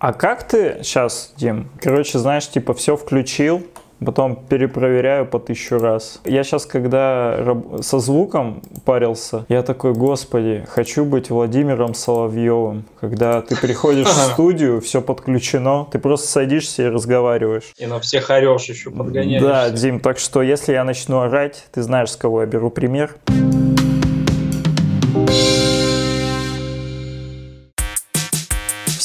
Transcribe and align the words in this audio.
А 0.00 0.12
как 0.12 0.46
ты 0.46 0.78
сейчас, 0.82 1.32
Дим, 1.36 1.70
короче, 1.80 2.18
знаешь, 2.18 2.48
типа 2.48 2.72
все 2.72 2.96
включил, 2.96 3.64
потом 4.04 4.36
перепроверяю 4.36 5.26
по 5.26 5.40
тысячу 5.40 5.78
раз. 5.78 6.20
Я 6.24 6.44
сейчас, 6.44 6.66
когда 6.66 7.56
со 7.80 7.98
звуком 7.98 8.62
парился, 8.84 9.44
я 9.48 9.62
такой, 9.62 9.94
господи, 9.94 10.64
хочу 10.68 11.04
быть 11.04 11.30
Владимиром 11.30 11.94
Соловьевым. 11.94 12.84
Когда 13.00 13.42
ты 13.42 13.56
приходишь 13.56 14.06
в 14.06 14.32
студию, 14.32 14.80
все 14.80 15.02
подключено, 15.02 15.88
ты 15.90 15.98
просто 15.98 16.28
садишься 16.28 16.84
и 16.84 16.86
разговариваешь. 16.86 17.72
И 17.76 17.86
на 17.86 17.98
всех 17.98 18.30
орешь 18.30 18.66
еще 18.66 18.90
подгоняешь. 18.90 19.42
Да, 19.42 19.68
Дим, 19.70 19.98
так 19.98 20.20
что 20.20 20.42
если 20.42 20.72
я 20.72 20.84
начну 20.84 21.20
орать, 21.20 21.66
ты 21.72 21.82
знаешь, 21.82 22.12
с 22.12 22.16
кого 22.16 22.42
я 22.42 22.46
беру 22.46 22.70
пример. 22.70 23.16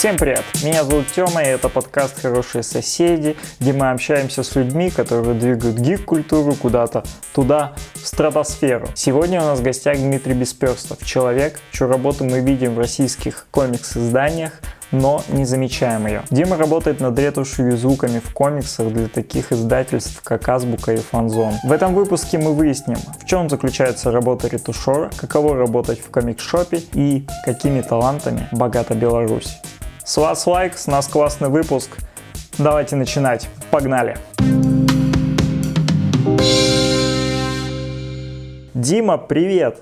Всем 0.03 0.17
привет! 0.17 0.43
Меня 0.65 0.83
зовут 0.83 1.07
Тёма, 1.15 1.43
и 1.43 1.47
это 1.47 1.69
подкаст 1.69 2.21
«Хорошие 2.21 2.61
соседи», 2.61 3.37
где 3.61 3.71
мы 3.71 3.89
общаемся 3.89 4.43
с 4.43 4.53
людьми, 4.53 4.89
которые 4.89 5.33
двигают 5.33 5.77
гик-культуру 5.77 6.55
куда-то 6.55 7.05
туда, 7.33 7.71
в 7.93 8.05
стратосферу. 8.05 8.89
Сегодня 8.95 9.41
у 9.41 9.45
нас 9.45 9.59
в 9.59 9.63
гостях 9.63 9.95
Дмитрий 9.95 10.33
Бесперстов, 10.33 11.05
человек, 11.05 11.57
чью 11.71 11.87
работу 11.87 12.25
мы 12.25 12.41
видим 12.41 12.75
в 12.75 12.79
российских 12.79 13.47
комикс-изданиях, 13.49 14.51
но 14.91 15.23
не 15.29 15.45
замечаем 15.45 16.05
ее. 16.05 16.23
Дима 16.29 16.57
работает 16.57 16.99
над 16.99 17.17
ретушью 17.17 17.69
и 17.69 17.77
звуками 17.77 18.19
в 18.19 18.33
комиксах 18.33 18.91
для 18.91 19.07
таких 19.07 19.53
издательств, 19.53 20.21
как 20.21 20.49
Азбука 20.49 20.91
и 20.91 20.97
Фанзон. 20.97 21.53
В 21.63 21.71
этом 21.71 21.95
выпуске 21.95 22.37
мы 22.37 22.53
выясним, 22.53 22.97
в 23.21 23.25
чем 23.25 23.49
заключается 23.49 24.11
работа 24.11 24.49
ретушера, 24.49 25.11
каково 25.15 25.55
работать 25.55 26.01
в 26.01 26.09
комикс-шопе 26.09 26.83
и 26.91 27.25
какими 27.45 27.79
талантами 27.79 28.49
богата 28.51 28.95
Беларусь. 28.95 29.61
С 30.05 30.17
вас 30.17 30.45
лайк, 30.47 30.77
с 30.77 30.87
нас 30.87 31.07
классный 31.07 31.47
выпуск. 31.47 31.97
Давайте 32.57 32.97
начинать. 32.97 33.47
Погнали! 33.71 34.17
Дима, 38.73 39.17
привет! 39.17 39.81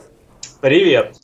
Привет! 0.59 1.15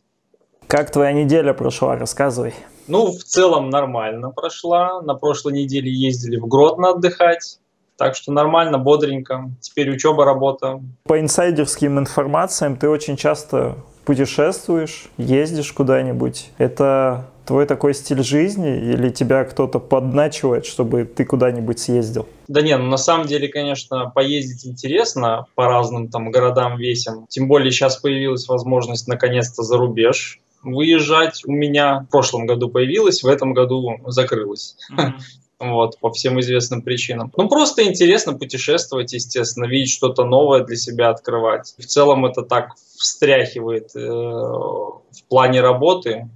Как 0.66 0.90
твоя 0.90 1.12
неделя 1.12 1.54
прошла? 1.54 1.96
Рассказывай. 1.96 2.56
Ну, 2.88 3.12
в 3.12 3.24
целом 3.24 3.70
нормально 3.70 4.32
прошла. 4.32 5.00
На 5.04 5.14
прошлой 5.14 5.54
неделе 5.54 5.92
ездили 5.92 6.38
в 6.38 6.48
Гродно 6.48 6.90
отдыхать. 6.90 7.60
Так 7.98 8.16
что 8.16 8.32
нормально, 8.32 8.80
бодренько. 8.80 9.52
Теперь 9.62 9.92
учеба, 9.92 10.26
работа. 10.26 10.82
По 11.04 11.20
инсайдерским 11.20 12.00
информациям 12.00 12.76
ты 12.78 12.90
очень 12.90 13.16
часто 13.16 13.76
путешествуешь, 14.08 15.10
ездишь 15.18 15.74
куда-нибудь. 15.74 16.52
Это 16.58 17.26
твой 17.46 17.66
такой 17.66 17.94
стиль 17.94 18.24
жизни 18.24 18.78
или 18.78 19.10
тебя 19.10 19.44
кто-то 19.44 19.80
подначивает, 19.80 20.66
чтобы 20.66 21.04
ты 21.04 21.26
куда-нибудь 21.26 21.78
съездил? 21.78 22.26
Да 22.48 22.62
нет, 22.62 22.80
ну 22.80 22.86
на 22.86 22.98
самом 22.98 23.28
деле, 23.28 23.50
конечно, 23.50 24.10
поездить 24.10 24.66
интересно 24.66 25.46
по 25.56 25.66
разным 25.66 26.08
там 26.08 26.32
городам, 26.32 26.78
весям. 26.78 27.26
Тем 27.28 27.50
более 27.50 27.70
сейчас 27.70 27.98
появилась 27.98 28.48
возможность 28.48 29.10
наконец-то 29.10 29.64
за 29.64 29.76
рубеж 29.76 30.40
выезжать. 30.64 31.44
У 31.46 31.52
меня 31.52 32.06
в 32.08 32.10
прошлом 32.10 32.46
году 32.46 32.70
появилась, 32.70 33.24
в 33.24 33.28
этом 33.28 33.54
году 33.54 33.98
закрылась. 34.06 34.78
Mm-hmm. 34.96 35.12
Вот, 35.60 36.00
по 36.00 36.12
всем 36.12 36.40
известным 36.40 36.84
причинам. 36.84 37.32
Ну, 37.36 37.50
просто 37.50 37.84
интересно 37.84 38.34
путешествовать, 38.34 39.14
естественно, 39.14 39.66
видеть 39.66 39.92
что-то 39.92 40.24
новое 40.24 40.64
для 40.64 40.76
себя 40.76 41.10
открывать. 41.10 41.74
В 41.80 41.86
целом 41.86 42.28
это 42.28 42.44
так 42.44 42.76
встряхивает 42.76 43.96
э, 43.96 44.00
в 44.00 45.24
плане 45.30 45.62
работы, 45.62 46.30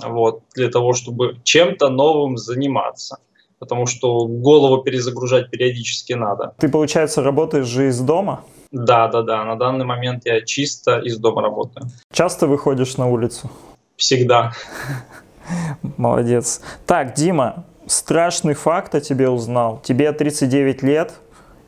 вот, 0.00 0.42
для 0.54 0.70
того, 0.70 0.92
чтобы 0.92 1.38
чем-то 1.42 1.88
новым 1.88 2.36
заниматься. 2.36 3.18
Потому 3.58 3.86
что 3.86 4.26
голову 4.26 4.82
перезагружать 4.82 5.50
периодически 5.50 6.14
надо. 6.14 6.54
Ты, 6.58 6.68
получается, 6.68 7.22
работаешь 7.22 7.66
же 7.66 7.88
из 7.88 8.00
дома? 8.00 8.44
Да, 8.70 9.08
да, 9.08 9.22
да. 9.22 9.44
На 9.44 9.56
данный 9.56 9.84
момент 9.84 10.22
я 10.24 10.40
чисто 10.42 11.00
из 11.00 11.18
дома 11.18 11.42
работаю. 11.42 11.86
Часто 12.12 12.46
выходишь 12.46 12.96
на 12.96 13.08
улицу? 13.08 13.50
Всегда. 13.96 14.52
Молодец. 15.96 16.62
Так, 16.86 17.14
Дима, 17.14 17.66
страшный 17.90 18.54
факт 18.54 18.94
о 18.94 19.00
тебе 19.00 19.28
узнал. 19.28 19.80
Тебе 19.82 20.12
39 20.12 20.82
лет, 20.82 21.14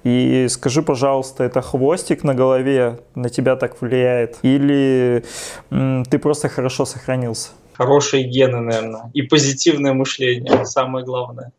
и 0.05 0.47
скажи, 0.49 0.83
пожалуйста, 0.83 1.45
это 1.45 1.63
хвостик 1.63 2.25
на 2.25 2.35
голове 2.35 3.01
на 3.15 3.29
тебя 3.29 3.57
так 3.57 3.81
влияет? 3.81 4.39
Или 4.43 5.25
ты 5.71 6.19
просто 6.19 6.49
хорошо 6.49 6.85
сохранился? 6.85 7.51
Хорошие 7.75 8.25
гены, 8.25 8.61
наверное, 8.61 9.11
и 9.15 9.23
позитивное 9.23 9.93
мышление, 9.93 10.65
самое 10.65 11.05
главное. 11.05 11.53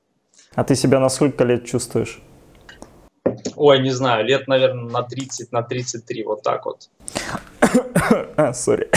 А 0.56 0.64
ты 0.64 0.76
себя 0.76 1.00
на 1.00 1.10
сколько 1.10 1.44
лет 1.44 1.66
чувствуешь? 1.66 2.22
Ой, 3.56 3.80
не 3.80 3.92
знаю, 3.92 4.26
лет, 4.26 4.48
наверное, 4.48 4.90
на 4.90 5.04
30, 5.04 5.52
на 5.52 5.62
33, 5.62 6.24
вот 6.24 6.42
так 6.44 6.66
вот. 6.66 6.90
А, 8.36 8.54
сори. 8.54 8.90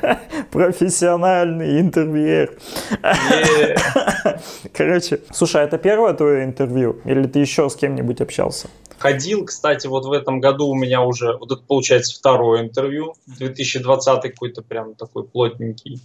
Профессиональный 0.50 1.80
интервьюер. 1.80 2.56
Короче, 4.72 5.20
слушай, 5.32 5.62
а 5.62 5.64
это 5.64 5.78
первое 5.78 6.14
твое 6.14 6.44
интервью? 6.44 7.00
Или 7.04 7.26
ты 7.26 7.40
еще 7.40 7.68
с 7.68 7.76
кем-нибудь 7.76 8.20
общался? 8.20 8.68
Ходил, 8.98 9.44
кстати, 9.44 9.86
вот 9.86 10.06
в 10.06 10.12
этом 10.12 10.40
году 10.40 10.68
у 10.68 10.74
меня 10.74 11.02
уже, 11.02 11.36
вот 11.36 11.52
это 11.52 11.62
получается 11.62 12.16
второе 12.16 12.62
интервью, 12.62 13.14
2020 13.26 14.22
какой-то 14.22 14.62
прям 14.62 14.94
такой 14.94 15.24
плотненький. 15.24 16.00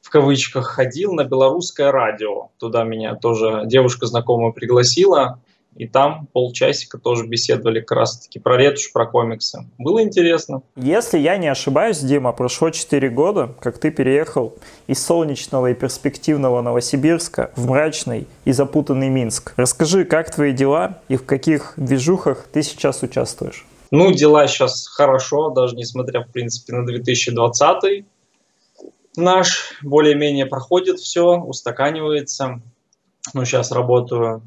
В 0.00 0.10
кавычках 0.10 0.66
ходил 0.66 1.12
на 1.12 1.24
белорусское 1.24 1.90
радио. 1.90 2.50
Туда 2.58 2.84
меня 2.84 3.14
тоже 3.14 3.62
девушка 3.66 4.06
знакомая 4.06 4.52
пригласила. 4.52 5.40
И 5.76 5.88
там 5.88 6.28
полчасика 6.32 6.98
тоже 6.98 7.26
беседовали 7.26 7.80
как 7.80 7.98
раз-таки 7.98 8.38
про 8.38 8.56
ретушь, 8.56 8.92
про 8.92 9.06
комиксы. 9.06 9.66
Было 9.78 10.02
интересно. 10.02 10.62
Если 10.76 11.18
я 11.18 11.36
не 11.36 11.48
ошибаюсь, 11.48 11.98
Дима, 11.98 12.32
прошло 12.32 12.70
4 12.70 13.08
года, 13.10 13.54
как 13.60 13.78
ты 13.78 13.90
переехал 13.90 14.54
из 14.86 15.04
солнечного 15.04 15.70
и 15.70 15.74
перспективного 15.74 16.62
Новосибирска 16.62 17.50
в 17.56 17.68
мрачный 17.68 18.26
и 18.44 18.52
запутанный 18.52 19.08
Минск. 19.08 19.52
Расскажи, 19.56 20.04
как 20.04 20.32
твои 20.32 20.52
дела 20.52 21.00
и 21.08 21.16
в 21.16 21.26
каких 21.26 21.74
движухах 21.76 22.46
ты 22.52 22.62
сейчас 22.62 23.02
участвуешь? 23.02 23.66
Ну, 23.90 24.12
дела 24.12 24.46
сейчас 24.46 24.86
хорошо, 24.86 25.50
даже 25.50 25.76
несмотря, 25.76 26.24
в 26.24 26.30
принципе, 26.30 26.74
на 26.74 26.86
2020 26.86 28.04
наш 29.16 29.78
более-менее 29.82 30.46
проходит 30.46 30.98
все, 30.98 31.36
устаканивается. 31.36 32.60
Ну, 33.32 33.44
сейчас 33.44 33.72
работаю 33.72 34.42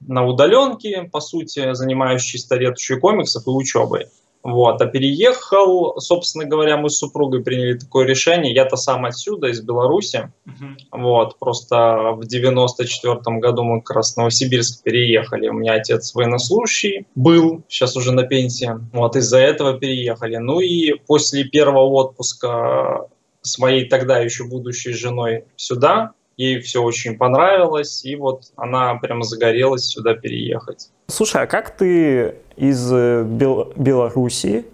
на 0.00 0.26
удаленке, 0.26 1.08
по 1.10 1.20
сути, 1.20 1.74
занимаюсь 1.74 2.22
чисто 2.22 2.56
ретушью 2.56 3.00
комиксов 3.00 3.46
и 3.46 3.50
учебой. 3.50 4.06
Вот, 4.44 4.80
а 4.80 4.86
переехал, 4.86 6.00
собственно 6.00 6.44
говоря, 6.44 6.76
мы 6.76 6.90
с 6.90 6.98
супругой 6.98 7.42
приняли 7.42 7.76
такое 7.76 8.06
решение. 8.06 8.54
Я-то 8.54 8.76
сам 8.76 9.04
отсюда, 9.04 9.48
из 9.48 9.60
Беларуси. 9.60 10.32
Uh-huh. 10.46 10.76
Вот, 10.92 11.38
просто 11.38 12.12
в 12.12 12.24
94 12.24 13.38
году 13.40 13.64
мы 13.64 13.82
как 13.82 13.96
раз 13.96 14.14
в 14.14 14.16
Новосибирск 14.16 14.84
переехали. 14.84 15.48
У 15.48 15.54
меня 15.54 15.74
отец 15.74 16.14
военнослужащий 16.14 17.06
был, 17.16 17.64
сейчас 17.68 17.96
уже 17.96 18.12
на 18.12 18.22
пенсии. 18.22 18.70
Вот, 18.92 19.16
из-за 19.16 19.38
этого 19.38 19.76
переехали. 19.76 20.36
Ну 20.36 20.60
и 20.60 20.94
после 20.94 21.44
первого 21.44 21.88
отпуска 21.88 23.08
с 23.42 23.58
моей 23.58 23.88
тогда 23.88 24.18
еще 24.18 24.44
будущей 24.44 24.92
женой 24.92 25.44
сюда, 25.56 26.12
ей 26.38 26.60
все 26.60 26.82
очень 26.82 27.18
понравилось, 27.18 28.04
и 28.04 28.16
вот 28.16 28.44
она 28.56 28.94
прямо 28.94 29.24
загорелась 29.24 29.84
сюда 29.84 30.14
переехать. 30.14 30.88
Слушай, 31.08 31.42
а 31.42 31.46
как 31.46 31.76
ты 31.76 32.36
из 32.56 32.90
э, 32.92 33.24
Бел... 33.24 33.72
Белоруссии, 33.76 34.64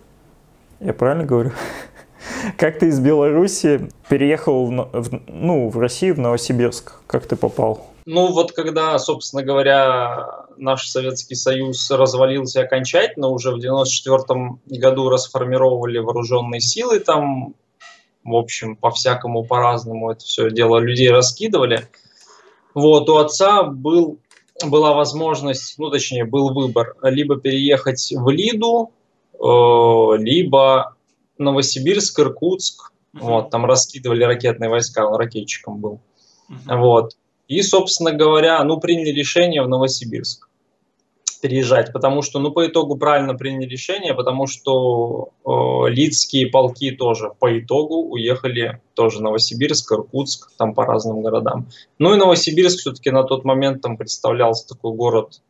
я 0.79 0.93
правильно 0.93 1.25
говорю? 1.25 1.51
Как 2.57 2.79
ты 2.79 2.89
из 2.89 3.01
Беларуси 3.01 3.91
переехал 4.09 4.67
в, 4.67 4.71
в, 4.71 5.21
ну, 5.29 5.69
в 5.69 5.79
Россию, 5.79 6.15
в 6.15 6.19
Новосибирск? 6.19 6.95
Как 7.07 7.27
ты 7.27 7.37
попал? 7.37 7.87
Ну 8.07 8.33
вот 8.33 8.53
когда, 8.53 8.99
собственно 8.99 9.43
говоря, 9.43 10.27
наш 10.57 10.89
Советский 10.89 11.35
Союз 11.35 11.91
развалился 11.91 12.63
окончательно, 12.63 13.29
уже 13.29 13.51
в 13.51 13.61
94 13.61 14.59
году 14.67 15.09
расформировали 15.09 15.99
вооруженные 15.99 16.61
силы 16.61 17.01
там 17.01 17.55
в 18.25 18.35
общем, 18.35 18.77
по-всякому, 18.77 19.45
по-разному 19.45 20.11
это 20.11 20.25
все 20.25 20.51
дело 20.51 20.79
людей 20.79 21.11
раскидывали. 21.11 21.89
Вот, 22.75 23.09
у 23.09 23.17
отца 23.17 23.63
был, 23.63 24.19
была 24.65 24.95
возможность, 24.95 25.79
ну, 25.79 25.91
точнее, 25.91 26.25
был 26.25 26.53
выбор, 26.53 26.97
либо 27.03 27.37
переехать 27.37 28.13
в 28.17 28.29
Лиду, 28.31 28.93
э, 29.35 30.17
либо 30.19 30.97
Новосибирск, 31.39 32.19
Иркутск, 32.19 32.93
uh-huh. 33.15 33.21
вот, 33.21 33.51
там 33.51 33.67
раскидывали 33.67 34.25
ракетные 34.25 34.71
войска, 34.71 35.07
он 35.07 35.17
ракетчиком 35.17 35.79
был, 35.79 36.01
uh-huh. 36.51 36.79
вот. 36.79 37.13
И, 37.47 37.63
собственно 37.63 38.13
говоря, 38.13 38.65
ну, 38.65 38.81
приняли 38.81 39.11
решение 39.11 39.63
в 39.63 39.69
Новосибирск 39.69 40.49
переезжать, 41.45 41.93
потому 41.93 42.23
что, 42.23 42.39
ну, 42.39 42.51
по 42.53 42.67
итогу 42.67 42.97
правильно 42.97 43.35
приняли 43.35 43.69
решение, 43.69 44.15
потому 44.15 44.47
что 44.47 45.29
э, 45.45 45.91
лидские 45.91 46.47
полки 46.47 46.91
тоже 46.91 47.33
по 47.39 47.59
итогу 47.59 47.97
уехали 47.97 48.81
тоже 48.95 49.23
Новосибирск, 49.23 49.93
Иркутск, 49.93 50.53
там 50.57 50.73
по 50.73 50.87
разным 50.87 51.21
городам. 51.21 51.69
Ну 51.99 52.15
и 52.15 52.17
Новосибирск 52.17 52.79
все-таки 52.79 53.11
на 53.11 53.25
тот 53.25 53.45
момент 53.45 53.83
там 53.83 53.99
представлялся 53.99 54.67
такой 54.67 54.95
город 54.95 55.43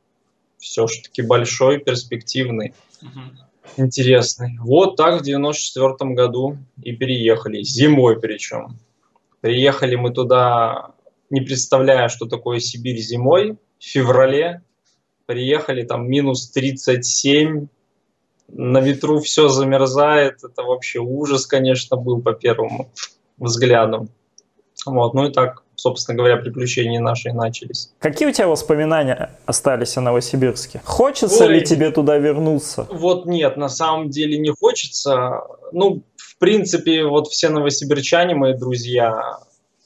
все-таки 0.59 1.23
большой, 1.23 1.79
перспективный, 1.79 2.75
угу. 3.01 3.21
интересный. 3.77 4.59
Вот 4.61 4.97
так 4.97 5.21
в 5.21 5.25
94 5.25 6.15
году 6.15 6.59
и 6.83 6.93
переехали, 6.97 7.63
зимой 7.63 8.19
причем. 8.19 8.79
Приехали 9.41 9.95
мы 9.95 10.11
туда, 10.11 10.93
не 11.31 11.41
представляя, 11.41 12.09
что 12.09 12.27
такое 12.27 12.59
Сибирь 12.59 12.99
зимой, 12.99 13.59
в 13.79 13.85
феврале, 13.85 14.63
приехали, 15.27 15.83
там 15.83 16.09
минус 16.09 16.51
37, 16.51 17.67
на 18.49 18.81
ветру 18.81 19.21
все 19.21 19.49
замерзает, 19.49 20.45
это 20.45 20.63
вообще 20.63 21.01
ужас, 21.01 21.47
конечно, 21.47 21.97
был 21.97 22.21
по 22.21 22.33
первому 22.33 22.91
взгляду. 23.39 24.09
Вот, 24.87 25.15
ну 25.15 25.29
и 25.29 25.33
так, 25.33 25.63
собственно 25.77 26.19
говоря, 26.19 26.37
приключения 26.37 27.01
наши 27.01 27.33
начались. 27.33 27.91
Какие 27.99 28.29
у 28.29 28.33
тебя 28.33 28.49
воспоминания 28.49 29.31
остались 29.47 29.97
о 29.97 30.03
Новосибирске? 30.03 30.83
Хочется 30.85 31.45
Ой, 31.45 31.55
ли 31.55 31.65
тебе 31.65 31.91
туда 31.91 32.19
вернуться? 32.19 32.87
Вот 32.91 33.27
нет, 33.27 33.57
на 33.57 33.69
самом 33.69 34.11
деле 34.11 34.39
не 34.39 34.51
хочется. 34.51 35.41
Ну, 35.73 36.03
в 36.17 36.39
принципе, 36.39 37.05
вот 37.05 37.29
все 37.29 37.49
новосибирчане, 37.49 38.35
мои 38.35 38.55
друзья, 38.55 39.39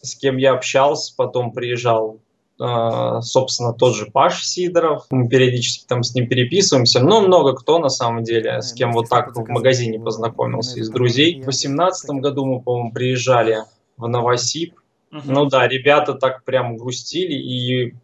с 0.02 0.16
кем 0.16 0.36
я 0.36 0.52
общался, 0.52 1.14
потом 1.16 1.52
приезжал 1.52 2.18
собственно, 2.58 3.72
тот 3.72 3.94
же 3.94 4.06
Паш 4.06 4.44
Сидоров. 4.44 5.06
Мы 5.10 5.28
периодически 5.28 5.86
там 5.86 6.02
с 6.02 6.14
ним 6.14 6.28
переписываемся. 6.28 7.00
Но 7.00 7.20
много 7.20 7.54
кто, 7.54 7.78
на 7.78 7.88
самом 7.88 8.24
деле, 8.24 8.62
с 8.62 8.72
кем 8.72 8.92
вот 8.92 9.08
так 9.08 9.34
в 9.34 9.48
магазине 9.48 10.00
познакомился 10.00 10.80
из 10.80 10.90
друзей. 10.90 11.34
В 11.34 11.44
2018 11.44 12.10
году 12.20 12.44
мы, 12.44 12.60
по-моему, 12.60 12.92
приезжали 12.92 13.58
в 13.96 14.08
Новосиб. 14.08 14.74
Ну 15.10 15.46
да, 15.46 15.66
ребята 15.68 16.14
так 16.14 16.44
прям 16.44 16.76
грустили, 16.76 17.34
и 17.34 17.94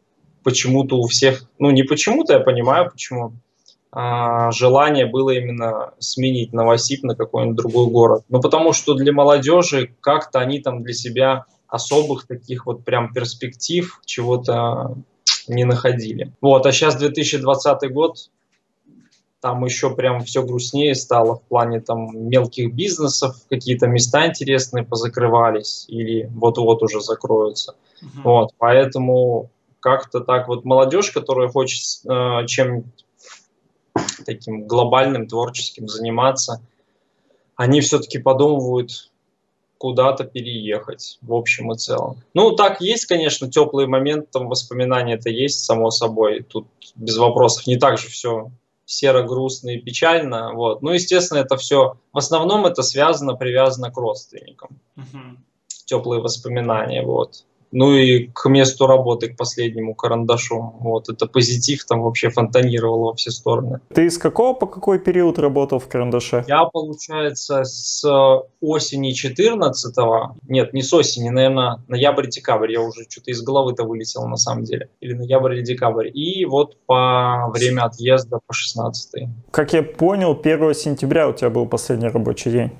почему-то 0.43 0.97
у 0.99 1.07
всех, 1.07 1.49
ну 1.59 1.71
не 1.71 1.83
почему-то, 1.83 2.35
я 2.35 2.41
понимаю 2.41 2.91
почему, 2.91 3.33
а, 3.91 4.51
желание 4.51 5.07
было 5.07 5.31
именно 5.31 5.93
сменить 5.99 6.53
Новосиб 6.53 7.03
на 7.03 7.15
какой-нибудь 7.15 7.57
другой 7.57 7.87
город. 7.91 8.25
Ну 8.29 8.41
потому 8.41 8.73
что 8.73 8.95
для 8.95 9.13
молодежи 9.13 9.95
как-то 10.01 10.41
они 10.41 10.61
там 10.61 10.83
для 10.83 10.95
себя 10.95 11.47
особых 11.75 12.27
таких 12.27 12.67
вот 12.67 12.85
прям 12.85 13.13
перспектив 13.13 14.01
чего-то 14.05 14.97
не 15.49 15.65
находили. 15.65 16.33
Вот, 16.41 16.67
а 16.67 16.73
сейчас 16.73 16.97
2020 16.97 17.93
год, 17.93 18.31
там 19.41 19.65
еще 19.65 19.95
прям 19.95 20.23
все 20.23 20.43
грустнее 20.43 20.95
стало 20.95 21.35
в 21.35 21.43
плане 21.43 21.81
там 21.81 22.29
мелких 22.29 22.73
бизнесов, 22.73 23.37
какие-то 23.51 23.89
места 23.89 24.27
интересные 24.27 24.85
позакрывались 24.85 25.85
или 25.89 26.31
вот-вот 26.33 26.83
уже 26.83 27.01
закроются. 27.01 27.75
Uh-huh. 28.03 28.23
Вот, 28.25 28.55
поэтому 28.57 29.51
как-то 29.81 30.21
так 30.21 30.49
вот 30.49 30.65
молодежь, 30.65 31.11
которая 31.11 31.49
хочет 31.49 31.83
э, 32.09 32.47
чем 32.47 32.85
таким 34.25 34.67
глобальным, 34.67 35.27
творческим 35.27 35.89
заниматься, 35.89 36.63
они 37.57 37.81
все-таки 37.81 38.19
подумывают 38.19 39.11
куда-то 39.85 40.25
переехать 40.25 41.19
в 41.21 41.35
общем 41.35 41.71
и 41.71 41.77
целом. 41.77 42.17
Ну, 42.33 42.53
так 42.53 42.81
есть, 42.81 43.05
конечно, 43.05 43.51
теплые 43.51 43.87
моменты, 43.87 44.29
там 44.33 44.49
воспоминания 44.49 45.17
это 45.17 45.29
есть, 45.29 45.63
само 45.63 45.91
собой, 45.91 46.43
тут 46.43 46.67
без 46.95 47.19
вопросов, 47.19 47.67
не 47.67 47.77
так 47.77 47.99
же 47.99 48.09
все 48.09 48.51
серо-грустно 48.87 49.69
и 49.69 49.79
печально, 49.79 50.55
вот. 50.55 50.81
Ну, 50.81 50.93
естественно, 50.93 51.41
это 51.41 51.59
все, 51.59 51.99
в 52.15 52.17
основном 52.17 52.65
это 52.65 52.83
связано, 52.83 53.35
привязано 53.35 53.91
к 53.91 53.99
родственникам. 53.99 54.71
Uh-huh. 54.97 55.37
Теплые 55.85 56.23
воспоминания, 56.23 57.03
вот 57.03 57.45
ну 57.75 57.95
и 57.95 58.29
к 58.33 58.49
месту 58.49 58.87
работы, 58.87 59.29
к 59.29 59.37
последнему 59.37 59.95
карандашу. 59.95 60.75
Вот, 60.79 61.09
это 61.09 61.27
позитив 61.27 61.85
там 61.85 62.03
вообще 62.03 62.31
фонтанировал 62.31 63.05
во 63.05 63.15
все 63.15 63.31
стороны. 63.31 63.81
Ты 63.93 64.09
с 64.09 64.17
какого 64.17 64.55
по 64.55 64.67
какой 64.67 64.99
период 64.99 65.39
работал 65.39 65.81
в 65.81 65.89
карандаше? 65.89 66.45
Я, 66.47 66.65
получается, 66.65 67.65
с 67.65 68.05
осени 68.61 69.11
14 69.13 69.95
нет, 70.49 70.73
не 70.73 70.83
с 70.83 70.93
осени, 70.95 71.31
наверное, 71.31 71.83
ноябрь-декабрь, 71.89 72.73
я 72.73 72.81
уже 72.81 73.05
что-то 73.09 73.33
из 73.33 73.43
головы-то 73.43 73.85
вылетел 73.85 74.27
на 74.29 74.37
самом 74.37 74.65
деле, 74.65 74.89
или 75.01 75.15
ноябрь 75.15 75.55
или 75.55 75.63
декабрь, 75.63 76.09
и 76.09 76.45
вот 76.45 76.77
по 76.87 77.51
время 77.53 77.83
отъезда 77.83 78.39
по 78.47 78.55
16 78.55 79.29
Как 79.51 79.73
я 79.73 79.83
понял, 79.83 80.39
1 80.41 80.75
сентября 80.75 81.29
у 81.29 81.33
тебя 81.33 81.51
был 81.51 81.67
последний 81.67 82.09
рабочий 82.09 82.51
день. 82.51 82.71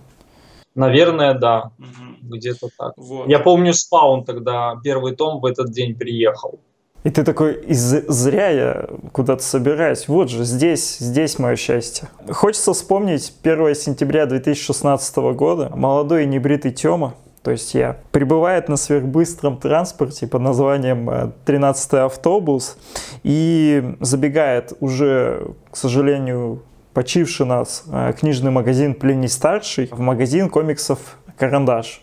Наверное, 0.75 1.35
да. 1.35 1.71
Угу. 1.79 2.14
Где-то 2.29 2.69
так. 2.77 2.95
Вот. 2.97 3.29
Я 3.29 3.39
помню, 3.39 3.73
Спаун 3.73 4.25
тогда 4.25 4.77
первый 4.83 5.15
том 5.15 5.41
в 5.41 5.47
этот 5.47 5.71
день 5.71 5.95
приехал. 5.95 6.61
И 7.05 7.11
ты 7.11 7.23
такой, 7.23 7.63
зря 7.69 8.49
я 8.49 8.89
куда-то 9.13 9.43
собираюсь. 9.43 10.09
Вот 10.09 10.31
же, 10.31 10.45
здесь, 10.45 10.97
здесь 10.99 11.39
мое 11.39 11.55
счастье. 11.57 12.09
Хочется 12.31 12.73
вспомнить 12.73 13.35
1 13.43 13.75
сентября 13.75 14.25
2016 14.25 15.17
года. 15.37 15.71
Молодой 15.77 16.25
и 16.25 16.27
небритый 16.27 16.73
Тёма, 16.73 17.15
то 17.43 17.51
есть 17.51 17.75
я, 17.75 17.99
прибывает 18.11 18.71
на 18.71 18.79
сверхбыстром 18.79 19.59
транспорте 19.59 20.27
под 20.27 20.41
названием 20.41 21.35
13 21.45 21.93
э, 21.93 21.99
автобус 21.99 22.79
и 23.23 23.97
забегает 24.01 24.73
уже, 24.81 25.49
к 25.71 25.77
сожалению, 25.77 26.63
почивший 26.95 27.45
нас 27.45 27.85
э, 27.93 28.15
книжный 28.19 28.51
магазин 28.51 28.95
«Плиний 28.95 29.29
старший» 29.29 29.89
в 29.93 30.01
магазин 30.01 30.49
комиксов 30.49 31.19
«Карандаш». 31.37 32.01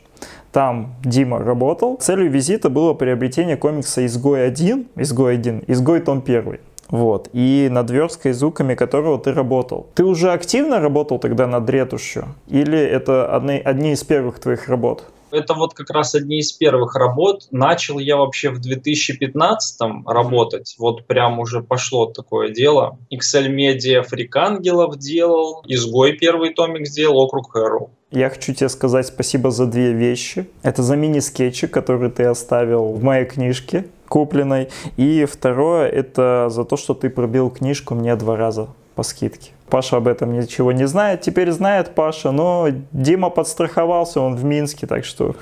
Там 0.52 0.96
Дима 1.04 1.40
работал. 1.40 1.98
Целью 1.98 2.30
визита 2.30 2.70
было 2.70 2.94
приобретение 2.94 3.56
комикса 3.56 4.06
«Изгой-1», 4.06 4.88
«Изгой-1», 4.96 5.64
«Изгой 5.68 6.02
том 6.02 6.20
1». 6.20 6.60
Вот. 6.90 7.30
И 7.32 7.70
над 7.72 7.90
версткой 7.90 8.34
звуками 8.34 8.76
которого 8.76 9.18
ты 9.18 9.34
работал. 9.34 9.88
Ты 9.96 10.04
уже 10.04 10.32
активно 10.34 10.82
работал 10.82 11.20
тогда 11.20 11.48
над 11.48 11.70
ретушью? 11.70 12.26
Или 12.50 12.78
это 12.78 13.34
одни, 13.34 13.62
одни 13.64 13.94
из 13.94 14.04
первых 14.04 14.40
твоих 14.40 14.68
работ? 14.68 15.06
Это 15.32 15.54
вот 15.54 15.74
как 15.74 15.90
раз 15.90 16.16
одни 16.16 16.40
из 16.40 16.52
первых 16.52 16.96
работ. 16.96 17.48
Начал 17.52 18.00
я 18.00 18.18
вообще 18.18 18.50
в 18.50 18.60
2015 18.60 19.80
работать. 20.06 20.76
Вот 20.78 21.06
прям 21.08 21.40
уже 21.40 21.62
пошло 21.62 22.08
такое 22.08 22.50
дело. 22.50 22.98
XL 23.12 23.48
Media 23.48 24.04
Фрикангелов 24.04 24.98
делал, 24.98 25.64
Изгой 25.68 26.14
первый 26.14 26.54
томик 26.54 26.88
сделал, 26.88 27.20
Округ 27.20 27.52
Хэрроу. 27.52 27.92
Я 28.12 28.30
хочу 28.30 28.54
тебе 28.54 28.68
сказать 28.68 29.08
спасибо 29.08 29.52
за 29.52 29.66
две 29.66 29.94
вещи. 29.94 30.48
Это 30.64 30.84
за 30.84 30.98
мини-скетчи, 30.98 31.68
которые 31.68 32.12
ты 32.12 32.24
оставил 32.26 32.92
в 32.92 33.02
моей 33.02 33.26
книжке 33.26 33.86
купленной. 34.10 34.68
И 34.98 35.24
второе, 35.24 35.88
это 35.88 36.48
за 36.50 36.66
то, 36.66 36.76
что 36.76 36.94
ты 36.94 37.10
пробил 37.10 37.50
книжку 37.50 37.96
мне 37.96 38.16
два 38.18 38.36
раза 38.36 38.68
по 39.02 39.04
скидке. 39.04 39.50
Паша 39.68 39.98
об 39.98 40.08
этом 40.08 40.40
ничего 40.40 40.72
не 40.72 40.86
знает. 40.88 41.22
Теперь 41.22 41.50
знает 41.50 41.96
Паша, 41.96 42.30
но 42.32 42.68
Дима 42.92 43.32
подстраховался, 43.32 44.22
он 44.22 44.36
в 44.36 44.44
Минске, 44.44 44.86
так 44.86 45.06
что... 45.06 45.36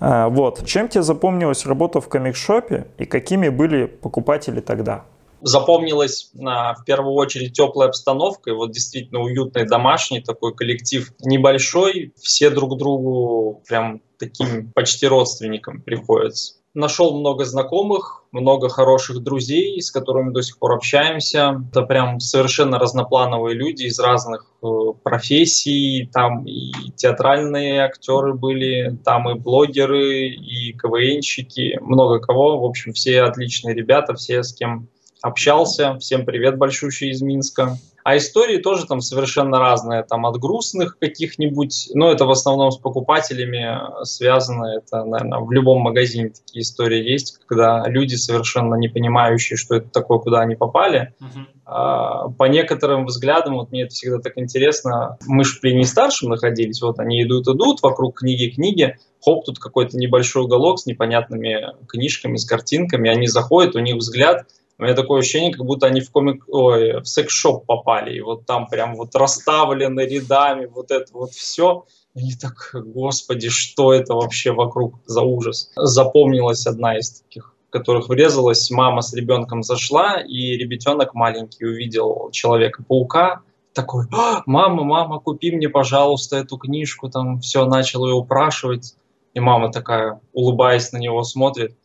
А, 0.00 0.28
вот. 0.28 0.64
Чем 0.66 0.88
тебе 0.88 1.02
запомнилась 1.02 1.66
работа 1.66 2.00
в 2.00 2.08
комикшопе 2.08 2.86
и 2.98 3.06
какими 3.06 3.48
были 3.48 3.86
покупатели 3.86 4.60
тогда? 4.60 5.04
запомнилась 5.40 6.30
на, 6.34 6.74
в 6.74 6.84
первую 6.84 7.14
очередь 7.14 7.52
теплая 7.52 7.88
обстановка, 7.88 8.50
и 8.50 8.52
вот 8.52 8.72
действительно 8.72 9.20
уютный 9.20 9.66
домашний 9.66 10.20
такой 10.20 10.52
коллектив 10.52 11.12
небольшой, 11.20 12.12
все 12.20 12.50
друг 12.50 12.76
другу 12.76 13.62
прям 13.68 14.00
таким 14.18 14.72
почти 14.72 15.06
родственникам 15.06 15.80
приходится 15.80 16.57
нашел 16.74 17.18
много 17.18 17.44
знакомых, 17.44 18.24
много 18.30 18.68
хороших 18.68 19.20
друзей, 19.22 19.80
с 19.80 19.90
которыми 19.90 20.32
до 20.32 20.42
сих 20.42 20.58
пор 20.58 20.72
общаемся. 20.72 21.64
Это 21.70 21.82
прям 21.82 22.20
совершенно 22.20 22.78
разноплановые 22.78 23.54
люди 23.54 23.84
из 23.84 23.98
разных 23.98 24.46
э, 24.62 24.66
профессий. 25.02 26.10
Там 26.12 26.44
и 26.44 26.72
театральные 26.96 27.82
актеры 27.82 28.34
были, 28.34 28.98
там 29.04 29.30
и 29.30 29.34
блогеры, 29.38 30.28
и 30.28 30.72
КВНщики, 30.72 31.78
много 31.80 32.20
кого. 32.20 32.60
В 32.60 32.64
общем, 32.64 32.92
все 32.92 33.22
отличные 33.22 33.74
ребята, 33.74 34.14
все 34.14 34.42
с 34.42 34.52
кем 34.52 34.88
общался. 35.22 35.98
Всем 35.98 36.24
привет 36.24 36.58
большущий 36.58 37.10
из 37.10 37.22
Минска. 37.22 37.78
А 38.04 38.16
истории 38.16 38.58
тоже 38.58 38.86
там 38.86 39.00
совершенно 39.00 39.58
разные, 39.58 40.02
там 40.02 40.24
от 40.26 40.38
грустных 40.38 40.98
каких-нибудь, 40.98 41.90
но 41.94 42.10
это 42.10 42.24
в 42.24 42.30
основном 42.30 42.70
с 42.70 42.78
покупателями 42.78 44.04
связано, 44.04 44.78
это, 44.78 45.04
наверное, 45.04 45.40
в 45.40 45.52
любом 45.52 45.80
магазине 45.80 46.30
такие 46.30 46.62
истории 46.62 47.02
есть, 47.02 47.38
когда 47.46 47.84
люди 47.86 48.14
совершенно 48.14 48.76
не 48.76 48.88
понимающие, 48.88 49.56
что 49.56 49.74
это 49.76 49.90
такое, 49.90 50.18
куда 50.18 50.40
они 50.40 50.54
попали. 50.54 51.14
Uh-huh. 51.20 52.34
По 52.38 52.44
некоторым 52.44 53.04
взглядам, 53.04 53.56
вот 53.56 53.72
мне 53.72 53.82
это 53.82 53.90
всегда 53.90 54.20
так 54.20 54.32
интересно, 54.36 55.18
мы 55.26 55.44
же 55.44 55.60
при 55.60 55.74
не 55.74 55.84
старшем 55.84 56.30
находились, 56.30 56.80
вот 56.80 56.98
они 56.98 57.22
идут-идут, 57.22 57.82
вокруг 57.82 58.20
книги-книги, 58.20 58.96
хоп, 59.22 59.44
тут 59.44 59.58
какой-то 59.58 59.98
небольшой 59.98 60.44
уголок 60.44 60.78
с 60.78 60.86
непонятными 60.86 61.74
книжками, 61.86 62.36
с 62.36 62.46
картинками, 62.46 63.10
они 63.10 63.26
заходят, 63.26 63.76
у 63.76 63.80
них 63.80 63.96
взгляд 63.96 64.46
У 64.78 64.84
меня 64.84 64.94
такое 64.94 65.20
ощущение, 65.20 65.52
как 65.52 65.66
будто 65.66 65.86
они 65.86 66.00
в 66.00 66.10
комик, 66.10 66.44
ой, 66.48 67.00
в 67.00 67.04
секс-шоп 67.04 67.66
попали, 67.66 68.16
и 68.16 68.20
вот 68.20 68.46
там 68.46 68.68
прям 68.68 68.94
вот 68.94 69.14
расставлены 69.16 70.02
рядами, 70.02 70.66
вот 70.66 70.92
это 70.92 71.12
вот 71.12 71.32
все. 71.32 71.84
И 72.14 72.34
так, 72.40 72.70
господи, 72.72 73.48
что 73.48 73.92
это 73.92 74.14
вообще 74.14 74.52
вокруг 74.52 74.94
за 75.06 75.22
ужас. 75.22 75.70
Запомнилась 75.76 76.66
одна 76.66 76.96
из 76.96 77.20
таких 77.20 77.54
которых 77.70 78.08
врезалась, 78.08 78.70
мама 78.70 79.02
с 79.02 79.12
ребенком 79.12 79.62
зашла, 79.62 80.20
и 80.20 80.56
ребятенок 80.56 81.14
маленький 81.14 81.66
увидел 81.66 82.30
Человека-паука, 82.32 83.42
такой, 83.74 84.06
«А, 84.12 84.42
мама, 84.46 84.84
мама, 84.84 85.20
купи 85.20 85.54
мне, 85.54 85.68
пожалуйста, 85.68 86.36
эту 86.36 86.56
книжку, 86.56 87.10
там 87.10 87.40
все, 87.40 87.66
начал 87.66 88.06
ее 88.06 88.14
упрашивать. 88.14 88.96
И 89.34 89.40
мама 89.40 89.70
такая, 89.70 90.20
улыбаясь 90.32 90.90
на 90.92 90.98
него, 90.98 91.22
смотрит, 91.22 91.76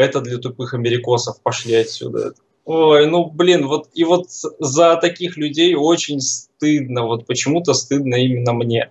это 0.00 0.20
для 0.20 0.38
тупых 0.38 0.74
америкосов, 0.74 1.40
пошли 1.42 1.74
отсюда. 1.74 2.32
Ой, 2.64 3.06
ну 3.06 3.24
блин, 3.24 3.66
вот 3.66 3.88
и 3.94 4.04
вот 4.04 4.26
за 4.30 4.96
таких 4.96 5.36
людей 5.36 5.74
очень 5.74 6.20
стыдно, 6.20 7.04
вот 7.04 7.26
почему-то 7.26 7.74
стыдно 7.74 8.16
именно 8.16 8.52
мне 8.52 8.90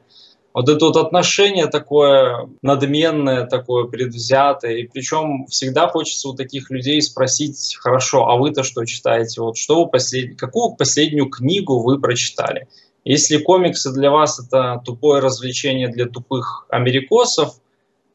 вот 0.53 0.67
это 0.67 0.85
вот 0.85 0.97
отношение 0.97 1.67
такое 1.67 2.49
надменное, 2.61 3.45
такое 3.45 3.85
предвзятое, 3.85 4.77
и 4.77 4.87
причем 4.87 5.45
всегда 5.47 5.87
хочется 5.87 6.29
у 6.29 6.33
таких 6.33 6.69
людей 6.71 7.01
спросить, 7.01 7.77
хорошо, 7.79 8.27
а 8.27 8.35
вы-то 8.35 8.63
что 8.63 8.83
читаете? 8.85 9.41
Вот 9.41 9.57
что 9.57 9.83
вы 9.83 9.89
послед... 9.89 10.37
Какую 10.37 10.75
последнюю 10.75 11.29
книгу 11.29 11.79
вы 11.79 11.99
прочитали? 11.99 12.67
Если 13.05 13.37
комиксы 13.37 13.93
для 13.93 14.11
вас 14.11 14.39
это 14.39 14.81
тупое 14.85 15.21
развлечение 15.21 15.87
для 15.87 16.07
тупых 16.07 16.65
америкосов, 16.69 17.55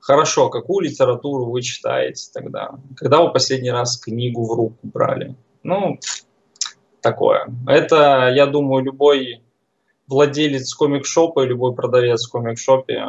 хорошо, 0.05 0.51
какую 0.51 0.85
литературу 0.85 1.47
вы 1.47 1.63
читаете 1.63 2.31
тогда? 2.33 2.73
Когда 2.95 3.23
вы 3.23 3.33
последний 3.33 3.71
раз 3.71 3.97
книгу 3.99 4.45
в 4.45 4.53
руку 4.53 4.77
брали? 4.83 5.35
Ну, 5.63 5.99
такое. 7.01 7.47
Это, 7.67 8.31
я 8.35 8.47
думаю, 8.47 8.85
любой 8.85 9.43
владелец 10.07 10.75
комик-шопа 10.75 11.41
любой 11.45 11.75
продавец 11.75 12.27
в 12.27 12.31
комик-шопе, 12.31 13.03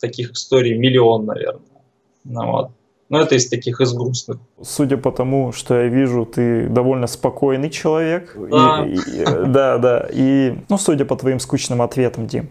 таких 0.00 0.32
историй 0.32 0.76
миллион, 0.76 1.26
наверное. 1.26 1.82
Ну, 2.24 2.50
вот. 2.50 2.70
Но 3.08 3.20
это 3.20 3.36
из 3.36 3.48
таких, 3.48 3.80
из 3.80 3.94
грустных. 3.94 4.38
Судя 4.62 4.98
по 4.98 5.10
тому, 5.10 5.52
что 5.52 5.74
я 5.74 5.88
вижу, 5.88 6.26
ты 6.26 6.68
довольно 6.68 7.06
спокойный 7.06 7.70
человек. 7.70 8.36
Да. 8.36 8.86
И, 8.86 8.96
и, 8.96 9.24
да, 9.24 9.78
да. 9.78 10.08
И, 10.12 10.58
ну, 10.68 10.76
судя 10.76 11.06
по 11.06 11.16
твоим 11.16 11.40
скучным 11.40 11.80
ответам, 11.80 12.26
Дим. 12.26 12.50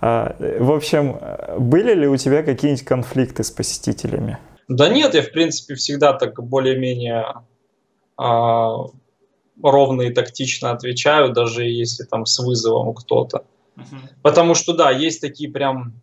А, 0.00 0.34
в 0.38 0.72
общем, 0.72 1.18
были 1.58 1.92
ли 1.92 2.08
у 2.08 2.16
тебя 2.16 2.42
какие-нибудь 2.42 2.84
конфликты 2.84 3.44
с 3.44 3.50
посетителями? 3.50 4.38
Да 4.68 4.88
нет, 4.88 5.14
я, 5.14 5.22
в 5.22 5.30
принципе, 5.30 5.74
всегда 5.74 6.14
так 6.14 6.42
более-менее 6.42 7.26
а, 8.16 8.86
ровно 9.62 10.02
и 10.02 10.12
тактично 10.12 10.70
отвечаю, 10.70 11.32
даже 11.32 11.64
если 11.64 12.04
там 12.04 12.24
с 12.24 12.38
вызовом 12.38 12.94
кто-то. 12.94 13.44
Uh-huh. 13.76 13.98
Потому 14.22 14.54
что 14.54 14.74
да, 14.74 14.90
есть 14.90 15.20
такие 15.20 15.50
прям 15.50 15.94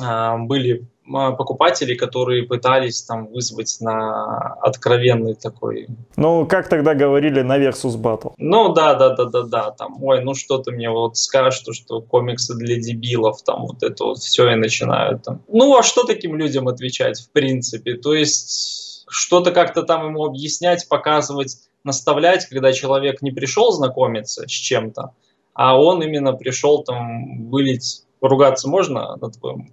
а, 0.00 0.36
были 0.38 0.86
а, 1.14 1.32
покупатели, 1.32 1.94
которые 1.94 2.44
пытались 2.44 3.02
там 3.02 3.26
вызвать 3.28 3.76
на 3.80 4.54
откровенный 4.60 5.34
такой. 5.34 5.88
Ну, 6.16 6.46
как 6.46 6.68
тогда 6.68 6.94
говорили 6.94 7.42
на 7.42 7.58
Versus 7.58 7.96
Battle? 7.96 8.32
Ну, 8.38 8.72
да, 8.72 8.94
да, 8.94 9.14
да, 9.14 9.24
да, 9.24 9.42
да, 9.42 9.70
там, 9.70 10.02
ой, 10.02 10.22
ну 10.22 10.34
что 10.34 10.58
ты 10.58 10.72
мне 10.72 10.90
вот 10.90 11.16
скажешь, 11.16 11.60
то, 11.60 11.72
что 11.72 12.00
комиксы 12.00 12.54
для 12.54 12.76
дебилов, 12.80 13.42
там, 13.42 13.66
вот 13.66 13.82
это 13.82 14.04
вот 14.04 14.18
все 14.18 14.50
и 14.50 14.54
начинают 14.54 15.22
там. 15.22 15.42
Ну, 15.48 15.76
а 15.76 15.82
что 15.82 16.04
таким 16.04 16.36
людям 16.36 16.68
отвечать, 16.68 17.20
в 17.20 17.30
принципе? 17.32 17.94
То 17.94 18.14
есть, 18.14 19.04
что-то 19.08 19.52
как-то 19.52 19.82
там 19.82 20.06
ему 20.06 20.24
объяснять, 20.24 20.88
показывать, 20.88 21.56
наставлять, 21.84 22.46
когда 22.46 22.72
человек 22.72 23.22
не 23.22 23.30
пришел 23.30 23.72
знакомиться 23.72 24.46
с 24.46 24.50
чем-то, 24.50 25.14
а 25.54 25.80
он 25.80 26.02
именно 26.02 26.32
пришел 26.32 26.84
там 26.84 27.48
вылить, 27.48 28.04
ругаться 28.20 28.68
можно 28.68 29.16
на 29.16 29.30
твоем 29.30 29.72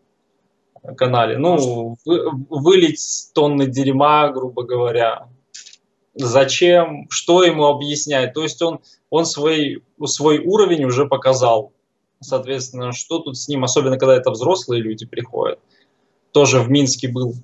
канале, 0.93 1.37
ну, 1.37 1.97
вы, 2.05 2.31
вылить 2.49 3.31
тонны 3.33 3.67
дерьма, 3.67 4.29
грубо 4.31 4.63
говоря. 4.63 5.27
Зачем, 6.15 7.07
что 7.09 7.43
ему 7.43 7.65
объяснять? 7.65 8.33
То 8.33 8.41
есть 8.41 8.61
он, 8.61 8.79
он 9.09 9.25
свой, 9.25 9.83
свой 10.05 10.39
уровень 10.39 10.85
уже 10.85 11.05
показал. 11.05 11.73
Соответственно, 12.19 12.91
что 12.91 13.19
тут 13.19 13.37
с 13.37 13.47
ним, 13.47 13.63
особенно 13.63 13.99
когда 13.99 14.15
это 14.15 14.31
взрослые 14.31 14.81
люди 14.81 15.05
приходят. 15.05 15.59
Тоже 16.31 16.59
в 16.59 16.69
Минске 16.69 17.07
был 17.07 17.35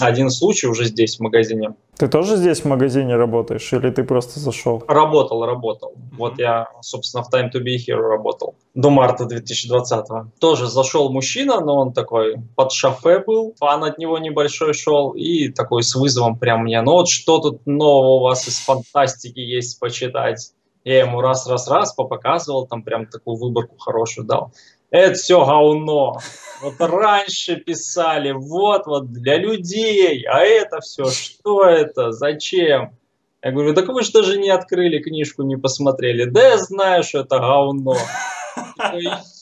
один 0.00 0.30
случай 0.30 0.66
уже 0.66 0.84
здесь, 0.86 1.16
в 1.16 1.20
магазине. 1.20 1.74
Ты 1.98 2.08
тоже 2.08 2.36
здесь 2.36 2.60
в 2.60 2.66
магазине 2.66 3.16
работаешь 3.16 3.72
или 3.72 3.90
ты 3.90 4.04
просто 4.04 4.38
зашел? 4.38 4.82
Работал, 4.86 5.46
работал. 5.46 5.92
Mm-hmm. 5.92 6.16
Вот 6.18 6.38
я, 6.38 6.68
собственно, 6.82 7.24
в 7.24 7.32
Time 7.32 7.50
to 7.50 7.62
Be 7.62 7.76
Here 7.76 7.96
работал 7.96 8.54
до 8.74 8.90
марта 8.90 9.24
2020 9.24 10.10
-го. 10.10 10.26
Тоже 10.38 10.66
зашел 10.66 11.10
мужчина, 11.10 11.60
но 11.60 11.80
он 11.80 11.92
такой 11.92 12.36
под 12.54 12.72
шафе 12.72 13.24
был, 13.26 13.54
фан 13.58 13.84
от 13.84 13.98
него 13.98 14.18
небольшой 14.18 14.74
шел 14.74 15.12
и 15.12 15.48
такой 15.48 15.82
с 15.82 15.94
вызовом 15.94 16.38
прям 16.38 16.64
мне, 16.64 16.82
ну 16.82 16.92
вот 16.92 17.08
что 17.08 17.38
тут 17.38 17.66
нового 17.66 18.16
у 18.16 18.20
вас 18.20 18.46
из 18.48 18.58
фантастики 18.58 19.40
есть 19.40 19.80
почитать? 19.80 20.52
Я 20.84 21.00
ему 21.00 21.20
раз-раз-раз 21.20 21.94
попоказывал, 21.94 22.66
там 22.66 22.82
прям 22.82 23.06
такую 23.06 23.36
выборку 23.36 23.76
хорошую 23.78 24.26
дал 24.26 24.52
это 24.98 25.14
все 25.14 25.44
говно. 25.44 26.18
Вот 26.62 26.74
раньше 26.78 27.56
писали, 27.56 28.32
вот, 28.32 28.86
вот 28.86 29.12
для 29.12 29.36
людей, 29.38 30.24
а 30.26 30.40
это 30.40 30.80
все, 30.80 31.04
что 31.10 31.64
это, 31.64 32.12
зачем? 32.12 32.96
Я 33.42 33.52
говорю, 33.52 33.74
так 33.74 33.88
вы 33.88 34.02
же 34.02 34.10
даже 34.12 34.38
не 34.38 34.50
открыли 34.50 34.98
книжку, 34.98 35.42
не 35.42 35.56
посмотрели. 35.56 36.24
Да 36.24 36.48
я 36.48 36.58
знаю, 36.58 37.02
что 37.04 37.20
это 37.20 37.38
говно. 37.38 37.96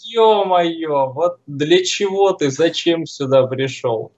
Ё-моё, 0.03 1.13
вот 1.13 1.39
для 1.47 1.85
чего 1.85 2.33
ты, 2.33 2.51
зачем 2.51 3.07
сюда 3.07 3.47
пришел? 3.47 4.13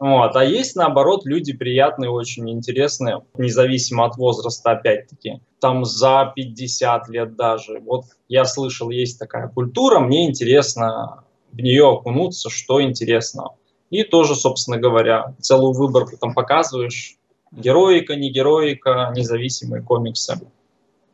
Вот. 0.00 0.34
А 0.34 0.42
есть, 0.42 0.76
наоборот, 0.76 1.26
люди 1.26 1.52
приятные, 1.52 2.10
очень 2.10 2.50
интересные, 2.50 3.22
независимо 3.36 4.06
от 4.06 4.16
возраста, 4.16 4.72
опять-таки. 4.72 5.42
Там 5.60 5.84
за 5.84 6.32
50 6.34 7.08
лет 7.10 7.36
даже. 7.36 7.80
Вот 7.80 8.04
я 8.26 8.46
слышал, 8.46 8.88
есть 8.88 9.18
такая 9.18 9.48
культура, 9.48 10.00
мне 10.00 10.26
интересно 10.26 11.24
в 11.52 11.58
нее 11.58 11.86
окунуться, 11.86 12.48
что 12.48 12.82
интересного. 12.82 13.56
И 13.90 14.02
тоже, 14.02 14.34
собственно 14.34 14.78
говоря, 14.78 15.34
целую 15.38 15.74
выборку 15.74 16.16
там 16.16 16.32
показываешь. 16.32 17.16
Героика, 17.52 18.14
не 18.16 18.30
героика, 18.30 19.12
независимые 19.14 19.82
комиксы. 19.82 20.40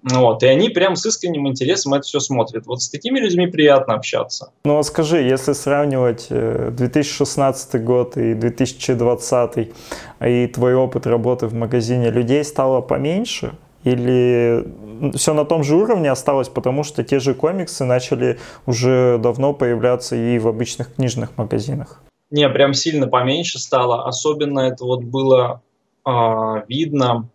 Вот, 0.02 0.42
и 0.42 0.46
они 0.46 0.68
прям 0.68 0.94
с 0.94 1.04
искренним 1.04 1.48
интересом 1.48 1.94
это 1.94 2.02
все 2.04 2.20
смотрят. 2.20 2.66
Вот 2.66 2.80
с 2.80 2.88
такими 2.88 3.18
людьми 3.18 3.46
приятно 3.46 3.94
общаться. 3.94 4.52
Ну 4.64 4.78
а 4.78 4.82
скажи, 4.82 5.20
если 5.22 5.52
сравнивать 5.52 6.28
2016 6.28 7.74
э, 7.74 7.78
год 7.78 8.16
и 8.16 8.34
2020 8.34 9.68
и 10.24 10.46
твой 10.46 10.74
опыт 10.74 11.06
работы 11.06 11.46
в 11.46 11.54
магазине, 11.54 12.10
людей 12.10 12.44
стало 12.44 12.80
поменьше? 12.80 13.52
Или 13.82 14.66
все 15.14 15.32
на 15.32 15.44
том 15.44 15.62
же 15.62 15.76
уровне 15.76 16.10
осталось, 16.10 16.48
потому 16.48 16.82
что 16.82 17.04
те 17.04 17.20
же 17.20 17.34
комиксы 17.34 17.84
начали 17.84 18.38
уже 18.66 19.18
давно 19.18 19.54
появляться 19.54 20.16
и 20.16 20.38
в 20.38 20.48
обычных 20.48 20.94
книжных 20.94 21.36
магазинах? 21.36 22.02
Не, 22.30 22.48
прям 22.48 22.74
сильно 22.74 23.06
поменьше 23.06 23.58
стало. 23.58 24.06
Особенно 24.06 24.60
это 24.60 24.84
вот 24.84 25.04
было 25.04 25.62
э, 26.04 26.10
видно 26.68 27.28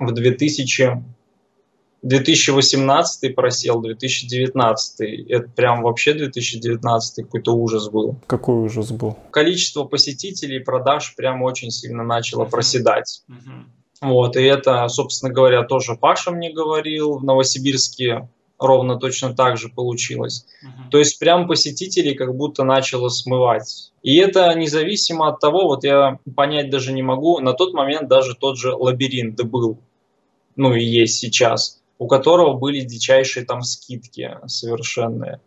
в 0.00 0.12
2000 0.12 1.13
2018 2.04 3.34
просел, 3.34 3.80
2019. 3.80 5.26
Это 5.30 5.48
прям 5.48 5.82
вообще 5.82 6.12
2019 6.12 7.24
какой-то 7.24 7.52
ужас 7.54 7.88
был. 7.88 8.16
Какой 8.26 8.56
ужас 8.56 8.92
был? 8.92 9.16
Количество 9.30 9.84
посетителей, 9.84 10.58
продаж 10.58 11.14
прям 11.16 11.42
очень 11.42 11.70
сильно 11.70 12.04
начало 12.04 12.44
проседать. 12.44 13.24
Вот, 14.02 14.36
и 14.36 14.42
это, 14.42 14.86
собственно 14.88 15.32
говоря, 15.32 15.62
тоже 15.62 15.94
Паша 15.94 16.30
мне 16.30 16.52
говорил, 16.52 17.18
в 17.18 17.24
Новосибирске 17.24 18.28
ровно 18.58 18.98
точно 18.98 19.34
так 19.34 19.56
же 19.56 19.70
получилось. 19.70 20.44
Uh-huh. 20.62 20.90
То 20.90 20.98
есть 20.98 21.18
прям 21.18 21.48
посетителей 21.48 22.14
как 22.14 22.36
будто 22.36 22.64
начало 22.64 23.08
смывать. 23.08 23.92
И 24.02 24.16
это 24.16 24.52
независимо 24.54 25.28
от 25.28 25.40
того, 25.40 25.66
вот 25.68 25.84
я 25.84 26.18
понять 26.36 26.68
даже 26.70 26.92
не 26.92 27.02
могу, 27.02 27.40
на 27.40 27.54
тот 27.54 27.72
момент 27.72 28.08
даже 28.08 28.34
тот 28.34 28.58
же 28.58 28.74
лабиринт 28.74 29.42
был, 29.44 29.78
ну 30.56 30.74
и 30.74 30.84
есть 30.84 31.18
сейчас 31.18 31.80
у 31.98 32.06
которого 32.06 32.54
были 32.54 32.80
дичайшие 32.80 33.46
там 33.46 33.62
скидки 33.62 34.38
совершенные. 34.46 35.40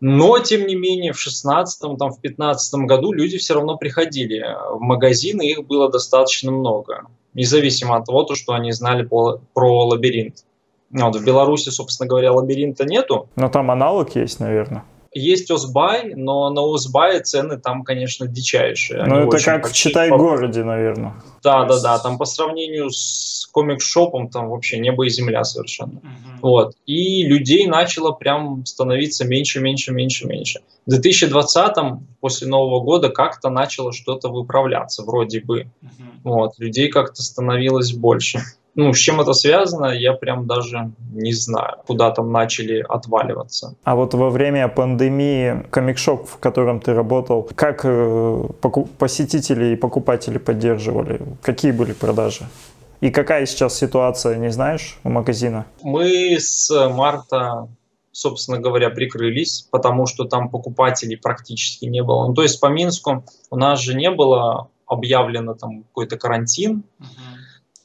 Но, 0.00 0.38
тем 0.38 0.66
не 0.66 0.74
менее, 0.74 1.12
в 1.12 1.18
16 1.18 1.98
там, 1.98 2.10
в 2.10 2.20
15 2.20 2.74
году 2.80 3.12
люди 3.12 3.38
все 3.38 3.54
равно 3.54 3.78
приходили 3.78 4.44
в 4.72 4.80
магазины, 4.80 5.42
их 5.42 5.66
было 5.66 5.90
достаточно 5.90 6.52
много, 6.52 7.06
независимо 7.32 7.96
от 7.96 8.04
того, 8.04 8.26
что 8.34 8.52
они 8.52 8.72
знали 8.72 9.04
про 9.04 9.86
лабиринт. 9.86 10.44
Вот, 10.90 11.16
в 11.16 11.24
Беларуси, 11.24 11.70
собственно 11.70 12.08
говоря, 12.08 12.32
лабиринта 12.32 12.84
нету. 12.84 13.28
Но 13.36 13.48
там 13.48 13.70
аналог 13.70 14.14
есть, 14.14 14.38
наверное. 14.38 14.84
Есть 15.18 15.50
Озбай, 15.50 16.14
но 16.14 16.50
на 16.50 16.62
Озбай 16.62 17.20
цены 17.20 17.58
там, 17.58 17.84
конечно, 17.84 18.26
дичайшие. 18.26 19.04
Ну, 19.04 19.28
это 19.28 19.42
как 19.42 19.68
в 19.68 19.72
Читай-городе, 19.72 20.62
наверное. 20.64 21.14
Да, 21.42 21.64
да, 21.64 21.80
да. 21.80 21.98
Там 21.98 22.18
по 22.18 22.24
сравнению 22.24 22.90
с 22.90 23.48
комик-шопом 23.52 24.28
там 24.28 24.50
вообще 24.50 24.78
небо 24.78 25.06
и 25.06 25.08
земля 25.08 25.44
совершенно. 25.44 25.98
Угу. 25.98 26.40
Вот. 26.42 26.74
И 26.86 27.24
людей 27.24 27.66
начало 27.66 28.12
прям 28.12 28.66
становиться 28.66 29.24
меньше, 29.24 29.60
меньше, 29.60 29.92
меньше, 29.92 30.26
меньше. 30.26 30.60
В 30.84 30.92
2020-м, 30.92 32.06
после 32.20 32.48
Нового 32.48 32.80
года, 32.80 33.08
как-то 33.08 33.48
начало 33.48 33.92
что-то 33.92 34.28
выправляться, 34.28 35.02
вроде 35.02 35.40
бы. 35.40 35.70
Угу. 35.82 36.34
Вот. 36.34 36.58
Людей 36.58 36.88
как-то 36.88 37.22
становилось 37.22 37.92
больше. 37.92 38.40
Ну, 38.76 38.92
с 38.92 38.98
чем 38.98 39.20
это 39.22 39.32
связано, 39.32 39.86
я 39.86 40.12
прям 40.12 40.46
даже 40.46 40.90
не 41.12 41.32
знаю, 41.32 41.78
куда 41.86 42.10
там 42.10 42.30
начали 42.30 42.84
отваливаться. 42.86 43.74
А 43.84 43.96
вот 43.96 44.12
во 44.12 44.28
время 44.28 44.68
пандемии 44.68 45.64
комикшоп, 45.70 46.28
в 46.28 46.36
котором 46.36 46.80
ты 46.80 46.92
работал, 46.92 47.48
как 47.54 47.80
э, 47.84 48.42
посетители 48.98 49.72
и 49.72 49.76
покупатели 49.76 50.36
поддерживали? 50.36 51.20
Какие 51.42 51.72
были 51.72 51.92
продажи? 51.92 52.46
И 53.00 53.10
какая 53.10 53.46
сейчас 53.46 53.78
ситуация, 53.78 54.36
не 54.36 54.50
знаешь, 54.50 54.98
у 55.04 55.08
магазина? 55.08 55.64
Мы 55.82 56.36
с 56.38 56.70
марта 56.90 57.68
собственно 58.12 58.58
говоря, 58.58 58.88
прикрылись, 58.88 59.68
потому 59.70 60.06
что 60.06 60.24
там 60.24 60.48
покупателей 60.48 61.18
практически 61.18 61.84
не 61.84 62.02
было. 62.02 62.26
Ну, 62.26 62.34
то 62.34 62.42
есть 62.42 62.58
по 62.60 62.66
Минску 62.66 63.24
у 63.50 63.56
нас 63.56 63.78
же 63.80 63.94
не 63.94 64.10
было 64.10 64.68
объявлено 64.86 65.52
там 65.52 65.82
какой-то 65.82 66.16
карантин, 66.16 66.82
uh-huh 66.98 67.35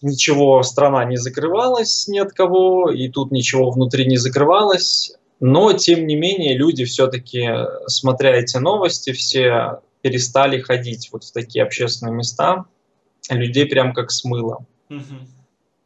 ничего, 0.02 0.64
страна 0.64 1.06
не 1.06 1.18
закрывалась 1.18 2.08
ни 2.08 2.20
от 2.20 2.34
кого, 2.34 2.92
и 2.92 3.08
тут 3.10 3.32
ничего 3.32 3.72
внутри 3.72 4.06
не 4.06 4.18
закрывалось. 4.18 5.14
Но, 5.40 5.74
тем 5.74 6.06
не 6.06 6.16
менее, 6.16 6.56
люди 6.56 6.86
все-таки, 6.86 7.50
смотря 7.88 8.36
эти 8.36 8.58
новости, 8.58 9.12
все 9.12 9.80
перестали 10.02 10.60
ходить 10.60 11.10
вот 11.12 11.24
в 11.24 11.32
такие 11.32 11.64
общественные 11.64 12.14
места. 12.14 12.66
Людей 13.30 13.66
прям 13.66 13.94
как 13.94 14.12
смыло. 14.12 14.66
Угу. 14.90 15.16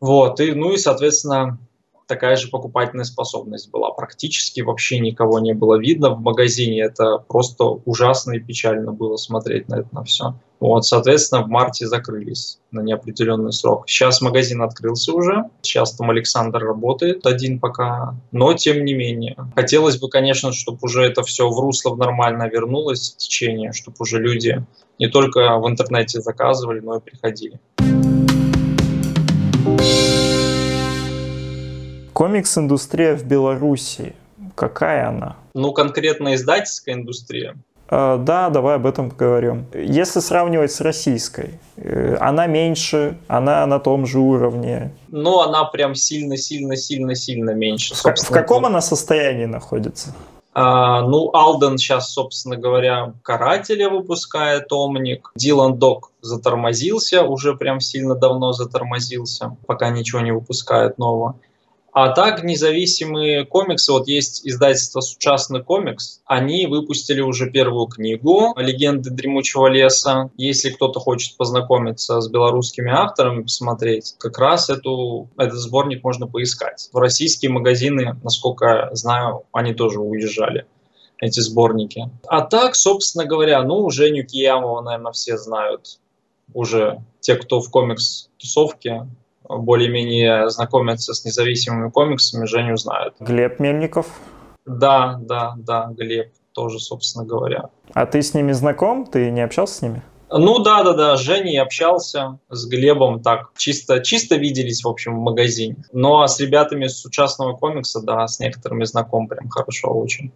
Вот, 0.02 0.40
и, 0.40 0.52
ну 0.54 0.74
и, 0.74 0.78
соответственно, 0.78 1.58
такая 2.08 2.36
же 2.36 2.50
покупательная 2.50 3.06
способность 3.06 3.72
была. 3.72 3.92
Практически 3.92 4.62
вообще 4.62 5.00
никого 5.00 5.40
не 5.40 5.54
было 5.54 5.78
видно 5.80 6.12
в 6.12 6.22
магазине. 6.22 6.82
Это 6.82 7.18
просто 7.28 7.64
ужасно 7.64 8.34
и 8.34 8.40
печально 8.40 8.92
было 8.92 9.18
смотреть 9.18 9.68
на 9.70 9.80
это 9.80 9.90
на 9.92 10.04
все. 10.04 10.36
Вот, 10.60 10.86
соответственно, 10.86 11.44
в 11.44 11.48
марте 11.48 11.86
закрылись 11.86 12.60
на 12.72 12.82
неопределенный 12.82 13.52
срок. 13.52 13.84
Сейчас 13.88 14.22
магазин 14.22 14.62
открылся 14.62 15.14
уже. 15.14 15.50
Сейчас 15.62 15.94
там 15.94 16.10
Александр 16.10 16.60
работает 16.60 17.26
один 17.26 17.60
пока. 17.60 18.16
Но, 18.32 18.54
тем 18.54 18.86
не 18.86 18.94
менее, 18.94 19.36
хотелось 19.56 19.98
бы, 19.98 20.10
конечно, 20.10 20.54
чтобы 20.54 20.80
уже 20.82 21.04
это 21.04 21.24
все 21.24 21.50
в 21.50 21.60
русло 21.60 21.96
нормально 21.96 22.48
вернулось 22.50 23.14
в 23.14 23.18
течение, 23.18 23.74
чтобы 23.74 23.98
уже 24.00 24.20
люди 24.20 24.66
не 24.98 25.08
только 25.08 25.58
в 25.58 25.68
интернете 25.68 26.22
заказывали, 26.22 26.80
но 26.80 26.98
и 26.98 27.02
приходили. 27.02 27.60
Комикс-индустрия 32.16 33.18
в 33.18 33.26
Беларуси, 33.26 34.16
какая 34.56 35.10
она? 35.10 35.36
Ну, 35.54 35.74
конкретно 35.74 36.36
издательская 36.36 36.96
индустрия. 36.96 37.58
Uh, 37.90 38.18
да, 38.24 38.50
давай 38.50 38.78
об 38.78 38.86
этом 38.86 39.10
поговорим. 39.12 39.66
Если 39.74 40.22
сравнивать 40.22 40.72
с 40.72 40.80
российской, 40.80 41.60
э, 41.76 42.16
она 42.22 42.48
меньше, 42.48 43.18
она 43.28 43.66
на 43.66 43.80
том 43.80 44.06
же 44.06 44.20
уровне. 44.20 44.94
Ну, 45.10 45.42
она 45.42 45.66
прям 45.66 45.94
сильно-сильно-сильно-сильно 45.94 47.50
меньше. 47.50 47.94
В, 47.96 48.04
в 48.06 48.30
каком 48.30 48.66
она 48.66 48.80
состоянии 48.80 49.46
находится? 49.46 50.16
Uh, 50.56 51.02
ну, 51.02 51.32
Алден 51.34 51.78
сейчас, 51.78 52.14
собственно 52.14 52.56
говоря, 52.56 53.14
Карателя 53.24 53.90
выпускает 53.90 54.72
Омник. 54.72 55.34
Дилан 55.36 55.78
Док 55.78 56.12
затормозился, 56.22 57.24
уже 57.24 57.56
прям 57.58 57.82
сильно 57.82 58.16
давно 58.16 58.54
затормозился, 58.54 59.58
пока 59.68 59.90
ничего 59.90 60.22
не 60.22 60.32
выпускает 60.32 60.98
нового. 60.98 61.36
А 61.96 62.10
так 62.10 62.44
независимые 62.44 63.46
комиксы, 63.46 63.90
вот 63.94 64.10
есть 64.10 64.46
издательство 64.46 65.00
«Сучасный 65.00 65.64
комикс», 65.64 66.20
они 66.26 66.68
выпустили 66.68 67.22
уже 67.22 67.50
первую 67.50 67.88
книгу 67.88 68.54
«Легенды 68.58 69.12
дремучего 69.12 69.68
леса». 69.68 70.30
Если 70.36 70.72
кто-то 70.72 71.00
хочет 71.00 71.38
познакомиться 71.38 72.20
с 72.20 72.28
белорусскими 72.28 72.92
авторами, 72.92 73.44
посмотреть, 73.44 74.14
как 74.18 74.38
раз 74.38 74.70
эту, 74.70 75.30
этот 75.38 75.58
сборник 75.58 76.04
можно 76.04 76.28
поискать. 76.28 76.90
В 76.92 76.98
российские 76.98 77.52
магазины, 77.52 78.20
насколько 78.22 78.90
знаю, 78.92 79.44
они 79.54 79.74
тоже 79.74 80.02
уезжали 80.02 80.66
эти 81.22 81.40
сборники. 81.40 82.10
А 82.28 82.42
так, 82.42 82.76
собственно 82.76 83.24
говоря, 83.24 83.64
ну, 83.64 83.90
Женю 83.90 84.26
Киямова, 84.26 84.82
наверное, 84.82 85.14
все 85.14 85.38
знают 85.38 86.02
уже 86.54 87.02
те, 87.22 87.36
кто 87.36 87.62
в 87.62 87.72
комикс-тусовке, 87.72 89.08
более-менее 89.50 90.50
знакомятся 90.50 91.14
с 91.14 91.26
независимыми 91.26 91.90
комиксами, 91.90 92.46
Женю 92.46 92.78
знают. 92.78 93.16
Глеб 93.20 93.60
Мельников? 93.60 94.08
Да, 94.66 95.20
да, 95.22 95.54
да, 95.58 95.92
Глеб 95.96 96.32
тоже, 96.54 96.80
собственно 96.80 97.26
говоря. 97.26 97.70
А 97.94 98.06
ты 98.06 98.22
с 98.22 98.34
ними 98.34 98.52
знаком? 98.54 99.06
Ты 99.06 99.30
не 99.32 99.42
общался 99.42 99.76
с 99.76 99.82
ними? 99.82 100.02
Ну 100.32 100.60
да, 100.60 100.84
да, 100.84 100.94
да, 100.94 101.18
с 101.18 101.20
Женей 101.20 101.62
общался, 101.62 102.40
с 102.50 102.68
Глебом 102.68 103.22
так, 103.22 103.52
чисто, 103.56 104.02
чисто 104.02 104.36
виделись, 104.36 104.84
в 104.84 104.88
общем, 104.88 105.16
в 105.16 105.22
магазине. 105.22 105.78
Ну 105.94 106.20
а 106.20 106.28
с 106.28 106.40
ребятами 106.40 106.88
с 106.88 107.06
участного 107.06 107.56
комикса, 107.56 108.02
да, 108.02 108.28
с 108.28 108.40
некоторыми 108.40 108.86
знаком 108.86 109.28
прям 109.28 109.50
хорошо 109.50 109.90
очень. 109.90 110.32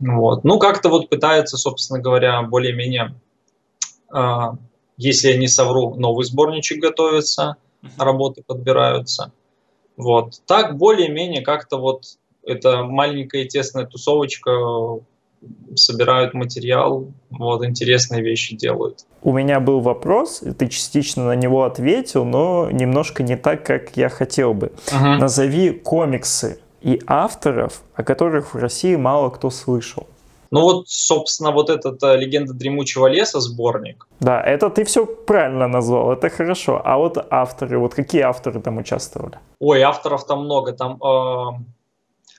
Вот. 0.00 0.44
Ну 0.44 0.58
как-то 0.58 0.88
вот 0.88 1.10
пытаются, 1.10 1.58
собственно 1.58 2.00
говоря, 2.00 2.40
более-менее, 2.42 3.14
э, 4.14 4.36
если 4.96 5.28
я 5.28 5.36
не 5.36 5.46
совру, 5.46 5.94
новый 5.94 6.24
сборничек 6.24 6.80
готовится– 6.80 7.56
работы 7.98 8.42
подбираются. 8.46 9.32
Вот. 9.96 10.40
Так 10.46 10.76
более-менее 10.76 11.42
как-то 11.42 11.78
вот 11.78 12.04
эта 12.44 12.82
маленькая 12.82 13.44
тесная 13.44 13.86
тусовочка 13.86 14.50
собирают 15.74 16.34
материал, 16.34 17.08
вот 17.30 17.64
интересные 17.64 18.22
вещи 18.22 18.54
делают. 18.56 19.04
У 19.22 19.32
меня 19.32 19.60
был 19.60 19.80
вопрос, 19.80 20.42
ты 20.58 20.68
частично 20.68 21.26
на 21.26 21.36
него 21.36 21.64
ответил, 21.64 22.24
но 22.24 22.70
немножко 22.70 23.22
не 23.22 23.36
так, 23.36 23.64
как 23.64 23.96
я 23.96 24.08
хотел 24.08 24.54
бы. 24.54 24.72
Uh-huh. 24.86 25.18
Назови 25.18 25.70
комиксы 25.70 26.60
и 26.80 27.00
авторов, 27.06 27.82
о 27.94 28.04
которых 28.04 28.54
в 28.54 28.58
России 28.58 28.96
мало 28.96 29.30
кто 29.30 29.50
слышал. 29.50 30.06
Ну 30.52 30.60
вот, 30.60 30.88
собственно, 30.88 31.50
вот 31.50 31.70
этот 31.70 32.02
э, 32.02 32.16
«Легенда 32.18 32.52
дремучего 32.52 33.06
леса» 33.06 33.40
сборник. 33.40 34.06
Да, 34.20 34.38
это 34.38 34.68
ты 34.68 34.84
все 34.84 35.06
правильно 35.06 35.66
назвал, 35.66 36.12
это 36.12 36.28
хорошо. 36.28 36.80
А 36.84 36.98
вот 36.98 37.16
авторы, 37.30 37.78
вот 37.78 37.94
какие 37.94 38.20
авторы 38.20 38.60
там 38.60 38.76
участвовали? 38.76 39.38
Ой, 39.60 39.80
авторов 39.80 40.26
там 40.26 40.44
много, 40.44 40.72
там 40.72 41.02
э, 41.02 41.58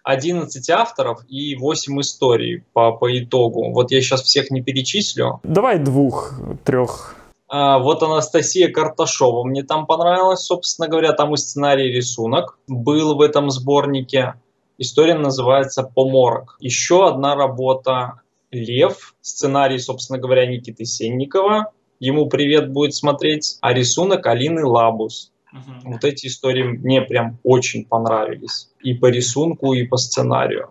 11 0.04 0.69
авторов 0.69 1.21
и 1.28 1.56
8 1.56 2.02
историй 2.02 2.63
по, 2.73 2.91
по 2.91 3.17
итогу. 3.17 3.71
Вот 3.71 3.91
я 3.91 3.99
сейчас 3.99 4.21
всех 4.21 4.52
не 4.52 4.62
перечислю. 4.62 5.39
Давай 5.43 5.80
двух, 5.80 6.34
трех. 6.63 7.15
А, 7.47 7.80
вот 7.80 8.04
Анастасия 8.04 8.71
Карташова 8.71 9.43
мне 9.43 9.63
там 9.63 9.86
понравилась, 9.86 10.41
собственно 10.41 10.88
говоря, 10.88 11.13
там 11.13 11.34
и 11.34 11.38
сценарий, 11.38 11.89
и 11.89 11.95
рисунок 11.95 12.58
был 12.67 13.15
в 13.15 13.21
этом 13.21 13.49
сборнике. 13.49 14.36
История 14.78 15.16
называется 15.16 15.84
«Поморок». 15.84 16.58
Еще 16.60 17.08
одна 17.08 17.36
работа 17.36 18.22
«Лев», 18.52 19.16
сценарий, 19.22 19.80
собственно 19.80 20.20
говоря, 20.20 20.46
Никиты 20.46 20.86
Сенникова. 20.86 21.72
Ему 22.00 22.28
привет 22.28 22.72
будет 22.72 22.96
смотреть. 22.96 23.58
А 23.62 23.74
рисунок 23.74 24.26
Алины 24.26 24.66
Лабус. 24.66 25.32
Угу. 25.52 25.92
Вот 25.94 26.04
эти 26.04 26.28
истории 26.28 26.64
мне 26.64 27.02
прям 27.02 27.38
очень 27.44 27.86
понравились. 27.86 28.70
И 28.82 28.94
по 28.94 29.08
рисунку, 29.08 29.74
и 29.74 29.86
по 29.86 29.98
сценарию. 29.98 30.70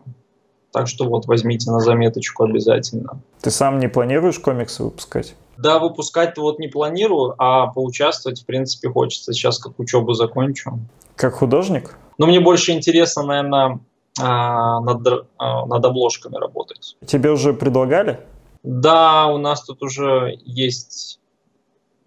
Так 0.72 0.88
что 0.88 1.04
вот 1.04 1.26
возьмите 1.26 1.70
на 1.70 1.80
заметочку 1.80 2.44
обязательно. 2.44 3.20
Ты 3.40 3.50
сам 3.50 3.78
не 3.78 3.88
планируешь 3.88 4.38
комиксы 4.38 4.82
выпускать? 4.82 5.34
Да, 5.58 5.78
выпускать-то 5.78 6.40
вот 6.40 6.58
не 6.58 6.66
планирую, 6.66 7.34
а 7.38 7.68
поучаствовать, 7.68 8.42
в 8.42 8.46
принципе, 8.46 8.88
хочется. 8.88 9.32
Сейчас 9.32 9.58
как 9.58 9.78
учебу 9.78 10.14
закончу. 10.14 10.80
Как 11.14 11.34
художник? 11.34 11.94
Но 12.18 12.26
мне 12.26 12.40
больше 12.40 12.72
интересно, 12.72 13.22
наверное, 13.22 13.80
над, 14.18 15.26
а, 15.38 15.66
над 15.66 15.84
обложками 15.84 16.36
работать. 16.36 16.96
Тебе 17.06 17.30
уже 17.30 17.54
предлагали? 17.54 18.20
Да, 18.62 19.26
у 19.28 19.38
нас 19.38 19.64
тут 19.64 19.82
уже 19.82 20.38
есть 20.44 21.18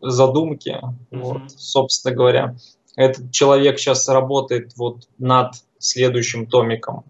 задумки, 0.01 0.79
mm-hmm. 0.81 1.19
вот, 1.19 1.51
собственно 1.51 2.15
говоря. 2.15 2.55
Этот 2.95 3.31
человек 3.31 3.79
сейчас 3.79 4.07
работает 4.07 4.73
вот 4.77 5.07
над 5.17 5.55
следующим 5.79 6.45
томиком 6.45 7.03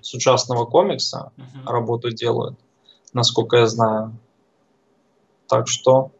с 0.00 0.14
участного 0.14 0.64
комикса, 0.64 1.32
mm-hmm. 1.36 1.70
работу 1.70 2.10
делают, 2.10 2.58
насколько 3.12 3.58
я 3.58 3.66
знаю. 3.66 4.16
Так 5.48 5.68
что 5.68 6.12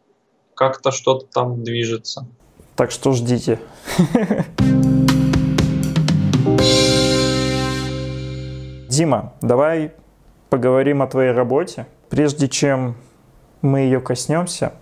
как-то 0.53 0.91
что-то 0.91 1.25
там 1.25 1.63
движется. 1.63 2.27
Так 2.75 2.91
что 2.91 3.13
ждите. 3.13 3.59
Дима, 8.99 9.31
давай 9.39 9.93
поговорим 10.49 11.01
о 11.01 11.07
твоей 11.07 11.31
работе. 11.31 11.87
Прежде 12.09 12.49
чем 12.49 12.97
мы 13.61 13.79
ее 13.79 14.01
коснемся, 14.01 14.73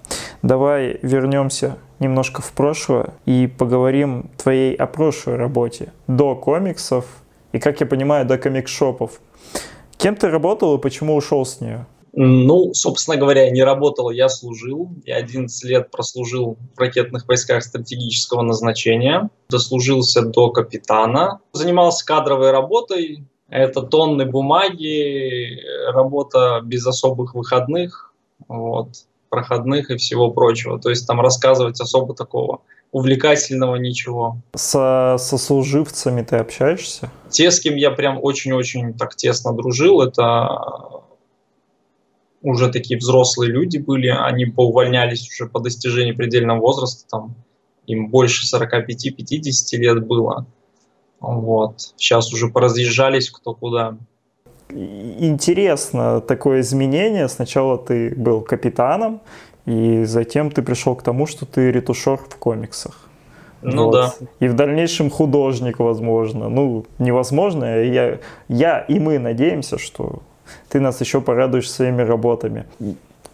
давай 0.41 0.97
вернемся 1.03 1.77
немножко 1.99 2.41
в 2.41 2.51
прошлое 2.53 3.13
и 3.27 3.45
поговорим 3.45 4.31
твоей 4.35 4.73
о 4.73 4.87
прошлой 4.87 5.35
работе, 5.35 5.93
до 6.07 6.35
комиксов 6.35 7.05
и, 7.51 7.59
как 7.59 7.79
я 7.79 7.85
понимаю, 7.85 8.25
до 8.25 8.39
комикшопов. 8.39 9.21
Кем 9.97 10.15
ты 10.15 10.29
работал 10.29 10.75
и 10.75 10.81
почему 10.81 11.15
ушел 11.15 11.45
с 11.45 11.61
нее? 11.61 11.85
Ну, 12.13 12.73
собственно 12.73 13.17
говоря, 13.17 13.47
не 13.51 13.63
работал, 13.63 14.09
я 14.09 14.29
служил. 14.29 14.89
Я 15.05 15.17
11 15.17 15.63
лет 15.69 15.91
прослужил 15.91 16.57
в 16.75 16.79
ракетных 16.79 17.27
войсках 17.27 17.63
стратегического 17.63 18.41
назначения. 18.41 19.29
Дослужился 19.49 20.23
до 20.23 20.49
капитана. 20.49 21.39
Занимался 21.53 22.03
кадровой 22.03 22.49
работой. 22.49 23.27
Это 23.49 23.81
тонны 23.81 24.25
бумаги, 24.25 25.61
работа 25.91 26.61
без 26.63 26.85
особых 26.85 27.33
выходных, 27.33 28.13
вот, 28.47 28.89
проходных 29.29 29.89
и 29.89 29.97
всего 29.97 30.31
прочего. 30.31 30.79
То 30.79 30.89
есть 30.89 31.07
там 31.07 31.21
рассказывать 31.21 31.79
особо 31.79 32.13
такого 32.13 32.61
увлекательного 32.91 33.75
ничего. 33.75 34.37
Со 34.55 35.17
сослуживцами 35.19 36.23
ты 36.23 36.37
общаешься? 36.37 37.11
Те, 37.29 37.51
с 37.51 37.59
кем 37.59 37.75
я 37.75 37.91
прям 37.91 38.19
очень-очень 38.21 38.93
так 38.93 39.15
тесно 39.15 39.53
дружил, 39.53 40.01
это 40.01 41.03
уже 42.41 42.69
такие 42.71 42.97
взрослые 42.97 43.51
люди 43.51 43.77
были, 43.77 44.07
они 44.07 44.45
поувольнялись 44.45 45.27
уже 45.29 45.49
по 45.49 45.59
достижении 45.59 46.13
предельного 46.13 46.59
возраста, 46.59 47.05
там 47.09 47.35
им 47.87 48.09
больше 48.09 48.45
45-50 48.53 49.77
лет 49.77 50.05
было. 50.05 50.45
Вот. 51.19 51.93
Сейчас 51.97 52.31
уже 52.33 52.47
поразъезжались 52.47 53.29
кто 53.29 53.53
куда. 53.53 53.97
Интересно 54.69 56.21
такое 56.21 56.61
изменение. 56.61 57.27
Сначала 57.29 57.77
ты 57.77 58.13
был 58.15 58.41
капитаном, 58.41 59.21
и 59.65 60.03
затем 60.03 60.51
ты 60.51 60.61
пришел 60.61 60.95
к 60.95 61.03
тому, 61.03 61.25
что 61.25 61.45
ты 61.45 61.71
ретушер 61.71 62.17
в 62.17 62.35
комиксах. 62.35 63.07
Ну 63.61 63.85
вот. 63.85 63.91
да. 63.91 64.13
И 64.39 64.47
в 64.47 64.53
дальнейшем 64.53 65.09
художник, 65.09 65.79
возможно. 65.79 66.49
Ну, 66.49 66.85
невозможно. 66.99 67.83
Я, 67.83 68.19
я 68.47 68.79
и 68.79 68.99
мы 68.99 69.19
надеемся, 69.19 69.77
что 69.77 70.19
ты 70.69 70.79
нас 70.79 71.01
еще 71.01 71.21
порадуешь 71.21 71.71
своими 71.71 72.01
работами. 72.01 72.65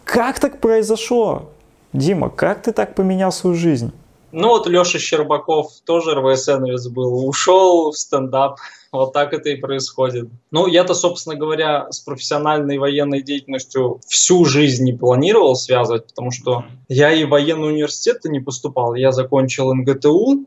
Как 0.04 0.40
так 0.40 0.60
произошло? 0.60 1.50
Дима, 1.92 2.30
как 2.30 2.62
ты 2.62 2.72
так 2.72 2.94
поменял 2.94 3.32
свою 3.32 3.54
жизнь? 3.54 3.92
Ну 4.36 4.48
вот 4.48 4.66
Леша 4.66 4.98
Щербаков 4.98 5.70
тоже 5.86 6.16
РВСНовец 6.16 6.88
был, 6.88 7.28
ушел 7.28 7.92
в 7.92 7.96
стендап. 7.96 8.58
Вот 8.90 9.12
так 9.12 9.32
это 9.32 9.48
и 9.48 9.56
происходит. 9.56 10.28
Ну, 10.52 10.68
я-то, 10.68 10.94
собственно 10.94 11.34
говоря, 11.34 11.90
с 11.90 11.98
профессиональной 11.98 12.78
военной 12.78 13.22
деятельностью 13.22 14.00
всю 14.06 14.44
жизнь 14.44 14.84
не 14.84 14.92
планировал 14.92 15.56
связывать, 15.56 16.06
потому 16.06 16.30
что 16.30 16.64
я 16.88 17.12
и 17.12 17.24
в 17.24 17.30
военный 17.30 17.70
университет 17.70 18.24
не 18.24 18.38
поступал. 18.38 18.94
Я 18.94 19.10
закончил 19.10 19.74
МГТУ, 19.74 20.46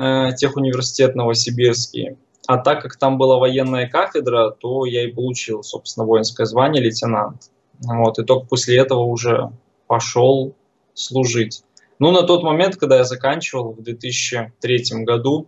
э, 0.00 0.28
техуниверситет 0.36 1.16
Новосибирский. 1.16 2.18
А 2.46 2.58
так 2.58 2.82
как 2.82 2.96
там 2.96 3.18
была 3.18 3.38
военная 3.38 3.88
кафедра, 3.88 4.50
то 4.50 4.84
я 4.84 5.02
и 5.02 5.12
получил, 5.12 5.64
собственно, 5.64 6.06
воинское 6.06 6.46
звание 6.46 6.80
лейтенант. 6.80 7.50
Вот, 7.80 8.16
и 8.20 8.24
только 8.24 8.46
после 8.46 8.78
этого 8.78 9.00
уже 9.00 9.50
пошел 9.88 10.54
служить. 10.94 11.64
Ну, 12.02 12.10
на 12.10 12.24
тот 12.24 12.42
момент, 12.42 12.74
когда 12.74 12.96
я 12.96 13.04
заканчивал 13.04 13.74
в 13.74 13.80
2003 13.80 15.04
году, 15.04 15.46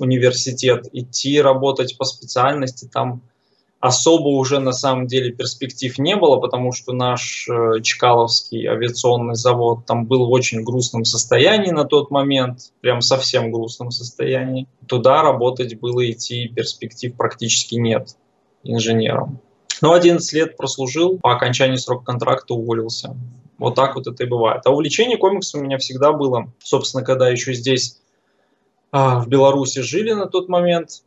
университет, 0.00 0.88
идти 0.92 1.40
работать 1.40 1.96
по 1.96 2.04
специальности 2.04 2.90
там 2.92 3.22
особо 3.78 4.30
уже 4.30 4.58
на 4.58 4.72
самом 4.72 5.06
деле 5.06 5.30
перспектив 5.30 5.96
не 5.98 6.16
было, 6.16 6.40
потому 6.40 6.72
что 6.72 6.92
наш 6.92 7.48
э, 7.48 7.80
Чкаловский 7.82 8.66
авиационный 8.66 9.36
завод 9.36 9.86
там 9.86 10.06
был 10.06 10.26
в 10.26 10.32
очень 10.32 10.64
грустном 10.64 11.04
состоянии 11.04 11.70
на 11.70 11.84
тот 11.84 12.10
момент, 12.10 12.72
прям 12.80 13.00
совсем 13.00 13.52
грустном 13.52 13.92
состоянии. 13.92 14.66
Туда 14.88 15.22
работать 15.22 15.78
было 15.78 16.10
идти 16.10 16.48
перспектив 16.48 17.14
практически 17.16 17.76
нет 17.76 18.16
инженером. 18.64 19.38
Но 19.80 19.92
11 19.92 20.32
лет 20.32 20.56
прослужил, 20.56 21.18
по 21.18 21.32
окончании 21.32 21.76
срока 21.76 22.06
контракта 22.06 22.54
уволился. 22.54 23.16
Вот 23.64 23.74
так 23.74 23.94
вот 23.94 24.06
это 24.06 24.24
и 24.24 24.26
бывает. 24.26 24.62
А 24.66 24.70
увлечение 24.70 25.16
комиксом 25.16 25.60
у 25.60 25.64
меня 25.64 25.78
всегда 25.78 26.12
было. 26.12 26.52
Собственно, 26.62 27.02
когда 27.02 27.28
еще 27.30 27.54
здесь 27.54 27.98
а, 28.92 29.20
в 29.20 29.28
Беларуси 29.28 29.80
жили 29.80 30.12
на 30.12 30.26
тот 30.26 30.48
момент, 30.48 31.02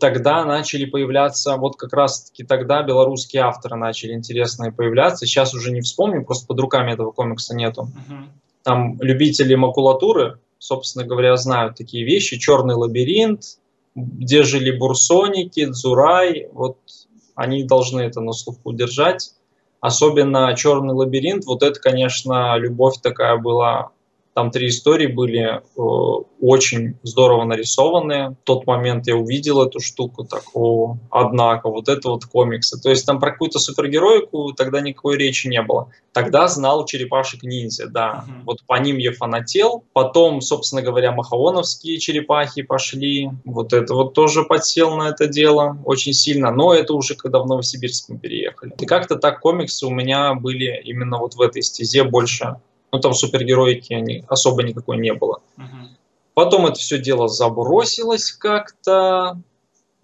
тогда 0.00 0.44
начали 0.44 0.84
появляться, 0.84 1.56
вот 1.56 1.76
как 1.76 1.92
раз-таки 1.92 2.44
тогда 2.44 2.82
белорусские 2.82 3.42
авторы 3.42 3.76
начали 3.76 4.14
интересные 4.14 4.72
появляться. 4.72 5.26
Сейчас 5.26 5.54
уже 5.54 5.70
не 5.70 5.80
вспомню, 5.80 6.24
просто 6.24 6.46
под 6.46 6.58
руками 6.60 6.92
этого 6.92 7.12
комикса 7.12 7.54
нету. 7.54 7.82
Uh-huh. 7.82 8.24
Там 8.64 9.00
любители 9.00 9.54
макулатуры, 9.54 10.40
собственно 10.58 11.04
говоря, 11.04 11.36
знают 11.36 11.76
такие 11.76 12.04
вещи. 12.04 12.38
«Черный 12.38 12.74
лабиринт», 12.74 13.58
где 13.94 14.42
жили 14.42 14.76
бурсоники, 14.76 15.66
Дзурай, 15.66 16.48
вот 16.52 16.78
они 17.34 17.64
должны 17.64 18.00
это 18.00 18.20
на 18.20 18.32
слуху 18.32 18.72
держать. 18.72 19.34
Особенно 19.82 20.54
«Черный 20.54 20.94
лабиринт», 20.94 21.44
вот 21.44 21.64
это, 21.64 21.78
конечно, 21.80 22.56
любовь 22.56 23.00
такая 23.02 23.36
была 23.36 23.90
там 24.34 24.50
три 24.50 24.68
истории 24.68 25.06
были 25.06 25.60
э, 25.60 26.22
очень 26.40 26.96
здорово 27.02 27.44
нарисованные. 27.44 28.30
В 28.30 28.44
тот 28.44 28.66
момент 28.66 29.06
я 29.06 29.16
увидел 29.16 29.62
эту 29.62 29.80
штуку, 29.80 30.24
так, 30.24 30.42
о, 30.54 30.96
однако, 31.10 31.68
вот 31.68 31.88
это 31.88 32.08
вот 32.08 32.24
комиксы. 32.24 32.80
То 32.80 32.88
есть 32.88 33.04
там 33.04 33.20
про 33.20 33.32
какую-то 33.32 33.58
супергероику 33.58 34.52
тогда 34.54 34.80
никакой 34.80 35.18
речи 35.18 35.48
не 35.48 35.60
было. 35.60 35.90
Тогда 36.12 36.48
знал 36.48 36.84
черепашек-ниндзя, 36.86 37.88
да. 37.88 38.24
Uh-huh. 38.26 38.42
Вот 38.44 38.62
по 38.66 38.78
ним 38.78 38.98
я 38.98 39.12
фанател. 39.12 39.84
Потом, 39.92 40.40
собственно 40.40 40.82
говоря, 40.82 41.12
махаоновские 41.12 41.98
черепахи 41.98 42.62
пошли. 42.62 43.30
Вот 43.44 43.72
это 43.72 43.94
вот 43.94 44.14
тоже 44.14 44.44
подсел 44.44 44.96
на 44.96 45.10
это 45.10 45.26
дело 45.26 45.78
очень 45.84 46.12
сильно. 46.12 46.50
Но 46.50 46.74
это 46.74 46.94
уже 46.94 47.14
когда 47.14 47.38
в 47.38 47.46
Новосибирск 47.46 48.08
мы 48.08 48.18
переехали. 48.18 48.74
И 48.78 48.86
как-то 48.86 49.16
так 49.16 49.40
комиксы 49.40 49.86
у 49.86 49.90
меня 49.90 50.34
были 50.34 50.82
именно 50.84 51.18
вот 51.18 51.34
в 51.34 51.40
этой 51.40 51.62
стезе 51.62 52.04
больше 52.04 52.56
ну, 52.92 53.00
там 53.00 53.14
супергероики 53.14 53.94
они, 53.94 54.24
особо 54.28 54.62
никакой 54.62 54.98
не 54.98 55.14
было. 55.14 55.40
Угу. 55.56 55.88
Потом 56.34 56.66
это 56.66 56.78
все 56.78 56.98
дело 56.98 57.28
забросилось 57.28 58.32
как-то, 58.32 59.40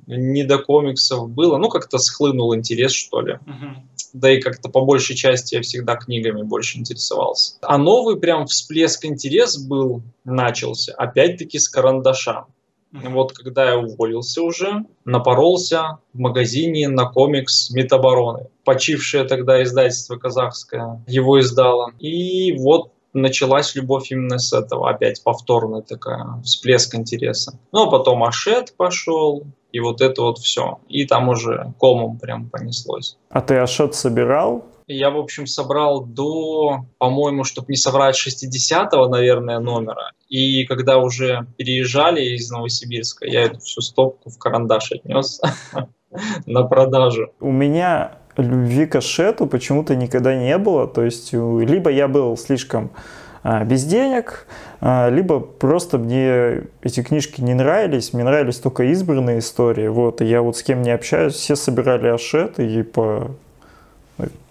не 0.06 0.42
до 0.42 0.58
комиксов 0.58 1.28
было, 1.28 1.58
ну, 1.58 1.68
как-то 1.68 1.98
схлынул 1.98 2.54
интерес, 2.54 2.92
что 2.92 3.20
ли. 3.20 3.34
Угу. 3.34 3.82
Да 4.14 4.30
и 4.30 4.40
как-то 4.40 4.70
по 4.70 4.80
большей 4.80 5.16
части 5.16 5.54
я 5.54 5.62
всегда 5.62 5.96
книгами 5.96 6.42
больше 6.42 6.78
интересовался. 6.78 7.56
А 7.60 7.76
новый 7.76 8.18
прям 8.18 8.46
всплеск 8.46 9.04
интерес 9.04 9.58
был, 9.58 10.02
начался, 10.24 10.94
опять-таки 10.94 11.58
с 11.58 11.68
карандаша. 11.68 12.46
Вот 12.92 13.32
когда 13.32 13.70
я 13.70 13.78
уволился 13.78 14.42
уже, 14.42 14.84
напоролся 15.04 15.98
в 16.12 16.18
магазине 16.18 16.88
на 16.88 17.06
комикс 17.06 17.70
Метабороны. 17.70 18.46
Почившее 18.64 19.24
тогда 19.24 19.62
издательство 19.62 20.16
казахское 20.16 21.02
его 21.06 21.40
издало. 21.40 21.92
И 21.98 22.56
вот 22.58 22.92
началась 23.12 23.74
любовь 23.74 24.10
именно 24.10 24.38
с 24.38 24.52
этого. 24.52 24.90
Опять 24.90 25.22
повторная 25.22 25.82
такая, 25.82 26.40
всплеск 26.44 26.94
интереса. 26.94 27.58
Ну, 27.72 27.86
а 27.86 27.90
потом 27.90 28.24
Ашет 28.24 28.74
пошел, 28.76 29.44
и 29.72 29.80
вот 29.80 30.00
это 30.00 30.22
вот 30.22 30.38
все. 30.38 30.78
И 30.88 31.04
там 31.06 31.28
уже 31.28 31.72
комом 31.78 32.18
прям 32.18 32.48
понеслось. 32.48 33.16
А 33.30 33.40
ты 33.40 33.56
Ашет 33.56 33.94
собирал? 33.94 34.64
Я, 34.88 35.10
в 35.10 35.18
общем, 35.18 35.46
собрал 35.46 36.04
до, 36.04 36.86
по-моему, 36.96 37.44
чтобы 37.44 37.66
не 37.68 37.76
соврать, 37.76 38.16
60-го, 38.16 39.06
наверное, 39.08 39.58
номера. 39.58 40.12
И 40.30 40.64
когда 40.64 40.96
уже 40.96 41.46
переезжали 41.58 42.22
из 42.22 42.50
Новосибирска, 42.50 43.26
я 43.26 43.42
эту 43.42 43.60
всю 43.60 43.82
стопку 43.82 44.30
в 44.30 44.38
карандаш 44.38 44.92
отнес 44.92 45.42
на 46.46 46.62
продажу. 46.62 47.32
У 47.38 47.52
меня 47.52 48.18
любви 48.38 48.86
к 48.86 48.96
Ашету 48.96 49.46
почему-то 49.46 49.94
никогда 49.94 50.34
не 50.34 50.56
было. 50.56 50.86
То 50.88 51.04
есть, 51.04 51.34
либо 51.34 51.90
я 51.90 52.08
был 52.08 52.38
слишком 52.38 52.90
а, 53.42 53.64
без 53.64 53.84
денег, 53.84 54.46
а, 54.80 55.10
либо 55.10 55.40
просто 55.40 55.98
мне 55.98 56.62
эти 56.82 57.02
книжки 57.02 57.40
не 57.40 57.54
нравились, 57.54 58.12
мне 58.12 58.24
нравились 58.24 58.58
только 58.58 58.84
избранные 58.84 59.40
истории, 59.40 59.88
вот, 59.88 60.20
и 60.20 60.24
я 60.24 60.42
вот 60.42 60.56
с 60.56 60.62
кем 60.62 60.82
не 60.82 60.90
общаюсь, 60.90 61.34
все 61.34 61.56
собирали 61.56 62.08
Ашет, 62.08 62.58
и 62.58 62.82
по 62.82 63.30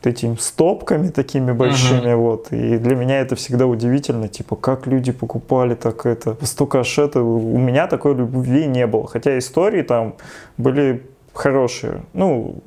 этими 0.03 0.35
стопками 0.35 1.09
такими 1.09 1.51
большими, 1.51 2.11
uh-huh. 2.11 2.15
вот. 2.15 2.51
И 2.51 2.77
для 2.77 2.95
меня 2.95 3.19
это 3.19 3.35
всегда 3.35 3.67
удивительно, 3.67 4.27
типа, 4.27 4.55
как 4.55 4.87
люди 4.87 5.11
покупали 5.11 5.75
так 5.75 6.05
это. 6.05 6.37
Столько 6.45 6.79
ашета. 6.79 7.21
У 7.21 7.57
меня 7.57 7.87
такой 7.87 8.15
любви 8.15 8.65
не 8.67 8.87
было. 8.87 9.07
Хотя 9.07 9.37
истории 9.37 9.81
там 9.81 10.15
были 10.57 11.05
хорошие. 11.33 12.03
Ну, 12.13 12.61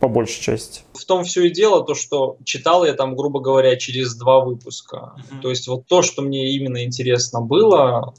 по 0.00 0.08
большей 0.08 0.42
части. 0.42 0.82
В 0.92 1.04
том 1.04 1.24
все 1.24 1.46
и 1.46 1.50
дело, 1.50 1.84
то, 1.84 1.94
что 1.94 2.36
читал 2.44 2.84
я 2.84 2.92
там, 2.92 3.16
грубо 3.16 3.40
говоря, 3.40 3.76
через 3.76 4.14
два 4.14 4.44
выпуска. 4.44 5.14
Uh-huh. 5.16 5.40
То 5.42 5.50
есть 5.50 5.66
вот 5.66 5.86
то, 5.86 6.02
что 6.02 6.22
мне 6.22 6.52
именно 6.52 6.84
интересно 6.84 7.40
было, 7.40 8.14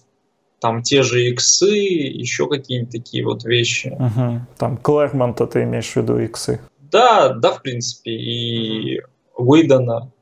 там 0.59 0.81
те 0.81 1.03
же 1.03 1.29
иксы, 1.29 1.69
еще 1.69 2.47
какие-нибудь 2.47 2.91
такие 2.91 3.23
вот 3.23 3.43
вещи. 3.43 3.95
Угу. 3.99 4.41
Там 4.57 4.77
Клэрмонта 4.77 5.45
ты 5.45 5.63
имеешь 5.63 5.91
в 5.91 5.95
виду 5.97 6.17
иксы? 6.17 6.59
Да, 6.95 7.33
да, 7.33 7.51
в 7.51 7.61
принципе, 7.61 8.11
и 8.11 9.01
выдано 9.37 10.13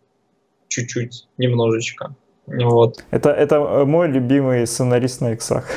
чуть-чуть, 0.70 1.28
немножечко. 1.38 2.16
Вот. 2.48 3.04
Это, 3.12 3.30
это 3.30 3.86
мой 3.86 4.08
любимый 4.08 4.66
сценарист 4.66 5.22
на 5.22 5.34
иксах. 5.34 5.68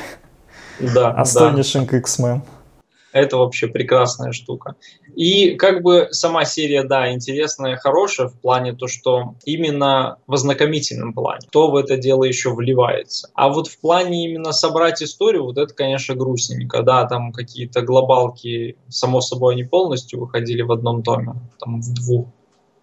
Да. 0.80 1.14
Astonishing 1.20 1.86
да. 1.90 1.98
X-Men. 1.98 2.40
Это 3.16 3.38
вообще 3.38 3.66
прекрасная 3.66 4.32
штука. 4.32 4.74
И 5.14 5.54
как 5.54 5.82
бы 5.82 6.08
сама 6.10 6.44
серия, 6.44 6.84
да, 6.84 7.10
интересная, 7.10 7.76
хорошая 7.76 8.28
в 8.28 8.38
плане 8.38 8.74
то, 8.74 8.88
что 8.88 9.36
именно 9.46 10.18
в 10.26 10.34
ознакомительном 10.34 11.14
плане, 11.14 11.46
кто 11.48 11.70
в 11.70 11.76
это 11.76 11.96
дело 11.96 12.24
еще 12.24 12.52
вливается. 12.52 13.30
А 13.32 13.48
вот 13.48 13.68
в 13.68 13.80
плане 13.80 14.26
именно 14.26 14.52
собрать 14.52 15.02
историю, 15.02 15.44
вот 15.44 15.56
это, 15.56 15.72
конечно, 15.72 16.14
грустненько. 16.14 16.82
Да, 16.82 17.06
там 17.06 17.32
какие-то 17.32 17.80
глобалки, 17.80 18.76
само 18.90 19.22
собой, 19.22 19.54
они 19.54 19.64
полностью 19.64 20.20
выходили 20.20 20.60
в 20.60 20.70
одном 20.70 21.02
томе, 21.02 21.32
там 21.58 21.80
в 21.80 21.94
двух. 21.94 22.26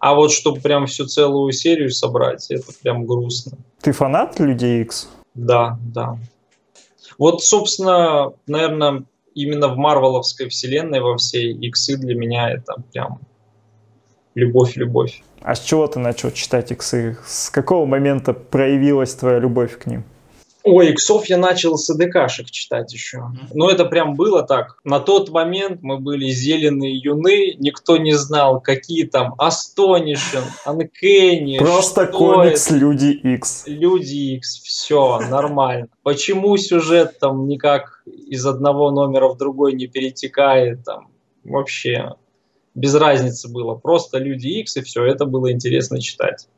А 0.00 0.14
вот 0.14 0.32
чтобы 0.32 0.60
прям 0.60 0.86
всю 0.86 1.06
целую 1.06 1.52
серию 1.52 1.90
собрать, 1.90 2.50
это 2.50 2.72
прям 2.82 3.06
грустно. 3.06 3.56
Ты 3.80 3.92
фанат 3.92 4.40
Людей 4.40 4.82
X? 4.82 5.08
Да, 5.34 5.78
да. 5.80 6.18
Вот, 7.18 7.44
собственно, 7.44 8.32
наверное, 8.48 9.04
именно 9.34 9.68
в 9.68 9.76
Марвеловской 9.76 10.48
вселенной 10.48 11.00
во 11.00 11.16
всей 11.16 11.52
иксы 11.52 11.96
для 11.96 12.14
меня 12.14 12.50
это 12.50 12.74
прям 12.92 13.20
любовь-любовь. 14.34 15.22
А 15.42 15.54
с 15.54 15.60
чего 15.60 15.86
ты 15.86 15.98
начал 15.98 16.30
читать 16.30 16.72
иксы? 16.72 17.16
С 17.26 17.50
какого 17.50 17.84
момента 17.84 18.32
проявилась 18.32 19.14
твоя 19.14 19.38
любовь 19.38 19.78
к 19.78 19.86
ним? 19.86 20.04
Ой, 20.66 20.92
иксов 20.92 21.26
я 21.26 21.36
начал 21.36 21.76
с 21.76 21.90
АДКшек 21.90 22.50
читать 22.50 22.90
еще. 22.90 23.24
Но 23.52 23.68
это 23.70 23.84
прям 23.84 24.14
было 24.14 24.42
так. 24.42 24.78
На 24.82 24.98
тот 24.98 25.28
момент 25.28 25.82
мы 25.82 25.98
были 25.98 26.30
зеленые 26.30 26.96
юны, 26.96 27.54
никто 27.58 27.98
не 27.98 28.14
знал, 28.14 28.62
какие 28.62 29.04
там 29.04 29.34
Astonishing, 29.38 30.46
Uncanny. 30.64 31.58
Просто 31.58 32.06
комикс 32.06 32.68
это? 32.68 32.76
Люди 32.76 33.10
X. 33.10 33.64
Люди 33.66 34.36
X, 34.36 34.60
все, 34.62 35.20
нормально. 35.28 35.88
Почему 36.02 36.56
сюжет 36.56 37.18
там 37.18 37.46
никак 37.46 38.02
из 38.06 38.46
одного 38.46 38.90
номера 38.90 39.28
в 39.28 39.36
другой 39.36 39.74
не 39.74 39.86
перетекает, 39.86 40.82
там 40.82 41.08
вообще 41.44 42.14
без 42.74 42.94
разницы 42.94 43.50
было. 43.50 43.74
Просто 43.74 44.16
Люди 44.16 44.48
X 44.60 44.78
и 44.78 44.80
все, 44.80 45.04
это 45.04 45.26
было 45.26 45.52
интересно 45.52 46.00
читать. 46.00 46.48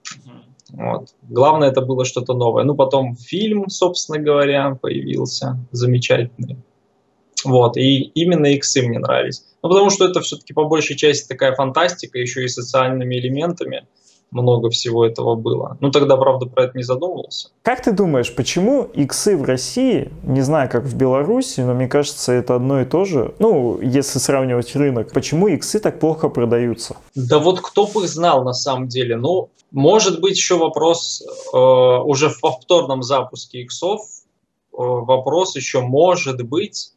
Вот. 0.72 1.14
Главное, 1.22 1.68
это 1.68 1.80
было 1.80 2.04
что-то 2.04 2.34
новое. 2.34 2.64
Ну, 2.64 2.74
потом 2.74 3.16
фильм, 3.16 3.68
собственно 3.68 4.18
говоря, 4.18 4.76
появился 4.80 5.58
замечательный. 5.70 6.56
Вот, 7.44 7.76
и 7.76 8.00
именно 8.00 8.46
иксы 8.46 8.82
мне 8.82 8.98
нравились. 8.98 9.44
Ну, 9.62 9.68
потому 9.68 9.90
что 9.90 10.06
это 10.06 10.20
все-таки 10.20 10.52
по 10.52 10.64
большей 10.64 10.96
части 10.96 11.28
такая 11.28 11.54
фантастика, 11.54 12.18
еще 12.18 12.44
и 12.44 12.48
социальными 12.48 13.16
элементами 13.16 13.86
много 14.30 14.70
всего 14.70 15.04
этого 15.04 15.34
было. 15.34 15.76
Ну, 15.80 15.90
тогда, 15.90 16.16
правда, 16.16 16.46
про 16.46 16.64
это 16.64 16.76
не 16.76 16.84
задумывался. 16.84 17.48
Как 17.62 17.82
ты 17.82 17.92
думаешь, 17.92 18.34
почему 18.34 18.84
иксы 18.94 19.36
в 19.36 19.44
России, 19.44 20.10
не 20.24 20.40
знаю, 20.40 20.68
как 20.70 20.84
в 20.84 20.96
Беларуси, 20.96 21.60
но 21.60 21.74
мне 21.74 21.88
кажется, 21.88 22.32
это 22.32 22.56
одно 22.56 22.80
и 22.80 22.84
то 22.84 23.04
же, 23.04 23.34
ну, 23.38 23.80
если 23.80 24.18
сравнивать 24.18 24.74
рынок, 24.74 25.12
почему 25.12 25.48
иксы 25.48 25.78
так 25.78 26.00
плохо 26.00 26.28
продаются? 26.28 26.96
Да 27.14 27.38
вот 27.38 27.60
кто 27.60 27.86
бы 27.86 28.02
их 28.02 28.08
знал 28.08 28.44
на 28.44 28.52
самом 28.52 28.88
деле. 28.88 29.16
Ну, 29.16 29.50
может 29.70 30.20
быть, 30.20 30.36
еще 30.36 30.56
вопрос 30.58 31.22
э, 31.52 31.56
уже 31.56 32.28
в 32.28 32.40
повторном 32.40 33.02
запуске 33.02 33.62
иксов, 33.62 34.00
э, 34.00 34.76
вопрос 34.76 35.56
еще 35.56 35.80
может 35.80 36.42
быть 36.42 36.92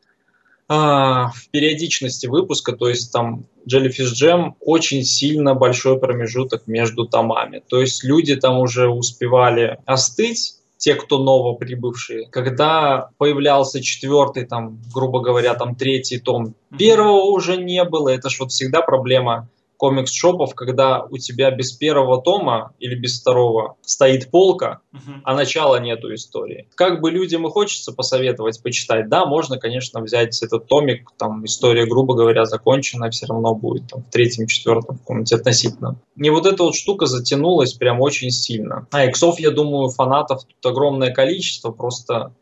в 0.70 1.34
периодичности 1.52 2.28
выпуска, 2.28 2.74
то 2.74 2.90
есть 2.90 3.12
там 3.12 3.46
Jellyfish 3.68 4.14
Jam 4.22 4.52
очень 4.60 5.04
сильно 5.04 5.56
большой 5.56 6.00
промежуток 6.00 6.68
между 6.68 7.08
томами. 7.08 7.64
То 7.68 7.82
есть 7.82 8.04
люди 8.04 8.36
там 8.36 8.60
уже 8.60 8.88
успевали 8.88 9.80
остыть, 9.86 10.60
те, 10.78 10.96
кто 10.96 11.22
новоприбывшие, 11.22 12.28
когда 12.30 13.10
появлялся 13.18 13.84
четвертый, 13.84 14.46
там, 14.46 14.80
грубо 14.94 15.20
говоря, 15.20 15.54
там 15.54 15.76
третий 15.76 16.20
том, 16.20 16.56
первого 16.78 17.20
уже 17.32 17.58
не 17.58 17.84
было. 17.84 18.10
Это 18.10 18.30
ж 18.30 18.40
вот 18.40 18.52
всегда 18.52 18.82
проблема 18.82 19.50
комикс-шопов, 19.80 20.56
когда 20.56 21.06
у 21.06 21.18
тебя 21.18 21.52
без 21.52 21.72
первого 21.72 22.22
тома 22.22 22.74
или 22.80 22.96
без 22.96 23.22
второго 23.22 23.78
стоит 23.82 24.30
полка, 24.30 24.82
uh-huh. 24.94 25.22
а 25.24 25.36
начала 25.36 25.80
нету 25.80 26.14
истории. 26.14 26.68
Как 26.76 27.00
бы 27.00 27.10
людям 27.12 27.48
и 27.48 27.50
хочется 27.50 27.94
посоветовать 27.94 28.62
почитать, 28.62 29.08
да, 29.08 29.26
можно, 29.26 29.58
конечно, 29.58 30.02
взять 30.02 30.44
этот 30.44 30.68
томик, 30.68 31.10
там 31.18 31.46
история, 31.46 31.86
грубо 31.86 32.14
говоря, 32.14 32.44
закончена, 32.44 33.10
все 33.10 33.28
равно 33.28 33.56
будет 33.56 33.88
там, 33.88 34.04
в 34.04 34.10
третьем, 34.10 34.48
четвертом, 34.48 34.98
каком-нибудь 34.98 35.32
относительно. 35.32 35.96
И 36.18 36.30
вот 36.30 36.46
эта 36.46 36.64
вот 36.64 36.76
штука 36.76 37.06
затянулась 37.06 37.72
прям 37.72 38.02
очень 38.02 38.32
сильно. 38.32 38.86
А 38.92 39.06
иксов, 39.06 39.40
я 39.40 39.52
думаю, 39.52 39.88
фанатов 39.90 40.44
тут 40.44 40.72
огромное 40.72 41.14
количество, 41.14 41.72
просто 41.72 42.34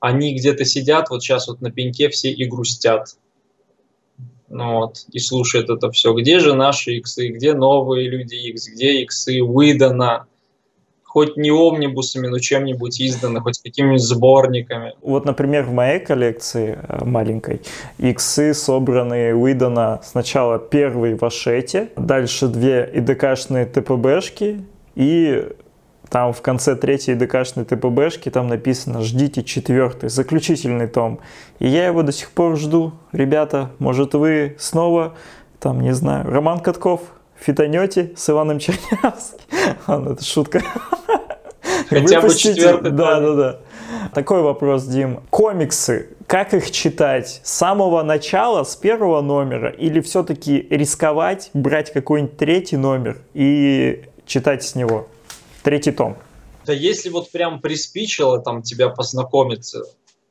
они 0.00 0.34
где-то 0.34 0.64
сидят, 0.64 1.10
вот 1.10 1.22
сейчас 1.22 1.46
вот 1.46 1.60
на 1.60 1.70
пеньке 1.70 2.08
все 2.08 2.32
и 2.32 2.46
грустят 2.46 3.16
ну, 4.54 4.76
вот, 4.76 5.04
и 5.10 5.18
слушает 5.18 5.68
это 5.68 5.90
все. 5.90 6.14
Где 6.14 6.38
же 6.38 6.54
наши 6.54 6.92
иксы, 6.92 7.28
где 7.28 7.54
новые 7.54 8.08
люди 8.08 8.36
X, 8.36 8.68
где 8.68 9.02
иксы 9.02 9.42
выдано, 9.42 10.26
хоть 11.02 11.36
не 11.36 11.50
омнибусами, 11.50 12.28
но 12.28 12.38
чем-нибудь 12.38 13.00
изданы, 13.00 13.40
хоть 13.40 13.60
какими-нибудь 13.60 14.02
сборниками. 14.02 14.94
Вот, 15.02 15.24
например, 15.24 15.64
в 15.64 15.72
моей 15.72 15.98
коллекции 15.98 16.78
э, 16.80 17.04
маленькой 17.04 17.62
иксы 17.98 18.54
собраны 18.54 19.34
выдано 19.34 20.00
сначала 20.04 20.60
первый 20.60 21.16
в 21.16 21.24
Ашете, 21.24 21.88
дальше 21.96 22.46
две 22.46 22.88
ИДКшные 22.94 23.66
ТПБшки 23.66 24.64
и 24.94 25.48
там 26.14 26.32
в 26.32 26.42
конце 26.42 26.76
третьей 26.76 27.16
ДКшной 27.16 27.64
ТПБшки 27.64 28.30
там 28.30 28.46
написано 28.46 29.02
«Ждите 29.02 29.42
четвертый, 29.42 30.08
заключительный 30.08 30.86
том». 30.86 31.18
И 31.58 31.66
я 31.66 31.86
его 31.86 32.04
до 32.04 32.12
сих 32.12 32.30
пор 32.30 32.56
жду. 32.56 32.92
Ребята, 33.10 33.72
может 33.80 34.14
вы 34.14 34.54
снова, 34.56 35.14
там, 35.58 35.80
не 35.80 35.92
знаю, 35.92 36.30
Роман 36.30 36.60
Катков, 36.60 37.00
фитонете 37.36 38.12
с 38.14 38.30
Иваном 38.30 38.60
Чернявским. 38.60 39.40
Ладно, 39.88 40.12
это 40.12 40.22
шутка. 40.22 40.62
Хотя 41.88 42.20
бы 42.20 42.32
четвертый 42.32 42.92
Да, 42.92 43.18
да, 43.18 43.34
да. 43.34 43.58
Такой 44.14 44.42
вопрос, 44.42 44.84
Дим. 44.84 45.18
Комиксы, 45.30 46.10
как 46.28 46.54
их 46.54 46.70
читать? 46.70 47.40
С 47.42 47.54
самого 47.54 48.04
начала, 48.04 48.62
с 48.62 48.76
первого 48.76 49.20
номера? 49.20 49.70
Или 49.70 50.00
все-таки 50.00 50.64
рисковать, 50.70 51.50
брать 51.54 51.92
какой-нибудь 51.92 52.36
третий 52.36 52.76
номер 52.76 53.18
и 53.34 54.04
читать 54.26 54.62
с 54.62 54.76
него? 54.76 55.08
Третий 55.64 55.92
том. 55.92 56.18
Да 56.66 56.74
если 56.74 57.08
вот 57.08 57.30
прям 57.30 57.60
приспичило 57.60 58.38
там 58.38 58.62
тебя 58.62 58.90
познакомиться 58.90 59.84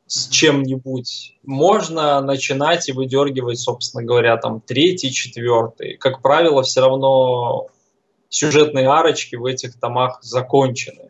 с 0.05 0.27
чем-нибудь, 0.29 1.37
можно 1.43 2.21
начинать 2.21 2.87
и 2.87 2.91
выдергивать, 2.91 3.57
собственно 3.57 4.03
говоря, 4.03 4.37
там 4.37 4.61
третий, 4.61 5.11
четвертый. 5.11 5.97
Как 5.97 6.21
правило, 6.21 6.61
все 6.61 6.81
равно 6.81 7.67
сюжетные 8.29 8.87
арочки 8.87 9.35
в 9.35 9.45
этих 9.45 9.79
томах 9.79 10.19
закончены. 10.21 11.09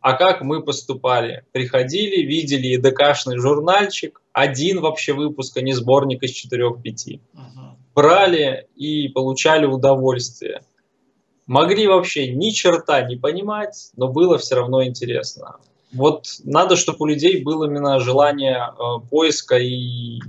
А 0.00 0.14
как 0.14 0.40
мы 0.40 0.62
поступали? 0.62 1.44
Приходили, 1.52 2.22
видели 2.22 2.68
ЕДКшный 2.68 3.36
журнальчик, 3.36 4.22
один 4.32 4.80
вообще 4.80 5.12
выпуск, 5.12 5.58
а 5.58 5.60
не 5.60 5.74
сборник 5.74 6.22
из 6.22 6.30
четырех-пяти. 6.30 7.20
Брали 7.94 8.68
и 8.74 9.08
получали 9.08 9.66
удовольствие 9.66 10.62
могли 11.50 11.88
вообще 11.88 12.28
ни 12.32 12.50
черта 12.50 13.02
не 13.02 13.16
понимать, 13.16 13.90
но 13.96 14.06
было 14.06 14.38
все 14.38 14.54
равно 14.54 14.84
интересно. 14.84 15.56
Вот 15.92 16.36
надо, 16.44 16.76
чтобы 16.76 16.98
у 17.00 17.06
людей 17.06 17.42
было 17.42 17.64
именно 17.64 17.98
желание 17.98 18.68
э, 18.70 18.82
поиска 19.10 19.58
и 19.58 20.20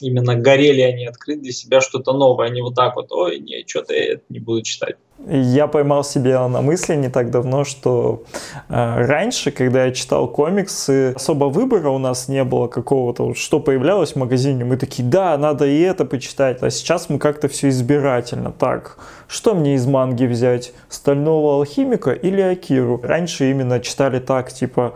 именно 0.00 0.34
горели 0.34 0.80
они 0.80 1.06
открыть 1.06 1.42
для 1.42 1.52
себя 1.52 1.80
что-то 1.80 2.12
новое, 2.12 2.48
а 2.48 2.50
не 2.50 2.62
вот 2.62 2.74
так 2.74 2.96
вот, 2.96 3.12
ой, 3.12 3.38
не, 3.38 3.64
что-то 3.66 3.94
я 3.94 4.14
это 4.14 4.22
не 4.28 4.38
буду 4.38 4.62
читать. 4.62 4.96
Я 5.26 5.68
поймал 5.68 6.02
себя 6.04 6.46
на 6.48 6.60
мысли 6.60 6.96
не 6.96 7.08
так 7.08 7.30
давно, 7.30 7.64
что 7.64 8.24
э, 8.68 9.06
раньше, 9.06 9.52
когда 9.52 9.84
я 9.86 9.92
читал 9.92 10.26
комиксы, 10.26 11.12
особо 11.14 11.44
выбора 11.46 11.90
у 11.90 11.98
нас 11.98 12.28
не 12.28 12.42
было 12.42 12.66
какого-то, 12.66 13.26
вот, 13.26 13.38
что 13.38 13.60
появлялось 13.60 14.12
в 14.12 14.16
магазине. 14.16 14.64
Мы 14.64 14.76
такие, 14.76 15.08
да, 15.08 15.38
надо 15.38 15.66
и 15.66 15.80
это 15.80 16.04
почитать. 16.04 16.62
А 16.62 16.70
сейчас 16.70 17.08
мы 17.08 17.18
как-то 17.18 17.48
все 17.48 17.68
избирательно. 17.68 18.52
Так, 18.52 18.98
что 19.28 19.54
мне 19.54 19.76
из 19.76 19.86
манги 19.86 20.26
взять? 20.26 20.72
Стального 20.88 21.54
алхимика 21.54 22.10
или 22.10 22.40
Акиру? 22.40 23.00
Раньше 23.02 23.50
именно 23.50 23.78
читали 23.80 24.18
так, 24.18 24.52
типа, 24.52 24.94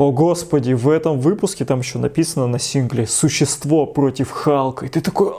о 0.00 0.12
господи, 0.12 0.72
в 0.72 0.88
этом 0.88 1.20
выпуске 1.20 1.66
там 1.66 1.80
еще 1.80 1.98
написано 1.98 2.46
на 2.46 2.58
сингле 2.58 3.06
«Существо 3.06 3.84
против 3.84 4.30
Халка». 4.30 4.86
И 4.86 4.88
ты 4.88 5.02
такой, 5.02 5.30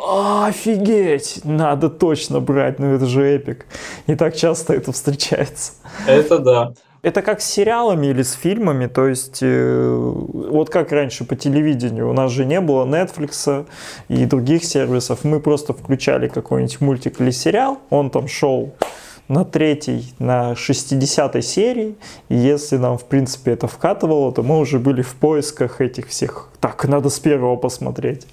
офигеть, 0.48 1.42
надо 1.44 1.90
точно 1.90 2.42
брать, 2.42 2.78
ну 2.78 2.94
это 2.94 3.08
же 3.08 3.24
эпик. 3.24 3.66
Не 4.06 4.16
так 4.16 4.36
часто 4.36 4.74
это 4.74 4.92
встречается. 4.92 5.72
Это 6.06 6.38
да. 6.38 6.74
Это 7.02 7.24
как 7.24 7.42
с 7.42 7.46
сериалами 7.46 8.06
или 8.06 8.22
с 8.22 8.34
фильмами, 8.34 8.86
то 8.86 9.08
есть 9.08 9.40
э, 9.42 9.96
вот 9.96 10.70
как 10.70 10.92
раньше 10.92 11.26
по 11.26 11.36
телевидению, 11.36 12.12
у 12.12 12.14
нас 12.14 12.30
же 12.32 12.46
не 12.46 12.62
было 12.62 12.86
Netflix 12.86 13.66
и 14.10 14.26
других 14.26 14.64
сервисов, 14.64 15.24
мы 15.24 15.40
просто 15.40 15.74
включали 15.74 16.28
какой-нибудь 16.28 16.82
мультик 16.82 17.20
или 17.20 17.32
сериал, 17.32 17.80
он 17.90 18.12
там 18.12 18.28
шел 18.28 18.76
на 19.32 19.46
третьей, 19.46 20.14
на 20.20 20.56
60 20.56 21.44
серии, 21.44 21.96
и 22.28 22.36
если 22.36 22.76
нам, 22.76 22.98
в 22.98 23.06
принципе, 23.06 23.52
это 23.52 23.68
вкатывало, 23.68 24.34
то 24.34 24.44
мы 24.44 24.60
уже 24.60 24.78
были 24.78 25.02
в 25.02 25.16
поисках 25.16 25.80
этих 25.80 26.10
всех. 26.10 26.50
Так, 26.60 26.86
надо 26.86 27.10
с 27.10 27.20
первого 27.20 27.56
посмотреть. 27.56 28.28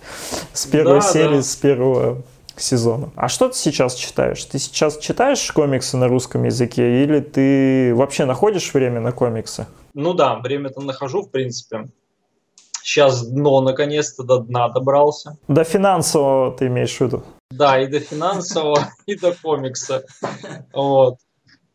С 0.52 0.66
первой 0.66 1.00
да, 1.00 1.00
серии, 1.00 1.36
да. 1.36 1.42
с 1.42 1.54
первого 1.54 2.22
сезона. 2.56 3.10
А 3.14 3.28
что 3.28 3.48
ты 3.48 3.56
сейчас 3.56 3.94
читаешь? 3.94 4.44
Ты 4.44 4.58
сейчас 4.58 4.98
читаешь 4.98 5.52
комиксы 5.52 5.96
на 5.96 6.08
русском 6.08 6.42
языке 6.42 7.04
или 7.04 7.20
ты 7.20 7.94
вообще 7.94 8.24
находишь 8.24 8.74
время 8.74 9.00
на 9.00 9.12
комиксы? 9.12 9.66
Ну 9.94 10.14
да, 10.14 10.34
время-то 10.40 10.80
нахожу, 10.80 11.22
в 11.22 11.30
принципе. 11.30 11.88
Сейчас 12.82 13.24
дно 13.24 13.60
наконец-то 13.60 14.24
до 14.24 14.38
дна 14.38 14.68
добрался. 14.68 15.36
До 15.46 15.62
финансового 15.62 16.50
ты 16.50 16.66
имеешь 16.66 16.96
в 16.96 17.00
виду? 17.02 17.22
Да, 17.50 17.80
и 17.80 17.86
до 17.86 18.00
финансового, 18.00 18.92
и 19.06 19.16
до 19.16 19.34
комикса. 19.34 20.04
Вот. 20.72 21.18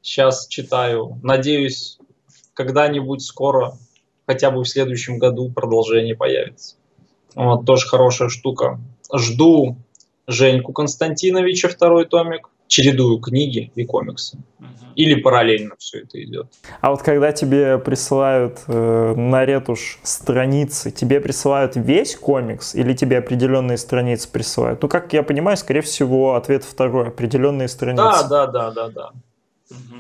Сейчас 0.02 0.48
читаю. 0.48 1.20
Надеюсь, 1.24 1.98
когда-нибудь 2.54 3.22
скоро, 3.22 3.78
хотя 4.28 4.52
бы 4.52 4.64
в 4.64 4.70
следующем 4.70 5.18
году, 5.18 5.52
продолжение 5.52 6.16
появится. 6.16 6.76
Вот, 7.36 7.66
тоже 7.66 7.88
хорошая 7.88 8.30
штука. 8.30 8.80
Жду 9.14 9.78
Женьку 10.28 10.72
Константиновича 10.74 11.68
второй 11.68 12.06
томик, 12.06 12.50
чередую 12.74 13.20
книги 13.20 13.72
и 13.76 13.86
комиксы. 13.86 14.40
Или 14.96 15.22
параллельно 15.22 15.76
все 15.78 16.00
это 16.00 16.24
идет. 16.24 16.48
А 16.82 16.90
вот 16.90 17.04
когда 17.04 17.32
тебе 17.32 17.78
присылают 17.78 18.62
э, 18.68 19.14
на 19.16 19.46
ретушь 19.46 20.00
страницы, 20.04 20.92
тебе 20.92 21.20
присылают 21.20 21.76
весь 21.76 22.16
комикс 22.16 22.76
или 22.76 22.94
тебе 22.94 23.20
определенные 23.20 23.78
страницы 23.78 24.28
присылают? 24.32 24.82
Ну, 24.82 24.88
как 24.88 25.14
я 25.14 25.22
понимаю, 25.24 25.58
скорее 25.58 25.82
всего, 25.82 26.36
ответ 26.36 26.64
второй, 26.64 27.08
определенные 27.08 27.68
страницы. 27.68 28.04
Да, 28.04 28.24
да, 28.28 28.48
да, 28.48 28.72
да, 28.72 28.90
да. 28.90 29.12
Угу. 29.70 30.00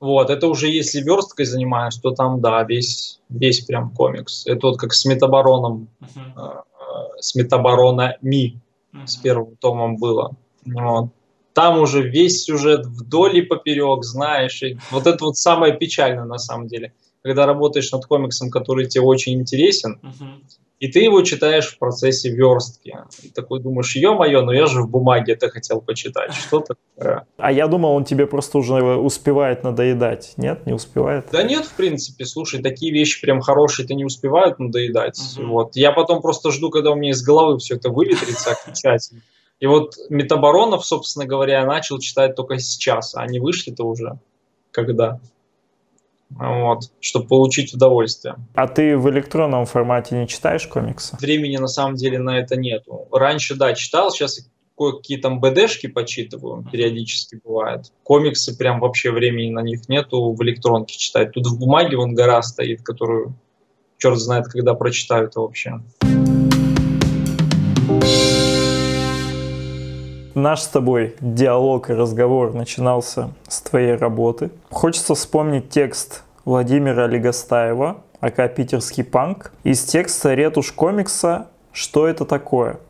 Вот, 0.00 0.30
это 0.30 0.48
уже 0.48 0.68
если 0.68 1.00
версткой 1.00 1.46
занимаюсь, 1.46 1.96
то 1.96 2.10
там, 2.10 2.40
да, 2.40 2.62
весь, 2.64 3.20
весь 3.30 3.60
прям 3.60 3.90
комикс. 3.90 4.46
Это 4.46 4.66
вот 4.66 4.78
как 4.78 4.92
с 4.92 5.04
метабароном, 5.06 5.88
угу. 6.00 6.20
э, 6.36 6.40
э, 6.40 7.20
с 7.20 7.34
метабаронами 7.34 8.60
mm-hmm. 8.92 9.06
с 9.06 9.16
первым 9.16 9.56
томом 9.56 9.96
было. 9.96 10.32
Вот. 10.66 11.08
Там 11.54 11.80
уже 11.80 12.02
весь 12.02 12.44
сюжет 12.44 12.86
вдоль 12.86 13.38
и 13.38 13.42
поперек, 13.42 14.04
знаешь. 14.04 14.62
И 14.62 14.78
вот 14.90 15.06
это 15.06 15.24
вот 15.24 15.36
самое 15.36 15.76
печальное 15.76 16.24
на 16.24 16.38
самом 16.38 16.66
деле. 16.66 16.92
Когда 17.22 17.46
работаешь 17.46 17.92
над 17.92 18.04
комиксом, 18.06 18.50
который 18.50 18.86
тебе 18.86 19.04
очень 19.04 19.34
интересен, 19.34 20.00
uh-huh. 20.02 20.42
и 20.80 20.88
ты 20.88 21.00
его 21.00 21.22
читаешь 21.22 21.68
в 21.68 21.78
процессе 21.78 22.30
верстки. 22.30 22.96
И 23.22 23.28
такой 23.28 23.60
думаешь, 23.60 23.94
ё-моё, 23.94 24.42
но 24.42 24.52
я 24.52 24.66
же 24.66 24.82
в 24.82 24.90
бумаге 24.90 25.34
это 25.34 25.48
хотел 25.48 25.80
почитать. 25.80 26.34
Что 26.34 26.58
такое? 26.60 27.26
А 27.36 27.52
я 27.52 27.68
думал, 27.68 27.92
он 27.92 28.04
тебе 28.04 28.26
просто 28.26 28.58
уже 28.58 28.74
успевает 28.96 29.62
надоедать. 29.62 30.32
Нет, 30.36 30.66
не 30.66 30.72
успевает? 30.72 31.26
Да 31.30 31.44
нет, 31.44 31.64
в 31.64 31.74
принципе. 31.74 32.24
Слушай, 32.24 32.60
такие 32.60 32.92
вещи 32.92 33.20
прям 33.20 33.40
хорошие-то 33.40 33.94
не 33.94 34.04
успевают 34.04 34.58
надоедать. 34.58 35.20
Uh-huh. 35.20 35.46
Вот. 35.46 35.76
Я 35.76 35.92
потом 35.92 36.22
просто 36.22 36.50
жду, 36.50 36.70
когда 36.70 36.90
у 36.90 36.96
меня 36.96 37.10
из 37.10 37.22
головы 37.22 37.58
все 37.58 37.76
это 37.76 37.90
выветрится 37.90 38.50
окончательно. 38.50 39.20
И 39.62 39.66
вот 39.68 39.94
Метаборонов, 40.10 40.84
собственно 40.84 41.24
говоря, 41.24 41.60
я 41.60 41.66
начал 41.66 42.00
читать 42.00 42.34
только 42.34 42.58
сейчас, 42.58 43.14
а 43.14 43.20
они 43.20 43.38
вышли-то 43.38 43.84
уже 43.84 44.18
когда? 44.72 45.20
Вот, 46.30 46.90
чтобы 46.98 47.28
получить 47.28 47.72
удовольствие. 47.72 48.34
А 48.54 48.66
ты 48.66 48.98
в 48.98 49.08
электронном 49.08 49.66
формате 49.66 50.18
не 50.18 50.26
читаешь 50.26 50.66
комиксы? 50.66 51.16
Времени 51.20 51.58
на 51.58 51.68
самом 51.68 51.94
деле 51.94 52.18
на 52.18 52.40
это 52.40 52.56
нету. 52.56 53.06
Раньше, 53.12 53.54
да, 53.54 53.72
читал, 53.74 54.10
сейчас 54.10 54.40
кое-какие 54.76 55.18
там 55.18 55.38
БДшки 55.38 55.86
почитываю, 55.86 56.64
периодически 56.64 57.40
бывает. 57.44 57.92
Комиксы 58.02 58.58
прям 58.58 58.80
вообще 58.80 59.12
времени 59.12 59.52
на 59.52 59.60
них 59.60 59.88
нету 59.88 60.32
в 60.32 60.42
электронке 60.42 60.98
читать. 60.98 61.30
Тут 61.30 61.46
в 61.46 61.56
бумаге 61.56 61.96
вон 61.96 62.16
гора 62.16 62.42
стоит, 62.42 62.82
которую 62.82 63.36
черт 63.98 64.18
знает, 64.18 64.46
когда 64.48 64.74
прочитаю 64.74 65.28
это 65.28 65.38
вообще. 65.38 65.74
Наш 70.42 70.62
с 70.62 70.66
тобой 70.66 71.14
диалог 71.20 71.88
и 71.88 71.92
разговор 71.92 72.52
начинался 72.52 73.30
с 73.46 73.60
твоей 73.60 73.94
работы. 73.94 74.50
Хочется 74.72 75.14
вспомнить 75.14 75.70
текст 75.70 76.24
Владимира 76.44 77.06
Легостаева, 77.06 77.98
АК 78.18 78.52
«Питерский 78.52 79.04
панк», 79.04 79.52
из 79.62 79.84
текста 79.84 80.34
ретушь 80.34 80.72
комикса 80.72 81.46
«Что 81.70 82.08
это 82.08 82.24
такое?». 82.24 82.80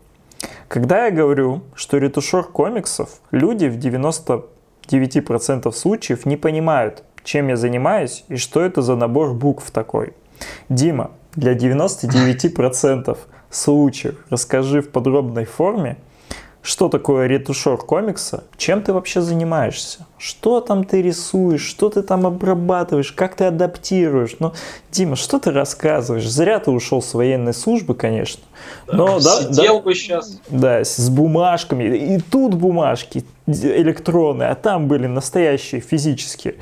Когда 0.67 1.05
я 1.05 1.11
говорю, 1.11 1.61
что 1.75 1.99
ретушер 1.99 2.45
комиксов, 2.45 3.21
люди 3.33 3.67
в 3.67 3.77
99% 3.77 5.73
случаев 5.73 6.25
не 6.25 6.38
понимают, 6.38 7.05
чем 7.23 7.49
я 7.49 7.57
занимаюсь 7.57 8.25
и 8.29 8.37
что 8.37 8.62
это 8.62 8.81
за 8.81 8.97
набор 8.97 9.35
букв 9.35 9.71
такой. 9.71 10.15
Дима, 10.71 11.11
для 11.35 11.53
99% 11.53 13.19
случаев 13.51 14.17
расскажи 14.31 14.81
в 14.81 14.88
подробной 14.88 15.45
форме, 15.45 15.99
что 16.62 16.88
такое 16.88 17.27
ретушер 17.27 17.77
комикса, 17.77 18.44
чем 18.57 18.83
ты 18.83 18.92
вообще 18.92 19.20
занимаешься, 19.20 20.07
что 20.16 20.61
там 20.61 20.85
ты 20.85 21.03
рисуешь, 21.03 21.62
что 21.62 21.90
ты 21.90 22.03
там 22.03 22.25
обрабатываешь, 22.25 23.11
как 23.11 23.35
ты 23.35 23.44
адаптируешь. 23.44 24.37
Ну, 24.38 24.53
Дима, 24.92 25.16
что 25.16 25.40
ты 25.40 25.51
рассказываешь? 25.51 26.27
Зря 26.29 26.61
ты 26.61 26.70
ушел 26.70 27.03
с 27.03 27.14
военной 27.14 27.53
службы, 27.53 27.94
конечно. 27.94 28.42
Но, 28.87 29.18
да, 29.18 29.42
Сидел 29.42 29.79
да, 29.79 29.83
бы 29.83 29.94
сейчас. 29.94 30.40
Да, 30.48 30.85
с 30.85 31.11
бумажками. 31.11 32.14
И 32.14 32.20
тут 32.20 32.55
бумажки 32.55 33.25
электронные, 33.46 34.51
а 34.51 34.55
там 34.55 34.87
были 34.87 35.09
настоящие 35.09 35.81
физические. 35.81 36.55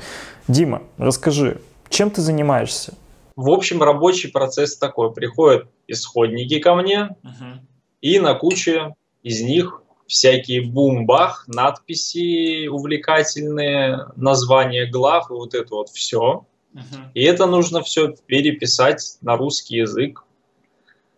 Дима, 0.47 0.81
расскажи, 0.97 1.61
чем 1.89 2.09
ты 2.09 2.21
занимаешься? 2.21 2.95
В 3.35 3.51
общем, 3.51 3.83
рабочий 3.83 4.31
процесс 4.31 4.77
такой. 4.77 5.13
Приходят 5.13 5.67
исходники 5.87 6.59
ко 6.59 6.73
мне, 6.73 7.15
uh-huh. 7.23 7.59
и 8.01 8.19
на 8.19 8.33
куче 8.33 8.95
из 9.23 9.41
них 9.41 9.80
всякие 10.11 10.61
бум-бах, 10.61 11.45
надписи 11.47 12.67
увлекательные, 12.67 14.07
названия 14.17 14.85
глав 14.85 15.31
и 15.31 15.33
вот 15.33 15.53
это 15.53 15.75
вот 15.75 15.89
все. 15.89 16.45
Uh-huh. 16.73 16.81
И 17.13 17.23
это 17.23 17.45
нужно 17.45 17.81
все 17.81 18.13
переписать 18.27 19.17
на 19.21 19.37
русский 19.37 19.77
язык 19.77 20.23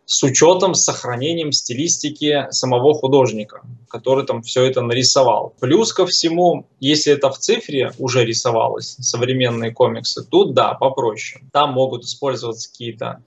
с 0.06 0.21
учетом, 0.21 0.75
с 0.75 0.84
сохранением 0.84 1.51
стилистики 1.51 2.45
самого 2.51 2.93
художника, 2.93 3.62
который 3.89 4.25
там 4.27 4.43
все 4.43 4.63
это 4.63 4.82
нарисовал. 4.82 5.56
Плюс 5.60 5.91
ко 5.91 6.06
всему, 6.06 6.67
если 6.79 7.13
это 7.13 7.32
в 7.32 7.39
цифре 7.39 7.93
уже 7.97 8.23
рисовалось, 8.23 8.95
современные 8.99 9.71
комиксы, 9.71 10.23
тут 10.23 10.53
да, 10.53 10.75
попроще. 10.75 11.43
Там 11.51 11.73
могут 11.73 12.03
использоваться 12.03 12.69
какие-то 12.69 13.23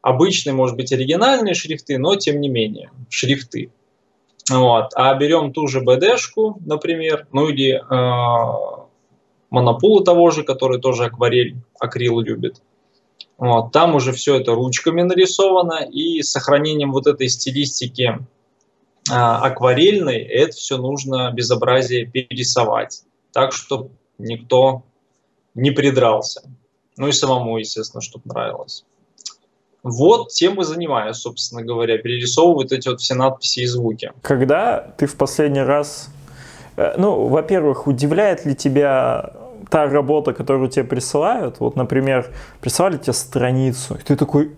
обычные, 0.00 0.54
может 0.54 0.76
быть, 0.76 0.92
оригинальные 0.92 1.54
шрифты, 1.54 1.98
но 1.98 2.16
тем 2.16 2.40
не 2.40 2.48
менее, 2.48 2.90
шрифты. 3.10 3.70
Вот. 4.50 4.90
А 4.94 5.14
берем 5.14 5.52
ту 5.52 5.66
же 5.68 5.82
BD-шку, 5.82 6.56
например, 6.64 7.26
ну 7.32 7.48
или 7.48 7.74
э, 7.74 8.84
монопулу 9.50 10.04
того 10.04 10.30
же, 10.30 10.42
который 10.42 10.80
тоже 10.80 11.06
акварель, 11.06 11.56
акрил 11.78 12.20
любит. 12.20 12.60
Вот. 13.38 13.72
Там 13.72 13.94
уже 13.94 14.12
все 14.12 14.36
это 14.36 14.54
ручками 14.54 15.02
нарисовано, 15.02 15.84
и 15.84 16.22
с 16.22 16.30
сохранением 16.30 16.92
вот 16.92 17.06
этой 17.06 17.28
стилистики 17.28 18.18
э, 19.10 19.14
акварельной, 19.14 20.18
это 20.18 20.52
все 20.52 20.76
нужно 20.76 21.30
безобразие 21.32 22.04
перерисовать. 22.04 23.02
Так, 23.32 23.52
чтобы 23.52 23.90
никто 24.18 24.82
не 25.54 25.70
придрался. 25.70 26.42
Ну 26.96 27.08
и 27.08 27.12
самому, 27.12 27.58
естественно, 27.58 28.00
чтобы 28.00 28.28
нравилось. 28.28 28.84
Вот 29.84 30.30
тем 30.30 30.60
и 30.60 30.64
занимаюсь, 30.64 31.16
собственно 31.16 31.62
говоря, 31.62 31.98
перерисовывают 31.98 32.72
эти 32.72 32.88
вот 32.88 33.00
все 33.00 33.14
надписи 33.14 33.60
и 33.60 33.66
звуки. 33.66 34.12
Когда 34.22 34.80
ты 34.96 35.06
в 35.06 35.14
последний 35.14 35.62
раз, 35.62 36.08
э, 36.76 36.94
ну, 36.96 37.28
во-первых, 37.28 37.86
удивляет 37.86 38.46
ли 38.46 38.54
тебя 38.54 39.34
та 39.70 39.86
работа, 39.86 40.32
которую 40.32 40.70
тебе 40.70 40.84
присылают? 40.84 41.60
Вот, 41.60 41.76
например, 41.76 42.26
прислали 42.62 42.96
тебе 42.96 43.12
страницу, 43.12 43.96
и 43.96 43.98
ты 44.02 44.16
такой, 44.16 44.52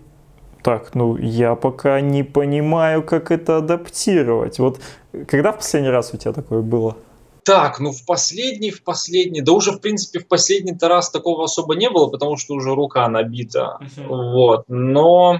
так, 0.63 0.95
ну, 0.95 1.17
я 1.17 1.55
пока 1.55 1.99
не 1.99 2.23
понимаю, 2.23 3.03
как 3.03 3.29
это 3.29 3.57
адаптировать. 3.57 4.59
Вот 4.59 4.79
когда 5.27 5.51
в 5.51 5.57
последний 5.57 5.89
раз 5.89 6.13
у 6.13 6.17
тебя 6.17 6.31
такое 6.31 6.61
было? 6.61 6.95
Так, 7.47 7.79
ну 7.79 7.91
в 7.93 8.05
последний, 8.05 8.71
в 8.71 8.83
последний, 8.83 9.39
да 9.39 9.53
уже 9.53 9.71
в 9.71 9.79
принципе 9.79 10.19
в 10.19 10.27
последний-то 10.27 10.89
раз 10.89 11.09
такого 11.09 11.45
особо 11.45 11.75
не 11.75 11.89
было, 11.89 12.09
потому 12.09 12.35
что 12.35 12.55
уже 12.55 12.75
рука 12.75 13.07
набита, 13.07 13.79
uh-huh. 13.79 14.33
вот, 14.33 14.65
но 14.67 15.39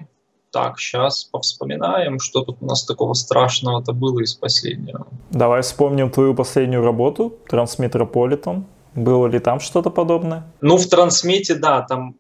так, 0.51 0.79
сейчас 0.79 1.25
повспоминаем, 1.25 2.19
что 2.19 2.43
тут 2.43 2.59
у 2.61 2.65
нас 2.65 2.85
такого 2.85 3.13
страшного-то 3.13 3.91
было 3.91 4.21
из 4.21 4.35
последнего. 4.35 5.05
Давай 5.31 5.61
вспомним 5.61 6.09
твою 6.09 6.33
последнюю 6.33 6.81
работу, 6.81 7.35
Трансметрополитен, 7.49 8.65
Было 8.95 9.27
ли 9.27 9.39
там 9.39 9.59
что-то 9.59 9.89
подобное? 9.89 10.45
Ну, 10.61 10.77
в 10.77 10.87
трансмете, 10.87 11.55
да, 11.55 11.81
там 11.81 12.15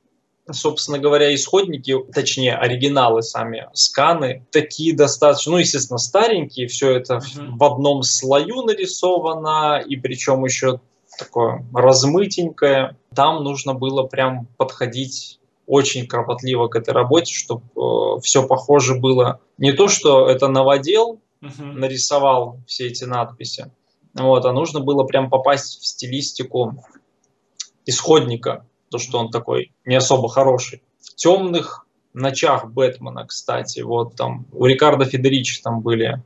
собственно 0.51 0.99
говоря, 0.99 1.33
исходники, 1.33 1.95
точнее, 2.13 2.55
оригиналы 2.55 3.21
сами, 3.21 3.67
сканы, 3.73 4.45
такие 4.51 4.95
достаточно, 4.95 5.53
ну, 5.53 5.57
естественно, 5.57 5.97
старенькие, 5.97 6.67
все 6.67 6.91
это 6.91 7.15
uh-huh. 7.15 7.57
в 7.57 7.63
одном 7.63 8.03
слою 8.03 8.63
нарисовано, 8.63 9.83
и 9.85 9.95
причем 9.97 10.45
еще 10.45 10.79
такое 11.17 11.65
размытенькое. 11.73 12.97
Там 13.15 13.43
нужно 13.43 13.73
было 13.73 14.03
прям 14.03 14.47
подходить 14.57 15.39
очень 15.65 16.07
кропотливо 16.07 16.67
к 16.67 16.75
этой 16.75 16.93
работе, 16.93 17.33
чтобы 17.33 17.63
э, 17.75 18.21
все 18.21 18.47
похоже 18.47 18.95
было. 18.95 19.41
Не 19.57 19.73
то, 19.73 19.87
что 19.87 20.29
это 20.29 20.47
новодел 20.47 21.19
uh-huh. 21.41 21.73
нарисовал 21.73 22.59
все 22.67 22.87
эти 22.87 23.03
надписи, 23.03 23.71
вот, 24.13 24.45
а 24.45 24.53
нужно 24.53 24.79
было 24.79 25.03
прям 25.03 25.29
попасть 25.29 25.81
в 25.81 25.85
стилистику 25.85 26.83
исходника 27.85 28.66
то, 28.89 28.97
что 28.97 29.19
он 29.19 29.29
такой 29.29 29.71
не 29.85 29.95
особо 29.95 30.29
хороший. 30.29 30.81
В 30.99 31.15
темных 31.15 31.85
ночах 32.13 32.69
Бэтмена, 32.71 33.25
кстати, 33.25 33.81
вот 33.81 34.15
там 34.15 34.45
у 34.51 34.65
Рикардо 34.65 35.05
Федеричи 35.05 35.61
там 35.61 35.81
были, 35.81 36.21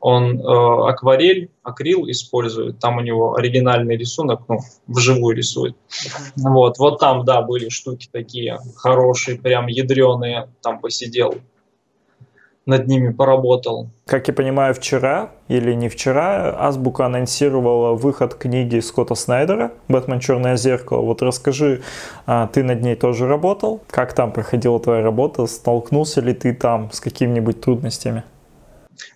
он 0.00 0.40
э, 0.40 0.88
акварель, 0.88 1.50
акрил 1.62 2.08
использует, 2.10 2.78
там 2.78 2.96
у 2.96 3.00
него 3.00 3.34
оригинальный 3.34 3.96
рисунок, 3.96 4.42
ну, 4.48 4.60
вживую 4.86 5.36
рисует. 5.36 5.76
Вот, 6.36 6.78
вот 6.78 6.98
там, 6.98 7.24
да, 7.24 7.42
были 7.42 7.68
штуки 7.68 8.08
такие 8.10 8.58
хорошие, 8.76 9.38
прям 9.38 9.66
ядреные, 9.66 10.48
там 10.62 10.80
посидел 10.80 11.34
над 12.66 12.86
ними 12.86 13.12
поработал. 13.12 13.88
Как 14.06 14.28
я 14.28 14.34
понимаю, 14.34 14.74
вчера 14.74 15.30
или 15.48 15.72
не 15.74 15.88
вчера 15.88 16.54
Азбука 16.58 17.06
анонсировала 17.06 17.94
выход 17.94 18.34
книги 18.34 18.80
Скотта 18.80 19.14
Снайдера 19.14 19.72
«Бэтмен. 19.88 20.20
Черное 20.20 20.56
зеркало». 20.56 21.00
Вот 21.00 21.22
расскажи, 21.22 21.82
а, 22.26 22.46
ты 22.48 22.62
над 22.62 22.82
ней 22.82 22.96
тоже 22.96 23.26
работал? 23.26 23.80
Как 23.88 24.14
там 24.14 24.32
проходила 24.32 24.78
твоя 24.78 25.02
работа? 25.02 25.46
Столкнулся 25.46 26.20
ли 26.20 26.34
ты 26.34 26.54
там 26.54 26.90
с 26.92 27.00
какими-нибудь 27.00 27.60
трудностями? 27.60 28.24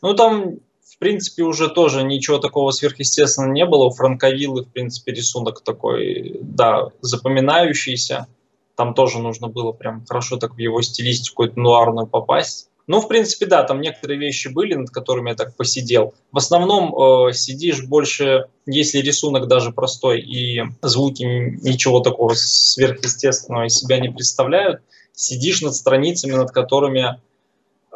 Ну, 0.01 0.14
там, 0.14 0.55
в 0.82 0.99
принципе, 0.99 1.42
уже 1.42 1.68
тоже 1.68 2.03
ничего 2.03 2.38
такого 2.38 2.70
сверхъестественного 2.70 3.53
не 3.53 3.66
было. 3.66 3.84
У 3.84 3.90
Франковиллы, 3.90 4.64
в 4.64 4.68
принципе, 4.68 5.12
рисунок 5.12 5.61
такой, 5.61 6.38
да, 6.40 6.88
запоминающийся. 7.03 8.26
Там 8.74 8.95
тоже 8.95 9.18
нужно 9.18 9.49
было 9.49 9.72
прям 9.72 10.05
хорошо 10.09 10.36
так 10.36 10.55
в 10.55 10.59
его 10.59 10.80
стилистику 10.82 11.45
эту 11.45 11.61
нуарную 11.61 12.07
попасть. 12.07 12.68
Ну, 12.87 13.01
в 13.01 13.09
принципе, 13.09 13.47
да, 13.47 13.62
там 13.62 13.80
некоторые 13.80 14.18
вещи 14.18 14.49
были, 14.49 14.74
над 14.74 14.91
которыми 14.91 15.30
я 15.30 15.35
так 15.35 15.57
посидел. 15.57 16.12
В 16.32 16.37
основном 16.37 16.95
э, 17.28 17.32
сидишь 17.32 17.82
больше, 17.82 18.47
если 18.66 18.99
рисунок 18.99 19.49
даже 19.49 19.72
простой 19.72 20.20
и 20.20 20.62
звуки 20.82 21.22
ничего 21.22 22.01
такого 22.01 22.35
сверхъестественного 22.35 23.66
из 23.66 23.74
себя 23.74 23.99
не 24.01 24.11
представляют, 24.11 24.82
сидишь 25.12 25.62
над 25.62 25.74
страницами, 25.74 26.32
над 26.32 26.51
которыми, 26.51 27.20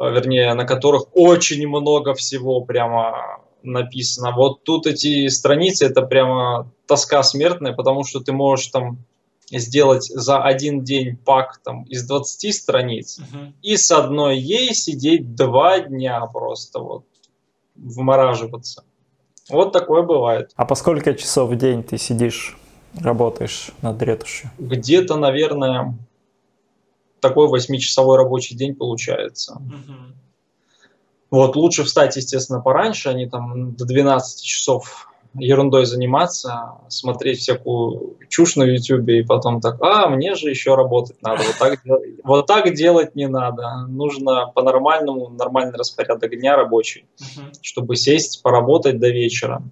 э, 0.01 0.11
вернее, 0.11 0.55
на 0.55 0.65
которых 0.65 1.05
очень 1.13 1.67
много 1.69 2.15
всего 2.15 2.63
прямо 2.63 3.43
написано. 3.63 4.33
Вот 4.35 4.63
тут 4.63 4.87
эти 4.87 5.29
страницы, 5.29 5.85
это 5.85 6.01
прямо 6.01 6.71
тоска 6.87 7.23
смертная, 7.23 7.75
потому 7.75 8.05
что 8.05 8.21
ты 8.21 8.33
можешь 8.33 8.69
там 8.69 8.99
сделать 9.51 10.05
за 10.05 10.43
один 10.43 10.85
день 10.85 11.17
пак 11.17 11.59
там, 11.65 11.85
из 11.85 12.07
20 12.07 12.55
страниц 12.55 13.19
uh-huh. 13.19 13.53
и 13.63 13.77
с 13.77 13.91
одной 13.91 14.39
ей 14.39 14.75
сидеть 14.75 15.35
два 15.35 15.81
дня 15.81 16.21
просто 16.27 16.81
вот 16.81 17.05
вмораживаться. 17.75 18.85
Вот 19.49 19.73
такое 19.73 20.03
бывает. 20.03 20.51
А 20.57 20.67
по 20.67 20.75
сколько 20.75 21.15
часов 21.15 21.51
в 21.51 21.57
день 21.57 21.83
ты 21.83 21.97
сидишь, 21.97 22.59
работаешь 22.95 23.71
над 23.81 24.03
ретушью? 24.03 24.51
Где-то, 24.59 25.17
наверное, 25.17 25.97
такой 27.21 27.49
восьмичасовой 27.49 28.19
рабочий 28.19 28.55
день 28.55 28.75
получается. 28.75 29.61
Uh-huh. 29.61 30.13
Вот, 31.31 31.57
лучше 31.57 31.85
встать, 31.85 32.17
естественно, 32.17 32.61
пораньше, 32.61 33.11
они 33.11 33.29
там 33.29 33.75
до 33.75 33.85
12 33.85 34.43
часов 34.43 35.11
ерундой 35.39 35.87
заниматься, 35.87 36.73
смотреть 36.89 37.39
всякую 37.39 38.17
чушь 38.29 38.57
на 38.57 38.65
YouTube 38.65 39.09
и 39.09 39.23
потом 39.23 39.61
так, 39.61 39.81
а, 39.81 40.09
мне 40.09 40.35
же 40.35 40.51
еще 40.51 40.75
работать 40.75 41.21
надо. 41.23 41.43
Вот 41.45 41.57
так, 41.59 41.81
вот 42.25 42.47
так 42.47 42.75
делать 42.75 43.15
не 43.15 43.29
надо. 43.29 43.87
Нужно 43.89 44.51
по-нормальному, 44.55 45.29
нормальный 45.31 45.77
распорядок 45.77 46.31
дня 46.39 46.57
рабочий, 46.57 47.07
uh-huh. 47.21 47.55
чтобы 47.63 47.97
сесть, 47.97 48.43
поработать 48.43 48.99
до 48.99 49.09
вечера, 49.09 49.63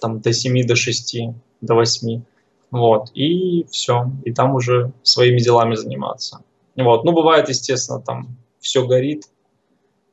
там 0.00 0.20
до 0.20 0.32
7, 0.32 0.66
до 0.66 0.76
6, 0.76 1.16
до 1.60 1.74
8. 1.74 2.22
Вот, 2.70 3.10
и 3.14 3.66
все. 3.70 4.10
И 4.24 4.32
там 4.32 4.54
уже 4.54 4.92
своими 5.02 5.38
делами 5.38 5.74
заниматься. 5.74 6.42
Вот, 6.76 7.04
ну, 7.04 7.12
бывает, 7.12 7.48
естественно, 7.48 8.00
там 8.00 8.36
все 8.60 8.86
горит, 8.86 9.24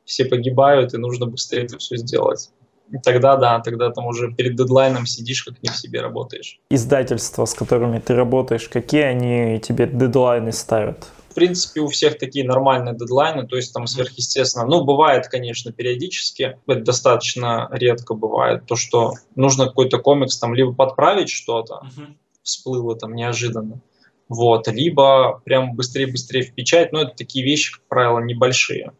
все 0.04 0.24
погибают, 0.24 0.92
и 0.92 0.98
нужно 0.98 1.26
быстрее 1.26 1.64
это 1.64 1.78
все 1.78 1.96
сделать 1.96 2.50
тогда 2.98 3.36
да, 3.36 3.60
тогда 3.60 3.90
там 3.90 4.06
уже 4.06 4.32
перед 4.32 4.56
дедлайном 4.56 5.06
сидишь, 5.06 5.44
как 5.44 5.62
не 5.62 5.68
в 5.68 5.76
себе 5.76 6.00
работаешь. 6.00 6.60
Издательства, 6.70 7.44
с 7.44 7.54
которыми 7.54 7.98
ты 7.98 8.14
работаешь, 8.14 8.68
какие 8.68 9.02
они 9.02 9.60
тебе 9.60 9.86
дедлайны 9.86 10.52
ставят? 10.52 11.06
В 11.30 11.34
принципе, 11.34 11.80
у 11.80 11.86
всех 11.86 12.18
такие 12.18 12.44
нормальные 12.44 12.96
дедлайны, 12.96 13.46
то 13.46 13.54
есть 13.54 13.72
там 13.72 13.86
сверхъестественно. 13.86 14.66
Ну, 14.66 14.84
бывает, 14.84 15.28
конечно, 15.28 15.72
периодически, 15.72 16.58
это 16.66 16.80
достаточно 16.80 17.68
редко 17.70 18.14
бывает, 18.14 18.66
то, 18.66 18.74
что 18.74 19.14
нужно 19.36 19.66
какой-то 19.66 19.98
комикс 19.98 20.38
там 20.38 20.54
либо 20.54 20.72
подправить 20.72 21.30
что-то, 21.30 21.82
uh-huh. 21.84 22.14
всплыло 22.42 22.96
там 22.96 23.14
неожиданно, 23.14 23.80
вот, 24.28 24.66
либо 24.66 25.40
прям 25.44 25.74
быстрее-быстрее 25.74 26.42
в 26.42 26.52
печать, 26.52 26.92
но 26.92 27.02
это 27.02 27.14
такие 27.16 27.44
вещи, 27.44 27.74
как 27.74 27.82
правило, 27.86 28.18
небольшие. 28.18 28.92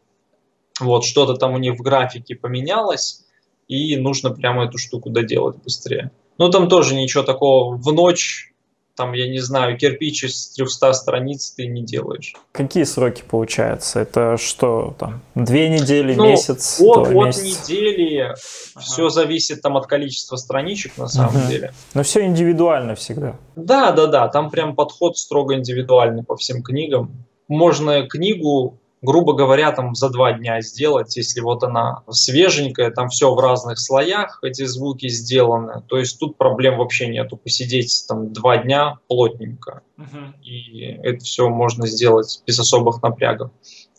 Вот, 0.78 1.04
что-то 1.04 1.34
там 1.34 1.54
у 1.54 1.58
них 1.58 1.74
в 1.74 1.82
графике 1.82 2.36
поменялось, 2.36 3.26
и 3.70 3.96
нужно 3.96 4.30
прямо 4.30 4.64
эту 4.64 4.78
штуку 4.78 5.10
доделать 5.10 5.56
быстрее. 5.62 6.10
Ну, 6.38 6.50
там 6.50 6.68
тоже 6.68 6.94
ничего 6.96 7.22
такого 7.22 7.76
в 7.76 7.92
ночь, 7.92 8.52
там, 8.96 9.12
я 9.12 9.28
не 9.28 9.38
знаю, 9.38 9.78
кирпич 9.78 10.24
из 10.24 10.50
300 10.50 10.92
страниц 10.92 11.52
ты 11.52 11.66
не 11.66 11.82
делаешь. 11.82 12.34
Какие 12.50 12.82
сроки 12.82 13.22
получаются? 13.22 14.00
Это 14.00 14.36
что, 14.38 14.96
там, 14.98 15.22
две 15.36 15.68
недели, 15.68 16.14
ну, 16.14 16.26
месяц? 16.26 16.80
От, 16.80 17.06
от 17.06 17.14
месяц? 17.14 17.68
недели, 17.68 18.18
ага. 18.18 18.34
все 18.80 19.08
зависит 19.08 19.62
там 19.62 19.76
от 19.76 19.86
количества 19.86 20.34
страничек 20.36 20.98
на 20.98 21.06
самом 21.06 21.42
угу. 21.42 21.48
деле. 21.48 21.72
Но 21.94 22.02
все 22.02 22.24
индивидуально 22.24 22.96
всегда. 22.96 23.36
Да, 23.54 23.92
да, 23.92 24.06
да, 24.06 24.28
там 24.28 24.50
прям 24.50 24.74
подход 24.74 25.16
строго 25.16 25.54
индивидуальный 25.54 26.24
по 26.24 26.36
всем 26.36 26.62
книгам. 26.62 27.24
Можно 27.46 28.06
книгу 28.08 28.80
грубо 29.02 29.32
говоря, 29.32 29.72
там 29.72 29.94
за 29.94 30.10
два 30.10 30.32
дня 30.32 30.60
сделать, 30.60 31.16
если 31.16 31.40
вот 31.40 31.62
она 31.62 32.02
свеженькая, 32.10 32.90
там 32.90 33.08
все 33.08 33.34
в 33.34 33.38
разных 33.38 33.78
слоях, 33.78 34.38
эти 34.42 34.64
звуки 34.64 35.08
сделаны, 35.08 35.82
то 35.88 35.98
есть 35.98 36.18
тут 36.18 36.36
проблем 36.36 36.78
вообще 36.78 37.08
нету, 37.08 37.36
посидеть 37.36 38.04
там 38.08 38.32
два 38.32 38.58
дня 38.58 38.98
плотненько, 39.08 39.82
uh-huh. 39.96 40.40
и 40.42 40.98
это 41.02 41.24
все 41.24 41.48
можно 41.48 41.86
сделать 41.86 42.42
без 42.46 42.58
особых 42.58 43.02
напрягов. 43.02 43.50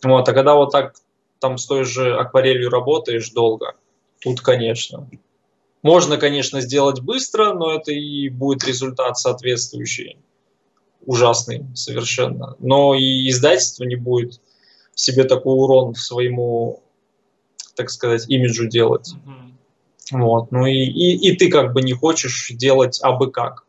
Вот, 0.04 0.28
а 0.28 0.32
когда 0.32 0.54
вот 0.54 0.70
так 0.70 0.94
там 1.40 1.58
с 1.58 1.66
той 1.66 1.84
же 1.84 2.16
акварелью 2.16 2.70
работаешь 2.70 3.30
долго, 3.30 3.74
тут, 4.20 4.40
конечно, 4.40 5.08
можно, 5.82 6.16
конечно, 6.16 6.60
сделать 6.60 7.00
быстро, 7.00 7.54
но 7.54 7.72
это 7.72 7.90
и 7.90 8.28
будет 8.28 8.64
результат 8.64 9.18
соответствующий, 9.18 10.16
ужасный 11.04 11.66
совершенно. 11.74 12.54
Но 12.60 12.94
и 12.94 13.28
издательство 13.28 13.82
не 13.82 13.96
будет 13.96 14.40
себе 14.94 15.24
такой 15.24 15.54
урон 15.54 15.94
своему, 15.94 16.82
так 17.74 17.90
сказать, 17.90 18.28
имиджу 18.28 18.66
делать. 18.68 19.14
Mm-hmm. 19.14 20.18
Вот. 20.18 20.52
Ну 20.52 20.66
и, 20.66 20.74
и, 20.74 21.28
и 21.28 21.36
ты 21.36 21.50
как 21.50 21.72
бы 21.72 21.82
не 21.82 21.92
хочешь 21.92 22.50
делать 22.50 23.00
абы 23.02 23.30
как. 23.30 23.64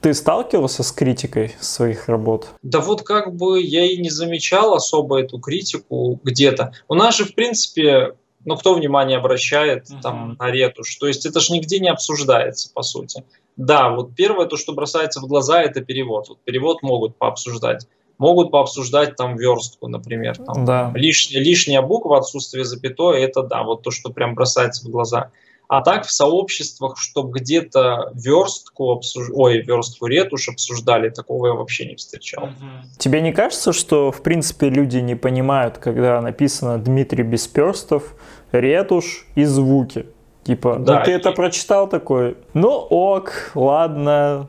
Ты 0.00 0.14
сталкивался 0.14 0.82
с 0.82 0.90
критикой 0.90 1.54
своих 1.60 2.08
работ? 2.08 2.48
Да 2.62 2.80
вот 2.80 3.02
как 3.02 3.34
бы 3.36 3.62
я 3.62 3.84
и 3.84 3.98
не 3.98 4.10
замечал 4.10 4.74
особо 4.74 5.20
эту 5.20 5.38
критику 5.38 6.18
где-то. 6.24 6.72
У 6.88 6.94
нас 6.94 7.16
же, 7.16 7.24
в 7.24 7.34
принципе, 7.34 8.16
ну 8.44 8.56
кто 8.56 8.74
внимание 8.74 9.18
обращает 9.18 9.88
uh-huh. 9.88 10.00
там 10.02 10.36
на 10.40 10.50
ретушь? 10.50 10.96
То 10.96 11.06
есть 11.06 11.24
это 11.24 11.38
же 11.38 11.52
нигде 11.52 11.78
не 11.78 11.88
обсуждается, 11.88 12.72
по 12.74 12.82
сути. 12.82 13.22
Да, 13.56 13.90
вот 13.90 14.14
первое, 14.16 14.46
то, 14.46 14.56
что 14.56 14.72
бросается 14.72 15.20
в 15.20 15.26
глаза, 15.26 15.62
это 15.62 15.82
перевод. 15.82 16.28
Вот 16.28 16.38
перевод 16.42 16.82
могут 16.82 17.16
пообсуждать 17.16 17.86
могут 18.22 18.52
пообсуждать 18.52 19.16
там 19.16 19.36
верстку, 19.36 19.88
например. 19.88 20.38
Там, 20.38 20.64
да. 20.64 20.92
лишняя, 20.94 21.42
лишняя 21.42 21.82
буква, 21.82 22.18
отсутствие 22.18 22.64
запятой, 22.64 23.20
это 23.20 23.42
да, 23.42 23.64
вот 23.64 23.82
то, 23.82 23.90
что 23.90 24.10
прям 24.10 24.34
бросается 24.34 24.86
в 24.86 24.90
глаза. 24.90 25.30
А 25.68 25.80
так 25.80 26.04
в 26.04 26.10
сообществах, 26.10 26.98
чтобы 26.98 27.40
где-то 27.40 28.12
верстку, 28.14 28.90
обсуж... 28.90 29.28
ой, 29.32 29.62
верстку 29.62 30.06
ретушь 30.06 30.48
обсуждали, 30.48 31.08
такого 31.08 31.48
я 31.48 31.52
вообще 31.54 31.86
не 31.86 31.96
встречал. 31.96 32.50
Тебе 32.98 33.20
не 33.20 33.32
кажется, 33.32 33.72
что 33.72 34.12
в 34.12 34.22
принципе 34.22 34.68
люди 34.68 34.98
не 34.98 35.14
понимают, 35.14 35.78
когда 35.78 36.20
написано 36.20 36.78
Дмитрий 36.78 37.24
Бесперстов, 37.24 38.14
ретушь 38.52 39.26
и 39.34 39.44
звуки? 39.44 40.06
Типа, 40.44 40.76
да, 40.78 40.98
ну 40.98 41.04
ты 41.04 41.10
и... 41.12 41.14
это 41.14 41.32
прочитал 41.32 41.88
такой, 41.88 42.36
ну 42.54 42.70
ок, 42.70 43.52
ладно, 43.54 44.48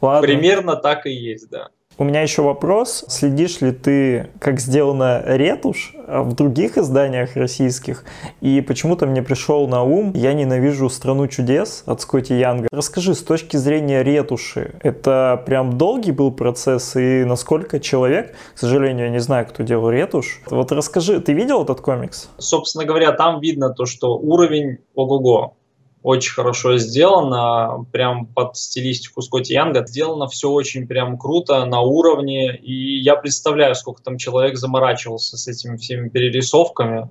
Ладно. 0.00 0.26
Примерно 0.26 0.76
так 0.76 1.06
и 1.06 1.10
есть, 1.10 1.50
да. 1.50 1.68
У 2.00 2.04
меня 2.04 2.22
еще 2.22 2.40
вопрос. 2.40 3.04
Следишь 3.08 3.60
ли 3.60 3.72
ты, 3.72 4.30
как 4.38 4.58
сделана 4.58 5.22
ретушь 5.22 5.94
в 6.08 6.32
других 6.32 6.78
изданиях 6.78 7.36
российских? 7.36 8.04
И 8.40 8.62
почему-то 8.62 9.04
мне 9.04 9.22
пришел 9.22 9.68
на 9.68 9.82
ум 9.82 10.12
«Я 10.14 10.32
ненавижу 10.32 10.88
страну 10.88 11.28
чудес» 11.28 11.82
от 11.84 12.00
Скотти 12.00 12.32
Янга. 12.32 12.68
Расскажи, 12.72 13.14
с 13.14 13.22
точки 13.22 13.58
зрения 13.58 14.02
ретуши, 14.02 14.76
это 14.82 15.42
прям 15.44 15.76
долгий 15.76 16.12
был 16.12 16.32
процесс? 16.32 16.96
И 16.96 17.22
насколько 17.24 17.78
человек, 17.78 18.34
к 18.54 18.58
сожалению, 18.58 19.04
я 19.04 19.12
не 19.12 19.20
знаю, 19.20 19.46
кто 19.46 19.62
делал 19.62 19.90
ретушь. 19.90 20.40
Вот 20.48 20.72
расскажи, 20.72 21.20
ты 21.20 21.34
видел 21.34 21.64
этот 21.64 21.82
комикс? 21.82 22.30
Собственно 22.38 22.86
говоря, 22.86 23.12
там 23.12 23.40
видно 23.40 23.74
то, 23.74 23.84
что 23.84 24.16
уровень 24.16 24.78
ого-го 24.94 25.58
очень 26.02 26.32
хорошо 26.32 26.78
сделано, 26.78 27.86
прям 27.92 28.26
под 28.26 28.56
стилистику 28.56 29.20
Скотти 29.20 29.52
Янга. 29.52 29.86
Сделано 29.86 30.28
все 30.28 30.48
очень 30.48 30.86
прям 30.86 31.18
круто, 31.18 31.64
на 31.66 31.80
уровне, 31.80 32.56
и 32.56 32.98
я 33.00 33.16
представляю, 33.16 33.74
сколько 33.74 34.02
там 34.02 34.16
человек 34.16 34.56
заморачивался 34.56 35.36
с 35.36 35.46
этими 35.46 35.76
всеми 35.76 36.08
перерисовками, 36.08 37.10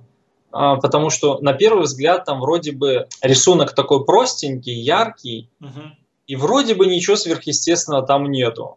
а, 0.50 0.76
потому 0.76 1.10
что 1.10 1.38
на 1.38 1.52
первый 1.52 1.84
взгляд 1.84 2.24
там 2.24 2.40
вроде 2.40 2.72
бы 2.72 3.06
рисунок 3.22 3.74
такой 3.74 4.04
простенький, 4.04 4.74
яркий, 4.74 5.48
угу. 5.60 5.92
и 6.26 6.34
вроде 6.34 6.74
бы 6.74 6.86
ничего 6.86 7.14
сверхъестественного 7.14 8.04
там 8.04 8.30
нету. 8.30 8.76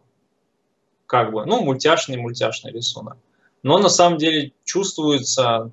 Как 1.06 1.32
бы, 1.32 1.44
ну, 1.44 1.60
мультяшный, 1.62 2.16
мультяшный 2.16 2.72
рисунок. 2.72 3.16
Но 3.62 3.78
на 3.78 3.88
самом 3.88 4.18
деле 4.18 4.52
чувствуется, 4.64 5.72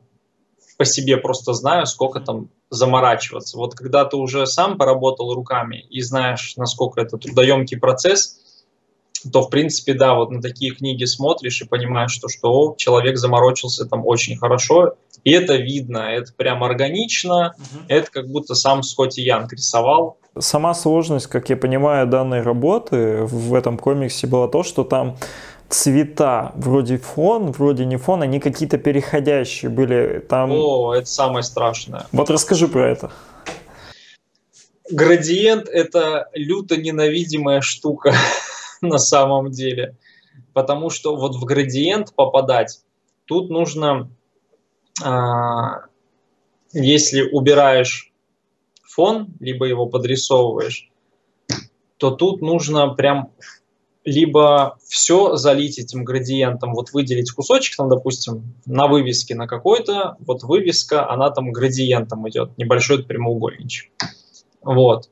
по 0.78 0.86
себе 0.86 1.18
просто 1.18 1.54
знаю, 1.54 1.86
сколько 1.86 2.20
там 2.20 2.50
заморачиваться. 2.72 3.58
Вот 3.58 3.76
когда 3.76 4.06
ты 4.06 4.18
уже 4.18 4.48
сам 4.48 4.78
поработал 4.78 5.36
руками 5.36 5.86
и 5.90 6.02
знаешь, 6.02 6.54
насколько 6.56 7.02
это 7.02 7.18
трудоемкий 7.18 7.78
процесс, 7.78 8.40
то, 9.32 9.44
в 9.44 9.50
принципе, 9.50 9.94
да, 9.94 10.16
вот 10.16 10.32
на 10.32 10.42
такие 10.42 10.74
книги 10.74 11.04
смотришь 11.04 11.62
и 11.62 11.66
понимаешь, 11.66 12.12
что, 12.12 12.28
что 12.28 12.52
о, 12.52 12.76
человек 12.76 13.18
заморочился 13.18 13.86
там 13.86 14.06
очень 14.06 14.38
хорошо, 14.38 14.96
и 15.24 15.32
это 15.32 15.58
видно, 15.58 15.98
это 15.98 16.34
прям 16.34 16.64
органично, 16.64 17.54
угу. 17.58 17.84
это 17.88 18.10
как 18.10 18.28
будто 18.28 18.56
сам 18.56 18.82
Скотти 18.82 19.22
Янг 19.22 19.54
рисовал. 19.54 20.18
Сама 20.40 20.74
сложность, 20.74 21.28
как 21.28 21.50
я 21.50 21.58
понимаю, 21.58 22.08
данной 22.08 22.42
работы 22.42 23.24
в 23.26 23.54
этом 23.54 23.78
комиксе 23.78 24.28
была 24.28 24.48
то, 24.48 24.64
что 24.64 24.86
там 24.86 25.18
цвета, 25.74 26.52
вроде 26.56 26.98
фон, 26.98 27.52
вроде 27.52 27.86
не 27.86 27.98
фон, 27.98 28.22
они 28.22 28.40
какие-то 28.40 28.78
переходящие 28.78 29.70
были. 29.70 30.20
Там... 30.28 30.52
О, 30.52 30.94
это 30.94 31.08
самое 31.08 31.44
страшное. 31.44 32.08
Вот 32.12 32.30
расскажи 32.30 32.68
про 32.68 32.90
это. 32.90 33.12
Градиент– 34.90 35.70
это 35.72 36.30
люто 36.34 36.78
ненавидимая 36.78 37.62
штука 37.62 38.14
на 38.82 38.98
самом 38.98 39.52
деле. 39.52 39.96
Потому 40.54 40.90
что 40.90 41.16
вот 41.16 41.36
в 41.36 41.46
градиент 41.46 42.14
попадать, 42.14 42.82
тут 43.26 43.50
нужно, 43.50 44.10
а, 45.02 45.86
если 46.74 47.22
убираешь 47.22 48.12
фон, 48.84 49.34
либо 49.40 49.66
его 49.66 49.86
подрисовываешь, 49.86 50.90
то 51.98 52.12
тут 52.12 52.42
нужно 52.42 52.90
прям 52.90 53.32
либо 54.04 54.78
все 54.88 55.36
залить 55.36 55.78
этим 55.78 56.04
градиентом, 56.04 56.74
вот 56.74 56.92
выделить 56.92 57.32
кусочек, 57.32 57.78
там, 57.78 57.90
допустим, 57.90 58.56
на 58.66 58.88
вывеске 58.88 59.36
на 59.36 59.48
какой-то, 59.48 60.16
вот 60.20 60.44
вывеска, 60.44 61.10
она 61.10 61.30
там 61.30 61.52
градиентом 61.52 62.28
идет, 62.30 62.58
небольшой 62.58 63.04
прямоугольничек. 63.04 63.92
Вот. 64.64 65.10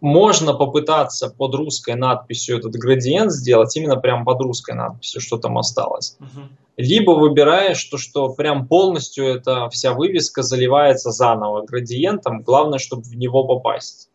Можно 0.00 0.54
попытаться 0.54 1.28
под 1.28 1.54
русской 1.54 1.94
надписью 1.94 2.58
этот 2.58 2.72
градиент 2.72 3.32
сделать, 3.32 3.76
именно 3.76 3.96
прям 3.96 4.24
под 4.24 4.40
русской 4.42 4.74
надписью, 4.74 5.20
что 5.20 5.38
там 5.38 5.58
осталось. 5.58 6.16
Угу. 6.20 6.48
Либо 6.76 7.10
выбираешь, 7.12 7.82
то, 7.84 7.98
что 7.98 8.32
прям 8.34 8.68
полностью 8.68 9.24
эта 9.24 9.68
вся 9.70 9.94
вывеска 9.94 10.42
заливается 10.42 11.10
заново 11.10 11.62
градиентом, 11.66 12.42
главное, 12.42 12.78
чтобы 12.78 13.02
в 13.02 13.16
него 13.16 13.42
попасть. 13.42 14.10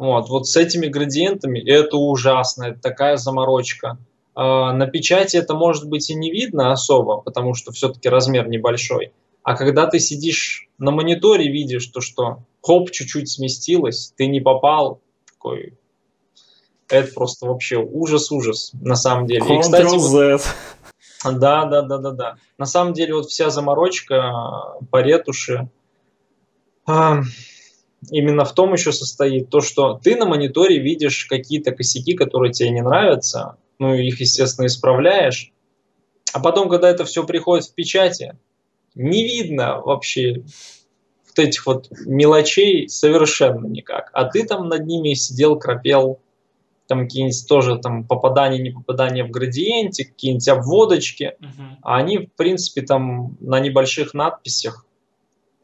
Вот, 0.00 0.30
вот 0.30 0.46
с 0.46 0.56
этими 0.56 0.86
градиентами 0.86 1.60
это 1.60 1.98
ужасно, 1.98 2.64
это 2.64 2.80
такая 2.80 3.18
заморочка. 3.18 3.98
А, 4.34 4.72
на 4.72 4.86
печати 4.86 5.36
это 5.36 5.52
может 5.52 5.90
быть 5.90 6.08
и 6.08 6.14
не 6.14 6.30
видно 6.30 6.72
особо, 6.72 7.18
потому 7.18 7.52
что 7.52 7.70
все-таки 7.70 8.08
размер 8.08 8.48
небольшой. 8.48 9.12
А 9.42 9.54
когда 9.54 9.86
ты 9.86 9.98
сидишь 9.98 10.70
на 10.78 10.90
мониторе, 10.90 11.52
видишь 11.52 11.84
то, 11.88 12.00
что 12.00 12.44
хоп, 12.62 12.90
чуть-чуть 12.90 13.28
сместилось, 13.28 14.14
ты 14.16 14.26
не 14.26 14.40
попал, 14.40 15.02
такой, 15.30 15.74
это 16.88 17.12
просто 17.12 17.44
вообще 17.44 17.76
ужас-ужас 17.76 18.70
на 18.80 18.96
самом 18.96 19.26
деле. 19.26 19.54
И, 19.54 19.60
кстати, 19.60 19.84
вот, 19.84 20.40
да, 21.24 21.66
да, 21.66 21.82
да, 21.82 21.98
да, 21.98 22.10
да. 22.12 22.36
На 22.56 22.64
самом 22.64 22.94
деле 22.94 23.16
вот 23.16 23.26
вся 23.26 23.50
заморочка 23.50 24.32
по 24.90 25.02
ретуши, 25.02 25.68
именно 28.08 28.44
в 28.44 28.54
том 28.54 28.72
еще 28.72 28.92
состоит 28.92 29.50
то, 29.50 29.60
что 29.60 30.00
ты 30.02 30.16
на 30.16 30.26
мониторе 30.26 30.78
видишь 30.78 31.26
какие-то 31.26 31.72
косяки, 31.72 32.14
которые 32.14 32.52
тебе 32.52 32.70
не 32.70 32.82
нравятся, 32.82 33.56
ну, 33.78 33.94
их, 33.94 34.20
естественно, 34.20 34.66
исправляешь, 34.66 35.52
а 36.32 36.40
потом, 36.40 36.68
когда 36.68 36.88
это 36.88 37.04
все 37.04 37.26
приходит 37.26 37.66
в 37.66 37.74
печати, 37.74 38.36
не 38.94 39.24
видно 39.24 39.80
вообще 39.80 40.44
вот 41.28 41.38
этих 41.38 41.66
вот 41.66 41.88
мелочей 42.06 42.88
совершенно 42.88 43.66
никак. 43.66 44.10
А 44.12 44.24
ты 44.24 44.44
там 44.44 44.68
над 44.68 44.86
ними 44.86 45.14
сидел, 45.14 45.58
кропел, 45.58 46.20
там 46.86 47.04
какие-нибудь 47.04 47.46
тоже 47.48 47.78
там 47.78 48.04
попадания, 48.04 48.58
не 48.58 48.70
попадания 48.70 49.24
в 49.24 49.30
градиенте, 49.30 50.04
какие-нибудь 50.04 50.48
обводочки, 50.48 51.36
uh-huh. 51.40 51.76
а 51.82 51.98
они, 51.98 52.18
в 52.18 52.32
принципе, 52.32 52.82
там 52.82 53.36
на 53.40 53.60
небольших 53.60 54.12
надписях 54.12 54.84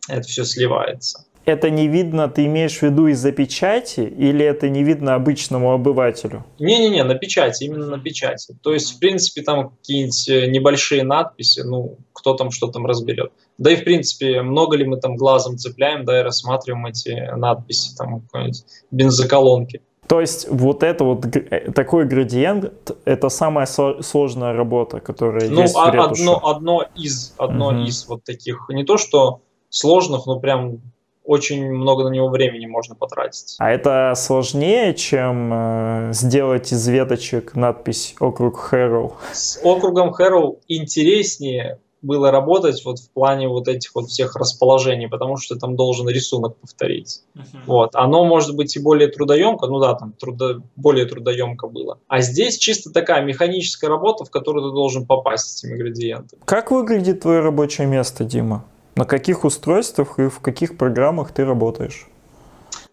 это 0.08 0.22
все 0.22 0.44
сливается 0.44 1.26
это 1.46 1.70
не 1.70 1.86
видно, 1.86 2.28
ты 2.28 2.44
имеешь 2.46 2.78
в 2.78 2.82
виду 2.82 3.06
из-за 3.06 3.30
печати, 3.30 4.00
или 4.00 4.44
это 4.44 4.68
не 4.68 4.82
видно 4.82 5.14
обычному 5.14 5.72
обывателю? 5.72 6.44
Не-не-не, 6.58 7.04
на 7.04 7.14
печати, 7.14 7.64
именно 7.64 7.86
на 7.86 7.98
печати. 7.98 8.56
То 8.62 8.74
есть, 8.74 8.96
в 8.96 8.98
принципе, 8.98 9.42
там 9.42 9.70
какие-нибудь 9.70 10.28
э, 10.28 10.46
небольшие 10.48 11.04
надписи, 11.04 11.60
ну, 11.60 11.98
кто 12.12 12.34
там 12.34 12.50
что 12.50 12.66
там 12.66 12.84
разберет. 12.84 13.30
Да 13.58 13.70
и, 13.70 13.76
в 13.76 13.84
принципе, 13.84 14.42
много 14.42 14.76
ли 14.76 14.84
мы 14.84 14.96
там 14.96 15.16
глазом 15.16 15.56
цепляем, 15.56 16.04
да, 16.04 16.20
и 16.20 16.22
рассматриваем 16.24 16.84
эти 16.86 17.30
надписи, 17.36 17.96
там, 17.96 18.22
какой-нибудь 18.22 18.64
бензоколонки. 18.90 19.80
То 20.08 20.20
есть 20.20 20.48
вот 20.50 20.82
это 20.82 21.04
вот 21.04 21.26
э, 21.36 21.70
такой 21.72 22.06
градиент, 22.06 22.96
это 23.04 23.28
самая 23.28 23.66
сложная 23.66 24.52
работа, 24.52 24.98
которая 24.98 25.48
ну, 25.48 25.62
есть 25.62 25.74
в 25.74 25.90
ретуше. 25.92 26.22
одно, 26.22 26.48
одно 26.48 26.84
из, 26.96 27.34
одно 27.38 27.68
угу. 27.68 27.82
из 27.82 28.06
вот 28.08 28.24
таких, 28.24 28.66
не 28.68 28.84
то 28.84 28.98
что 28.98 29.40
сложных, 29.68 30.26
но 30.26 30.40
прям 30.40 30.80
очень 31.26 31.70
много 31.70 32.04
на 32.04 32.08
него 32.08 32.28
времени 32.28 32.66
можно 32.66 32.94
потратить. 32.94 33.56
А 33.58 33.70
это 33.70 34.14
сложнее, 34.16 34.94
чем 34.94 35.50
э, 35.52 36.12
сделать 36.12 36.72
из 36.72 36.86
веточек 36.88 37.54
надпись 37.54 38.14
«Округ 38.20 38.58
Хэроу»? 38.58 39.14
С 39.32 39.60
округом 39.62 40.12
Хэроу 40.12 40.60
интереснее 40.68 41.80
было 42.02 42.30
работать 42.30 42.84
вот 42.84 42.98
в 42.98 43.10
плане 43.10 43.48
вот 43.48 43.68
этих 43.68 43.94
вот 43.94 44.06
всех 44.06 44.36
расположений, 44.36 45.08
потому 45.08 45.36
что 45.36 45.56
там 45.56 45.76
должен 45.76 46.08
рисунок 46.08 46.56
повторить. 46.56 47.22
Uh-huh. 47.34 47.58
Вот. 47.66 47.90
Оно 47.94 48.24
может 48.24 48.54
быть 48.54 48.76
и 48.76 48.80
более 48.80 49.08
трудоемко, 49.08 49.66
ну 49.66 49.80
да, 49.80 49.94
там 49.94 50.12
трудо, 50.12 50.62
более 50.76 51.06
трудоемко 51.06 51.66
было. 51.66 51.98
А 52.06 52.20
здесь 52.20 52.58
чисто 52.58 52.92
такая 52.92 53.24
механическая 53.24 53.90
работа, 53.90 54.24
в 54.24 54.30
которую 54.30 54.70
ты 54.70 54.74
должен 54.74 55.06
попасть 55.06 55.58
с 55.58 55.64
этими 55.64 55.76
градиентами. 55.76 56.40
Как 56.44 56.70
выглядит 56.70 57.20
твое 57.20 57.40
рабочее 57.40 57.86
место, 57.86 58.24
Дима? 58.24 58.64
На 58.96 59.04
каких 59.04 59.44
устройствах 59.44 60.18
и 60.18 60.28
в 60.28 60.40
каких 60.40 60.78
программах 60.78 61.30
ты 61.30 61.44
работаешь? 61.44 62.06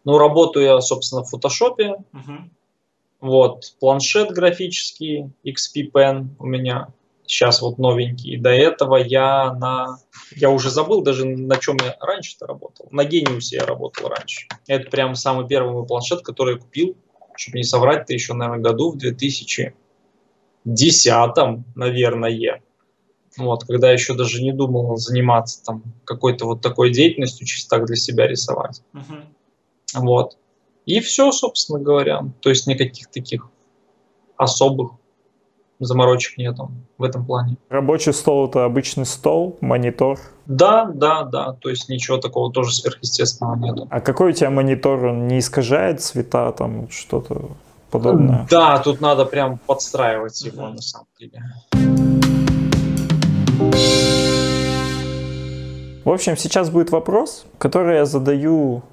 Ну, 0.03 0.17
работаю 0.17 0.65
я, 0.65 0.81
собственно, 0.81 1.23
в 1.23 1.29
фотошопе. 1.29 1.95
Угу. 2.11 2.49
Вот, 3.21 3.75
планшет 3.79 4.31
графический 4.31 5.31
XP 5.45 5.91
Pen 5.93 6.27
у 6.39 6.45
меня 6.45 6.89
сейчас 7.25 7.61
вот 7.61 7.77
новенький. 7.77 8.35
До 8.37 8.49
этого 8.49 8.97
я 8.97 9.53
на... 9.53 9.97
Я 10.35 10.49
уже 10.49 10.69
забыл 10.69 11.03
даже, 11.03 11.25
на 11.25 11.55
чем 11.55 11.77
я 11.81 11.95
раньше-то 12.01 12.47
работал. 12.47 12.89
На 12.91 13.05
Genius 13.05 13.51
я 13.51 13.65
работал 13.65 14.09
раньше. 14.09 14.47
Это 14.67 14.89
прям 14.89 15.15
самый 15.15 15.47
первый 15.47 15.71
мой 15.71 15.85
планшет, 15.87 16.21
который 16.21 16.55
я 16.55 16.59
купил, 16.59 16.97
чтобы 17.37 17.59
не 17.59 17.63
соврать, 17.63 18.07
то 18.07 18.13
еще, 18.13 18.33
наверное, 18.33 18.61
году 18.61 18.91
в 18.91 18.97
2010, 18.97 19.75
наверное. 21.75 22.61
Вот, 23.37 23.63
когда 23.63 23.91
еще 23.91 24.15
даже 24.15 24.41
не 24.41 24.51
думал 24.51 24.95
заниматься 24.97 25.63
там 25.63 25.83
какой-то 26.05 26.45
вот 26.45 26.61
такой 26.61 26.91
деятельностью, 26.91 27.47
чисто 27.47 27.77
так 27.77 27.85
для 27.85 27.95
себя 27.95 28.27
рисовать. 28.27 28.81
Uh-huh. 28.93 29.23
Вот. 29.95 30.37
И 30.85 30.99
все, 30.99 31.31
собственно 31.31 31.79
говоря. 31.79 32.25
То 32.41 32.49
есть 32.49 32.67
никаких 32.67 33.07
таких 33.07 33.47
особых 34.37 34.91
заморочек 35.79 36.37
нету 36.37 36.71
в 36.97 37.03
этом 37.03 37.25
плане. 37.25 37.57
Рабочий 37.69 38.13
стол 38.13 38.47
это 38.47 38.65
обычный 38.65 39.05
стол, 39.05 39.57
монитор? 39.61 40.19
Да, 40.45 40.85
да, 40.93 41.23
да. 41.23 41.53
То 41.53 41.69
есть 41.69 41.89
ничего 41.89 42.17
такого 42.17 42.51
тоже 42.51 42.73
сверхъестественного 42.73 43.55
нету. 43.55 43.87
А 43.89 43.99
какой 43.99 44.31
у 44.31 44.33
тебя 44.33 44.49
монитор? 44.49 45.05
Он 45.05 45.27
не 45.27 45.39
искажает 45.39 46.01
цвета, 46.01 46.51
там 46.51 46.89
что-то? 46.89 47.49
подобное. 47.93 48.47
Да, 48.49 48.79
тут 48.79 49.01
надо 49.01 49.25
прям 49.25 49.59
подстраивать 49.59 50.41
его 50.41 50.67
на 50.69 50.81
самом 50.81 51.07
деле. 51.19 51.43
В 56.03 56.11
общем, 56.11 56.35
сейчас 56.35 56.69
будет 56.69 56.91
вопрос, 56.91 57.45
который 57.57 57.95
я 57.95 58.05
задаю 58.05 58.83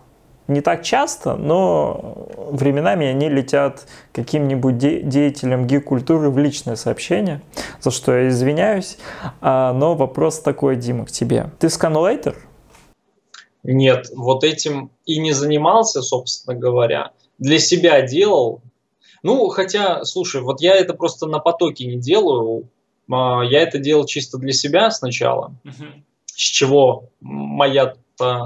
не 0.47 0.61
так 0.61 0.83
часто, 0.85 1.37
но 1.37 2.29
временами 2.51 3.07
они 3.07 3.29
летят 3.29 3.87
каким-нибудь 4.13 4.79
де- 4.79 5.01
деятелям 5.03 5.67
гик-культуры 5.67 6.31
в 6.31 6.39
личное 6.39 6.77
сообщение, 6.77 7.41
за 7.81 7.91
что 7.91 8.17
я 8.17 8.29
извиняюсь. 8.29 8.99
А, 9.41 9.73
но 9.73 9.95
вопрос 9.95 10.41
такой, 10.41 10.77
Дима, 10.77 11.07
к 11.07 11.11
тебе. 11.11 11.51
Ты 11.59 11.69
сканлейтер? 11.69 12.37
Нет, 13.63 14.07
вот 14.15 14.45
этим 14.45 14.91
и 15.05 15.19
не 15.21 15.33
занимался, 15.33 16.03
собственно 16.03 16.57
говоря. 16.57 17.13
Для 17.39 17.59
себя 17.59 18.03
делал. 18.03 18.61
Ну, 19.23 19.49
хотя, 19.49 20.05
слушай, 20.05 20.41
вот 20.41 20.61
я 20.61 20.75
это 20.77 20.95
просто 20.95 21.27
на 21.27 21.41
потоке 21.41 21.87
не 21.87 21.97
делаю. 21.97 22.69
А, 23.11 23.43
я 23.43 23.63
это 23.63 23.79
делал 23.79 24.05
чисто 24.05 24.39
для 24.39 24.53
себя 24.53 24.91
сначала. 24.91 25.55
Uh-huh 25.65 26.03
с 26.41 26.43
чего 26.43 27.11
моя, 27.21 27.97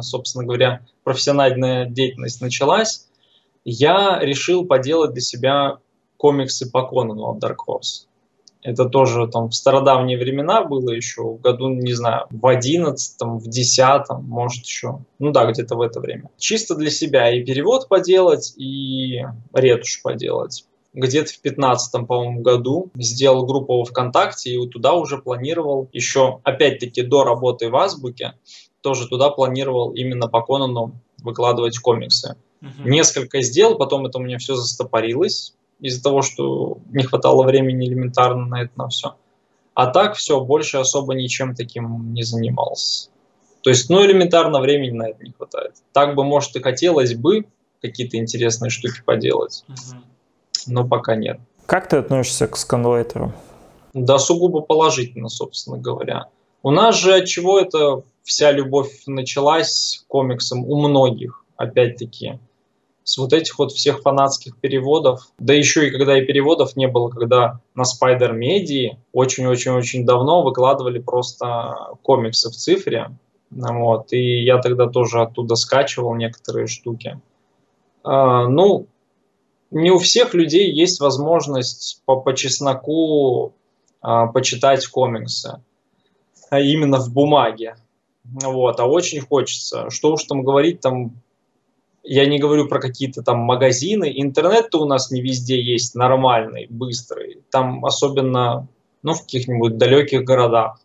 собственно 0.01 0.45
говоря, 0.45 0.81
профессиональная 1.05 1.87
деятельность 1.87 2.41
началась, 2.41 3.07
я 3.65 4.19
решил 4.21 4.67
поделать 4.67 5.13
для 5.13 5.21
себя 5.21 5.79
комиксы 6.17 6.69
по 6.69 6.89
Конану 6.89 7.31
от 7.31 7.43
Dark 7.43 7.59
Horse. 7.69 8.09
Это 8.63 8.87
тоже 8.87 9.29
там 9.29 9.51
в 9.51 9.55
стародавние 9.55 10.19
времена 10.19 10.65
было 10.65 10.91
еще, 10.91 11.23
в 11.23 11.41
году, 11.41 11.69
не 11.69 11.93
знаю, 11.93 12.27
в 12.31 12.45
одиннадцатом, 12.49 13.39
в 13.39 13.47
десятом, 13.47 14.25
может 14.25 14.65
еще, 14.65 15.05
ну 15.21 15.31
да, 15.31 15.49
где-то 15.49 15.77
в 15.77 15.81
это 15.81 16.01
время. 16.01 16.31
Чисто 16.37 16.75
для 16.75 16.91
себя 16.91 17.31
и 17.31 17.45
перевод 17.45 17.89
поделать, 17.89 18.55
и 18.57 19.23
ретушь 19.53 20.03
поделать 20.03 20.65
где-то 20.95 21.33
в 21.33 21.41
15 21.41 22.07
по-моему, 22.07 22.41
году 22.41 22.91
сделал 22.97 23.45
группу 23.45 23.79
во 23.79 23.85
ВКонтакте 23.85 24.55
и 24.55 24.69
туда 24.69 24.95
уже 24.95 25.19
планировал 25.19 25.89
еще, 25.93 26.41
опять-таки, 26.45 27.03
до 27.03 27.25
работы 27.25 27.69
в 27.69 27.77
Азбуке, 27.77 28.35
тоже 28.81 29.09
туда 29.09 29.31
планировал 29.31 29.93
именно 29.93 30.29
по 30.29 30.43
Конану 30.43 30.95
выкладывать 31.19 31.79
комиксы. 31.79 32.37
Угу. 32.63 32.89
Несколько 32.89 33.43
сделал, 33.43 33.77
потом 33.77 34.07
это 34.07 34.19
у 34.19 34.23
меня 34.23 34.39
все 34.39 34.55
застопорилось 34.55 35.55
из-за 35.81 36.03
того, 36.03 36.23
что 36.23 36.79
не 36.93 37.03
хватало 37.03 37.43
времени 37.45 37.87
элементарно 37.87 38.47
на 38.47 38.63
это 38.63 38.73
на 38.77 38.89
все. 38.89 39.17
А 39.75 39.89
так 39.89 40.15
все, 40.15 40.41
больше 40.41 40.77
особо 40.77 41.15
ничем 41.15 41.57
таким 41.57 42.15
не 42.15 42.23
занимался. 42.23 43.11
То 43.63 43.71
есть, 43.71 43.91
ну, 43.91 44.05
элементарно 44.05 44.61
времени 44.61 44.93
на 44.93 45.09
это 45.09 45.25
не 45.25 45.33
хватает. 45.33 45.75
Так 45.93 46.15
бы, 46.15 46.23
может, 46.23 46.55
и 46.55 46.61
хотелось 46.61 47.15
бы 47.15 47.47
какие-то 47.83 48.19
интересные 48.19 48.71
штуки 48.71 49.03
поделать. 49.05 49.65
Угу 49.69 50.05
но 50.67 50.87
пока 50.87 51.17
нет. 51.17 51.39
Как 51.67 51.89
ты 51.89 51.97
относишься 51.97 52.47
к 52.47 52.57
сканлайтеру? 52.57 53.33
Да, 53.95 54.19
сугубо 54.19 54.61
положительно, 54.61 55.29
собственно 55.29 55.79
говоря. 55.79 56.27
У 56.63 56.71
нас 56.71 56.97
же 56.97 57.15
от 57.15 57.27
чего 57.27 57.61
это 57.61 58.03
вся 58.23 58.51
любовь 58.51 59.03
началась 59.07 60.03
к 60.05 60.09
комиксам 60.09 60.65
у 60.65 60.77
многих, 60.81 61.45
опять-таки, 61.57 62.39
с 63.05 63.19
вот 63.19 63.33
этих 63.33 63.59
вот 63.59 63.71
всех 63.73 64.01
фанатских 64.01 64.57
переводов. 64.57 65.29
Да 65.39 65.53
еще 65.53 65.87
и 65.87 65.91
когда 65.91 66.19
и 66.19 66.25
переводов 66.25 66.75
не 66.75 66.89
было, 66.89 67.11
когда 67.11 67.61
на 67.75 67.83
Spider 67.83 68.33
Media 68.37 68.97
очень-очень-очень 69.13 70.07
давно 70.07 70.43
выкладывали 70.43 70.99
просто 70.99 71.77
комиксы 72.03 72.51
в 72.51 72.55
цифре. 72.55 73.11
Вот, 73.51 74.13
и 74.13 74.43
я 74.43 74.59
тогда 74.59 74.89
тоже 74.89 75.21
оттуда 75.21 75.55
скачивал 75.55 76.15
некоторые 76.15 76.67
штуки. 76.67 77.21
А, 78.03 78.49
ну, 78.49 78.87
не 79.75 79.91
у 79.91 79.99
всех 79.99 80.35
людей 80.35 80.73
есть 80.73 81.01
возможность 81.01 82.01
по, 82.07 82.21
по 82.21 82.35
чесноку 82.35 83.53
а, 84.01 84.29
почитать 84.29 84.87
комиксы, 84.87 85.61
а 86.49 86.61
именно 86.61 86.99
в 87.01 87.13
бумаге. 87.13 87.77
Вот, 88.25 88.79
а 88.81 88.87
очень 88.87 89.21
хочется. 89.21 89.91
Что 89.91 90.13
уж 90.13 90.25
там 90.25 90.45
говорить, 90.45 90.81
там 90.81 91.13
я 92.05 92.25
не 92.27 92.39
говорю 92.39 92.69
про 92.69 92.81
какие-то 92.81 93.23
там 93.23 93.39
магазины. 93.39 94.13
Интернет-то 94.15 94.81
у 94.81 94.87
нас 94.87 95.11
не 95.11 95.21
везде 95.21 95.61
есть 95.61 95.95
нормальный, 95.95 96.67
быстрый. 96.71 97.43
Там 97.51 97.85
особенно 97.85 98.69
ну, 99.03 99.15
в 99.15 99.23
каких-нибудь 99.23 99.77
далеких 99.77 100.23
городах, 100.23 100.81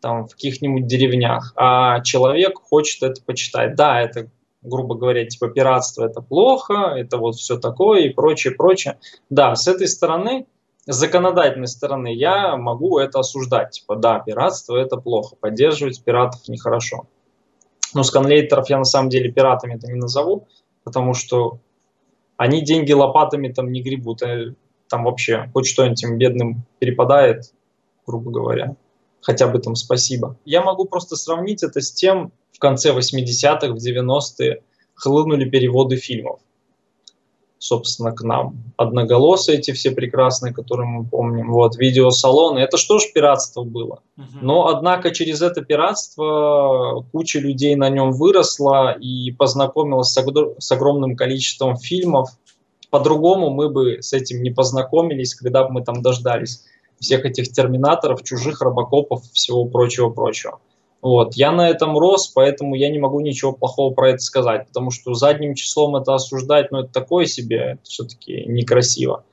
там 0.00 0.26
в 0.26 0.32
каких-нибудь 0.32 0.86
деревнях. 0.86 1.54
А 1.56 2.00
человек 2.02 2.58
хочет 2.58 3.02
это 3.02 3.22
почитать. 3.22 3.74
Да, 3.76 4.00
это 4.00 4.28
грубо 4.62 4.94
говоря, 4.94 5.26
типа 5.26 5.48
пиратство 5.48 6.04
это 6.04 6.20
плохо, 6.20 6.94
это 6.96 7.16
вот 7.18 7.36
все 7.36 7.58
такое 7.58 8.02
и 8.02 8.08
прочее, 8.10 8.54
прочее. 8.54 8.98
Да, 9.30 9.54
с 9.54 9.66
этой 9.68 9.88
стороны, 9.88 10.46
с 10.86 10.96
законодательной 10.96 11.68
стороны, 11.68 12.14
я 12.14 12.56
могу 12.56 12.98
это 12.98 13.20
осуждать. 13.20 13.72
Типа, 13.72 13.96
да, 13.96 14.18
пиратство 14.18 14.76
это 14.76 14.96
плохо, 14.96 15.36
поддерживать 15.36 16.02
пиратов 16.02 16.46
нехорошо. 16.48 17.06
Но 17.94 18.02
сканлейтеров 18.02 18.68
я 18.70 18.78
на 18.78 18.84
самом 18.84 19.08
деле 19.08 19.32
пиратами 19.32 19.74
это 19.74 19.86
не 19.86 19.98
назову, 19.98 20.46
потому 20.84 21.14
что 21.14 21.58
они 22.36 22.62
деньги 22.62 22.92
лопатами 22.92 23.52
там 23.52 23.72
не 23.72 23.82
гребут. 23.82 24.22
Э, 24.22 24.54
там 24.88 25.04
вообще 25.04 25.50
хоть 25.52 25.66
что-нибудь 25.66 26.02
им 26.02 26.18
бедным 26.18 26.64
перепадает, 26.78 27.52
грубо 28.06 28.30
говоря 28.30 28.76
хотя 29.20 29.48
бы 29.48 29.58
там 29.58 29.74
спасибо. 29.74 30.36
Я 30.44 30.62
могу 30.62 30.84
просто 30.84 31.16
сравнить 31.16 31.62
это 31.62 31.80
с 31.80 31.92
тем, 31.92 32.32
в 32.52 32.58
конце 32.58 32.92
80-х, 32.92 33.68
в 33.68 33.76
90-е 33.76 34.62
хлынули 34.94 35.48
переводы 35.48 35.96
фильмов, 35.96 36.40
собственно, 37.58 38.12
к 38.12 38.22
нам. 38.22 38.62
Одноголосые 38.76 39.58
эти 39.58 39.70
все 39.70 39.92
прекрасные, 39.92 40.52
которые 40.52 40.86
мы 40.86 41.04
помним. 41.06 41.52
Вот, 41.52 41.76
видеосалоны. 41.76 42.58
Это 42.58 42.76
что 42.76 42.98
ж 42.98 43.04
пиратство 43.14 43.62
было? 43.62 44.00
Но, 44.42 44.68
однако, 44.68 45.10
через 45.10 45.40
это 45.40 45.62
пиратство 45.62 47.04
куча 47.12 47.38
людей 47.38 47.76
на 47.76 47.88
нем 47.88 48.12
выросла 48.12 48.92
и 48.92 49.32
познакомилась 49.32 50.12
с 50.12 50.72
огромным 50.72 51.16
количеством 51.16 51.76
фильмов. 51.76 52.30
По-другому 52.90 53.50
мы 53.50 53.70
бы 53.70 54.02
с 54.02 54.12
этим 54.12 54.42
не 54.42 54.50
познакомились, 54.50 55.34
когда 55.34 55.64
бы 55.64 55.70
мы 55.70 55.82
там 55.84 56.02
дождались 56.02 56.64
всех 57.00 57.24
этих 57.24 57.50
терминаторов, 57.50 58.22
чужих 58.22 58.60
робокопов, 58.60 59.24
всего 59.32 59.64
прочего-прочего. 59.64 60.60
Вот. 61.02 61.34
Я 61.34 61.50
на 61.50 61.68
этом 61.68 61.98
рос, 61.98 62.28
поэтому 62.28 62.74
я 62.74 62.90
не 62.90 62.98
могу 62.98 63.20
ничего 63.20 63.52
плохого 63.52 63.92
про 63.92 64.10
это 64.10 64.18
сказать, 64.18 64.66
потому 64.68 64.90
что 64.90 65.14
задним 65.14 65.54
числом 65.54 65.96
это 65.96 66.14
осуждать, 66.14 66.70
ну, 66.70 66.80
это 66.80 66.92
такое 66.92 67.24
себе, 67.24 67.56
это 67.72 67.82
все-таки 67.84 68.44
некрасиво. 68.46 69.24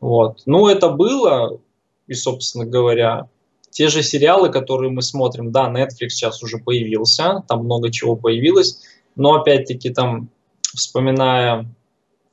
Вот. 0.00 0.42
Ну, 0.44 0.68
это 0.68 0.90
было, 0.90 1.58
и, 2.06 2.12
собственно 2.12 2.66
говоря, 2.66 3.30
те 3.70 3.88
же 3.88 4.02
сериалы, 4.02 4.50
которые 4.50 4.90
мы 4.90 5.00
смотрим, 5.00 5.50
да, 5.50 5.72
Netflix 5.72 6.10
сейчас 6.10 6.42
уже 6.42 6.58
появился, 6.58 7.42
там 7.48 7.64
много 7.64 7.90
чего 7.90 8.16
появилось, 8.16 8.82
но, 9.16 9.34
опять-таки, 9.34 9.90
там, 9.90 10.28
вспоминая 10.60 11.66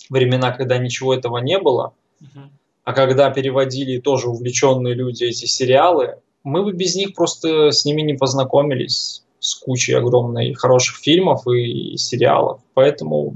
времена, 0.10 0.52
когда 0.52 0.78
ничего 0.78 1.14
этого 1.14 1.38
не 1.38 1.58
было, 1.60 1.94
uh-huh 2.22 2.50
а 2.84 2.94
когда 2.94 3.30
переводили 3.30 4.00
тоже 4.00 4.28
увлеченные 4.28 4.94
люди 4.94 5.26
эти 5.26 5.46
сериалы, 5.46 6.16
мы 6.44 6.64
бы 6.64 6.74
без 6.74 6.96
них 6.96 7.14
просто 7.14 7.72
с 7.72 7.86
ними 7.86 8.02
не 8.02 8.14
познакомились 8.14 9.24
с 9.40 9.56
кучей 9.56 9.94
огромной 9.94 10.54
хороших 10.54 10.98
фильмов 10.98 11.48
и 11.48 11.98
сериалов. 11.98 12.60
Поэтому 12.74 13.36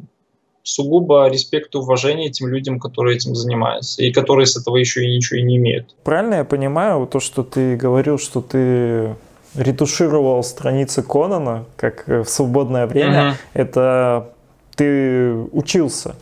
сугубо 0.63 1.27
респект 1.29 1.75
и 1.75 1.77
уважение 1.77 2.27
этим 2.27 2.47
людям, 2.47 2.79
которые 2.79 3.17
этим 3.17 3.35
занимаются, 3.35 4.03
и 4.03 4.11
которые 4.11 4.47
с 4.47 4.57
этого 4.57 4.77
еще 4.77 5.03
и 5.03 5.15
ничего 5.15 5.39
и 5.39 5.43
не 5.43 5.57
имеют. 5.57 5.95
Правильно 6.03 6.35
я 6.35 6.43
понимаю 6.43 7.05
то, 7.07 7.19
что 7.19 7.43
ты 7.43 7.75
говорил, 7.75 8.17
что 8.17 8.41
ты 8.41 9.15
ретушировал 9.55 10.43
страницы 10.43 11.01
Конана, 11.01 11.65
как 11.77 12.07
в 12.07 12.25
свободное 12.25 12.87
время, 12.87 13.29
угу. 13.29 13.37
это 13.53 14.33
ты 14.75 15.33
учился 15.51 16.15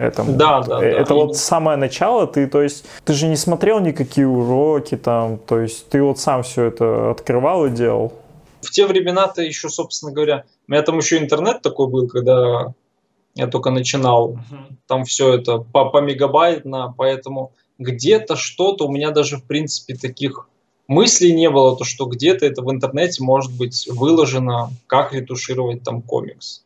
этому. 0.00 0.36
Да, 0.36 0.62
да. 0.62 0.82
Это 0.82 1.10
да. 1.10 1.14
вот 1.14 1.36
самое 1.36 1.76
начало, 1.76 2.26
ты, 2.26 2.46
то 2.46 2.62
есть, 2.62 2.86
ты 3.04 3.12
же 3.12 3.26
не 3.26 3.36
смотрел 3.36 3.80
никакие 3.80 4.26
уроки 4.26 4.96
там, 4.96 5.38
то 5.38 5.60
есть, 5.60 5.88
ты 5.90 6.02
вот 6.02 6.18
сам 6.18 6.42
все 6.42 6.64
это 6.64 7.10
открывал 7.10 7.66
и 7.66 7.70
делал. 7.70 8.12
В 8.62 8.70
те 8.70 8.86
времена-то 8.86 9.42
еще, 9.42 9.68
собственно 9.68 10.12
говоря, 10.12 10.44
у 10.68 10.72
меня 10.72 10.82
там 10.82 10.98
еще 10.98 11.18
интернет 11.18 11.62
такой 11.62 11.88
был, 11.88 12.08
когда 12.08 12.72
я 13.34 13.46
только 13.46 13.70
начинал, 13.70 14.32
uh-huh. 14.32 14.74
там 14.86 15.04
все 15.04 15.34
это 15.34 15.58
по, 15.58 15.86
по 15.90 16.00
мегабайтно, 16.00 16.92
поэтому 16.96 17.52
где-то 17.78 18.36
что-то, 18.36 18.86
у 18.86 18.92
меня 18.92 19.10
даже, 19.10 19.36
в 19.36 19.44
принципе, 19.44 19.94
таких 19.94 20.48
мыслей 20.88 21.32
не 21.32 21.48
было, 21.48 21.76
то, 21.76 21.84
что 21.84 22.06
где-то 22.06 22.44
это 22.44 22.62
в 22.62 22.70
интернете 22.70 23.22
может 23.22 23.56
быть 23.56 23.88
выложено, 23.88 24.70
как 24.86 25.12
ретушировать 25.14 25.82
там 25.82 26.02
комикс. 26.02 26.62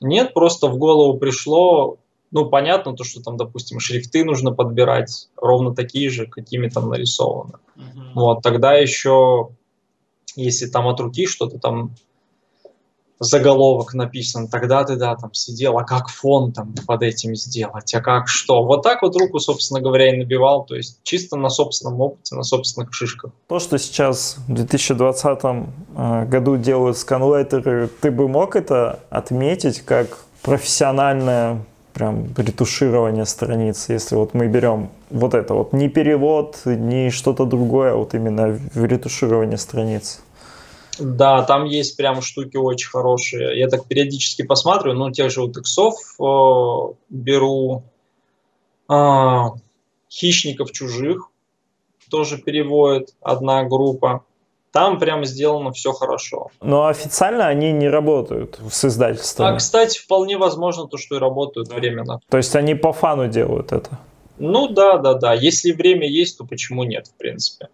Нет, 0.00 0.34
просто 0.34 0.68
в 0.68 0.76
голову 0.76 1.18
пришло, 1.18 1.96
ну, 2.30 2.48
понятно, 2.48 2.94
то, 2.94 3.04
что 3.04 3.22
там, 3.22 3.36
допустим, 3.36 3.80
шрифты 3.80 4.24
нужно 4.24 4.52
подбирать 4.52 5.28
ровно 5.36 5.74
такие 5.74 6.10
же, 6.10 6.26
какими 6.26 6.68
там 6.68 6.88
нарисованы. 6.88 7.54
Uh-huh. 7.76 8.12
Вот, 8.14 8.42
тогда 8.42 8.74
еще, 8.74 9.50
если 10.36 10.66
там 10.66 10.86
от 10.88 11.00
руки 11.00 11.26
что-то 11.26 11.58
там 11.58 11.94
заголовок 13.20 13.94
написан, 13.94 14.48
тогда 14.48 14.84
ты, 14.84 14.96
да, 14.96 15.16
там 15.16 15.32
сидел, 15.34 15.78
а 15.78 15.84
как 15.84 16.08
фон 16.08 16.52
там 16.52 16.74
под 16.86 17.02
этим 17.02 17.34
сделать, 17.34 17.92
а 17.94 18.00
как 18.00 18.28
что. 18.28 18.62
Вот 18.62 18.82
так 18.82 19.02
вот 19.02 19.16
руку, 19.16 19.40
собственно 19.40 19.80
говоря, 19.80 20.14
и 20.14 20.18
набивал, 20.18 20.64
то 20.64 20.76
есть 20.76 21.00
чисто 21.02 21.36
на 21.36 21.48
собственном 21.48 22.00
опыте, 22.00 22.36
на 22.36 22.42
собственных 22.42 22.92
шишках. 22.92 23.32
То, 23.48 23.58
что 23.58 23.78
сейчас 23.78 24.36
в 24.46 24.54
2020 24.54 25.38
э, 25.44 26.26
году 26.26 26.56
делают 26.56 26.96
сканлайтеры, 26.96 27.88
ты 28.00 28.10
бы 28.10 28.28
мог 28.28 28.54
это 28.54 29.00
отметить 29.10 29.80
как 29.80 30.18
профессиональное 30.42 31.64
прям 31.98 32.28
ретуширование 32.36 33.26
страниц, 33.26 33.88
если 33.88 34.16
вот 34.16 34.34
мы 34.34 34.46
берем 34.46 34.88
вот 35.10 35.34
это 35.34 35.54
вот, 35.54 35.72
не 35.72 35.88
перевод, 35.88 36.62
не 36.64 37.10
что-то 37.10 37.44
другое, 37.44 37.94
вот 37.94 38.14
именно 38.14 38.58
ретуширование 38.74 39.58
страниц. 39.58 40.20
Да, 41.00 41.42
там 41.42 41.64
есть 41.64 41.96
прям 41.96 42.22
штуки 42.22 42.56
очень 42.56 42.88
хорошие. 42.88 43.58
Я 43.58 43.68
так 43.68 43.86
периодически 43.86 44.42
посматриваю, 44.42 44.98
ну, 44.98 45.10
тех 45.10 45.30
же 45.30 45.40
вот 45.42 45.56
иксов 45.56 45.94
э, 46.20 46.94
беру, 47.08 47.82
э, 48.88 49.42
хищников 50.10 50.72
чужих 50.72 51.30
тоже 52.10 52.38
переводит 52.38 53.14
одна 53.20 53.64
группа. 53.64 54.24
Там 54.72 54.98
прям 54.98 55.24
сделано 55.24 55.72
все 55.72 55.92
хорошо. 55.92 56.50
Но 56.60 56.86
официально 56.86 57.46
они 57.46 57.72
не 57.72 57.88
работают 57.88 58.58
с 58.70 58.84
издательством. 58.84 59.46
А, 59.46 59.56
кстати, 59.56 59.98
вполне 59.98 60.36
возможно 60.36 60.86
то, 60.86 60.98
что 60.98 61.16
и 61.16 61.18
работают 61.18 61.68
временно. 61.68 62.20
То 62.28 62.36
есть 62.36 62.54
они 62.54 62.74
по 62.74 62.92
фану 62.92 63.28
делают 63.28 63.72
это? 63.72 63.98
Ну 64.38 64.68
да, 64.68 64.98
да, 64.98 65.14
да. 65.14 65.32
Если 65.32 65.72
время 65.72 66.08
есть, 66.08 66.38
то 66.38 66.44
почему 66.44 66.84
нет, 66.84 67.06
в 67.08 67.14
принципе. 67.14 67.68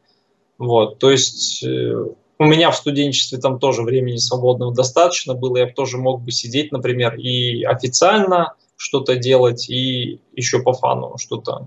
Вот, 0.56 0.98
то 0.98 1.10
есть 1.10 1.64
э, 1.64 1.94
у 2.38 2.44
меня 2.44 2.70
в 2.70 2.76
студенчестве 2.76 3.38
там 3.38 3.58
тоже 3.58 3.82
времени 3.82 4.16
свободного 4.16 4.72
достаточно 4.72 5.34
было, 5.34 5.58
я 5.58 5.66
тоже 5.66 5.98
мог 5.98 6.22
бы 6.22 6.30
сидеть, 6.30 6.72
например, 6.72 7.16
и 7.16 7.64
официально 7.64 8.54
что-то 8.76 9.16
делать, 9.16 9.68
и 9.68 10.20
еще 10.32 10.60
по 10.62 10.72
фану 10.72 11.16
что-то, 11.18 11.66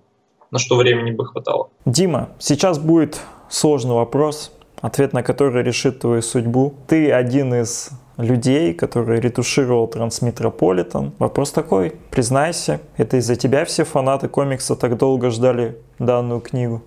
на 0.51 0.59
что 0.59 0.78
времени 0.78 1.11
бы 1.11 1.25
хватало. 1.25 1.69
Дима, 1.86 2.30
сейчас 2.39 2.80
будет 2.80 3.19
сложный 3.49 3.95
вопрос 3.95 4.51
ответ 4.82 5.13
на 5.13 5.23
который 5.23 5.63
решит 5.63 5.99
твою 5.99 6.21
судьбу. 6.21 6.73
Ты 6.88 7.11
один 7.11 7.53
из 7.53 7.89
людей, 8.17 8.73
который 8.73 9.19
ретушировал 9.19 9.88
Трансметрополитен. 9.88 11.13
Вопрос 11.19 11.51
такой, 11.51 11.95
признайся, 12.11 12.82
это 12.97 13.17
из-за 13.17 13.36
тебя 13.36 13.65
все 13.65 13.84
фанаты 13.84 14.28
комикса 14.28 14.75
так 14.75 14.97
долго 14.97 15.30
ждали 15.30 15.78
данную 15.99 16.41
книгу? 16.41 16.82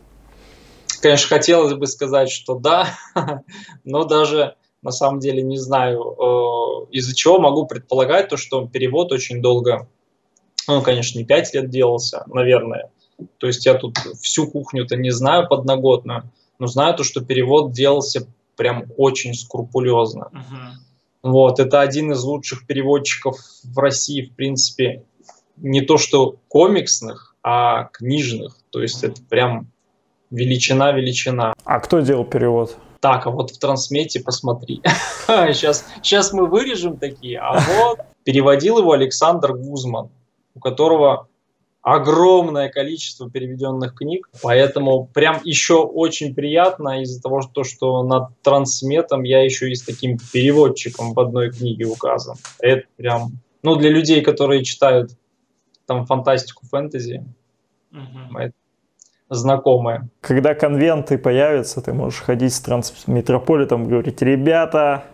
Конечно, 1.01 1.29
хотелось 1.29 1.75
бы 1.75 1.87
сказать, 1.87 2.31
что 2.31 2.57
да, 2.57 2.89
но 3.85 4.05
даже 4.05 4.57
на 4.83 4.91
самом 4.91 5.21
деле 5.21 5.43
не 5.43 5.59
знаю, 5.59 6.01
э, 6.01 6.87
из-за 6.93 7.15
чего 7.15 7.39
могу 7.39 7.67
предполагать 7.67 8.29
то, 8.29 8.37
что 8.37 8.67
перевод 8.67 9.13
очень 9.13 9.41
долго, 9.41 9.89
ну, 10.67 10.83
конечно, 10.83 11.19
не 11.19 11.25
5 11.25 11.55
лет 11.55 11.71
делался, 11.71 12.25
наверное. 12.27 12.91
То 13.39 13.47
есть 13.47 13.67
я 13.67 13.75
тут 13.75 13.99
всю 14.21 14.51
кухню-то 14.51 14.97
не 14.97 15.11
знаю 15.11 15.47
подноготную, 15.49 16.31
но 16.61 16.69
знаю 16.69 16.95
то, 16.95 17.03
что 17.03 17.25
перевод 17.25 17.73
делался 17.73 18.29
прям 18.57 18.85
очень 18.97 19.35
скрупулезно. 19.35 20.29
Uh-huh. 20.33 20.71
Вот, 21.23 21.59
это 21.59 21.81
один 21.81 22.13
из 22.13 22.23
лучших 22.23 22.67
переводчиков 22.67 23.37
в 23.65 23.79
России, 23.79 24.23
в 24.23 24.37
принципе, 24.37 25.03
не 25.57 25.81
то 25.81 25.99
что 25.99 26.37
комиксных, 26.49 27.35
а 27.43 27.85
книжных. 27.85 28.57
То 28.71 28.83
есть 28.83 29.03
это 29.03 29.23
прям 29.23 29.69
величина-величина. 30.31 31.55
А 31.65 31.81
кто 31.81 32.01
делал 32.01 32.25
перевод? 32.25 32.77
Так, 33.01 33.27
а 33.27 33.31
вот 33.31 33.51
в 33.51 33.59
трансмете 33.59 34.21
посмотри. 34.21 34.83
сейчас, 35.27 35.87
сейчас 36.03 36.33
мы 36.35 36.47
вырежем 36.47 36.99
такие, 36.99 37.39
а 37.39 37.59
вот 37.59 38.01
переводил 38.25 38.79
его 38.79 38.93
Александр 38.93 39.55
Гузман, 39.55 40.11
у 40.55 40.61
которого 40.61 41.29
огромное 41.83 42.69
количество 42.69 43.31
переведенных 43.31 43.95
книг, 43.95 44.29
поэтому 44.43 45.07
прям 45.07 45.41
еще 45.45 45.77
очень 45.77 46.35
приятно 46.35 47.03
из-за 47.03 47.23
того, 47.23 47.41
что, 47.41 47.65
что 47.65 48.03
над 48.03 48.39
трансметом 48.43 49.23
я 49.23 49.43
еще 49.43 49.71
и 49.71 49.75
с 49.75 49.83
таким 49.83 50.19
переводчиком 50.33 51.15
в 51.15 51.21
одной 51.21 51.51
книге 51.51 51.87
указан. 51.87 52.37
Это 52.59 52.87
прям, 52.97 53.39
ну, 53.63 53.77
для 53.77 53.91
людей, 53.91 54.21
которые 54.23 54.63
читают 54.63 55.13
там 55.87 56.05
фантастику, 56.07 56.67
фэнтези, 56.67 57.25
угу. 57.93 58.39
это 58.39 58.55
знакомое. 59.31 60.09
Когда 60.21 60.55
конвенты 60.55 61.17
появятся, 61.17 61.81
ты 61.81 61.93
можешь 61.95 62.21
ходить 62.21 62.53
с 62.53 62.61
трансметрополитом 62.61 63.85
и 63.85 63.89
говорить, 63.89 64.21
ребята, 64.21 65.05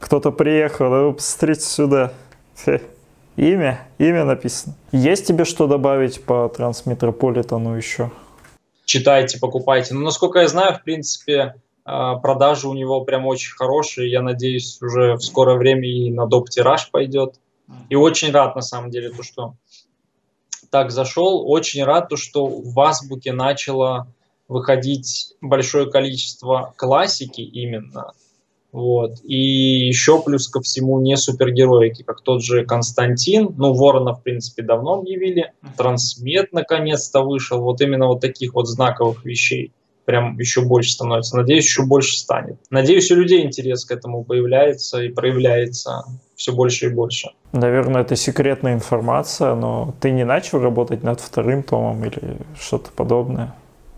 кто-то 0.00 0.32
приехал, 0.32 0.90
вы 0.90 1.12
посмотрите 1.14 1.62
сюда. 1.62 2.12
Имя, 3.36 3.86
имя 3.98 4.24
написано. 4.24 4.74
Есть 4.92 5.26
тебе 5.26 5.44
что 5.44 5.66
добавить 5.66 6.24
по 6.24 6.48
Трансметрополитану 6.48 7.76
еще? 7.76 8.10
Читайте, 8.86 9.38
покупайте. 9.38 9.92
Ну, 9.92 10.00
насколько 10.00 10.38
я 10.38 10.48
знаю, 10.48 10.74
в 10.74 10.82
принципе, 10.82 11.54
а, 11.84 12.16
продажи 12.16 12.66
у 12.66 12.72
него 12.72 13.04
прям 13.04 13.26
очень 13.26 13.52
хорошие. 13.52 14.10
Я 14.10 14.22
надеюсь, 14.22 14.80
уже 14.80 15.16
в 15.16 15.20
скорое 15.20 15.56
время 15.56 15.86
и 15.86 16.10
на 16.10 16.26
доп. 16.26 16.48
тираж 16.48 16.90
пойдет. 16.90 17.34
И 17.90 17.94
очень 17.94 18.30
рад, 18.30 18.56
на 18.56 18.62
самом 18.62 18.90
деле, 18.90 19.10
то, 19.10 19.22
что 19.22 19.54
так 20.70 20.90
зашел. 20.90 21.50
Очень 21.50 21.84
рад, 21.84 22.08
то, 22.08 22.16
что 22.16 22.46
в 22.46 22.80
Азбуке 22.80 23.32
начало 23.32 24.06
выходить 24.48 25.34
большое 25.42 25.90
количество 25.90 26.72
классики 26.76 27.42
именно– 27.42 28.12
вот. 28.76 29.20
И 29.24 29.86
еще 29.86 30.20
плюс 30.20 30.48
ко 30.48 30.60
всему 30.60 31.00
не 31.00 31.16
супергероики, 31.16 32.02
как 32.02 32.20
тот 32.20 32.42
же 32.42 32.66
Константин. 32.66 33.54
Ну, 33.56 33.72
Ворона, 33.72 34.12
в 34.12 34.22
принципе, 34.22 34.62
давно 34.62 34.98
объявили. 34.98 35.54
Трансмет 35.78 36.52
наконец-то 36.52 37.22
вышел. 37.22 37.62
Вот 37.62 37.80
именно 37.80 38.06
вот 38.06 38.20
таких 38.20 38.52
вот 38.52 38.68
знаковых 38.68 39.24
вещей 39.24 39.72
прям 40.04 40.38
еще 40.38 40.60
больше 40.60 40.92
становится. 40.92 41.38
Надеюсь, 41.38 41.64
еще 41.64 41.86
больше 41.86 42.18
станет. 42.18 42.58
Надеюсь, 42.68 43.10
у 43.10 43.14
людей 43.14 43.46
интерес 43.46 43.86
к 43.86 43.92
этому 43.92 44.24
появляется 44.24 45.00
и 45.00 45.08
проявляется 45.08 46.04
все 46.34 46.52
больше 46.52 46.86
и 46.86 46.88
больше. 46.90 47.30
Наверное, 47.52 48.02
это 48.02 48.14
секретная 48.14 48.74
информация, 48.74 49.54
но 49.54 49.94
ты 50.02 50.10
не 50.10 50.26
начал 50.26 50.60
работать 50.60 51.02
над 51.02 51.20
вторым 51.20 51.62
томом 51.62 52.04
или 52.04 52.36
что-то 52.60 52.90
подобное? 52.94 53.54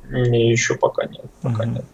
Не, 0.08 0.48
еще 0.48 0.76
пока 0.76 1.04
нет. 1.06 1.26
Пока 1.42 1.64
mm-hmm. 1.64 1.74
нет. 1.74 1.84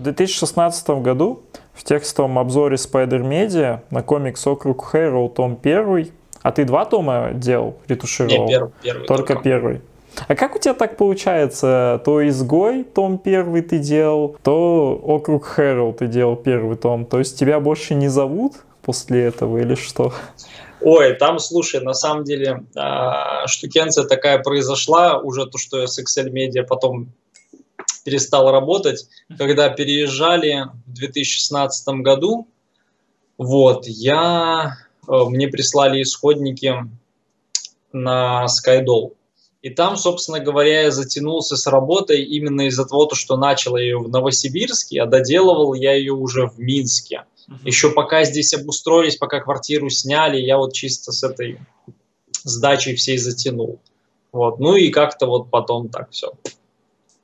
В 0.00 0.02
2016 0.02 0.88
году 1.02 1.42
в 1.74 1.84
текстовом 1.84 2.38
обзоре 2.38 2.76
Spider 2.76 3.20
Media 3.20 3.80
на 3.90 4.02
комикс 4.02 4.46
«Округ 4.46 4.82
Хэрроу» 4.86 5.28
том 5.28 5.56
первый, 5.56 6.12
а 6.40 6.52
ты 6.52 6.64
два 6.64 6.86
тома 6.86 7.32
делал, 7.34 7.76
ретушировал? 7.86 8.46
Не, 8.46 8.50
первый, 8.50 8.72
первый 8.82 9.06
только, 9.06 9.34
только 9.34 9.42
первый. 9.42 9.80
А 10.26 10.34
как 10.34 10.56
у 10.56 10.58
тебя 10.58 10.72
так 10.72 10.96
получается? 10.96 12.00
То 12.02 12.26
«Изгой» 12.26 12.84
том 12.84 13.18
первый 13.18 13.60
ты 13.60 13.78
делал, 13.78 14.36
то 14.42 14.98
«Округ 15.04 15.44
Хэрроу» 15.44 15.92
ты 15.92 16.06
делал 16.06 16.34
первый 16.34 16.78
том. 16.78 17.04
То 17.04 17.18
есть 17.18 17.38
тебя 17.38 17.60
больше 17.60 17.94
не 17.94 18.08
зовут 18.08 18.54
после 18.80 19.24
этого 19.24 19.58
или 19.58 19.74
что? 19.74 20.14
Ой, 20.80 21.12
там, 21.12 21.38
слушай, 21.38 21.82
на 21.82 21.92
самом 21.92 22.24
деле 22.24 22.64
э, 22.74 23.46
штукенция 23.48 24.04
такая 24.04 24.38
произошла, 24.38 25.18
уже 25.18 25.44
то, 25.44 25.58
что 25.58 25.78
я 25.78 25.86
с 25.86 25.98
Excel 25.98 26.32
Media 26.32 26.62
потом 26.66 27.12
перестал 28.04 28.50
работать, 28.50 29.08
когда 29.38 29.68
переезжали 29.68 30.66
в 30.86 30.92
2016 30.92 31.88
году. 32.02 32.46
Вот, 33.38 33.86
я, 33.86 34.76
э, 35.08 35.12
мне 35.28 35.48
прислали 35.48 36.02
исходники 36.02 36.74
на 37.92 38.46
Skydoll. 38.46 39.14
И 39.62 39.70
там, 39.70 39.96
собственно 39.96 40.40
говоря, 40.40 40.82
я 40.82 40.90
затянулся 40.90 41.56
с 41.56 41.66
работой 41.66 42.22
именно 42.22 42.66
из-за 42.68 42.86
того, 42.86 43.10
что 43.14 43.36
начал 43.36 43.76
ее 43.76 43.98
в 43.98 44.08
Новосибирске, 44.08 45.02
а 45.02 45.06
доделывал 45.06 45.74
я 45.74 45.94
ее 45.94 46.12
уже 46.12 46.46
в 46.46 46.58
Минске. 46.58 47.24
Uh-huh. 47.48 47.56
Еще 47.64 47.90
пока 47.90 48.24
здесь 48.24 48.54
обустроились, 48.54 49.16
пока 49.16 49.40
квартиру 49.40 49.90
сняли, 49.90 50.40
я 50.40 50.56
вот 50.56 50.72
чисто 50.72 51.12
с 51.12 51.22
этой 51.22 51.58
сдачей 52.42 52.94
всей 52.94 53.18
затянул. 53.18 53.80
Вот. 54.32 54.60
Ну 54.60 54.76
и 54.76 54.88
как-то 54.88 55.26
вот 55.26 55.50
потом 55.50 55.88
так 55.90 56.10
все 56.10 56.32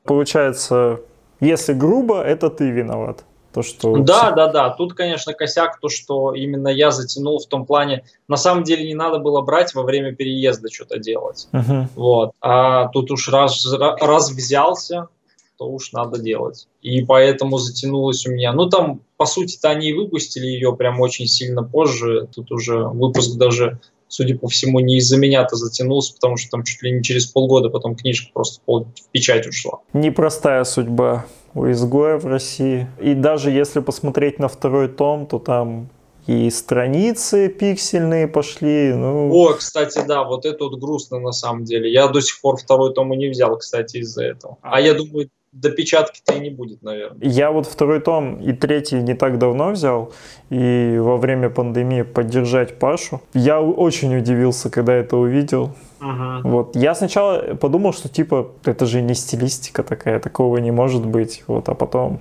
получается, 0.07 1.01
если 1.41 1.73
грубо, 1.75 2.23
это 2.23 2.51
ты 2.51 2.71
виноват. 2.71 3.25
То, 3.53 3.63
что... 3.63 3.97
Да, 3.97 4.33
да, 4.33 4.49
да. 4.49 4.71
Тут, 4.71 4.93
конечно, 4.93 5.33
косяк, 5.33 5.81
то, 5.81 5.89
что 5.89 6.35
именно 6.35 6.69
я 6.69 6.91
затянул 6.91 7.39
в 7.39 7.47
том 7.47 7.65
плане. 7.65 8.05
На 8.29 8.37
самом 8.37 8.65
деле 8.65 8.87
не 8.87 8.95
надо 8.95 9.19
было 9.19 9.41
брать 9.41 9.75
во 9.75 9.83
время 9.83 10.15
переезда 10.15 10.71
что-то 10.71 10.99
делать. 10.99 11.49
Uh-huh. 11.53 11.87
Вот. 11.95 12.33
А 12.43 12.89
тут 12.89 13.11
уж 13.11 13.31
раз, 13.31 13.67
раз 13.73 14.31
взялся, 14.31 15.09
то 15.57 15.71
уж 15.71 15.93
надо 15.93 16.19
делать. 16.21 16.69
И 16.83 17.03
поэтому 17.03 17.57
затянулось 17.57 18.27
у 18.27 18.33
меня. 18.33 18.53
Ну, 18.53 18.69
там, 18.69 19.01
по 19.17 19.25
сути-то, 19.25 19.71
они 19.71 19.89
и 19.89 19.95
выпустили 19.95 20.47
ее 20.47 20.77
прям 20.77 21.01
очень 21.01 21.27
сильно 21.27 21.63
позже. 21.63 22.29
Тут 22.35 22.53
уже 22.53 22.85
выпуск 22.85 23.39
даже 23.39 23.81
судя 24.09 24.37
по 24.37 24.49
всему, 24.49 24.81
не 24.81 24.99
из-за 24.99 25.17
меня-то 25.17 25.57
затянулся, 25.57 26.15
потому 26.15 26.37
что 26.37 26.51
там 26.51 26.63
чуть 26.63 26.83
ли 26.83 26.93
не 26.93 27.03
через 27.03 27.27
полгода 27.27 27.71
потом 27.71 27.97
книжка 27.97 28.31
просто 28.33 28.61
в 28.67 28.87
печать 29.13 29.47
ушла. 29.47 29.81
Непростая 29.93 30.65
судьба 30.65 31.27
у 31.55 31.71
изгоя 31.71 32.19
в 32.19 32.27
России. 32.27 32.87
И 33.01 33.15
даже 33.15 33.51
если 33.51 33.81
посмотреть 33.81 34.39
на 34.39 34.49
второй 34.49 34.89
том, 34.89 35.27
то 35.27 35.39
там 35.39 35.89
и 36.27 36.51
страницы 36.51 37.49
пиксельные 37.49 38.27
пошли. 38.27 38.93
Ну... 38.93 39.33
О, 39.33 39.55
кстати, 39.55 40.03
да, 40.07 40.25
вот 40.25 40.45
это 40.45 40.65
вот 40.65 40.79
грустно 40.79 41.21
на 41.21 41.33
самом 41.33 41.65
деле. 41.65 41.91
Я 41.91 42.09
до 42.09 42.21
сих 42.21 42.41
пор 42.41 42.57
второй 42.57 42.93
том 42.93 43.13
и 43.15 43.17
не 43.17 43.29
взял, 43.29 43.57
кстати, 43.57 43.99
из-за 43.99 44.25
этого. 44.25 44.59
А 44.61 44.81
я 44.81 44.95
думаю, 44.95 45.31
допечатки-то 45.61 46.35
и 46.35 46.41
не 46.41 46.51
будет, 46.51 46.83
наверное. 46.83 47.19
Я 47.21 47.51
вот 47.51 47.67
второй 47.67 48.01
том 48.01 48.41
и 48.41 48.53
третий 48.53 48.97
не 48.97 49.15
так 49.15 49.39
давно 49.39 49.71
взял, 49.71 50.13
и 50.51 50.99
во 50.99 51.17
время 51.17 51.51
пандемии 51.51 52.03
поддержать 52.03 52.79
Пашу. 52.79 53.21
Я 53.35 53.61
очень 53.61 54.17
удивился, 54.17 54.71
когда 54.71 54.93
это 54.93 55.17
увидел. 55.17 55.71
Угу. 56.01 56.49
Вот. 56.49 56.77
Я 56.77 56.95
сначала 56.95 57.55
подумал, 57.55 57.93
что 57.93 58.09
типа 58.09 58.51
это 58.65 58.87
же 58.87 59.01
не 59.01 59.15
стилистика 59.15 59.83
такая, 59.83 60.21
такого 60.21 60.59
не 60.59 60.71
может 60.71 61.07
быть. 61.07 61.43
Вот, 61.47 61.69
а 61.69 61.75
потом 61.75 62.21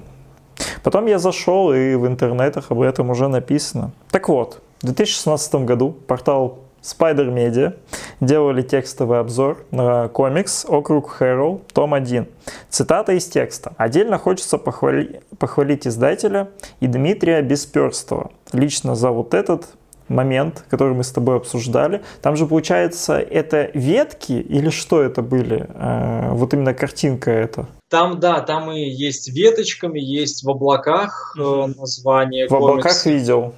Потом 0.83 1.07
я 1.07 1.19
зашел, 1.19 1.73
и 1.73 1.95
в 1.95 2.07
интернетах 2.07 2.71
об 2.71 2.79
этом 2.81 3.09
уже 3.09 3.27
написано. 3.27 3.91
Так 4.11 4.29
вот, 4.29 4.61
в 4.81 4.85
2016 4.85 5.55
году 5.65 5.95
портал 6.07 6.59
Spider 6.85 7.33
Media 7.33 7.73
делали 8.21 8.61
текстовый 8.61 9.19
обзор 9.19 9.65
на 9.71 10.07
комикс 10.07 10.65
«Округ 10.69 11.09
Хэрол», 11.09 11.61
том 11.73 11.95
1. 11.95 12.27
Цитата 12.69 13.13
из 13.13 13.25
текста. 13.25 13.73
«Отдельно 13.77 14.19
хочется 14.19 14.59
похвали... 14.59 15.21
похвалить 15.39 15.87
издателя 15.87 16.49
и 16.81 16.87
Дмитрия 16.87 17.41
Бесперстова. 17.41 18.31
Лично 18.53 18.93
за 18.93 19.09
вот 19.09 19.33
этот 19.33 19.65
момент, 20.07 20.63
который 20.69 20.93
мы 20.93 21.03
с 21.03 21.11
тобой 21.11 21.37
обсуждали. 21.37 22.01
Там 22.21 22.35
же, 22.35 22.45
получается, 22.45 23.17
это 23.17 23.69
ветки 23.73 24.33
или 24.33 24.69
что 24.69 25.01
это 25.01 25.21
были? 25.21 25.67
Э, 25.73 26.31
вот 26.31 26.53
именно 26.53 26.73
картинка 26.73 27.31
это. 27.31 27.67
Там, 27.89 28.19
да, 28.19 28.41
там 28.41 28.71
и 28.71 28.81
есть 28.81 29.29
веточками, 29.29 29.99
есть 29.99 30.43
в 30.43 30.49
облаках 30.49 31.35
э, 31.39 31.65
название. 31.77 32.47
В 32.47 32.49
комикса. 32.49 32.71
облаках 32.71 33.05
видел. 33.05 33.53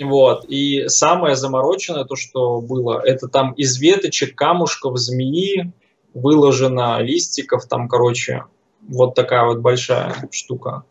Вот. 0.00 0.44
И 0.48 0.88
самое 0.88 1.36
замороченное, 1.36 2.04
то, 2.04 2.16
что 2.16 2.60
было, 2.60 3.00
это 3.04 3.28
там 3.28 3.52
из 3.52 3.78
веточек, 3.78 4.36
камушков, 4.36 4.98
змеи 4.98 5.72
выложено, 6.14 7.00
листиков, 7.00 7.66
там, 7.66 7.88
короче, 7.88 8.44
вот 8.88 9.14
такая 9.14 9.44
вот 9.44 9.58
большая 9.58 10.14
штука. 10.30 10.84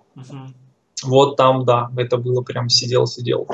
Вот 1.04 1.36
там, 1.36 1.66
да, 1.66 1.90
это 1.98 2.18
было 2.18 2.42
прям 2.42 2.70
сидел-сидел. 2.70 3.48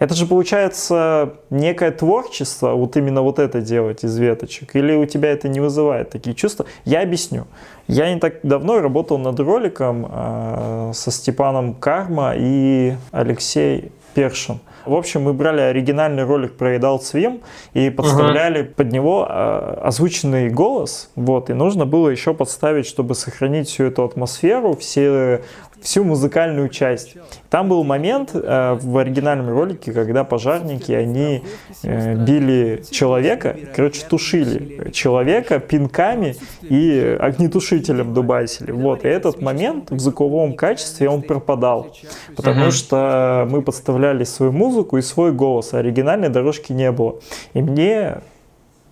Это 0.00 0.14
же 0.14 0.24
получается 0.24 1.34
некое 1.50 1.90
творчество, 1.90 2.72
вот 2.72 2.96
именно 2.96 3.20
вот 3.20 3.38
это 3.38 3.60
делать 3.60 4.02
из 4.02 4.16
веточек, 4.16 4.74
или 4.74 4.96
у 4.96 5.04
тебя 5.04 5.30
это 5.30 5.46
не 5.48 5.60
вызывает 5.60 6.08
такие 6.08 6.34
чувства? 6.34 6.64
Я 6.86 7.02
объясню. 7.02 7.46
Я 7.86 8.12
не 8.12 8.18
так 8.18 8.36
давно 8.42 8.80
работал 8.80 9.18
над 9.18 9.38
роликом 9.38 10.08
э, 10.10 10.92
со 10.94 11.10
Степаном 11.10 11.74
Карма 11.74 12.32
и 12.34 12.94
Алексей 13.12 13.92
Першин. 14.14 14.60
В 14.86 14.94
общем, 14.94 15.24
мы 15.24 15.34
брали 15.34 15.60
оригинальный 15.60 16.24
ролик 16.24 16.56
про 16.56 16.76
Adult 16.76 17.00
Swim 17.00 17.42
и 17.74 17.90
подставляли 17.90 18.62
uh-huh. 18.62 18.74
под 18.74 18.92
него 18.92 19.26
э, 19.28 19.80
озвученный 19.82 20.48
голос. 20.48 21.10
Вот, 21.14 21.50
и 21.50 21.52
нужно 21.52 21.84
было 21.84 22.08
еще 22.08 22.32
подставить, 22.32 22.86
чтобы 22.86 23.14
сохранить 23.14 23.68
всю 23.68 23.84
эту 23.84 24.04
атмосферу, 24.04 24.74
все 24.76 25.42
всю 25.82 26.04
музыкальную 26.04 26.68
часть. 26.68 27.16
Там 27.48 27.68
был 27.68 27.84
момент 27.84 28.30
э, 28.34 28.78
в 28.80 28.98
оригинальном 28.98 29.48
ролике, 29.48 29.92
когда 29.92 30.24
пожарники, 30.24 30.92
они 30.92 31.42
э, 31.82 32.14
били 32.14 32.82
человека, 32.90 33.56
короче, 33.74 34.04
тушили 34.06 34.90
человека 34.92 35.58
пинками 35.58 36.36
и 36.62 37.16
огнетушителем 37.18 38.14
дубасили. 38.14 38.70
Вот, 38.70 39.04
и 39.04 39.08
этот 39.08 39.40
момент 39.40 39.90
в 39.90 39.98
звуковом 39.98 40.54
качестве, 40.54 41.08
он 41.08 41.22
пропадал, 41.22 41.94
потому 42.36 42.66
uh-huh. 42.66 42.70
что 42.70 43.46
мы 43.50 43.62
подставляли 43.62 44.24
свою 44.24 44.52
музыку 44.52 44.98
и 44.98 45.02
свой 45.02 45.32
голос, 45.32 45.74
а 45.74 45.78
оригинальной 45.78 46.28
дорожки 46.28 46.72
не 46.72 46.92
было. 46.92 47.20
И 47.54 47.62
мне 47.62 48.18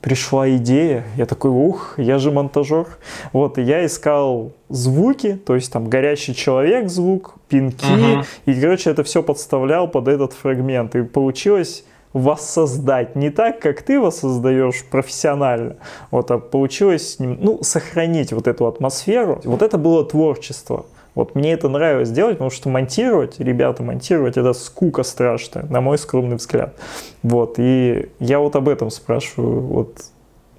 пришла 0.01 0.49
идея, 0.57 1.05
я 1.17 1.27
такой, 1.27 1.51
ух, 1.51 1.95
я 1.99 2.19
же 2.19 2.31
монтажер. 2.31 2.87
Вот, 3.33 3.59
и 3.59 3.63
я 3.63 3.85
искал 3.85 4.53
звуки, 4.69 5.35
то 5.35 5.55
есть 5.55 5.73
там 5.73 5.89
горящий 5.89 6.35
человек 6.35 6.89
звук, 6.89 7.35
пинки, 7.49 7.85
uh-huh. 7.85 8.25
и, 8.47 8.61
короче, 8.61 8.91
это 8.91 9.03
все 9.03 9.23
подставлял 9.23 9.89
под 9.89 10.09
этот 10.09 10.33
фрагмент. 10.33 10.95
И 10.95 11.03
получилось 11.03 11.85
воссоздать 12.13 13.17
не 13.17 13.31
так, 13.31 13.61
как 13.61 13.83
ты 13.83 14.01
воссоздаешь 14.01 14.85
профессионально, 14.85 15.77
вот, 16.11 16.31
а 16.31 16.39
получилось, 16.39 17.17
ну, 17.19 17.63
сохранить 17.63 18.33
вот 18.33 18.49
эту 18.49 18.67
атмосферу. 18.67 19.41
Вот 19.45 19.63
это 19.63 19.79
было 19.79 20.05
творчество. 20.05 20.87
Вот 21.19 21.35
мне 21.35 21.53
это 21.53 21.69
нравилось 21.69 22.11
делать, 22.11 22.35
потому 22.35 22.53
что 22.53 22.69
монтировать, 22.69 23.41
ребята, 23.41 23.83
монтировать 23.83 24.37
это 24.37 24.53
скука 24.53 25.03
страшная, 25.03 25.65
на 25.65 25.81
мой 25.81 25.99
скромный 25.99 26.37
взгляд. 26.37 26.77
Вот, 27.25 27.57
и 27.59 28.11
я 28.21 28.39
вот 28.39 28.55
об 28.55 28.69
этом 28.69 28.89
спрашиваю. 28.91 29.63
Вот 29.63 29.97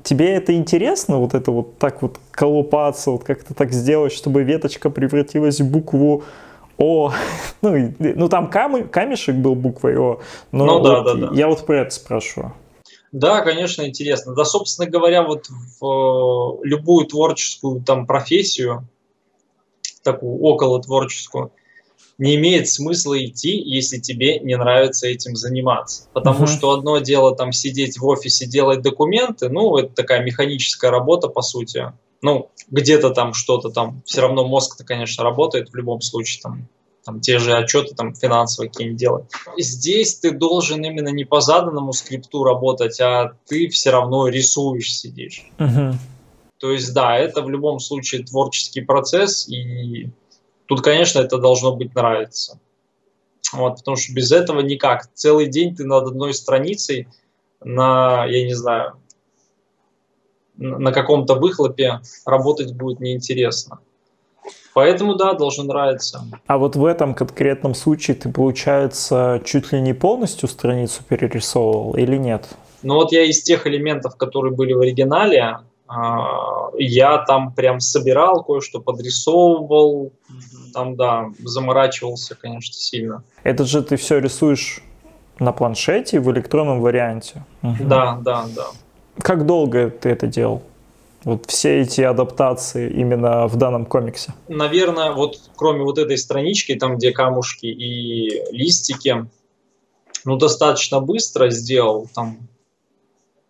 тебе 0.03 0.35
это 0.35 0.53
интересно, 0.53 1.17
вот 1.17 1.33
это 1.33 1.51
вот 1.51 1.77
так 1.77 2.01
вот 2.01 2.19
колупаться, 2.31 3.11
вот 3.11 3.23
как-то 3.23 3.53
так 3.53 3.71
сделать, 3.71 4.11
чтобы 4.11 4.43
веточка 4.43 4.89
превратилась 4.89 5.61
в 5.61 5.71
букву 5.71 6.23
о, 6.77 7.13
ну, 7.61 7.93
ну 7.97 8.27
там 8.27 8.49
кам, 8.49 8.89
камешек 8.89 9.37
был 9.37 9.55
буквой 9.55 9.97
О, 9.97 10.19
но 10.51 10.65
ну, 10.65 10.83
да, 10.83 11.01
вот 11.01 11.05
да, 11.05 11.27
да. 11.27 11.35
я 11.35 11.47
вот 11.47 11.65
про 11.65 11.83
это 11.83 11.91
спрашиваю. 11.91 12.53
Да, 13.13 13.39
конечно, 13.43 13.87
интересно. 13.87 14.35
Да, 14.35 14.43
собственно 14.43 14.89
говоря, 14.89 15.23
вот 15.23 15.45
в 15.79 16.59
любую 16.63 17.07
творческую 17.07 17.81
там 17.81 18.05
профессию, 18.05 18.89
такую 20.13 20.39
около 20.41 20.81
творческую, 20.81 21.51
не 22.19 22.35
имеет 22.35 22.67
смысла 22.67 23.23
идти, 23.25 23.57
если 23.57 23.97
тебе 23.97 24.39
не 24.39 24.57
нравится 24.57 25.07
этим 25.07 25.35
заниматься. 25.35 26.07
Потому 26.13 26.43
uh-huh. 26.43 26.57
что 26.57 26.71
одно 26.71 26.99
дело 26.99 27.35
там 27.35 27.53
сидеть 27.53 27.97
в 27.97 28.05
офисе, 28.05 28.45
делать 28.45 28.81
документы, 28.81 29.49
ну, 29.49 29.77
это 29.77 29.93
такая 29.93 30.21
механическая 30.21 30.91
работа, 30.91 31.29
по 31.29 31.41
сути. 31.41 31.93
Ну, 32.21 32.51
где-то 32.69 33.11
там 33.11 33.33
что-то 33.33 33.69
там, 33.69 34.01
все 34.05 34.21
равно 34.21 34.45
мозг-то, 34.45 34.83
конечно, 34.83 35.23
работает 35.23 35.69
в 35.69 35.75
любом 35.75 36.01
случае, 36.01 36.41
там, 36.43 36.67
там 37.05 37.21
те 37.21 37.39
же 37.39 37.53
отчеты 37.53 37.95
там 37.95 38.13
финансовые 38.13 38.69
какие-нибудь 38.69 38.99
делать. 38.99 39.25
Здесь 39.57 40.15
ты 40.15 40.31
должен 40.31 40.83
именно 40.83 41.07
не 41.07 41.23
по 41.23 41.39
заданному 41.39 41.93
скрипту 41.93 42.43
работать, 42.43 42.99
а 42.99 43.31
ты 43.47 43.69
все 43.69 43.91
равно 43.91 44.27
рисуешь, 44.27 44.93
сидишь. 44.93 45.49
Uh-huh. 45.57 45.93
То 46.59 46.71
есть, 46.71 46.93
да, 46.93 47.17
это 47.17 47.41
в 47.41 47.49
любом 47.49 47.79
случае 47.79 48.23
творческий 48.23 48.81
процесс, 48.81 49.47
и 49.47 50.09
тут, 50.65 50.81
конечно, 50.81 51.19
это 51.19 51.37
должно 51.37 51.75
быть 51.75 51.95
нравиться. 51.95 52.59
Вот, 53.53 53.77
потому 53.77 53.97
что 53.97 54.13
без 54.13 54.31
этого 54.31 54.59
никак. 54.59 55.09
Целый 55.13 55.47
день 55.47 55.75
ты 55.75 55.85
над 55.85 56.07
одной 56.07 56.33
страницей 56.33 57.07
на, 57.63 58.25
я 58.25 58.45
не 58.45 58.53
знаю, 58.53 58.97
на 60.57 60.91
каком-то 60.91 61.35
выхлопе 61.35 62.01
работать 62.25 62.73
будет 62.73 62.99
неинтересно. 62.99 63.79
Поэтому, 64.73 65.15
да, 65.15 65.33
должен 65.33 65.67
нравиться. 65.67 66.21
А 66.45 66.57
вот 66.57 66.75
в 66.75 66.85
этом 66.85 67.13
конкретном 67.13 67.73
случае 67.73 68.15
ты, 68.15 68.29
получается, 68.29 69.41
чуть 69.45 69.71
ли 69.71 69.81
не 69.81 69.93
полностью 69.93 70.49
страницу 70.49 71.01
перерисовывал 71.07 71.95
или 71.95 72.17
нет? 72.17 72.47
Ну 72.83 72.95
вот 72.95 73.11
я 73.11 73.23
из 73.23 73.41
тех 73.41 73.65
элементов, 73.65 74.15
которые 74.15 74.53
были 74.53 74.73
в 74.73 74.81
оригинале, 74.81 75.59
я 76.77 77.17
там 77.27 77.53
прям 77.53 77.79
собирал, 77.79 78.43
кое-что 78.43 78.79
подрисовывал, 78.79 80.11
там, 80.73 80.95
да, 80.95 81.29
заморачивался, 81.43 82.35
конечно, 82.35 82.75
сильно. 82.75 83.23
Это 83.43 83.65
же 83.65 83.81
ты 83.81 83.95
все 83.95 84.19
рисуешь 84.19 84.83
на 85.39 85.51
планшете 85.51 86.19
в 86.19 86.31
электронном 86.31 86.81
варианте? 86.81 87.43
Угу. 87.63 87.85
Да, 87.85 88.19
да, 88.21 88.45
да. 88.55 88.67
Как 89.21 89.45
долго 89.45 89.89
ты 89.89 90.09
это 90.09 90.27
делал? 90.27 90.61
Вот 91.23 91.47
все 91.47 91.81
эти 91.81 92.01
адаптации 92.01 92.89
именно 92.89 93.47
в 93.47 93.57
данном 93.57 93.85
комиксе? 93.85 94.33
Наверное, 94.47 95.11
вот 95.11 95.39
кроме 95.55 95.83
вот 95.83 95.97
этой 95.97 96.17
странички, 96.17 96.75
там 96.75 96.97
где 96.97 97.11
камушки 97.11 97.65
и 97.65 98.41
листики, 98.51 99.27
ну 100.23 100.37
достаточно 100.37 101.01
быстро 101.01 101.49
сделал, 101.49 102.07
там 102.13 102.37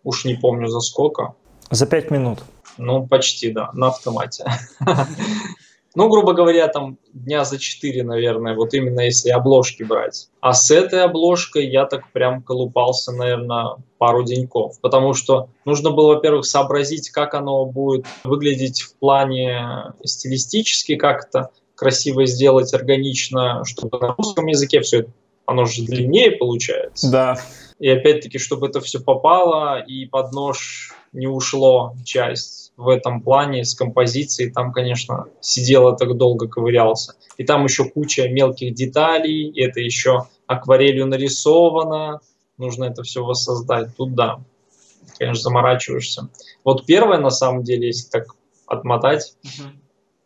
уж 0.02 0.24
не 0.24 0.34
помню 0.34 0.66
за 0.68 0.80
сколько. 0.80 1.34
За 1.70 1.86
пять 1.86 2.10
минут. 2.10 2.40
Ну, 2.78 3.06
почти, 3.06 3.50
да, 3.50 3.70
на 3.72 3.88
автомате. 3.88 4.44
Ну, 5.96 6.08
грубо 6.08 6.34
говоря, 6.34 6.68
там 6.68 6.98
дня 7.12 7.44
за 7.44 7.58
четыре, 7.58 8.04
наверное, 8.04 8.54
вот 8.54 8.74
именно 8.74 9.00
если 9.00 9.30
обложки 9.30 9.82
брать. 9.82 10.28
А 10.40 10.52
с 10.52 10.70
этой 10.70 11.02
обложкой 11.02 11.68
я 11.68 11.84
так 11.84 12.12
прям 12.12 12.42
колупался, 12.42 13.10
наверное, 13.10 13.76
пару 13.98 14.22
деньков. 14.22 14.80
Потому 14.80 15.14
что 15.14 15.48
нужно 15.64 15.90
было, 15.90 16.14
во-первых, 16.14 16.46
сообразить, 16.46 17.10
как 17.10 17.34
оно 17.34 17.64
будет 17.66 18.06
выглядеть 18.22 18.82
в 18.82 18.94
плане 18.98 19.92
стилистически, 20.04 20.94
как 20.94 21.26
это 21.26 21.50
красиво 21.74 22.24
сделать, 22.24 22.72
органично, 22.72 23.64
чтобы 23.64 23.98
на 23.98 24.14
русском 24.16 24.46
языке 24.46 24.82
все 24.82 25.00
это, 25.00 25.10
оно 25.44 25.64
же 25.64 25.82
длиннее 25.82 26.30
получается. 26.30 27.10
Да. 27.10 27.36
И 27.80 27.88
опять-таки, 27.88 28.38
чтобы 28.38 28.68
это 28.68 28.80
все 28.80 29.00
попало 29.00 29.80
и 29.80 30.06
под 30.06 30.32
нож 30.32 30.94
не 31.12 31.26
ушло 31.26 31.94
часть 32.04 32.72
в 32.76 32.88
этом 32.88 33.20
плане 33.20 33.64
с 33.64 33.74
композицией. 33.74 34.50
Там, 34.52 34.72
конечно, 34.72 35.26
сидел 35.40 35.94
так 35.96 36.16
долго 36.16 36.48
ковырялся. 36.48 37.14
И 37.36 37.44
там 37.44 37.64
еще 37.64 37.84
куча 37.84 38.28
мелких 38.28 38.74
деталей, 38.74 39.52
это 39.60 39.80
еще 39.80 40.26
акварелью 40.46 41.06
нарисовано, 41.06 42.20
нужно 42.58 42.84
это 42.84 43.02
все 43.02 43.24
воссоздать. 43.24 43.96
Тут 43.96 44.14
да, 44.14 44.40
конечно, 45.18 45.42
заморачиваешься. 45.42 46.28
Вот 46.64 46.86
первое, 46.86 47.18
на 47.18 47.30
самом 47.30 47.64
деле, 47.64 47.88
если 47.88 48.08
так 48.08 48.34
отмотать, 48.66 49.34
uh-huh. 49.44 49.70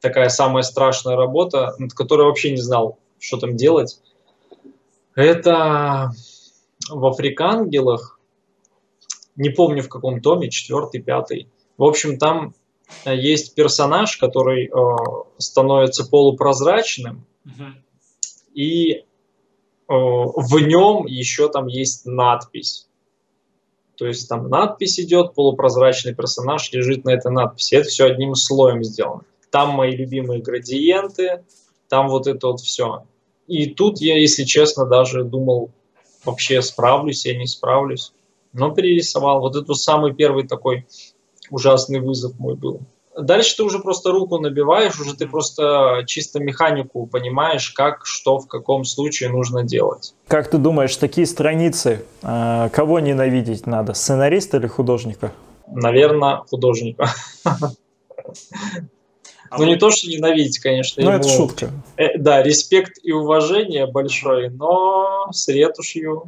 такая 0.01 0.29
самая 0.29 0.63
страшная 0.63 1.17
работа, 1.17 1.75
над 1.79 1.95
которой 1.95 2.27
вообще 2.27 2.51
не 2.51 2.61
знал, 2.61 2.99
что 3.19 3.39
там 3.39 3.57
делать, 3.57 4.01
это 5.15 6.11
в 6.91 7.07
«Африкангелах», 7.07 8.14
не 9.37 9.51
помню 9.51 9.83
в 9.83 9.89
каком 9.89 10.21
томе, 10.21 10.51
четвертый, 10.51 11.03
пятый. 11.03 11.49
В 11.77 11.85
общем, 11.85 12.19
там 12.19 12.55
э, 13.05 13.17
есть 13.17 13.55
персонаж, 13.55 14.17
который 14.17 14.67
э, 14.67 14.97
становится 15.39 16.05
полупрозрачным, 16.05 17.27
uh-huh. 17.45 17.73
и 18.55 18.93
э, 18.93 19.03
в 19.89 20.59
нем 20.61 21.07
еще 21.07 21.49
там 21.49 21.67
есть 21.67 22.07
надпись. 22.07 22.89
То 23.97 24.07
есть 24.07 24.29
там 24.29 24.49
надпись 24.49 24.99
идет, 24.99 25.35
полупрозрачный 25.35 26.15
персонаж 26.15 26.73
лежит 26.73 27.05
на 27.05 27.11
этой 27.11 27.31
надписи. 27.31 27.77
Это 27.77 27.89
все 27.89 28.07
одним 28.07 28.35
слоем 28.35 28.83
сделано. 28.83 29.23
Там 29.51 29.71
мои 29.71 29.93
любимые 29.93 30.43
градиенты, 30.43 31.45
там 31.89 32.09
вот 32.09 32.27
это 32.27 32.49
вот 32.49 32.61
все. 32.61 33.05
И 33.47 33.67
тут 33.67 34.01
я, 34.01 34.19
если 34.19 34.45
честно, 34.45 34.85
даже 34.87 35.23
думал, 35.23 35.71
вообще 36.25 36.61
справлюсь 36.63 37.25
я, 37.27 37.37
не 37.39 37.47
справлюсь. 37.47 38.13
Но 38.55 38.71
перерисовал. 38.71 39.41
Вот 39.41 39.57
это 39.57 39.75
самый 39.75 40.15
первый 40.15 40.49
такой 40.49 40.87
ужасный 41.51 42.01
вызов 42.01 42.39
мой 42.39 42.55
был. 42.55 42.81
Дальше 43.17 43.57
ты 43.57 43.63
уже 43.63 43.79
просто 43.79 44.11
руку 44.11 44.39
набиваешь, 44.39 44.99
уже 44.99 45.15
ты 45.15 45.29
просто 45.29 46.03
чисто 46.07 46.41
механику 46.41 47.07
понимаешь, 47.07 47.71
как, 47.71 48.07
что, 48.07 48.39
в 48.39 48.49
каком 48.49 48.85
случае 48.85 49.31
нужно 49.31 49.63
делать. 49.63 50.15
Как 50.27 50.51
ты 50.51 50.59
думаешь, 50.59 50.97
такие 50.97 51.27
страницы, 51.27 52.05
э, 52.23 52.69
кого 52.73 52.99
ненавидеть 52.99 53.67
надо, 53.67 53.95
сценариста 53.95 54.57
или 54.57 54.67
художника? 54.67 55.33
Наверное, 55.69 56.39
художника. 56.51 57.09
А 59.51 59.59
ну, 59.59 59.67
не 59.67 59.77
то, 59.77 59.91
что 59.93 60.09
ненавидеть, 60.09 60.59
конечно. 60.59 61.01
Ну, 61.05 61.11
это 61.11 61.29
шутка. 61.29 61.71
Э, 61.97 62.19
да, 62.19 62.43
респект 62.43 62.99
и 63.05 63.13
уважение 63.13 63.87
большое, 63.87 64.51
но 64.51 65.29
с 65.31 65.47
ретушью 65.47 66.25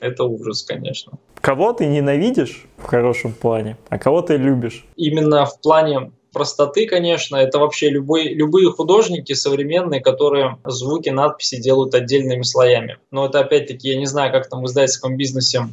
это 0.00 0.24
ужас, 0.24 0.62
конечно. 0.62 1.12
Кого 1.40 1.72
ты 1.72 1.86
ненавидишь 1.86 2.66
в 2.76 2.84
хорошем 2.84 3.32
плане, 3.32 3.76
а 3.88 3.98
кого 3.98 4.20
ты 4.20 4.36
любишь? 4.36 4.84
Именно 4.96 5.46
в 5.46 5.60
плане 5.60 6.12
простоты, 6.32 6.86
конечно, 6.86 7.36
это 7.36 7.58
вообще 7.58 7.88
любой, 7.88 8.28
любые 8.34 8.70
художники 8.70 9.32
современные, 9.32 10.00
которые 10.00 10.58
звуки, 10.64 11.08
надписи 11.08 11.60
делают 11.60 11.94
отдельными 11.94 12.42
слоями. 12.42 12.98
Но 13.10 13.26
это 13.26 13.40
опять-таки, 13.40 13.88
я 13.88 13.98
не 13.98 14.06
знаю, 14.06 14.32
как 14.32 14.48
там 14.48 14.62
в 14.62 14.66
издательском 14.66 15.16
бизнесе 15.16 15.68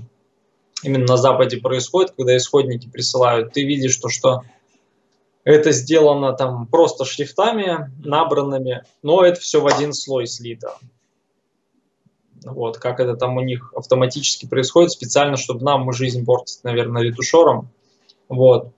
именно 0.84 1.06
на 1.06 1.18
Западе 1.18 1.58
происходит, 1.58 2.14
когда 2.16 2.38
исходники 2.38 2.88
присылают, 2.88 3.52
ты 3.52 3.64
видишь, 3.64 3.94
что, 3.94 4.10
что 4.10 4.44
это 5.44 5.72
сделано 5.72 6.34
там 6.34 6.68
просто 6.68 7.06
шрифтами 7.06 7.92
набранными, 8.04 8.84
но 9.02 9.24
это 9.24 9.40
все 9.40 9.62
в 9.62 9.68
один 9.68 9.94
слой 9.94 10.28
слито. 10.28 10.76
Вот, 12.44 12.78
как 12.78 13.00
это 13.00 13.16
там 13.16 13.38
у 13.38 13.42
них 13.42 13.74
автоматически 13.76 14.46
происходит, 14.46 14.92
специально, 14.92 15.38
чтобы 15.38 15.64
нам 15.64 15.92
жизнь 15.92 16.26
портить, 16.26 16.64
наверное, 16.64 17.04
ретушером. 17.04 17.70
Вот. 18.30 18.72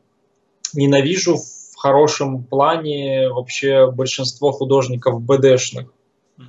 Ненавижу 0.74 1.38
в 1.38 1.76
хорошем 1.76 2.44
плане 2.44 3.30
вообще 3.30 3.90
большинство 3.92 4.52
художников 4.52 5.22
БДшных, 5.22 5.92
uh-huh. 6.38 6.44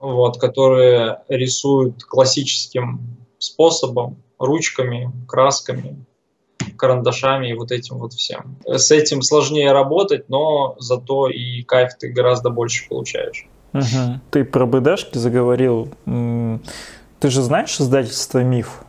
вот, 0.00 0.38
которые 0.38 1.22
рисуют 1.28 2.04
классическим 2.04 3.18
способом, 3.38 4.22
ручками, 4.38 5.12
красками, 5.26 6.04
карандашами 6.76 7.50
и 7.50 7.54
вот 7.54 7.72
этим 7.72 7.98
вот 7.98 8.12
всем. 8.14 8.56
С 8.64 8.90
этим 8.90 9.22
сложнее 9.22 9.72
работать, 9.72 10.28
но 10.28 10.76
зато 10.78 11.28
и 11.28 11.62
кайф 11.62 11.92
ты 11.98 12.08
гораздо 12.08 12.50
больше 12.50 12.88
получаешь. 12.88 13.46
Угу. 13.72 14.20
Ты 14.30 14.44
про 14.44 14.66
БДшки 14.66 15.18
заговорил. 15.18 15.88
Ты 16.04 17.30
же 17.30 17.42
знаешь 17.42 17.80
издательство 17.80 18.42
«Миф»? 18.42 18.80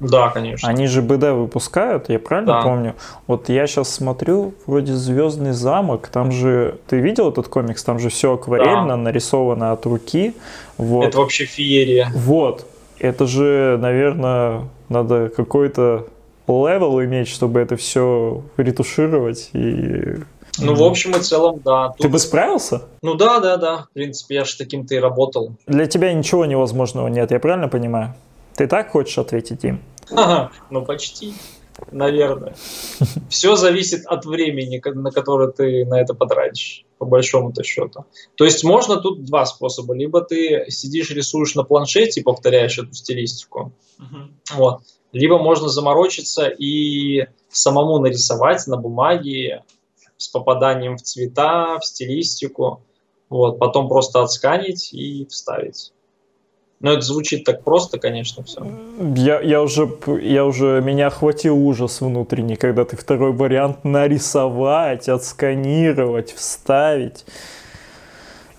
Да, 0.00 0.28
конечно. 0.28 0.68
Они 0.68 0.86
же 0.86 1.02
БД 1.02 1.32
выпускают, 1.32 2.08
я 2.08 2.20
правильно 2.20 2.52
да. 2.52 2.62
помню? 2.62 2.94
Вот 3.26 3.48
я 3.48 3.66
сейчас 3.66 3.88
смотрю, 3.88 4.54
вроде 4.66 4.94
«Звездный 4.94 5.52
замок», 5.52 6.08
там 6.08 6.30
же, 6.30 6.78
ты 6.86 7.00
видел 7.00 7.30
этот 7.30 7.48
комикс? 7.48 7.82
Там 7.82 7.98
же 7.98 8.08
все 8.08 8.34
акварельно, 8.34 8.88
да. 8.90 8.96
нарисовано 8.96 9.72
от 9.72 9.84
руки. 9.86 10.34
Вот. 10.76 11.06
Это 11.06 11.18
вообще 11.18 11.46
феерия. 11.46 12.12
Вот. 12.14 12.64
Это 13.00 13.26
же, 13.26 13.76
наверное, 13.80 14.68
надо 14.88 15.30
какой-то 15.30 16.06
level 16.46 17.02
иметь, 17.02 17.28
чтобы 17.28 17.58
это 17.58 17.76
все 17.76 18.42
ретушировать 18.56 19.50
и 19.52 20.14
ну, 20.60 20.74
в 20.74 20.82
общем 20.82 21.12
и 21.12 21.20
целом, 21.20 21.60
да. 21.64 21.88
Тут... 21.88 21.98
Ты 21.98 22.08
бы 22.08 22.18
справился? 22.18 22.82
Ну 23.02 23.14
да, 23.14 23.40
да, 23.40 23.56
да. 23.56 23.86
В 23.90 23.94
принципе, 23.94 24.36
я 24.36 24.44
же 24.44 24.56
таким-то 24.56 24.94
и 24.94 24.98
работал. 24.98 25.54
Для 25.66 25.86
тебя 25.86 26.12
ничего 26.12 26.44
невозможного 26.46 27.08
нет, 27.08 27.30
я 27.30 27.40
правильно 27.40 27.68
понимаю? 27.68 28.14
Ты 28.56 28.66
так 28.66 28.90
хочешь 28.90 29.18
ответить 29.18 29.64
им? 29.64 29.82
Ага, 30.10 30.50
ну 30.70 30.84
почти, 30.84 31.34
наверное. 31.92 32.54
Все 33.28 33.56
зависит 33.56 34.06
от 34.06 34.24
времени, 34.24 34.82
на 34.84 35.10
которое 35.10 35.52
ты 35.52 35.84
на 35.86 36.00
это 36.00 36.14
потратишь, 36.14 36.84
по 36.98 37.04
большому-то 37.04 37.62
счету. 37.62 38.04
То 38.36 38.44
есть 38.44 38.64
можно 38.64 38.96
тут 38.96 39.24
два 39.24 39.46
способа. 39.46 39.94
Либо 39.94 40.22
ты 40.22 40.66
сидишь, 40.68 41.10
рисуешь 41.10 41.54
на 41.54 41.62
планшете 41.62 42.20
и 42.20 42.24
повторяешь 42.24 42.78
эту 42.78 42.92
стилистику. 42.94 43.72
Uh-huh. 43.98 44.56
Вот. 44.56 44.80
Либо 45.12 45.38
можно 45.38 45.68
заморочиться 45.68 46.48
и 46.48 47.26
самому 47.48 47.98
нарисовать 47.98 48.66
на 48.66 48.76
бумаге 48.76 49.62
с 50.18 50.28
попаданием 50.28 50.98
в 50.98 51.02
цвета, 51.02 51.78
в 51.78 51.86
стилистику, 51.86 52.82
вот, 53.30 53.58
потом 53.58 53.88
просто 53.88 54.22
отсканить 54.22 54.92
и 54.92 55.26
вставить. 55.26 55.92
Но 56.80 56.92
это 56.92 57.00
звучит 57.00 57.44
так 57.44 57.64
просто, 57.64 57.98
конечно, 57.98 58.44
все. 58.44 58.64
Я, 59.16 59.40
я, 59.40 59.62
уже, 59.62 59.90
я 60.22 60.44
уже, 60.44 60.80
меня 60.80 61.08
охватил 61.08 61.56
ужас 61.56 62.00
внутренний, 62.00 62.54
когда 62.54 62.84
ты 62.84 62.96
второй 62.96 63.32
вариант 63.32 63.84
нарисовать, 63.84 65.08
отсканировать, 65.08 66.32
вставить. 66.32 67.24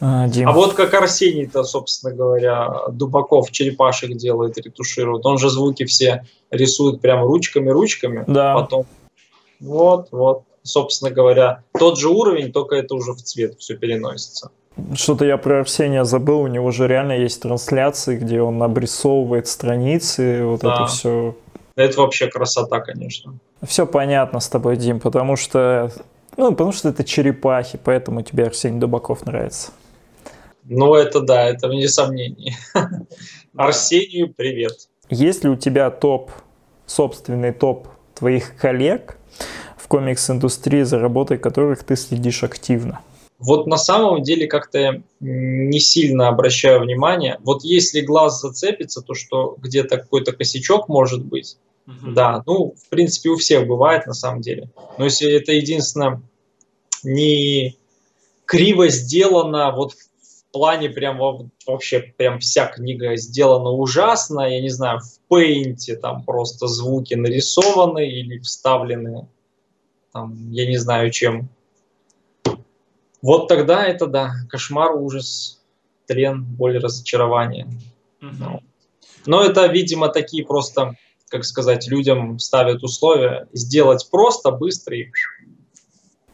А, 0.01 0.27
Дим. 0.27 0.47
а 0.47 0.51
вот 0.51 0.73
как 0.73 0.93
Арсений-то, 0.93 1.63
собственно 1.63 2.13
говоря, 2.13 2.87
Дубаков 2.91 3.51
черепашек 3.51 4.15
делает, 4.15 4.57
ретуширует. 4.57 5.25
Он 5.25 5.37
же 5.37 5.49
звуки 5.49 5.85
все 5.85 6.25
рисует 6.51 7.01
прямо 7.01 7.23
ручками-ручками. 7.23 8.23
Да. 8.27 8.53
Потом 8.55 8.85
вот, 9.59 10.07
вот 10.11 10.43
собственно 10.63 11.11
говоря, 11.11 11.63
тот 11.77 11.97
же 11.97 12.09
уровень, 12.09 12.51
только 12.51 12.75
это 12.75 12.95
уже 12.95 13.13
в 13.13 13.21
цвет 13.21 13.59
все 13.59 13.75
переносится. 13.75 14.51
Что-то 14.93 15.25
я 15.25 15.37
про 15.37 15.59
Арсения 15.59 16.03
забыл, 16.03 16.41
у 16.41 16.47
него 16.47 16.71
же 16.71 16.87
реально 16.87 17.13
есть 17.13 17.41
трансляции, 17.41 18.17
где 18.17 18.41
он 18.41 18.61
обрисовывает 18.63 19.47
страницы, 19.47 20.45
вот 20.45 20.61
да. 20.61 20.75
это 20.75 20.85
все. 20.85 21.35
Это 21.75 22.01
вообще 22.01 22.27
красота, 22.27 22.79
конечно. 22.79 23.37
Все 23.61 23.85
понятно 23.85 24.39
с 24.39 24.47
тобой, 24.47 24.77
Дим, 24.77 24.99
потому 24.99 25.35
что, 25.35 25.91
ну, 26.37 26.51
потому 26.51 26.71
что 26.71 26.89
это 26.89 27.03
черепахи, 27.03 27.79
поэтому 27.83 28.21
тебе 28.21 28.45
Арсений 28.45 28.79
Дубаков 28.79 29.25
нравится. 29.25 29.71
Ну, 30.63 30.93
это 30.93 31.19
да, 31.21 31.45
это 31.45 31.67
вне 31.67 31.87
сомнений. 31.87 32.55
Арсению 33.55 34.33
привет. 34.33 34.87
Есть 35.09 35.43
ли 35.43 35.49
у 35.49 35.55
тебя 35.55 35.89
топ, 35.89 36.31
собственный 36.85 37.51
топ 37.51 37.87
твоих 38.13 38.55
коллег, 38.55 39.17
комикс-индустрии, 39.89 40.83
за 40.83 40.99
работой 40.99 41.37
которых 41.37 41.83
ты 41.83 41.97
следишь 41.97 42.43
активно? 42.43 43.01
Вот 43.39 43.67
на 43.67 43.77
самом 43.77 44.21
деле 44.21 44.47
как-то 44.47 45.01
не 45.19 45.79
сильно 45.79 46.27
обращаю 46.27 46.81
внимание. 46.81 47.37
Вот 47.41 47.63
если 47.63 48.01
глаз 48.01 48.41
зацепится, 48.41 49.01
то 49.01 49.13
что 49.13 49.55
где-то 49.57 49.97
какой-то 49.97 50.33
косячок 50.33 50.89
может 50.89 51.25
быть, 51.25 51.57
угу. 51.87 52.11
да, 52.11 52.43
ну, 52.45 52.75
в 52.77 52.89
принципе, 52.89 53.29
у 53.29 53.37
всех 53.37 53.65
бывает 53.65 54.05
на 54.07 54.13
самом 54.13 54.41
деле. 54.41 54.69
Но 54.97 55.05
если 55.05 55.31
это 55.33 55.53
единственное 55.53 56.21
не 57.03 57.77
криво 58.45 58.89
сделано, 58.89 59.71
вот 59.71 59.93
в 59.93 60.51
плане 60.51 60.89
прям 60.89 61.19
вообще 61.65 62.13
прям 62.17 62.39
вся 62.39 62.67
книга 62.67 63.15
сделана 63.15 63.69
ужасно, 63.69 64.41
я 64.41 64.61
не 64.61 64.69
знаю, 64.69 64.99
в 64.99 65.29
пейнте 65.29 65.95
там 65.95 66.23
просто 66.23 66.67
звуки 66.67 67.13
нарисованы 67.13 68.09
или 68.09 68.39
вставлены 68.39 69.27
там, 70.11 70.51
я 70.51 70.67
не 70.67 70.77
знаю 70.77 71.11
чем. 71.11 71.49
Вот 73.21 73.47
тогда 73.47 73.85
это, 73.85 74.07
да, 74.07 74.31
кошмар, 74.49 74.95
ужас, 74.95 75.61
тлен, 76.07 76.43
боль, 76.43 76.77
разочарование. 76.77 77.67
Угу. 78.21 78.61
Но 79.25 79.43
это, 79.43 79.67
видимо, 79.67 80.09
такие 80.09 80.45
просто, 80.45 80.95
как 81.27 81.45
сказать, 81.45 81.87
людям 81.87 82.39
ставят 82.39 82.83
условия 82.83 83.47
сделать 83.53 84.07
просто, 84.09 84.51
быстро 84.51 84.97
и 84.97 85.09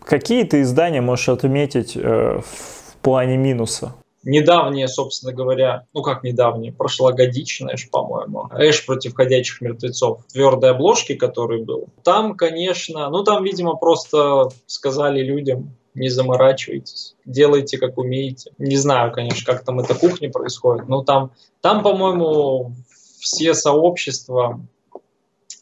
Какие 0.01 0.43
ты 0.43 0.61
издания 0.61 1.01
можешь 1.01 1.29
отметить 1.29 1.97
э, 1.97 2.39
в 2.39 2.95
плане 3.01 3.37
минуса? 3.37 3.95
Недавние, 4.25 4.87
собственно 4.87 5.31
говоря, 5.31 5.85
ну 5.93 6.01
как 6.01 6.23
недавние, 6.23 6.73
прошлогодичные, 6.73 7.75
по-моему, 7.91 8.49
Эш 8.57 8.85
против 8.85 9.15
ходячих 9.15 9.61
мертвецов, 9.61 10.25
твердой 10.27 10.71
обложки, 10.71 11.15
который 11.15 11.63
был. 11.63 11.87
Там, 12.03 12.35
конечно, 12.35 13.09
ну 13.09 13.23
там, 13.23 13.43
видимо, 13.43 13.75
просто 13.75 14.49
сказали 14.65 15.21
людям, 15.21 15.75
не 15.93 16.09
заморачивайтесь, 16.09 17.15
делайте 17.23 17.77
как 17.77 17.97
умеете. 17.97 18.51
Не 18.57 18.75
знаю, 18.75 19.13
конечно, 19.13 19.45
как 19.45 19.63
там 19.63 19.79
эта 19.79 19.95
кухня 19.95 20.29
происходит, 20.29 20.89
но 20.89 21.03
там, 21.03 21.31
там 21.61 21.83
по-моему, 21.83 22.73
все 23.19 23.53
сообщества 23.53 24.59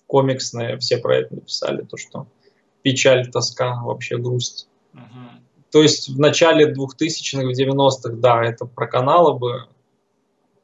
комиксные, 0.08 0.78
все 0.78 0.98
про 0.98 1.18
это 1.18 1.36
написали, 1.36 1.84
то, 1.84 1.98
что 1.98 2.28
печаль, 2.82 3.30
тоска, 3.30 3.82
вообще 3.84 4.18
грусть. 4.18 4.68
Uh-huh. 4.94 5.43
То 5.74 5.82
есть 5.82 6.08
в 6.08 6.20
начале 6.20 6.72
2000-х, 6.72 7.48
в 7.48 7.60
90-х, 7.60 8.14
да, 8.18 8.44
это 8.44 8.66
проканало 8.66 9.34
бы 9.34 9.66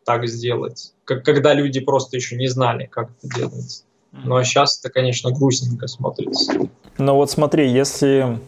так 0.05 0.27
сделать, 0.27 0.93
как, 1.03 1.25
когда 1.25 1.55
люди 1.55 1.79
просто 1.79 2.15
еще 2.15 2.35
не 2.35 2.47
знали, 2.47 2.85
как 2.85 3.09
это 3.17 3.35
делается. 3.35 3.85
Ну 4.11 4.35
а 4.35 4.43
сейчас 4.43 4.79
это, 4.79 4.93
конечно, 4.93 5.31
грустненько 5.31 5.87
смотрится. 5.87 6.53
Ну 6.99 7.15
вот 7.15 7.31
смотри, 7.31 7.71
если 7.71 8.39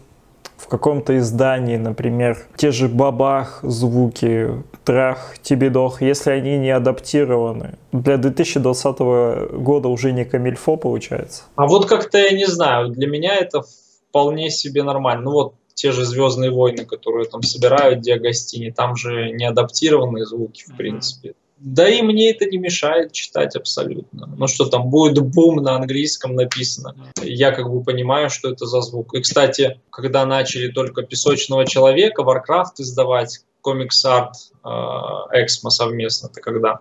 в 0.56 0.68
каком-то 0.68 1.18
издании, 1.18 1.78
например, 1.78 2.38
те 2.56 2.72
же 2.72 2.88
бабах, 2.88 3.62
звуки, 3.64 4.64
трах, 4.86 5.38
тебедох, 5.42 6.04
если 6.04 6.30
они 6.30 6.60
не 6.60 6.70
адаптированы, 6.70 7.80
для 7.92 8.18
2020 8.18 9.00
года 9.00 9.88
уже 9.88 10.12
не 10.12 10.26
камильфо 10.26 10.78
получается? 10.78 11.44
А 11.56 11.66
вот 11.66 11.88
как-то 11.88 12.20
я 12.20 12.32
не 12.32 12.46
знаю, 12.46 12.90
для 12.90 13.08
меня 13.08 13.36
это 13.36 13.64
вполне 14.10 14.52
себе 14.52 14.84
нормально. 14.84 15.24
Ну 15.24 15.32
вот 15.32 15.56
те 15.82 15.92
же 15.92 16.06
Звездные 16.06 16.52
войны, 16.52 16.86
которые 16.86 17.28
там 17.28 17.42
собирают 17.42 18.02
Диагостини, 18.02 18.70
там 18.70 18.96
же 18.96 19.32
не 19.32 19.46
адаптированные 19.46 20.28
звуки, 20.28 20.64
в 20.68 20.78
принципе. 20.78 21.34
Да 21.58 21.90
и 21.90 22.04
мне 22.04 22.30
это 22.30 22.46
не 22.46 22.60
мешает 22.60 23.14
читать 23.14 23.56
абсолютно. 23.56 24.28
Ну 24.28 24.46
что 24.46 24.66
там, 24.66 24.92
будет 24.92 25.20
бум 25.24 25.56
на 25.56 25.76
английском 25.78 26.36
написано. 26.36 26.96
Я 27.24 27.52
как 27.52 27.68
бы 27.68 27.84
понимаю, 27.84 28.30
что 28.30 28.52
это 28.52 28.68
за 28.68 28.82
звук. 28.82 29.16
И, 29.16 29.22
кстати, 29.22 29.82
когда 29.90 30.24
начали 30.28 30.72
только 30.72 31.02
«Песочного 31.02 31.66
человека», 31.66 32.22
Warcraft 32.22 32.78
издавать, 32.78 33.40
комикс 33.62 34.06
арт 34.06 34.36
э, 34.64 34.70
Эксмо 35.34 35.72
совместно, 35.72 36.28
это 36.28 36.42
когда? 36.42 36.80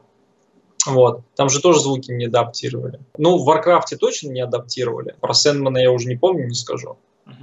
Вот. 0.87 1.23
Там 1.37 1.49
же 1.49 1.63
тоже 1.63 1.81
звуки 1.81 2.11
не 2.11 2.27
адаптировали. 2.27 3.01
Ну, 3.17 3.39
в 3.39 3.49
Warcraft 3.49 3.97
точно 3.99 4.29
не 4.29 4.43
адаптировали. 4.43 5.15
Про 5.23 5.33
Сэндмана 5.33 5.79
я 5.79 5.91
уже 5.91 6.07
не 6.07 6.17
помню, 6.17 6.47
не 6.47 6.55
скажу. 6.55 6.99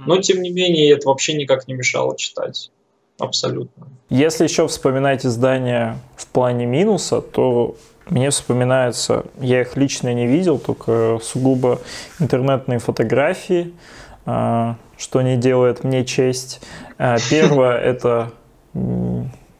Но, 0.06 0.18
тем 0.18 0.42
не 0.42 0.50
менее, 0.50 0.92
это 0.92 1.08
вообще 1.08 1.34
никак 1.34 1.68
не 1.68 1.74
мешало 1.74 2.16
читать. 2.16 2.70
Абсолютно. 3.18 3.88
Если 4.10 4.44
еще 4.44 4.68
вспоминать 4.68 5.26
издания 5.26 5.98
в 6.16 6.26
плане 6.28 6.66
минуса, 6.66 7.20
то 7.20 7.76
мне 8.08 8.30
вспоминаются, 8.30 9.24
я 9.40 9.62
их 9.62 9.76
лично 9.76 10.14
не 10.14 10.26
видел, 10.26 10.58
только 10.58 11.18
сугубо 11.22 11.80
интернетные 12.20 12.78
фотографии, 12.78 13.74
а, 14.24 14.76
что 14.96 15.20
не 15.22 15.36
делает 15.36 15.84
мне 15.84 16.04
честь. 16.04 16.60
А, 16.96 17.16
первое– 17.28 17.76
это 17.78 18.32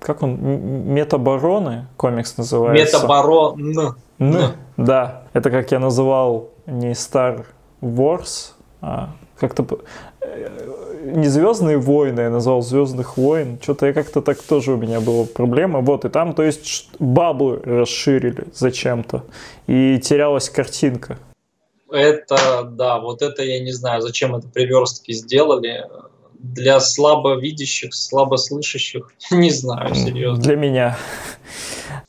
как 0.00 0.22
он, 0.22 0.36
Метабароны 0.40 1.86
комикс 1.96 2.36
называется? 2.36 2.96
Метабарон. 2.96 3.94
Н. 4.18 4.52
Да, 4.76 5.22
это 5.32 5.50
как 5.50 5.70
я 5.72 5.78
называл 5.78 6.50
не 6.66 6.92
Star 6.92 7.44
Wars, 7.82 8.52
а 8.80 9.10
как-то 9.38 9.64
не 11.14 11.28
Звездные 11.28 11.78
войны, 11.78 12.20
я 12.22 12.30
назвал 12.30 12.62
Звездных 12.62 13.16
войн. 13.16 13.58
Что-то 13.62 13.86
я 13.86 13.92
как-то 13.92 14.20
так 14.20 14.42
тоже 14.42 14.72
у 14.72 14.76
меня 14.76 15.00
была 15.00 15.24
проблема. 15.24 15.80
Вот, 15.80 16.04
и 16.04 16.08
там, 16.08 16.34
то 16.34 16.42
есть, 16.42 16.88
баблы 16.98 17.60
расширили 17.64 18.44
зачем-то. 18.52 19.24
И 19.66 19.98
терялась 19.98 20.50
картинка. 20.50 21.18
Это, 21.90 22.64
да, 22.64 22.98
вот 22.98 23.22
это 23.22 23.42
я 23.42 23.60
не 23.60 23.72
знаю, 23.72 24.02
зачем 24.02 24.34
это 24.36 24.48
приверстки 24.48 25.12
сделали. 25.12 25.86
Для 26.38 26.78
слабовидящих, 26.78 27.94
слабослышащих, 27.94 29.10
не 29.30 29.50
знаю, 29.50 29.94
серьезно. 29.94 30.42
Для 30.42 30.56
меня 30.56 30.98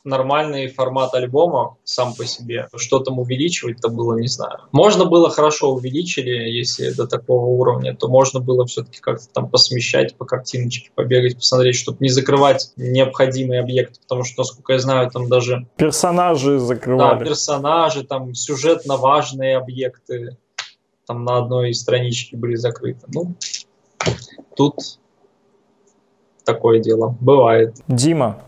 нормальный 0.04 0.68
формат 0.68 1.14
альбома 1.14 1.76
сам 1.84 2.14
по 2.14 2.24
себе. 2.24 2.68
Что 2.76 3.00
там 3.00 3.18
увеличивать-то 3.18 3.88
было, 3.88 4.18
не 4.18 4.28
знаю. 4.28 4.60
Можно 4.72 5.04
было 5.04 5.30
хорошо 5.30 5.72
увеличили, 5.72 6.30
если 6.30 6.90
до 6.90 7.06
такого 7.06 7.46
уровня, 7.46 7.94
то 7.94 8.08
можно 8.08 8.40
было 8.40 8.66
все-таки 8.66 9.00
как-то 9.00 9.26
там 9.32 9.48
посмещать 9.48 10.16
по 10.16 10.24
картиночке, 10.24 10.90
побегать, 10.94 11.36
посмотреть, 11.36 11.76
чтобы 11.76 11.98
не 12.00 12.08
закрывать 12.08 12.72
необходимые 12.76 13.60
объекты, 13.60 14.00
потому 14.00 14.24
что, 14.24 14.42
насколько 14.42 14.72
я 14.72 14.78
знаю, 14.78 15.10
там 15.10 15.28
даже... 15.28 15.66
Персонажи 15.76 16.58
закрывали. 16.58 17.18
Да, 17.18 17.24
персонажи, 17.24 18.04
там 18.04 18.34
сюжетно 18.34 18.96
важные 18.96 19.56
объекты 19.56 20.36
там 21.10 21.24
на 21.24 21.38
одной 21.38 21.74
страничке 21.74 22.36
были 22.36 22.54
закрыты. 22.54 23.04
Ну, 23.08 23.34
тут 24.54 24.76
такое 26.44 26.78
дело. 26.78 27.16
Бывает. 27.20 27.74
Дима, 27.88 28.44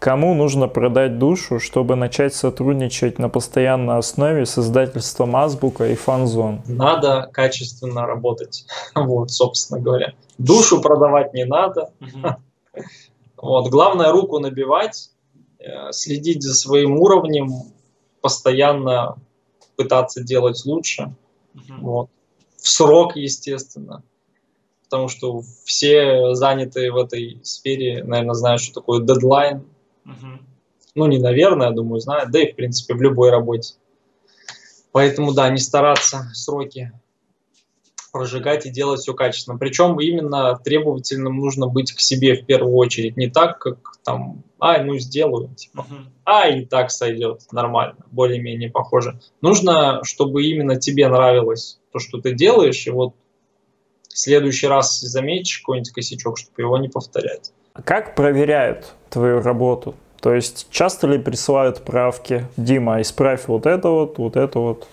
Кому 0.00 0.32
нужно 0.34 0.66
продать 0.66 1.18
душу, 1.18 1.60
чтобы 1.60 1.94
начать 1.94 2.34
сотрудничать 2.34 3.18
на 3.18 3.28
постоянной 3.28 3.98
основе 3.98 4.46
с 4.46 4.56
издательством 4.56 5.36
Азбука 5.36 5.90
и 5.90 5.94
Фанзон? 5.94 6.62
Надо 6.66 7.28
качественно 7.32 8.06
работать. 8.06 8.64
Вот, 8.94 9.30
собственно 9.30 9.78
говоря. 9.78 10.14
Душу 10.38 10.80
продавать 10.80 11.34
не 11.34 11.44
надо. 11.44 11.92
Вот, 13.36 13.70
главное 13.70 14.12
руку 14.12 14.38
набивать, 14.38 15.10
э, 15.58 15.92
следить 15.92 16.42
за 16.42 16.54
своим 16.54 16.98
уровнем, 16.98 17.48
постоянно 18.20 19.16
пытаться 19.76 20.22
делать 20.22 20.62
лучше. 20.66 21.14
Вот. 21.80 22.10
В 22.56 22.68
срок, 22.68 23.16
естественно. 23.16 24.02
Потому 24.84 25.08
что 25.08 25.42
все 25.64 26.34
занятые 26.34 26.92
в 26.92 26.96
этой 26.96 27.40
сфере, 27.42 28.04
наверное, 28.04 28.34
знают, 28.34 28.60
что 28.60 28.80
такое 28.80 29.00
дедлайн, 29.00 29.64
ну, 30.94 31.06
не 31.06 31.18
наверное, 31.18 31.68
я 31.68 31.72
думаю, 31.72 32.00
знают, 32.00 32.30
да 32.30 32.40
и, 32.40 32.52
в 32.52 32.56
принципе, 32.56 32.94
в 32.94 33.02
любой 33.02 33.30
работе. 33.30 33.74
Поэтому, 34.92 35.32
да, 35.32 35.48
не 35.50 35.58
стараться 35.58 36.30
сроки 36.34 36.92
прожигать 38.12 38.66
и 38.66 38.70
делать 38.70 39.00
все 39.00 39.14
качественно. 39.14 39.56
Причем 39.56 40.00
именно 40.00 40.56
требовательным 40.56 41.36
нужно 41.36 41.66
быть 41.66 41.92
к 41.92 42.00
себе 42.00 42.34
в 42.34 42.44
первую 42.44 42.74
очередь. 42.74 43.16
Не 43.16 43.30
так, 43.30 43.58
как 43.58 43.78
там, 44.04 44.42
ай, 44.60 44.84
ну 44.84 44.98
сделаю, 44.98 45.54
типа, 45.54 45.86
uh-huh. 45.88 46.04
а 46.24 46.48
и 46.48 46.64
так 46.64 46.90
сойдет, 46.90 47.42
нормально, 47.52 48.04
более-менее 48.10 48.70
похоже. 48.70 49.20
Нужно, 49.40 50.02
чтобы 50.02 50.44
именно 50.44 50.76
тебе 50.76 51.08
нравилось 51.08 51.78
то, 51.92 51.98
что 51.98 52.20
ты 52.20 52.34
делаешь, 52.34 52.86
и 52.86 52.90
вот 52.90 53.14
в 54.08 54.18
следующий 54.18 54.66
раз 54.66 55.00
заметишь 55.00 55.58
какой-нибудь 55.58 55.92
косячок, 55.92 56.38
чтобы 56.38 56.62
его 56.62 56.78
не 56.78 56.88
повторять. 56.88 57.52
Как 57.84 58.14
проверяют 58.14 58.92
твою 59.10 59.40
работу? 59.40 59.94
То 60.20 60.34
есть 60.34 60.66
часто 60.70 61.06
ли 61.06 61.18
присылают 61.18 61.82
правки? 61.82 62.46
Дима, 62.56 63.00
исправь 63.00 63.44
вот 63.46 63.66
это 63.66 63.88
вот, 63.88 64.18
вот 64.18 64.36
это 64.36 64.58
вот 64.58 64.86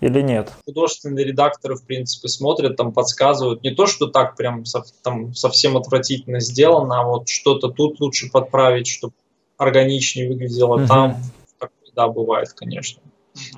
или 0.00 0.22
нет? 0.22 0.50
Художественные 0.66 1.26
редакторы, 1.26 1.74
в 1.74 1.84
принципе, 1.84 2.28
смотрят, 2.28 2.76
там 2.76 2.92
подсказывают. 2.92 3.62
Не 3.62 3.74
то, 3.74 3.86
что 3.86 4.06
так 4.06 4.34
прям 4.34 4.64
там, 5.02 5.34
совсем 5.34 5.76
отвратительно 5.76 6.40
сделано, 6.40 7.00
а 7.00 7.04
вот 7.04 7.28
что-то 7.28 7.68
тут 7.68 8.00
лучше 8.00 8.30
подправить, 8.30 8.86
чтобы 8.86 9.12
органичнее 9.58 10.28
выглядело 10.28 10.76
угу. 10.78 10.86
там. 10.86 11.16
Так, 11.58 11.70
да, 11.94 12.08
бывает, 12.08 12.50
конечно. 12.54 13.02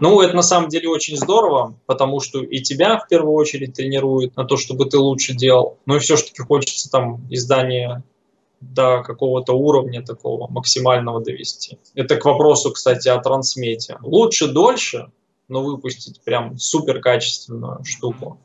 Ну, 0.01 0.21
это 0.21 0.35
на 0.35 0.43
самом 0.43 0.69
деле 0.69 0.89
очень 0.89 1.17
здорово, 1.17 1.75
потому 1.87 2.21
что 2.21 2.43
и 2.43 2.61
тебя 2.61 2.99
в 2.99 3.09
первую 3.09 3.35
очередь 3.35 3.75
тренируют 3.75 4.37
на 4.37 4.45
то, 4.45 4.57
чтобы 4.57 4.87
ты 4.87 4.99
лучше 4.99 5.35
делал. 5.35 5.79
Ну 5.87 5.97
и 5.97 5.99
все-таки 6.01 6.43
хочется 6.43 6.91
там 6.91 7.21
издание 7.31 8.03
до 8.63 9.03
какого-то 9.03 9.53
уровня 9.53 10.03
такого 10.03 10.51
максимального 10.51 11.21
довести. 11.21 11.79
Это 11.95 12.17
к 12.17 12.25
вопросу, 12.25 12.73
кстати, 12.73 13.09
о 13.09 13.21
трансмете. 13.21 13.99
Лучше 14.03 14.49
дольше, 14.49 15.11
но 15.49 15.63
выпустить 15.63 16.21
прям 16.23 16.59
супер 16.59 17.01
качественную 17.01 17.85
штуку, 17.85 18.39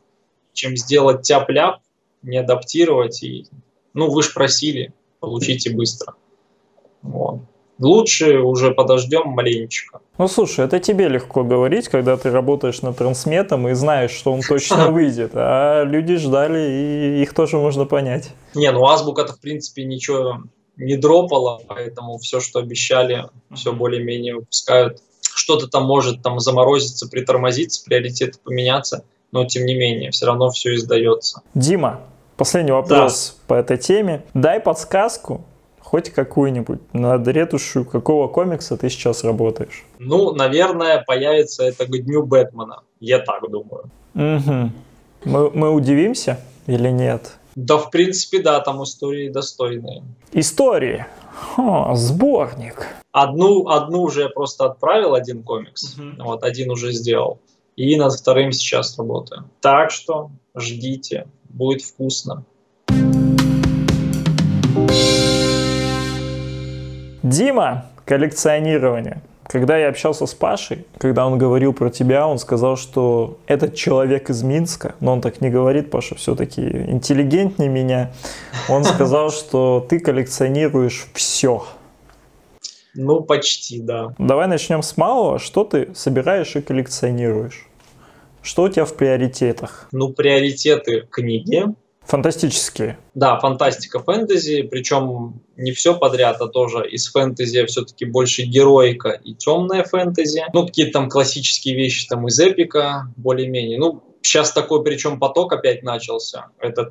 чем 0.54 0.76
сделать 0.76 1.22
тяп-ляп, 1.22 1.80
не 2.24 2.38
адаптировать 2.38 3.24
и, 3.24 3.48
ну, 3.94 4.10
вы 4.10 4.24
же 4.24 4.34
просили, 4.34 4.94
получите 5.20 5.70
быстро. 5.70 6.16
Вот 7.02 7.42
лучше 7.80 8.40
уже 8.40 8.72
подождем 8.72 9.30
маленечко. 9.30 10.00
Ну 10.18 10.28
слушай, 10.28 10.66
это 10.66 10.80
тебе 10.80 11.08
легко 11.08 11.44
говорить, 11.44 11.88
когда 11.88 12.18
ты 12.18 12.32
работаешь 12.32 12.82
над 12.82 12.98
трансметом 12.98 13.68
и 13.68 13.74
знаешь, 13.74 14.12
что 14.12 14.34
он 14.34 14.42
точно 14.42 14.88
выйдет, 14.92 15.32
а 15.34 15.84
люди 15.84 16.16
ждали, 16.16 16.60
и 16.60 17.22
их 17.22 17.34
тоже 17.34 17.58
можно 17.58 17.86
понять. 17.86 18.30
Не, 18.56 18.72
ну 18.72 18.86
азбука-то 18.86 19.34
в 19.34 19.40
принципе 19.40 19.84
ничего 19.84 20.44
не 20.76 20.96
дропала, 20.96 21.62
поэтому 21.68 22.18
все, 22.18 22.40
что 22.40 22.60
обещали, 22.60 23.26
все 23.54 23.74
более-менее 23.74 24.36
выпускают. 24.36 25.02
Что-то 25.22 25.68
там 25.68 25.86
может 25.86 26.22
там 26.22 26.40
заморозиться, 26.40 27.08
притормозиться, 27.08 27.84
приоритеты 27.86 28.40
поменяться, 28.44 29.04
но 29.32 29.46
тем 29.46 29.66
не 29.66 29.76
менее, 29.76 30.12
все 30.12 30.26
равно 30.26 30.50
все 30.50 30.76
издается. 30.76 31.42
Дима, 31.54 32.02
Последний 32.38 32.72
вопрос 32.72 33.36
да. 33.36 33.44
по 33.48 33.54
этой 33.56 33.78
теме. 33.78 34.22
Дай 34.36 34.60
подсказку, 34.60 35.44
хоть 35.88 36.10
какую-нибудь, 36.10 36.80
над 36.94 37.26
ретушью 37.30 37.86
какого 37.86 38.28
комикса 38.28 38.76
ты 38.76 38.90
сейчас 38.90 39.24
работаешь? 39.24 39.86
Ну, 40.00 40.34
наверное, 40.34 41.02
появится 41.08 41.64
это 41.64 41.86
к 41.86 41.90
дню 41.90 42.26
Бэтмена. 42.26 42.82
Я 43.00 43.20
так 43.20 43.50
думаю. 43.50 43.86
Угу. 44.14 44.72
Мы, 45.24 45.50
мы 45.52 45.74
удивимся 45.74 46.42
или 46.68 46.90
нет? 46.90 47.38
Да, 47.56 47.78
в 47.78 47.90
принципе, 47.90 48.40
да, 48.40 48.60
там 48.60 48.84
истории 48.84 49.30
достойные. 49.30 50.04
Истории? 50.34 51.06
О, 51.56 51.96
сборник. 51.96 52.86
Одну, 53.14 53.70
одну 53.70 54.02
уже 54.02 54.24
я 54.24 54.30
просто 54.30 54.66
отправил, 54.66 55.14
один 55.14 55.42
комикс. 55.42 55.96
Угу. 55.98 56.24
Вот, 56.24 56.44
один 56.44 56.70
уже 56.70 56.92
сделал. 56.92 57.40
И 57.78 57.96
над 57.96 58.12
вторым 58.12 58.52
сейчас 58.52 58.98
работаю. 58.98 59.46
Так 59.62 59.92
что 59.92 60.32
ждите, 60.54 61.28
будет 61.50 61.82
вкусно. 61.82 62.44
Дима, 67.30 67.88
коллекционирование. 68.06 69.22
Когда 69.48 69.78
я 69.78 69.90
общался 69.90 70.26
с 70.26 70.34
Пашей, 70.34 70.86
когда 70.98 71.28
он 71.28 71.38
говорил 71.38 71.74
про 71.74 71.90
тебя, 71.90 72.26
он 72.26 72.38
сказал, 72.38 72.78
что 72.78 73.38
этот 73.48 73.76
человек 73.76 74.30
из 74.30 74.44
Минска, 74.44 74.96
но 75.02 75.14
он 75.14 75.22
так 75.22 75.42
не 75.42 75.50
говорит, 75.50 75.90
Паша 75.90 76.16
все-таки 76.16 76.62
интеллигентнее 76.62 77.70
меня. 77.70 78.12
Он 78.70 78.86
сказал, 78.86 79.30
что 79.32 79.86
ты 79.90 80.00
коллекционируешь 80.00 81.08
все. 81.14 81.66
Ну, 82.94 83.22
почти, 83.22 83.82
да. 83.82 84.14
Давай 84.18 84.48
начнем 84.48 84.82
с 84.82 84.96
малого. 84.96 85.38
Что 85.38 85.66
ты 85.66 85.94
собираешь 85.94 86.56
и 86.56 86.62
коллекционируешь? 86.62 87.68
Что 88.42 88.64
у 88.64 88.70
тебя 88.70 88.86
в 88.86 88.94
приоритетах? 88.96 89.90
Ну, 89.92 90.14
приоритеты 90.14 91.06
книги, 91.10 91.66
Фантастические. 92.08 92.98
Да, 93.16 93.38
фантастика, 93.40 94.00
фэнтези, 94.00 94.62
причем 94.62 95.42
не 95.58 95.74
все 95.74 95.94
подряд, 95.94 96.40
а 96.40 96.48
тоже 96.48 96.90
из 96.90 97.12
фэнтези 97.12 97.66
все-таки 97.66 98.06
больше 98.06 98.44
героика 98.44 99.10
и 99.10 99.34
темная 99.34 99.84
фэнтези. 99.84 100.44
Ну, 100.54 100.66
какие-то 100.66 100.94
там 100.94 101.10
классические 101.10 101.76
вещи 101.76 102.08
там 102.08 102.26
из 102.28 102.40
эпика, 102.40 103.14
более-менее. 103.18 103.78
Ну, 103.78 104.04
сейчас 104.22 104.54
такой 104.54 104.86
причем 104.86 105.20
поток 105.20 105.52
опять 105.52 105.84
начался. 105.84 106.48
Это 106.60 106.90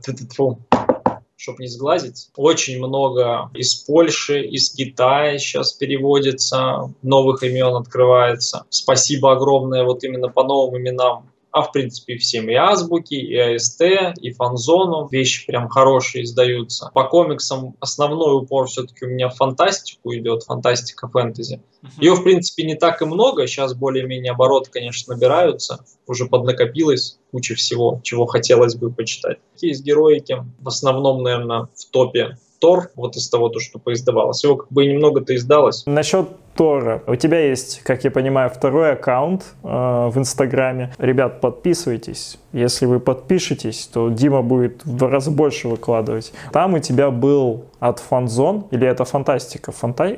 чтобы 1.38 1.62
не 1.62 1.68
сглазить. 1.68 2.28
Очень 2.36 2.78
много 2.78 3.50
из 3.54 3.74
Польши, 3.74 4.42
из 4.42 4.70
Китая 4.74 5.38
сейчас 5.38 5.72
переводится, 5.74 6.92
новых 7.02 7.42
имен 7.42 7.74
открывается. 7.74 8.64
Спасибо 8.70 9.32
огромное 9.32 9.84
вот 9.84 10.02
именно 10.02 10.28
по 10.28 10.44
новым 10.44 10.80
именам 10.80 11.30
а 11.56 11.62
в 11.62 11.72
принципе 11.72 12.18
всем 12.18 12.50
и 12.50 12.54
азбуки, 12.54 13.14
и 13.14 13.34
АСТ, 13.34 13.80
и 14.20 14.30
фанзону. 14.30 15.08
Вещи 15.10 15.46
прям 15.46 15.70
хорошие 15.70 16.24
издаются. 16.24 16.90
По 16.92 17.04
комиксам 17.04 17.76
основной 17.80 18.42
упор 18.42 18.66
все-таки 18.66 19.06
у 19.06 19.08
меня 19.08 19.30
в 19.30 19.36
фантастику 19.36 20.14
идет, 20.14 20.42
фантастика, 20.42 21.08
фэнтези. 21.08 21.62
Ее, 21.98 22.12
в 22.12 22.24
принципе, 22.24 22.64
не 22.64 22.74
так 22.74 23.00
и 23.00 23.06
много. 23.06 23.46
Сейчас 23.46 23.72
более-менее 23.72 24.32
обороты, 24.32 24.70
конечно, 24.70 25.14
набираются. 25.14 25.82
Уже 26.06 26.26
поднакопилось 26.26 27.18
куча 27.30 27.54
всего, 27.54 28.02
чего 28.04 28.26
хотелось 28.26 28.74
бы 28.74 28.92
почитать. 28.92 29.38
Из 29.58 29.80
героики 29.80 30.36
в 30.60 30.68
основном, 30.68 31.22
наверное, 31.22 31.68
в 31.74 31.90
топе 31.90 32.36
Тор, 32.58 32.90
вот 32.94 33.16
из 33.16 33.28
того, 33.28 33.48
то, 33.48 33.60
что 33.60 33.78
поиздавалось. 33.78 34.42
Его 34.44 34.56
как 34.56 34.72
бы 34.72 34.86
немного-то 34.86 35.34
издалось. 35.34 35.84
Насчет 35.86 36.28
Тора. 36.56 37.02
У 37.06 37.14
тебя 37.16 37.40
есть, 37.40 37.82
как 37.82 38.04
я 38.04 38.10
понимаю, 38.10 38.50
второй 38.50 38.92
аккаунт 38.92 39.44
э, 39.62 39.66
в 39.66 40.12
Инстаграме. 40.16 40.94
Ребят, 40.98 41.40
подписывайтесь. 41.40 42.38
Если 42.52 42.86
вы 42.86 42.98
подпишетесь, 42.98 43.86
то 43.92 44.08
Дима 44.08 44.40
будет 44.40 44.82
в 44.84 44.96
два 44.96 45.10
раза 45.10 45.30
больше 45.30 45.68
выкладывать. 45.68 46.32
Там 46.52 46.74
у 46.74 46.78
тебя 46.78 47.10
был 47.10 47.66
от 47.78 47.98
Фанзон, 47.98 48.64
или 48.70 48.86
это 48.86 49.04
фантастика? 49.04 49.70
Фанта... 49.72 50.16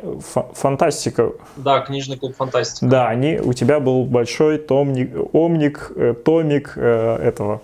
Фантастика. 0.52 1.32
Да, 1.56 1.80
книжный 1.80 2.16
клуб 2.16 2.36
фантастика. 2.36 2.86
Да, 2.86 3.08
они, 3.08 3.40
у 3.42 3.52
тебя 3.52 3.80
был 3.80 4.04
большой 4.04 4.58
томник, 4.58 5.10
омник, 5.32 5.90
э, 5.96 6.14
томик 6.14 6.74
э, 6.76 7.16
этого 7.16 7.60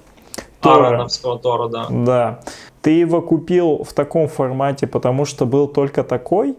Тора. 0.60 0.88
Аароновского 0.88 1.38
Тора, 1.38 1.68
да. 1.68 1.86
Да. 1.90 2.40
Ты 2.84 2.90
его 2.90 3.22
купил 3.22 3.82
в 3.82 3.94
таком 3.94 4.28
формате, 4.28 4.86
потому 4.86 5.24
что 5.24 5.46
был 5.46 5.68
только 5.68 6.04
такой, 6.04 6.54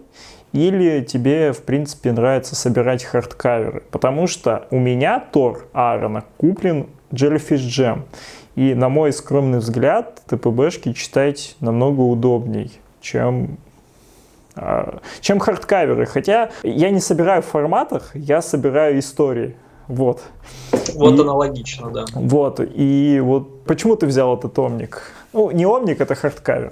или 0.53 1.03
тебе, 1.03 1.53
в 1.53 1.61
принципе, 1.61 2.11
нравится 2.14 2.56
собирать 2.56 3.03
hardcover 3.03 3.69
ы? 3.69 3.84
Потому 3.91 4.26
что 4.26 4.65
у 4.72 4.80
меня 4.80 5.19
Тор 5.19 5.68
Аарона 5.72 6.23
куплен 6.38 6.88
Jellyfish 7.11 7.68
Jam. 7.68 8.06
И, 8.56 8.73
на 8.73 8.89
мой 8.89 9.14
скромный 9.14 9.60
взгляд, 9.60 10.23
TPB 10.26 10.55
шки 10.55 10.93
читать 10.93 11.56
намного 11.60 12.02
удобней, 12.02 12.72
чем 13.02 13.60
а, 14.56 15.02
чем 15.22 15.38
hardcover 15.38 15.95
ы. 15.95 16.07
Хотя 16.07 16.49
я 16.64 16.89
не 16.89 17.02
собираю 17.02 17.43
в 17.43 17.45
форматах, 17.45 18.15
я 18.15 18.41
собираю 18.41 18.97
истории. 18.97 19.56
Вот. 19.88 20.23
Вот 20.95 21.19
и, 21.19 21.22
аналогично, 21.22 21.91
да. 21.91 22.06
Вот. 22.15 22.61
И 22.61 23.19
вот 23.23 23.64
почему 23.65 23.95
ты 23.95 24.07
взял 24.07 24.35
этот 24.35 24.57
омник? 24.57 25.03
Ну, 25.36 25.52
не 25.52 25.66
омник, 25.66 25.99
это 25.99 26.16
hardcover. 26.15 26.72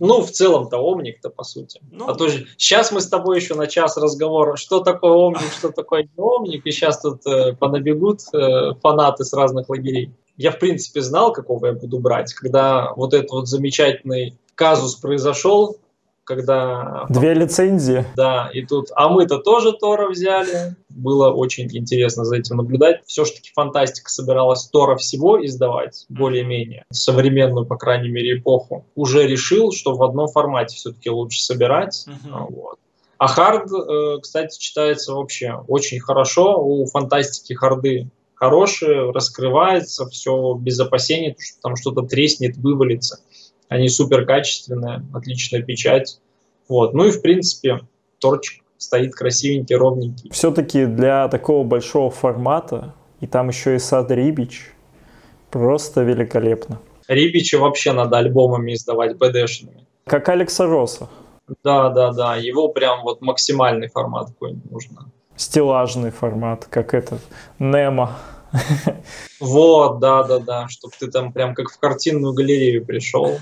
Ну, 0.00 0.22
в 0.22 0.30
целом-то 0.30 0.78
омник-то, 0.78 1.28
по 1.28 1.44
сути. 1.44 1.80
Ну, 1.90 2.08
а 2.08 2.14
то 2.14 2.28
же, 2.28 2.46
сейчас 2.56 2.92
мы 2.92 3.02
с 3.02 3.08
тобой 3.08 3.36
еще 3.36 3.54
на 3.54 3.66
час 3.66 3.98
разговора, 3.98 4.56
что 4.56 4.80
такое 4.80 5.12
омник, 5.12 5.52
что 5.52 5.70
такое 5.70 6.04
не 6.04 6.22
омник, 6.22 6.66
и 6.66 6.70
сейчас 6.70 7.00
тут 7.02 7.26
э, 7.26 7.54
понабегут 7.54 8.20
э, 8.32 8.72
фанаты 8.82 9.24
с 9.24 9.34
разных 9.34 9.68
лагерей. 9.68 10.14
Я, 10.38 10.50
в 10.50 10.58
принципе, 10.58 11.02
знал, 11.02 11.30
какого 11.32 11.66
я 11.66 11.72
буду 11.74 11.98
брать. 11.98 12.32
Когда 12.32 12.94
вот 12.94 13.12
этот 13.12 13.30
вот 13.32 13.48
замечательный 13.48 14.38
казус 14.54 14.94
произошел, 14.94 15.76
когда... 16.28 17.06
Две 17.08 17.32
лицензии. 17.32 18.04
Да, 18.14 18.50
и 18.52 18.62
тут... 18.64 18.88
А 18.94 19.08
мы-то 19.08 19.38
тоже 19.38 19.72
Тора 19.72 20.10
взяли. 20.10 20.76
Было 20.90 21.30
очень 21.30 21.74
интересно 21.74 22.26
за 22.26 22.36
этим 22.36 22.58
наблюдать. 22.58 23.00
Все-таки 23.06 23.50
фантастика 23.54 24.10
собиралась 24.10 24.68
Тора 24.68 24.96
всего 24.96 25.42
издавать, 25.44 26.04
более-менее, 26.10 26.84
современную, 26.92 27.64
по 27.64 27.76
крайней 27.76 28.10
мере, 28.10 28.38
эпоху. 28.38 28.84
Уже 28.94 29.26
решил, 29.26 29.72
что 29.72 29.94
в 29.94 30.02
одном 30.02 30.28
формате 30.28 30.76
все-таки 30.76 31.08
лучше 31.08 31.40
собирать. 31.40 32.06
Uh-huh. 32.06 32.46
Вот. 32.50 32.78
А 33.16 33.26
хард, 33.26 33.72
э, 33.72 34.18
кстати, 34.20 34.58
читается 34.58 35.14
вообще 35.14 35.64
очень 35.66 35.98
хорошо. 35.98 36.62
У 36.62 36.84
фантастики 36.86 37.54
харды 37.54 38.10
хорошие, 38.34 39.10
раскрывается, 39.12 40.06
все 40.08 40.54
без 40.54 40.78
опасений, 40.78 41.36
что 41.38 41.60
там 41.62 41.76
что-то 41.76 42.02
треснет, 42.02 42.56
вывалится. 42.58 43.20
Они 43.68 43.88
супер 43.88 44.24
качественные, 44.24 45.04
отличная 45.12 45.62
печать. 45.62 46.20
Вот. 46.68 46.94
Ну 46.94 47.04
и 47.06 47.10
в 47.10 47.20
принципе 47.22 47.80
торчик 48.18 48.62
стоит 48.76 49.14
красивенький, 49.14 49.76
ровненький. 49.76 50.30
Все-таки 50.30 50.86
для 50.86 51.28
такого 51.28 51.64
большого 51.64 52.10
формата, 52.10 52.94
и 53.20 53.26
там 53.26 53.48
еще 53.48 53.76
и 53.76 53.78
сад 53.78 54.10
Рибич, 54.10 54.72
просто 55.50 56.02
великолепно. 56.02 56.80
Рибича 57.08 57.58
вообще 57.58 57.92
надо 57.92 58.18
альбомами 58.18 58.74
издавать, 58.74 59.16
БДшными. 59.16 59.86
Как 60.04 60.28
Алекса 60.28 60.66
Росса. 60.66 61.08
Да, 61.64 61.88
да, 61.88 62.12
да. 62.12 62.36
Его 62.36 62.68
прям 62.68 63.02
вот 63.02 63.20
максимальный 63.22 63.88
формат 63.88 64.28
какой-нибудь 64.28 64.70
нужно. 64.70 65.10
Стеллажный 65.36 66.10
формат, 66.10 66.66
как 66.66 66.94
этот 66.94 67.20
Немо. 67.58 68.16
Вот, 69.40 69.98
да, 70.00 70.22
да, 70.24 70.38
да. 70.38 70.68
Чтобы 70.68 70.94
ты 70.98 71.10
там 71.10 71.32
прям 71.32 71.54
как 71.54 71.70
в 71.70 71.78
картинную 71.78 72.34
галерею 72.34 72.84
пришел. 72.84 73.38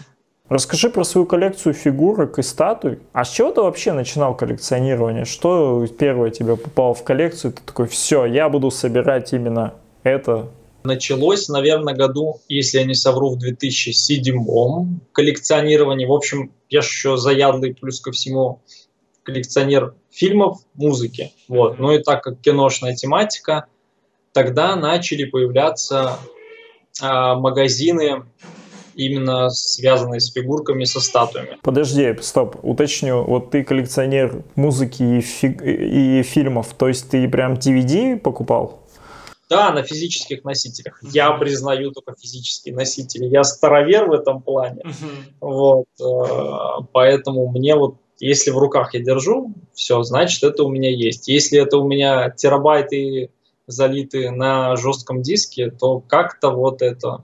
Расскажи 0.49 0.91
про 0.91 1.03
свою 1.03 1.27
коллекцию 1.27 1.75
фигурок 1.75 2.39
и 2.39 2.43
статуй. 2.43 3.01
А 3.13 3.25
с 3.25 3.31
чего 3.31 3.51
ты 3.51 3.63
вообще 3.63 3.93
начинал 3.93 4.37
коллекционирование? 4.37 5.25
Что 5.25 5.85
первое 5.99 6.31
тебе 6.31 6.57
попало 6.57 6.95
в 6.95 7.03
коллекцию? 7.03 7.53
Ты 7.53 7.63
такой, 7.63 7.89
все, 7.89 8.25
я 8.27 8.49
буду 8.49 8.71
собирать 8.71 9.33
именно 9.33 9.75
это. 10.05 10.49
Началось, 10.85 11.49
наверное, 11.49 11.95
году, 11.95 12.41
если 12.49 12.79
я 12.79 12.85
не 12.85 12.95
совру, 12.95 13.31
в 13.31 13.39
2007 13.39 15.01
коллекционирование. 15.11 16.07
В 16.07 16.13
общем, 16.13 16.53
я 16.69 16.81
же 16.81 16.89
еще 16.89 17.17
заядлый, 17.17 17.75
плюс 17.75 18.01
ко 18.01 18.13
всему, 18.13 18.63
коллекционер 19.25 19.95
фильмов, 20.13 20.59
музыки. 20.75 21.33
Вот. 21.49 21.81
Ну 21.81 21.91
и 21.91 21.99
так 21.99 22.23
как 22.23 22.41
киношная 22.41 22.95
тематика, 22.95 23.67
тогда 24.33 24.77
начали 24.77 25.25
появляться 25.25 26.19
а, 27.03 27.35
магазины 27.35 28.23
именно 28.97 29.51
связанные 29.51 30.21
с 30.21 30.33
фигурками, 30.33 30.85
со 30.85 31.01
статуями. 31.01 31.59
Подожди, 31.63 32.17
стоп, 32.21 32.57
уточню. 32.63 33.23
Вот 33.25 33.51
ты 33.51 33.63
коллекционер 33.63 34.43
музыки 34.57 35.03
и, 35.03 35.21
фиг... 35.21 35.63
и 35.63 36.23
фильмов, 36.23 36.75
то 36.77 36.89
есть 36.89 37.11
ты 37.11 37.29
прям 37.29 37.55
DVD 37.55 38.19
покупал? 38.19 38.81
Да, 39.49 39.71
на 39.71 39.83
физических 39.83 40.43
носителях. 40.45 40.99
Я 41.03 41.31
признаю 41.33 41.93
только 41.93 42.15
физические 42.21 42.75
носители. 42.75 43.27
Я 43.27 43.45
старовер 43.45 44.07
в 44.07 44.13
этом 44.13 44.43
плане. 44.43 44.83
Вот, 45.41 45.87
э, 46.01 46.85
поэтому 46.93 47.49
мне 47.49 47.77
вот, 47.77 47.97
если 48.19 48.51
в 48.51 48.59
руках 48.59 48.95
я 48.95 49.01
держу, 49.01 49.55
все, 49.73 50.03
значит, 50.03 50.43
это 50.43 50.65
у 50.65 50.69
меня 50.69 50.91
есть. 50.91 51.29
Если 51.29 51.61
это 51.61 51.79
у 51.79 51.87
меня 51.87 52.31
терабайты 52.31 53.31
залиты 53.69 54.31
на 54.31 54.75
жестком 54.77 55.23
диске, 55.23 55.71
то 55.71 56.01
как-то 56.01 56.51
вот 56.51 56.83
это 56.83 57.21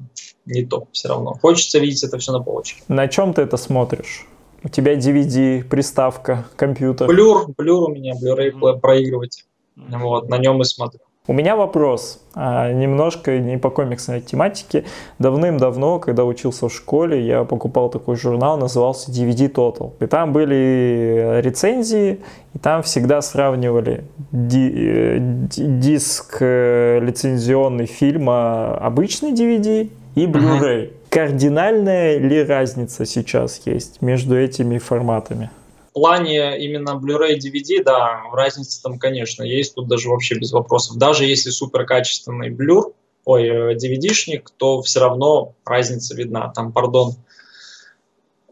не 0.47 0.65
то 0.65 0.87
все 0.93 1.09
равно. 1.09 1.35
Хочется 1.41 1.79
видеть 1.79 2.03
это 2.05 2.19
все 2.19 2.33
на 2.33 2.41
полочке. 2.41 2.83
На 2.89 3.09
чем 3.09 3.35
ты 3.35 3.43
это 3.43 3.57
смотришь? 3.57 4.27
У 4.65 4.69
тебя 4.69 4.95
DVD, 4.95 5.65
приставка, 5.65 6.47
компьютер? 6.57 7.09
Блюр, 7.09 7.49
блюр 7.57 7.91
у 7.91 7.93
меня, 7.93 8.15
Blu-ray 8.15 8.53
mm-hmm. 8.53 8.81
проигрыватель. 8.81 9.45
Вот, 9.77 10.29
на 10.29 10.39
нем 10.39 10.61
и 10.61 10.65
смотрю. 10.65 11.01
У 11.29 11.33
меня 11.33 11.55
вопрос, 11.55 12.21
а, 12.35 12.73
немножко 12.73 13.39
не 13.39 13.57
по 13.57 13.71
комиксной 13.71 14.21
тематике. 14.21 14.85
Давным-давно, 15.21 16.01
когда 16.01 16.25
учился 16.25 16.69
в 16.69 16.75
школе, 16.75 17.25
я 17.25 17.45
покупал 17.45 17.91
такой 17.91 18.17
журнал, 18.17 18.59
назывался 18.59 19.13
DVD 19.13 19.49
Total. 19.49 19.93
И 20.01 20.07
там 20.07 20.33
были 20.33 21.41
рецензии, 21.41 22.19
и 22.55 22.59
там 22.59 22.83
всегда 22.83 23.23
сравнивали 23.23 24.05
ди- 24.33 25.19
диск 25.21 26.39
э, 26.41 26.99
лицензионный 27.01 27.87
фильма 27.87 28.77
обычный 28.79 29.33
DVD 29.33 29.89
и 30.15 30.27
Blu-ray. 30.27 30.89
Uh-huh. 30.89 30.97
Кардинальная 31.11 32.19
ли 32.19 32.43
разница 32.43 33.07
сейчас 33.07 33.61
есть 33.65 34.03
между 34.03 34.39
этими 34.39 34.79
форматами? 34.79 35.51
В 35.91 35.95
плане 35.95 36.59
именно 36.59 36.91
Blu-ray 36.91 37.37
DVD, 37.37 37.83
да, 37.85 38.23
разница 38.33 38.83
там, 38.83 38.99
конечно, 38.99 39.43
есть, 39.43 39.75
тут 39.75 39.89
даже 39.89 40.09
вообще 40.09 40.37
без 40.37 40.53
вопросов. 40.53 40.97
Даже 40.97 41.25
если 41.25 41.51
суперкачественный 41.51 42.51
блюр, 42.51 42.95
ой, 43.25 43.75
DVD-шник, 43.75 44.49
э, 44.49 44.53
то 44.57 44.81
все 44.83 45.01
равно 45.01 45.55
разница 45.65 46.15
видна. 46.15 46.49
Там, 46.55 46.73
пардон, 46.73 47.15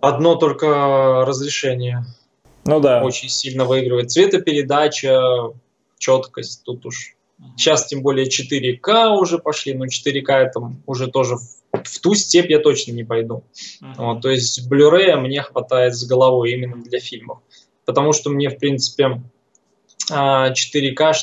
одно 0.00 0.34
только 0.34 1.24
разрешение 1.26 2.04
ну 2.64 2.80
да. 2.80 3.02
очень 3.02 3.28
сильно 3.28 3.64
выигрывает. 3.64 4.10
Цветопередача, 4.10 5.52
четкость 5.98 6.62
тут 6.64 6.86
уж. 6.86 7.16
Сейчас 7.56 7.86
тем 7.86 8.02
более 8.02 8.26
4К 8.26 9.16
уже 9.16 9.38
пошли, 9.38 9.74
но 9.74 9.86
4К 9.86 10.32
это 10.32 10.60
уже 10.86 11.08
тоже 11.08 11.36
в 11.72 12.00
ту 12.00 12.14
степь 12.14 12.50
я 12.50 12.58
точно 12.58 12.92
не 12.92 13.04
пойду. 13.04 13.44
Uh-huh. 13.82 13.94
Вот, 13.98 14.22
то 14.22 14.30
есть 14.30 14.70
Blu-ray 14.70 15.16
мне 15.16 15.42
хватает 15.42 15.94
с 15.94 16.04
головой 16.04 16.52
именно 16.52 16.82
для 16.82 17.00
фильмов. 17.00 17.38
Потому 17.84 18.12
что 18.12 18.30
мне, 18.30 18.50
в 18.50 18.58
принципе, 18.58 19.22
4К-шное 20.10 20.52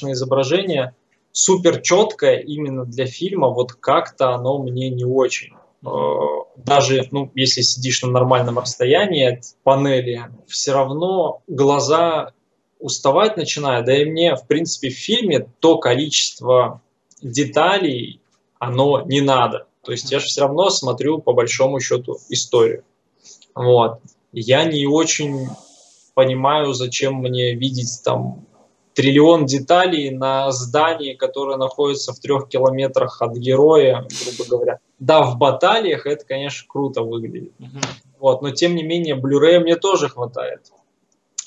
а, 0.10 0.12
изображение 0.14 0.96
супер 1.32 1.82
четкое 1.82 2.38
именно 2.40 2.86
для 2.86 3.06
фильма, 3.06 3.50
вот 3.50 3.74
как-то 3.74 4.34
оно 4.34 4.60
мне 4.60 4.90
не 4.90 5.06
очень. 5.06 5.54
Uh-huh. 5.84 6.46
Даже, 6.56 7.08
ну, 7.12 7.32
если 7.36 7.62
сидишь 7.62 8.02
на 8.02 8.10
нормальном 8.10 8.58
расстоянии 8.60 9.34
от 9.34 9.44
панели, 9.64 10.26
все 10.48 10.74
равно 10.74 11.42
глаза 11.48 12.32
уставать 12.80 13.38
начинают. 13.38 13.86
Да 13.86 13.96
и 13.96 14.06
мне, 14.06 14.36
в 14.36 14.46
принципе, 14.48 14.90
в 14.90 14.98
фильме 14.98 15.48
то 15.60 15.78
количество 15.78 16.82
деталей, 17.22 18.22
оно 18.60 19.02
не 19.02 19.22
надо. 19.22 19.68
То 19.84 19.92
есть 19.92 20.12
я 20.12 20.20
же 20.20 20.26
все 20.26 20.42
равно 20.42 20.70
смотрю 20.70 21.20
по 21.20 21.34
большому 21.34 21.80
счету 21.80 22.18
историю. 22.30 22.84
Вот. 23.56 24.00
Я 24.32 24.66
не 24.66 24.86
очень 24.86 25.48
понимаю, 26.14 26.74
зачем 26.74 27.16
мне 27.16 27.54
видеть 27.54 28.02
там 28.04 28.46
триллион 28.94 29.46
деталей 29.46 30.10
на 30.10 30.52
здании, 30.52 31.14
которое 31.14 31.58
находится 31.58 32.14
в 32.14 32.20
трех 32.20 32.50
километрах 32.50 33.22
от 33.22 33.38
героя, 33.38 34.08
грубо 34.26 34.50
говоря. 34.50 34.80
Да, 34.98 35.22
в 35.22 35.38
баталиях 35.38 36.08
это, 36.08 36.26
конечно, 36.26 36.66
круто 36.68 37.04
выглядит. 37.04 37.54
Uh-huh. 37.60 37.86
Вот, 38.20 38.42
но 38.42 38.50
тем 38.50 38.74
не 38.74 38.82
менее, 38.82 39.16
Blu-ray 39.16 39.60
мне 39.60 39.76
тоже 39.76 40.10
хватает 40.10 40.72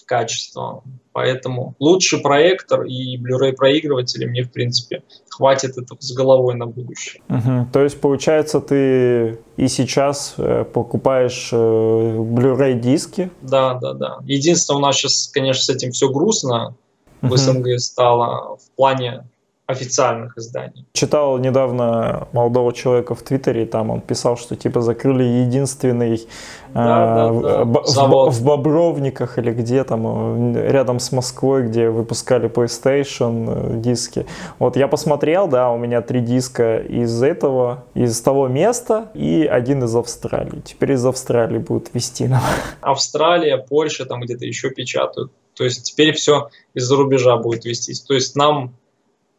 качества. 0.06 0.82
Поэтому 1.20 1.74
лучший 1.78 2.20
проектор 2.20 2.84
и 2.84 3.18
Blu-ray 3.18 3.52
проигрыватели 3.52 4.24
мне, 4.24 4.42
в 4.42 4.50
принципе, 4.50 5.02
хватит 5.28 5.76
этого 5.76 5.98
с 6.00 6.14
головой 6.14 6.54
на 6.54 6.64
будущее. 6.64 7.22
Угу. 7.28 7.68
То 7.74 7.82
есть, 7.82 8.00
получается, 8.00 8.62
ты 8.62 9.38
и 9.58 9.68
сейчас 9.68 10.36
э, 10.38 10.64
покупаешь 10.64 11.50
э, 11.52 11.56
Blu-ray 11.56 12.80
диски? 12.80 13.30
Да, 13.42 13.74
да, 13.74 13.92
да. 13.92 14.18
Единственное, 14.24 14.78
у 14.78 14.80
нас 14.80 14.96
сейчас, 14.96 15.28
конечно, 15.28 15.62
с 15.62 15.68
этим 15.68 15.90
все 15.90 16.08
грустно 16.08 16.74
в 17.20 17.36
СНГ 17.36 17.78
стало 17.80 18.56
в 18.56 18.70
плане 18.76 19.24
официальных 19.70 20.36
изданий. 20.36 20.86
Читал 20.92 21.38
недавно 21.38 22.28
молодого 22.32 22.72
человека 22.72 23.14
в 23.14 23.22
Твиттере, 23.22 23.66
там 23.66 23.90
он 23.90 24.00
писал, 24.00 24.36
что 24.36 24.56
типа 24.56 24.80
закрыли 24.80 25.22
единственный 25.22 26.26
да, 26.74 27.30
э, 27.32 27.42
да, 27.42 27.64
да. 27.64 28.06
В, 28.06 28.30
в 28.30 28.44
Бобровниках 28.44 29.38
или 29.38 29.52
где 29.52 29.84
там, 29.84 30.56
рядом 30.56 31.00
с 31.00 31.12
Москвой, 31.12 31.66
где 31.66 31.88
выпускали 31.88 32.48
PlayStation 32.48 33.76
э, 33.76 33.80
диски. 33.80 34.26
Вот 34.58 34.76
я 34.76 34.88
посмотрел, 34.88 35.48
да, 35.48 35.70
у 35.70 35.78
меня 35.78 36.00
три 36.00 36.20
диска 36.20 36.78
из 36.78 37.22
этого, 37.22 37.84
из 37.94 38.20
того 38.20 38.48
места 38.48 39.10
и 39.14 39.48
один 39.50 39.84
из 39.84 39.94
Австралии. 39.96 40.60
Теперь 40.64 40.92
из 40.92 41.04
Австралии 41.04 41.58
будут 41.58 41.92
вести 41.94 42.28
нам. 42.28 42.42
Австралия, 42.80 43.58
Польша, 43.58 44.06
там 44.06 44.20
где-то 44.20 44.44
еще 44.44 44.70
печатают. 44.70 45.32
То 45.54 45.64
есть 45.64 45.82
теперь 45.82 46.12
все 46.14 46.48
из-за 46.74 46.96
рубежа 46.96 47.36
будет 47.36 47.64
вестись. 47.64 48.00
То 48.00 48.14
есть 48.14 48.36
нам 48.36 48.74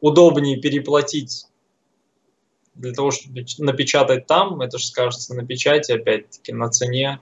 удобнее 0.01 0.59
переплатить 0.59 1.45
для 2.75 2.93
того, 2.93 3.11
чтобы 3.11 3.45
напечатать 3.59 4.27
там, 4.27 4.61
это 4.61 4.77
же 4.77 4.87
скажется 4.87 5.33
на 5.35 5.45
печати, 5.45 5.93
опять-таки, 5.93 6.51
на 6.51 6.69
цене. 6.69 7.19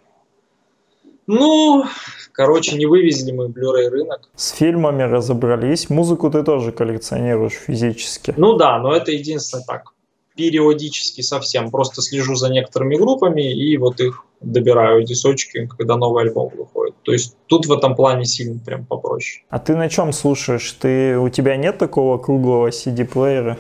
Ну, 1.28 1.84
короче, 2.32 2.76
не 2.76 2.88
вывезли 2.88 3.32
мы 3.32 3.50
Blu-ray 3.50 3.90
рынок. 3.90 4.30
С 4.36 4.52
фильмами 4.52 5.04
разобрались. 5.04 5.90
Музыку 5.90 6.32
ты 6.32 6.44
тоже 6.44 6.72
коллекционируешь 6.72 7.54
физически. 7.54 8.34
Ну 8.36 8.54
да, 8.56 8.80
но 8.80 8.96
это 8.96 9.12
единственное 9.12 9.64
так. 9.64 9.94
Периодически 10.40 11.20
совсем. 11.20 11.70
Просто 11.70 12.02
слежу 12.02 12.36
за 12.36 12.48
некоторыми 12.48 12.96
группами 12.96 13.54
и 13.54 13.76
вот 13.76 14.00
их 14.00 14.24
добираю 14.40 15.04
дисочки, 15.04 15.68
когда 15.78 15.98
новый 15.98 16.24
альбом 16.24 16.50
выходит. 16.56 16.96
То 17.04 17.12
есть 17.12 17.36
тут 17.48 17.66
в 17.66 17.74
этом 17.74 17.94
плане 17.94 18.24
сильно 18.24 18.58
прям 18.58 18.86
попроще. 18.86 19.44
А 19.50 19.60
ты 19.60 19.76
на 19.76 19.90
чем 19.90 20.14
слушаешь? 20.14 20.72
Ты, 20.80 21.18
у 21.18 21.28
тебя 21.28 21.58
нет 21.58 21.78
такого 21.78 22.18
круглого 22.18 22.70
CD-плеера? 22.70 23.58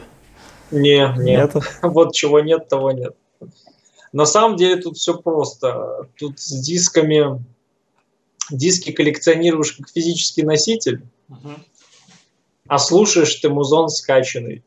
Не, 0.71 1.13
нет. 1.17 1.53
нет. 1.53 1.63
Вот 1.81 2.13
чего 2.13 2.39
нет, 2.39 2.69
того 2.69 2.93
нет. 2.93 3.13
На 4.13 4.25
самом 4.25 4.55
деле 4.55 4.81
тут 4.81 4.95
все 4.95 5.17
просто. 5.17 6.07
Тут 6.17 6.39
с 6.39 6.61
дисками 6.61 7.43
диски 8.49 8.93
коллекционируешь 8.93 9.73
как 9.73 9.89
физический 9.89 10.43
носитель, 10.43 11.01
угу. 11.27 11.55
а 12.69 12.79
слушаешь 12.79 13.35
ты 13.35 13.49
музон 13.49 13.89
скачанный. 13.89 14.63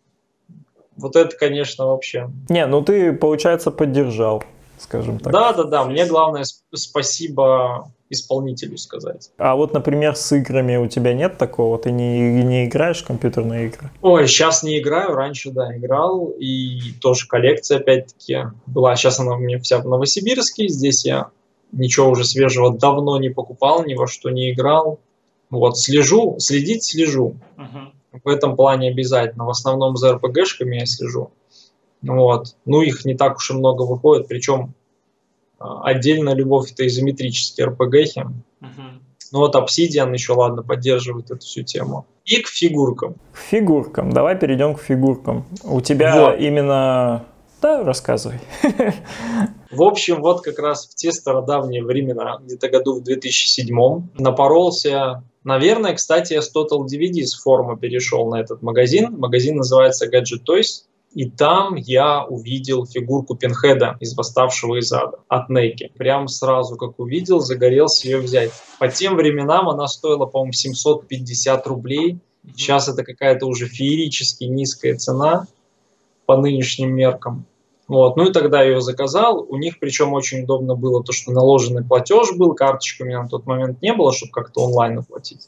Вот 0.96 1.16
это, 1.16 1.36
конечно, 1.36 1.86
вообще. 1.86 2.30
Не, 2.48 2.66
ну 2.66 2.82
ты, 2.82 3.12
получается, 3.12 3.70
поддержал 3.70 4.42
скажем 4.82 5.18
так. 5.18 5.32
Да, 5.32 5.52
да, 5.52 5.64
да. 5.64 5.84
Мне 5.84 6.06
главное 6.06 6.44
спасибо 6.74 7.90
исполнителю 8.10 8.76
сказать. 8.76 9.30
А 9.38 9.56
вот, 9.56 9.72
например, 9.72 10.16
с 10.16 10.36
играми 10.36 10.76
у 10.76 10.86
тебя 10.86 11.14
нет 11.14 11.38
такого? 11.38 11.78
Ты 11.78 11.90
не, 11.92 12.42
не 12.42 12.66
играешь 12.66 13.02
в 13.02 13.06
компьютерные 13.06 13.68
игры? 13.68 13.90
Ой, 14.02 14.26
сейчас 14.26 14.62
не 14.62 14.78
играю, 14.78 15.14
раньше, 15.14 15.50
да, 15.50 15.74
играл. 15.76 16.26
И 16.38 16.92
тоже 17.00 17.26
коллекция, 17.26 17.78
опять-таки, 17.78 18.44
была. 18.66 18.96
Сейчас 18.96 19.18
она 19.18 19.36
у 19.36 19.38
меня 19.38 19.58
вся 19.60 19.78
в 19.78 19.86
Новосибирске. 19.86 20.68
Здесь 20.68 21.06
я 21.06 21.30
ничего 21.70 22.10
уже 22.10 22.24
свежего 22.24 22.76
давно 22.76 23.18
не 23.18 23.30
покупал, 23.30 23.84
ни 23.84 23.94
во 23.94 24.06
что 24.06 24.28
не 24.28 24.52
играл. 24.52 25.00
Вот, 25.48 25.78
слежу, 25.78 26.36
следить 26.38 26.84
слежу. 26.84 27.36
Uh-huh. 27.56 27.91
В 28.12 28.28
этом 28.28 28.56
плане 28.56 28.90
обязательно. 28.90 29.46
В 29.46 29.50
основном 29.50 29.96
за 29.96 30.14
РПГшками 30.14 30.76
я 30.76 30.86
слежу. 30.86 31.30
Вот. 32.02 32.56
Ну, 32.64 32.82
их 32.82 33.04
не 33.04 33.14
так 33.14 33.36
уж 33.36 33.50
и 33.50 33.54
много 33.54 33.82
выходит, 33.82 34.28
причем 34.28 34.74
а, 35.58 35.84
отдельно 35.84 36.34
любовь 36.34 36.72
это 36.72 36.86
изометрические 36.86 37.68
RPG. 37.68 38.04
Uh-huh. 38.60 39.02
Ну 39.32 39.38
вот 39.38 39.54
Obsidian 39.54 40.12
еще, 40.12 40.34
ладно, 40.34 40.62
поддерживает 40.62 41.30
эту 41.30 41.40
всю 41.40 41.62
тему. 41.62 42.06
И 42.24 42.42
к 42.42 42.48
фигуркам. 42.48 43.14
К 43.32 43.38
фигуркам. 43.38 44.12
Давай 44.12 44.36
перейдем 44.36 44.74
к 44.74 44.80
фигуркам. 44.80 45.44
У 45.64 45.80
тебя 45.80 46.30
вот. 46.30 46.40
именно... 46.40 47.24
Да, 47.62 47.84
рассказывай. 47.84 48.40
В 49.70 49.82
общем, 49.82 50.20
вот 50.20 50.42
как 50.42 50.58
раз 50.58 50.86
в 50.86 50.94
те 50.96 51.12
стародавние 51.12 51.82
времена, 51.82 52.38
где-то 52.42 52.68
году 52.68 53.00
в 53.00 53.02
2007 53.04 54.08
напоролся 54.18 55.22
Наверное, 55.44 55.94
кстати, 55.94 56.34
я 56.34 56.42
с 56.42 56.54
Total 56.54 56.84
DVD 56.86 57.24
с 57.24 57.34
форума 57.34 57.76
перешел 57.76 58.28
на 58.28 58.40
этот 58.40 58.62
магазин. 58.62 59.18
Магазин 59.18 59.56
называется 59.56 60.08
Gadget 60.08 60.44
Toys. 60.48 60.84
И 61.14 61.28
там 61.28 61.74
я 61.74 62.24
увидел 62.24 62.86
фигурку 62.86 63.34
Пинхеда 63.34 63.96
из 64.00 64.16
«Восставшего 64.16 64.80
из 64.80 64.90
ада» 64.92 65.18
от 65.28 65.50
Нейки. 65.50 65.92
Прям 65.98 66.26
сразу, 66.26 66.76
как 66.76 66.98
увидел, 66.98 67.40
загорелся 67.40 68.08
ее 68.08 68.18
взять. 68.18 68.50
По 68.78 68.88
тем 68.88 69.16
временам 69.16 69.68
она 69.68 69.88
стоила, 69.88 70.24
по-моему, 70.24 70.52
750 70.52 71.66
рублей. 71.66 72.18
Сейчас 72.56 72.88
это 72.88 73.04
какая-то 73.04 73.46
уже 73.46 73.66
феерически 73.66 74.44
низкая 74.44 74.96
цена 74.96 75.46
по 76.24 76.38
нынешним 76.38 76.94
меркам. 76.94 77.44
Вот. 77.92 78.16
Ну 78.16 78.30
и 78.30 78.32
тогда 78.32 78.62
я 78.62 78.70
ее 78.70 78.80
заказал. 78.80 79.44
У 79.46 79.58
них 79.58 79.78
причем 79.78 80.14
очень 80.14 80.44
удобно 80.44 80.74
было 80.74 81.04
то, 81.04 81.12
что 81.12 81.30
наложенный 81.30 81.84
платеж 81.84 82.32
был, 82.34 82.54
карточки 82.54 83.02
у 83.02 83.04
меня 83.04 83.22
на 83.22 83.28
тот 83.28 83.44
момент 83.44 83.82
не 83.82 83.92
было, 83.92 84.14
чтобы 84.14 84.32
как-то 84.32 84.62
онлайн 84.62 85.00
оплатить. 85.00 85.46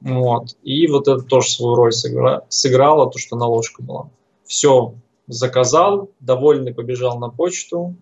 Вот. 0.00 0.56
И 0.62 0.86
вот 0.86 1.06
это 1.06 1.20
тоже 1.20 1.50
свою 1.50 1.74
роль 1.74 1.92
сыгра... 1.92 2.46
сыграло, 2.48 3.10
то, 3.10 3.18
что 3.18 3.36
наложка 3.36 3.82
была 3.82 4.08
все 4.46 4.94
заказал, 5.26 6.08
довольный 6.18 6.72
побежал 6.72 7.18
на 7.18 7.28
почту, 7.28 7.94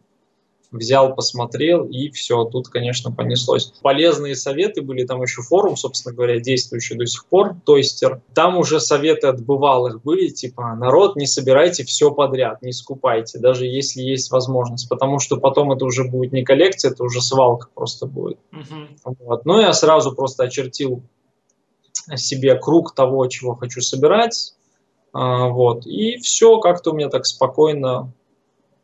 взял, 0.75 1.15
посмотрел, 1.15 1.85
и 1.85 2.11
все, 2.11 2.45
тут, 2.45 2.69
конечно, 2.69 3.11
понеслось. 3.13 3.73
Полезные 3.83 4.35
советы 4.35 4.83
были, 4.83 5.05
там 5.05 5.23
еще 5.23 5.43
форум, 5.43 5.77
собственно 5.77 6.15
говоря, 6.15 6.41
действующий 6.41 6.97
до 6.97 7.07
сих 7.07 7.27
пор, 7.27 7.57
Тойстер. 7.65 8.21
Там 8.35 8.59
уже 8.59 8.81
советы 8.81 9.29
от 9.29 9.41
бывалых 9.41 10.03
были, 10.03 10.29
типа, 10.29 10.75
народ, 10.75 11.17
не 11.17 11.27
собирайте 11.27 11.85
все 11.85 12.11
подряд, 12.11 12.63
не 12.63 12.73
скупайте, 12.73 13.39
даже 13.39 13.67
если 13.67 14.03
есть 14.03 14.31
возможность, 14.31 14.89
потому 14.89 15.19
что 15.19 15.37
потом 15.37 15.73
это 15.73 15.85
уже 15.85 16.05
будет 16.05 16.33
не 16.33 16.45
коллекция, 16.45 16.91
это 16.91 17.05
уже 17.05 17.21
свалка 17.21 17.69
просто 17.75 18.07
будет. 18.07 18.39
Uh-huh. 18.53 19.15
Вот. 19.21 19.45
Ну, 19.45 19.61
я 19.61 19.73
сразу 19.73 20.15
просто 20.15 20.45
очертил 20.45 21.03
себе 22.17 22.57
круг 22.57 22.95
того, 22.95 23.27
чего 23.29 23.55
хочу 23.55 23.81
собирать, 23.81 24.55
а, 25.13 25.49
вот, 25.49 25.87
и 25.87 26.19
все 26.19 26.59
как-то 26.59 26.91
у 26.91 26.95
меня 26.95 27.09
так 27.09 27.25
спокойно 27.25 28.13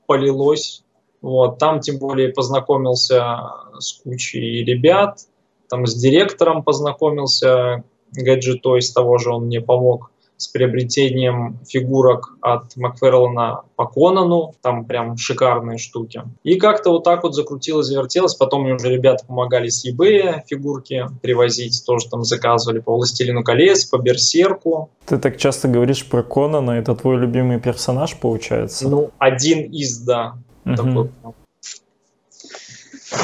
полилось 0.06 0.84
вот, 1.22 1.58
там 1.58 1.80
тем 1.80 1.98
более 1.98 2.30
познакомился 2.30 3.40
с 3.78 3.92
кучей 4.02 4.64
ребят, 4.64 5.20
там 5.68 5.86
с 5.86 5.94
директором 5.94 6.62
познакомился 6.62 7.84
Gadget 8.16 8.60
Toys, 8.64 8.92
того 8.94 9.18
же 9.18 9.30
он 9.30 9.46
мне 9.46 9.60
помог 9.60 10.10
с 10.40 10.48
приобретением 10.48 11.58
фигурок 11.68 12.30
от 12.40 12.74
Макферлана 12.74 13.60
по 13.76 13.86
Конану, 13.86 14.54
там 14.62 14.86
прям 14.86 15.18
шикарные 15.18 15.76
штуки. 15.76 16.22
И 16.42 16.54
как-то 16.54 16.92
вот 16.92 17.04
так 17.04 17.24
вот 17.24 17.34
закрутилось, 17.34 17.86
завертелось, 17.86 18.34
потом 18.36 18.62
мне 18.62 18.74
уже 18.74 18.88
ребята 18.88 19.26
помогали 19.26 19.68
с 19.68 19.86
eBay 19.86 20.40
фигурки 20.48 21.06
привозить, 21.20 21.84
тоже 21.86 22.08
там 22.08 22.24
заказывали 22.24 22.78
по 22.78 22.94
Властелину 22.94 23.44
колец, 23.44 23.84
по 23.84 23.98
Берсерку. 23.98 24.88
Ты 25.04 25.18
так 25.18 25.36
часто 25.36 25.68
говоришь 25.68 26.08
про 26.08 26.22
Конана, 26.22 26.70
это 26.70 26.94
твой 26.94 27.18
любимый 27.18 27.60
персонаж 27.60 28.18
получается? 28.18 28.88
Ну, 28.88 29.10
один 29.18 29.70
из, 29.70 29.98
да. 29.98 30.38
Угу. 30.64 30.76
Такой, 30.76 31.10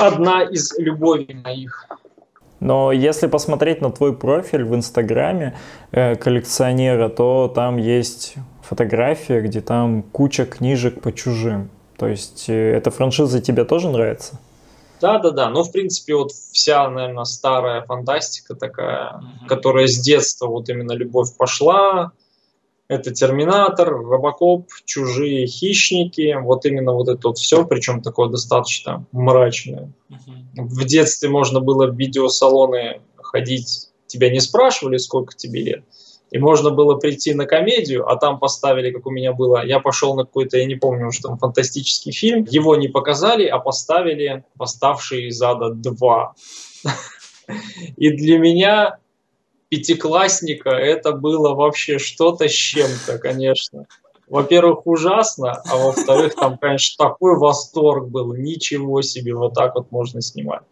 одна 0.00 0.42
из 0.42 0.76
любовей 0.78 1.34
моих. 1.34 1.86
Но 2.60 2.90
если 2.90 3.26
посмотреть 3.26 3.82
на 3.82 3.90
твой 3.90 4.16
профиль 4.16 4.64
в 4.64 4.74
Инстаграме 4.74 5.56
э, 5.92 6.16
коллекционера, 6.16 7.08
то 7.08 7.52
там 7.54 7.76
есть 7.76 8.34
фотография, 8.62 9.40
где 9.40 9.60
там 9.60 10.02
куча 10.02 10.46
книжек 10.46 11.02
по 11.02 11.12
чужим. 11.12 11.70
То 11.98 12.08
есть 12.08 12.48
э, 12.48 12.72
эта 12.72 12.90
франшиза 12.90 13.40
тебе 13.40 13.64
тоже 13.64 13.90
нравится? 13.90 14.38
Да, 15.00 15.18
да, 15.18 15.30
да. 15.30 15.50
Ну, 15.50 15.62
в 15.62 15.72
принципе, 15.72 16.14
вот 16.14 16.32
вся, 16.32 16.88
наверное, 16.88 17.24
старая 17.24 17.82
фантастика 17.82 18.54
такая, 18.54 19.12
mm-hmm. 19.12 19.48
которая 19.48 19.86
с 19.86 19.98
детства 19.98 20.46
вот 20.46 20.68
именно 20.70 20.92
любовь 20.92 21.36
пошла, 21.36 22.12
это 22.88 23.12
Терминатор, 23.12 23.90
Робокоп, 23.90 24.68
Чужие 24.84 25.46
хищники, 25.46 26.36
вот 26.40 26.64
именно 26.66 26.92
вот 26.92 27.08
это 27.08 27.28
вот 27.28 27.38
все, 27.38 27.64
причем 27.64 28.02
такое 28.02 28.28
достаточно 28.28 29.04
мрачное. 29.12 29.92
Uh-huh. 30.10 30.62
В 30.62 30.84
детстве 30.84 31.28
можно 31.28 31.60
было 31.60 31.86
в 31.86 31.96
видеосалоны 31.96 33.00
ходить, 33.16 33.90
тебя 34.06 34.30
не 34.30 34.40
спрашивали, 34.40 34.98
сколько 34.98 35.34
тебе 35.34 35.62
лет, 35.62 35.84
и 36.30 36.38
можно 36.38 36.70
было 36.70 36.96
прийти 36.96 37.34
на 37.34 37.46
комедию, 37.46 38.08
а 38.08 38.16
там 38.16 38.38
поставили, 38.38 38.90
как 38.92 39.06
у 39.06 39.10
меня 39.10 39.32
было, 39.32 39.64
я 39.64 39.80
пошел 39.80 40.14
на 40.14 40.24
какой-то, 40.24 40.58
я 40.58 40.66
не 40.66 40.76
помню, 40.76 41.10
что 41.10 41.28
там 41.28 41.38
фантастический 41.38 42.12
фильм, 42.12 42.44
его 42.48 42.76
не 42.76 42.88
показали, 42.88 43.46
а 43.46 43.58
поставили 43.58 44.44
«Восставшие 44.54 45.28
из 45.28 45.40
ада 45.42 45.72
2». 45.72 46.26
И 47.96 48.10
для 48.10 48.38
меня 48.38 48.98
пятиклассника 49.68 50.70
это 50.70 51.12
было 51.12 51.54
вообще 51.54 51.98
что-то 51.98 52.48
с 52.48 52.52
чем-то, 52.52 53.18
конечно. 53.18 53.86
Во-первых, 54.28 54.86
ужасно, 54.86 55.52
а 55.52 55.76
во-вторых, 55.76 56.34
там, 56.34 56.58
конечно, 56.58 57.06
такой 57.06 57.38
восторг 57.38 58.08
был. 58.08 58.34
Ничего 58.34 59.02
себе, 59.02 59.34
вот 59.34 59.54
так 59.54 59.76
вот 59.76 59.92
можно 59.92 60.20
снимать. 60.20 60.62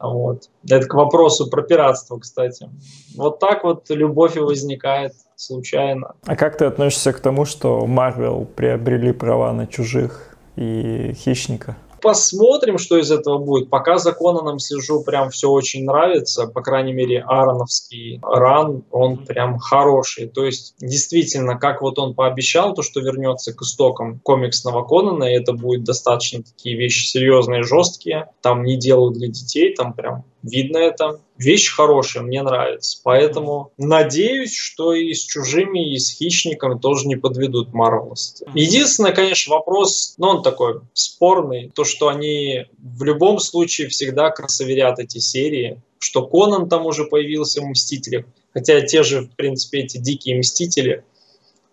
Вот. 0.00 0.48
Это 0.68 0.86
к 0.86 0.94
вопросу 0.94 1.48
про 1.50 1.62
пиратство, 1.62 2.18
кстати. 2.18 2.68
Вот 3.14 3.38
так 3.38 3.62
вот 3.62 3.88
любовь 3.90 4.36
и 4.36 4.40
возникает 4.40 5.12
случайно. 5.36 6.14
А 6.26 6.34
как 6.34 6.56
ты 6.56 6.64
относишься 6.64 7.12
к 7.12 7.20
тому, 7.20 7.44
что 7.44 7.84
Marvel 7.86 8.46
приобрели 8.46 9.12
права 9.12 9.52
на 9.52 9.66
чужих 9.66 10.36
и 10.56 11.12
хищника? 11.14 11.76
Посмотрим, 12.02 12.78
что 12.78 12.98
из 12.98 13.10
этого 13.10 13.38
будет. 13.38 13.70
Пока 13.70 13.98
за 13.98 14.12
Конаном 14.12 14.58
слежу, 14.58 15.02
прям 15.02 15.30
все 15.30 15.48
очень 15.48 15.84
нравится. 15.84 16.46
По 16.46 16.60
крайней 16.60 16.92
мере, 16.92 17.22
Аароновский 17.22 18.20
ран, 18.22 18.84
он 18.90 19.18
прям 19.18 19.58
хороший. 19.58 20.28
То 20.28 20.44
есть, 20.44 20.74
действительно, 20.80 21.56
как 21.56 21.80
вот 21.80 21.98
он 21.98 22.14
пообещал, 22.14 22.74
то, 22.74 22.82
что 22.82 23.00
вернется 23.00 23.54
к 23.54 23.62
истокам 23.62 24.18
комиксного 24.20 24.84
Конана, 24.84 25.24
и 25.24 25.34
это 25.34 25.52
будет 25.52 25.84
достаточно 25.84 26.42
такие 26.42 26.76
вещи 26.76 27.06
серьезные, 27.06 27.62
жесткие. 27.62 28.28
Там 28.42 28.64
не 28.64 28.76
делают 28.76 29.14
для 29.14 29.28
детей, 29.28 29.74
там 29.74 29.92
прям 29.94 30.24
видно 30.42 30.78
это. 30.78 31.20
Вещь 31.42 31.74
хорошая, 31.74 32.22
мне 32.22 32.42
нравится. 32.42 33.00
Поэтому 33.02 33.72
надеюсь, 33.76 34.54
что 34.54 34.92
и 34.94 35.12
с 35.12 35.24
чужими, 35.24 35.92
и 35.92 35.98
с 35.98 36.10
хищниками 36.10 36.78
тоже 36.78 37.08
не 37.08 37.16
подведут 37.16 37.72
Марвеловцы. 37.72 38.46
Единственное, 38.54 39.12
конечно, 39.12 39.54
вопрос, 39.54 40.14
ну, 40.18 40.28
он 40.28 40.42
такой 40.42 40.80
спорный, 40.92 41.70
то, 41.74 41.84
что 41.84 42.08
они 42.08 42.66
в 42.78 43.02
любом 43.02 43.40
случае 43.40 43.88
всегда 43.88 44.30
красоверят 44.30 45.00
эти 45.00 45.18
серии, 45.18 45.80
что 45.98 46.24
Конан 46.26 46.68
там 46.68 46.86
уже 46.86 47.04
появился 47.04 47.60
в 47.60 47.64
«Мстителях», 47.64 48.24
хотя 48.52 48.80
те 48.82 49.02
же, 49.02 49.22
в 49.22 49.30
принципе, 49.30 49.80
эти 49.80 49.98
дикие 49.98 50.38
«Мстители», 50.38 51.04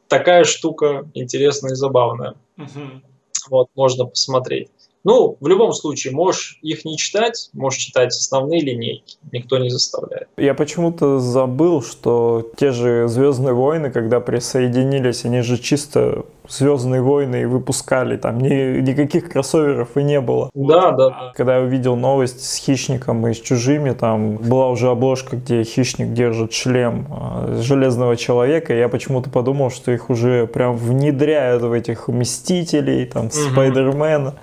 такая 0.07 0.45
штука 0.45 1.07
интересная 1.13 1.73
и 1.73 1.75
забавная. 1.75 2.33
Угу. 2.57 3.01
Вот, 3.49 3.67
можно 3.75 4.05
посмотреть. 4.05 4.69
Ну, 5.03 5.38
в 5.39 5.47
любом 5.47 5.73
случае, 5.73 6.13
можешь 6.13 6.59
их 6.61 6.85
не 6.85 6.97
читать, 6.97 7.49
можешь 7.53 7.80
читать 7.80 8.09
основные 8.09 8.61
линейки. 8.61 9.17
Никто 9.31 9.57
не 9.57 9.69
заставляет. 9.69 10.27
Я 10.38 10.53
почему-то 10.53 11.19
забыл, 11.19 11.81
что 11.81 12.51
те 12.57 12.71
же 12.71 13.07
Звездные 13.07 13.53
войны, 13.53 13.91
когда 13.91 14.19
присоединились, 14.19 15.26
они 15.26 15.41
же 15.41 15.57
чисто 15.57 16.26
Звездные 16.49 17.01
войны 17.01 17.43
и 17.43 17.45
выпускали, 17.45 18.17
там 18.17 18.39
ни, 18.39 18.81
никаких 18.81 19.30
кроссоверов 19.30 19.95
и 19.95 20.03
не 20.03 20.19
было. 20.19 20.49
Да, 20.53 20.91
да. 20.91 21.31
Когда 21.35 21.57
я 21.57 21.63
увидел 21.63 21.95
новость 21.95 22.43
с 22.43 22.57
хищником 22.57 23.27
и 23.27 23.34
с 23.34 23.39
чужими, 23.39 23.91
там 23.91 24.38
была 24.38 24.69
уже 24.69 24.89
обложка, 24.89 25.38
где 25.38 25.63
хищник 25.63 26.13
держит 26.13 26.53
шлем 26.53 27.07
э, 27.09 27.61
железного 27.61 28.17
человека, 28.17 28.73
я 28.73 28.89
почему-то 28.89 29.30
подумал, 29.30 29.69
что 29.69 29.91
их 29.91 30.09
уже 30.09 30.47
прям 30.47 30.76
внедряют 30.76 31.61
в 31.61 31.71
этих 31.71 32.07
мстителей, 32.07 33.05
там, 33.05 33.27
угу. 33.27 33.31
Спайдермена. 33.34 34.35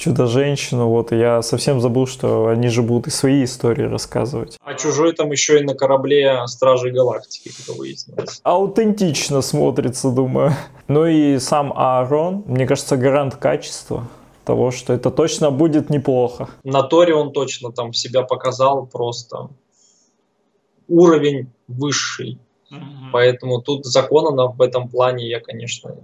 Чудо-женщину, 0.00 0.88
вот, 0.88 1.12
я 1.12 1.42
совсем 1.42 1.78
забыл, 1.78 2.06
что 2.06 2.46
они 2.46 2.68
же 2.68 2.80
будут 2.80 3.08
и 3.08 3.10
свои 3.10 3.44
истории 3.44 3.82
рассказывать. 3.82 4.56
А 4.64 4.72
Чужой 4.72 5.12
там 5.12 5.30
еще 5.30 5.60
и 5.60 5.62
на 5.62 5.74
корабле 5.74 6.46
Стражей 6.46 6.90
Галактики, 6.90 7.50
как 7.54 7.76
выяснилось. 7.76 8.40
Аутентично 8.42 9.42
смотрится, 9.42 10.10
думаю. 10.10 10.52
Ну 10.88 11.04
и 11.04 11.38
сам 11.38 11.74
Аарон, 11.76 12.44
мне 12.46 12.66
кажется, 12.66 12.96
гарант 12.96 13.34
качества 13.36 14.08
того, 14.46 14.70
что 14.70 14.94
это 14.94 15.10
точно 15.10 15.50
будет 15.50 15.90
неплохо. 15.90 16.48
На 16.64 16.82
Торе 16.82 17.14
он 17.14 17.32
точно 17.32 17.70
там 17.70 17.92
себя 17.92 18.22
показал 18.22 18.86
просто 18.86 19.50
уровень 20.88 21.52
высший. 21.68 22.38
Угу. 22.70 23.10
Поэтому 23.12 23.60
тут 23.60 23.84
закона 23.84 24.46
в 24.46 24.62
этом 24.62 24.88
плане 24.88 25.28
я, 25.28 25.40
конечно, 25.40 25.94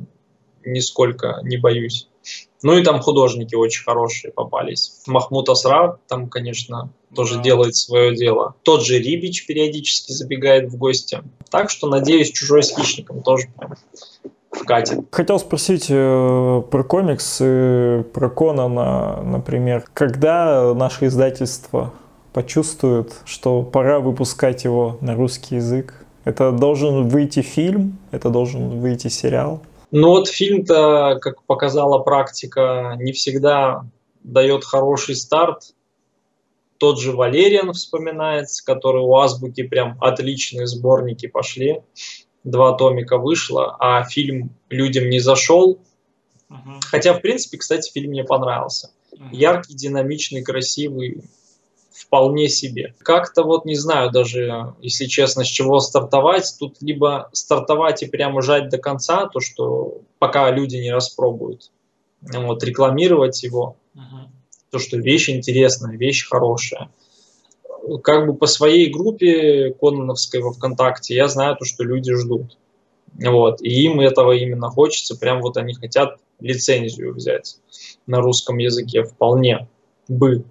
нисколько 0.67 1.41
не 1.45 1.57
боюсь. 1.57 2.11
Ну 2.63 2.77
и 2.77 2.83
там 2.83 3.01
художники 3.01 3.55
очень 3.55 3.85
хорошие 3.85 4.33
попались. 4.33 5.03
Махмуд 5.07 5.49
Асра 5.49 5.99
там, 6.09 6.29
конечно, 6.29 6.91
тоже 7.15 7.37
да. 7.37 7.43
делает 7.43 7.77
свое 7.77 8.17
дело. 8.17 8.55
Тот 8.63 8.85
же 8.85 8.99
Рибич 8.99 9.47
периодически 9.47 10.13
забегает 10.13 10.71
в 10.71 10.77
гости. 10.77 11.23
Так 11.51 11.71
что, 11.71 11.89
надеюсь, 11.89 12.33
чужой 12.33 12.63
с 12.63 12.75
хищником 12.75 13.23
тоже 13.23 13.49
прям 13.57 13.75
вкатит. 14.51 15.01
Хотел 15.11 15.39
спросить 15.39 15.87
э, 15.89 16.63
про 16.71 16.83
комиксы, 16.83 18.05
про 18.13 18.31
Конана, 18.31 19.23
например. 19.23 19.85
Когда 19.95 20.75
наше 20.75 21.07
издательство 21.07 21.93
почувствует, 22.33 23.15
что 23.25 23.63
пора 23.63 24.01
выпускать 24.01 24.65
его 24.65 24.99
на 25.01 25.15
русский 25.15 25.57
язык? 25.57 25.95
Это 26.25 26.51
должен 26.51 27.09
выйти 27.09 27.41
фильм, 27.41 27.99
это 28.11 28.31
должен 28.31 28.81
выйти 28.81 29.09
сериал? 29.09 29.63
Но 29.97 30.11
вот 30.11 30.29
фильм-то, 30.29 31.19
как 31.23 31.43
показала 31.45 32.01
практика, 32.01 32.97
не 33.01 33.13
всегда 33.13 33.87
дает 34.23 34.63
хороший 34.63 35.17
старт. 35.17 35.73
Тот 36.77 37.01
же 37.01 37.13
Валериан 37.13 37.73
вспоминается, 37.73 38.63
который 38.63 39.01
у 39.01 39.17
Азбуки 39.17 39.63
прям 39.63 39.97
отличные 40.03 40.67
сборники 40.67 41.29
пошли. 41.29 41.81
Два 42.45 42.73
томика 42.77 43.17
вышло, 43.17 43.75
а 43.81 44.05
фильм 44.05 44.51
людям 44.69 45.09
не 45.09 45.19
зашел. 45.19 45.81
Uh-huh. 46.51 46.79
Хотя, 46.85 47.15
в 47.15 47.23
принципе, 47.23 47.57
кстати, 47.57 47.91
фильм 47.91 48.11
мне 48.11 48.23
понравился. 48.23 48.91
Uh-huh. 49.15 49.29
Яркий, 49.33 49.73
динамичный, 49.73 50.43
красивый, 50.43 51.23
вполне 51.97 52.49
себе. 52.49 52.95
Как-то 52.99 53.43
вот 53.43 53.65
не 53.65 53.75
знаю 53.75 54.11
даже, 54.11 54.75
если 54.81 55.07
честно, 55.07 55.45
с 55.45 55.49
чего 55.49 55.81
стартовать. 55.81 56.55
Тут 56.59 56.77
либо 56.81 57.31
стартовать 57.33 58.03
и 58.03 58.07
прямо 58.07 58.43
жать 58.43 58.69
до 58.69 58.79
конца, 58.79 59.27
то 59.27 59.41
что 59.41 60.03
пока 60.19 60.51
люди 60.51 60.77
не 60.77 60.93
распробуют. 60.93 61.71
вот, 62.21 62.63
рекламировать 62.65 63.43
его, 63.43 63.77
то, 64.71 64.79
что 64.79 64.99
вещь 64.99 65.31
интересная, 65.31 65.97
вещь 65.97 66.29
хорошая. 66.29 66.91
Как 68.03 68.27
бы 68.27 68.35
по 68.35 68.47
своей 68.47 68.91
группе 68.91 69.73
Кононовской 69.81 70.41
во 70.41 70.53
ВКонтакте 70.53 71.15
я 71.15 71.29
знаю 71.29 71.57
то, 71.57 71.65
что 71.65 71.85
люди 71.85 72.13
ждут. 72.13 72.59
Вот, 73.15 73.63
и 73.63 73.85
им 73.85 74.01
этого 74.01 74.33
именно 74.33 74.69
хочется, 74.69 75.17
прям 75.17 75.41
вот 75.41 75.57
они 75.57 75.73
хотят 75.73 76.19
лицензию 76.41 77.15
взять 77.15 77.57
на 78.07 78.21
русском 78.21 78.59
языке, 78.59 79.05
вполне 79.05 79.69
бы. 80.09 80.45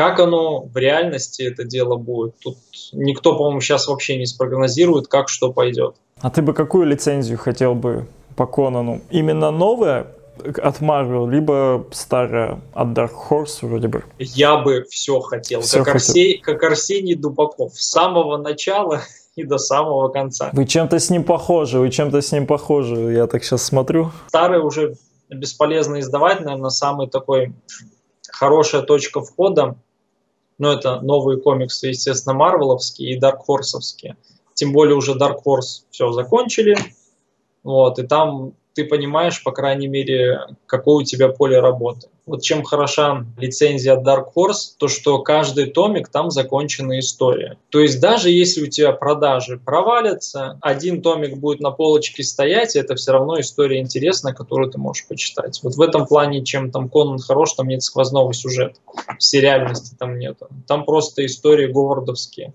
Как 0.00 0.18
оно 0.18 0.62
в 0.62 0.74
реальности 0.78 1.42
это 1.42 1.64
дело 1.64 1.96
будет? 1.96 2.34
Тут 2.42 2.56
никто, 2.94 3.36
по-моему, 3.36 3.60
сейчас 3.60 3.86
вообще 3.86 4.16
не 4.16 4.24
спрогнозирует, 4.24 5.08
как 5.08 5.28
что 5.28 5.52
пойдет. 5.52 5.96
А 6.22 6.30
ты 6.30 6.40
бы 6.40 6.54
какую 6.54 6.86
лицензию 6.86 7.36
хотел 7.36 7.74
бы 7.74 8.06
по 8.34 8.46
Конану? 8.46 9.02
Именно 9.10 9.50
новая 9.50 10.06
от 10.38 10.80
Marvel, 10.80 11.30
либо 11.30 11.84
старая 11.92 12.62
от 12.72 12.88
Dark 12.96 13.10
Horse 13.28 13.58
вроде 13.60 13.88
бы? 13.88 14.02
Я 14.18 14.56
бы 14.56 14.86
все 14.88 15.20
хотел, 15.20 15.60
все 15.60 15.84
как, 15.84 15.92
хотел. 15.92 15.96
Арсений, 15.96 16.38
как 16.38 16.62
Арсений 16.62 17.14
Дубаков. 17.14 17.74
С 17.74 17.90
самого 17.90 18.38
начала 18.38 19.02
и 19.36 19.44
до 19.44 19.58
самого 19.58 20.08
конца. 20.08 20.48
Вы 20.54 20.64
чем-то 20.64 20.98
с 20.98 21.10
ним 21.10 21.24
похожи, 21.24 21.78
вы 21.78 21.90
чем-то 21.90 22.22
с 22.22 22.32
ним 22.32 22.46
похожи, 22.46 22.94
я 23.12 23.26
так 23.26 23.44
сейчас 23.44 23.64
смотрю. 23.64 24.12
Старый 24.28 24.62
уже 24.62 24.94
бесполезно 25.28 26.00
издавать, 26.00 26.40
наверное, 26.40 26.70
самый 26.70 27.06
такой 27.06 27.52
хорошая 28.32 28.80
точка 28.80 29.20
входа, 29.20 29.76
ну, 30.60 30.70
это 30.70 31.00
новые 31.00 31.40
комиксы, 31.40 31.88
естественно, 31.88 32.34
марвеловские 32.34 33.14
и 33.14 33.18
Horse'овские. 33.48 34.16
Тем 34.54 34.72
более 34.72 34.94
уже 34.94 35.16
Dark 35.16 35.38
Horse 35.44 35.84
все 35.90 36.12
закончили, 36.12 36.76
вот, 37.62 37.98
и 37.98 38.06
там 38.06 38.52
ты 38.80 38.86
понимаешь, 38.86 39.42
по 39.42 39.52
крайней 39.52 39.88
мере, 39.88 40.40
какое 40.66 40.96
у 40.96 41.02
тебя 41.02 41.28
поле 41.28 41.60
работы. 41.60 42.08
Вот 42.24 42.42
чем 42.42 42.62
хороша 42.62 43.26
лицензия 43.38 43.96
Dark 43.96 44.28
Horse, 44.34 44.74
то 44.78 44.88
что 44.88 45.18
каждый 45.18 45.66
томик 45.66 46.08
там 46.08 46.30
законченная 46.30 47.00
история. 47.00 47.58
То 47.70 47.80
есть 47.80 48.00
даже 48.00 48.30
если 48.30 48.62
у 48.62 48.66
тебя 48.68 48.92
продажи 48.92 49.58
провалятся, 49.58 50.58
один 50.62 51.02
томик 51.02 51.36
будет 51.36 51.60
на 51.60 51.72
полочке 51.72 52.22
стоять, 52.22 52.76
и 52.76 52.78
это 52.78 52.94
все 52.94 53.12
равно 53.12 53.38
история 53.40 53.80
интересная, 53.80 54.32
которую 54.32 54.70
ты 54.70 54.78
можешь 54.78 55.06
почитать. 55.06 55.60
Вот 55.62 55.74
в 55.74 55.80
этом 55.82 56.06
плане, 56.06 56.44
чем 56.44 56.70
там 56.70 56.88
Конан 56.88 57.18
хорош, 57.18 57.54
там 57.54 57.68
нет 57.68 57.82
сквозного 57.82 58.32
сюжета. 58.32 58.76
Сериальности 59.18 59.94
там 59.98 60.18
нету. 60.18 60.48
Там 60.66 60.84
просто 60.84 61.26
истории 61.26 61.66
говардовские. 61.66 62.54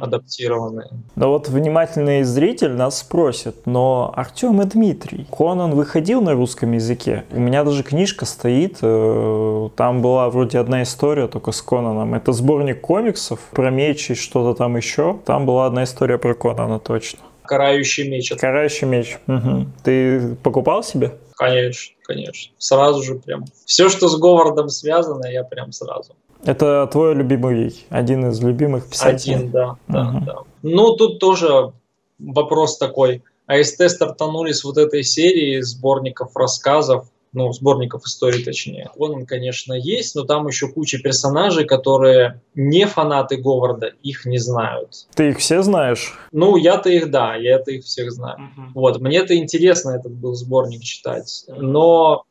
Адаптированные. 0.00 0.88
Да 1.16 1.28
вот 1.28 1.48
внимательный 1.48 2.22
зритель 2.22 2.72
нас 2.72 2.98
спросит, 2.98 3.66
но 3.66 4.12
Артем 4.16 4.60
и 4.62 4.64
Дмитрий, 4.64 5.26
Конан 5.30 5.72
выходил 5.72 6.20
на 6.20 6.34
русском 6.34 6.72
языке? 6.72 7.24
У 7.30 7.40
меня 7.40 7.64
даже 7.64 7.82
книжка 7.82 8.26
стоит, 8.26 8.78
э, 8.82 9.68
там 9.76 10.02
была 10.02 10.28
вроде 10.30 10.58
одна 10.58 10.82
история 10.82 11.28
только 11.28 11.52
с 11.52 11.62
Конаном. 11.62 12.14
Это 12.14 12.32
сборник 12.32 12.80
комиксов 12.80 13.40
про 13.52 13.70
меч 13.70 14.10
и 14.10 14.14
что-то 14.14 14.56
там 14.56 14.76
еще. 14.76 15.18
Там 15.24 15.46
была 15.46 15.66
одна 15.66 15.84
история 15.84 16.18
про 16.18 16.34
Конана 16.34 16.78
точно. 16.78 17.20
Карающий 17.42 18.08
меч. 18.08 18.32
Карающий 18.38 18.86
меч. 18.86 19.18
Угу. 19.26 19.66
Ты 19.82 20.36
покупал 20.36 20.84
себе? 20.84 21.14
Конечно, 21.36 21.94
конечно. 22.04 22.52
Сразу 22.58 23.02
же 23.02 23.14
прям. 23.16 23.44
Все, 23.64 23.88
что 23.88 24.08
с 24.08 24.16
Говардом 24.16 24.68
связано, 24.68 25.26
я 25.26 25.42
прям 25.42 25.72
сразу. 25.72 26.14
Это 26.44 26.88
твой 26.90 27.14
любимый, 27.14 27.74
один 27.90 28.30
из 28.30 28.40
любимых 28.42 28.88
писателей? 28.88 29.36
Один, 29.36 29.50
да. 29.50 29.76
да, 29.88 29.98
uh-huh. 30.00 30.24
да. 30.24 30.36
Ну, 30.62 30.96
тут 30.96 31.18
тоже 31.18 31.72
вопрос 32.18 32.78
такой. 32.78 33.22
АСТ 33.46 33.90
стартанули 33.90 34.52
с 34.52 34.64
вот 34.64 34.78
этой 34.78 35.02
серии 35.02 35.60
сборников 35.60 36.36
рассказов, 36.36 37.08
ну, 37.32 37.52
сборников 37.52 38.04
истории 38.04 38.42
точнее. 38.42 38.90
Вон 38.96 39.12
он, 39.12 39.26
конечно, 39.26 39.72
есть, 39.72 40.14
но 40.14 40.24
там 40.24 40.46
еще 40.46 40.68
куча 40.68 40.98
персонажей, 40.98 41.64
которые 41.64 42.40
не 42.54 42.86
фанаты 42.86 43.36
Говарда, 43.36 43.92
их 44.02 44.24
не 44.24 44.38
знают. 44.38 45.06
Ты 45.14 45.30
их 45.30 45.38
все 45.38 45.62
знаешь? 45.62 46.18
Ну, 46.32 46.56
я-то 46.56 46.90
их, 46.90 47.10
да, 47.10 47.36
я-то 47.36 47.70
их 47.70 47.84
всех 47.84 48.10
знаю. 48.12 48.38
Uh-huh. 48.38 48.70
Вот, 48.74 49.00
мне-то 49.00 49.36
интересно 49.36 49.90
этот 49.90 50.12
был 50.12 50.34
сборник 50.34 50.82
читать, 50.82 51.44
но 51.48 52.24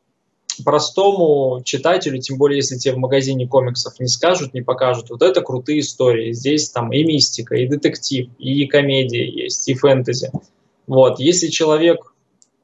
простому 0.62 1.60
читателю, 1.64 2.18
тем 2.18 2.38
более 2.38 2.58
если 2.58 2.76
тебе 2.76 2.94
в 2.94 2.98
магазине 2.98 3.46
комиксов 3.46 3.98
не 4.00 4.06
скажут, 4.06 4.54
не 4.54 4.62
покажут, 4.62 5.10
вот 5.10 5.22
это 5.22 5.40
крутые 5.40 5.80
истории. 5.80 6.32
Здесь 6.32 6.70
там 6.70 6.92
и 6.92 7.04
мистика, 7.04 7.56
и 7.56 7.66
детектив, 7.66 8.28
и 8.38 8.66
комедия 8.66 9.28
есть, 9.28 9.68
и 9.68 9.74
фэнтези. 9.74 10.30
Вот. 10.86 11.20
Если 11.20 11.48
человек, 11.48 12.14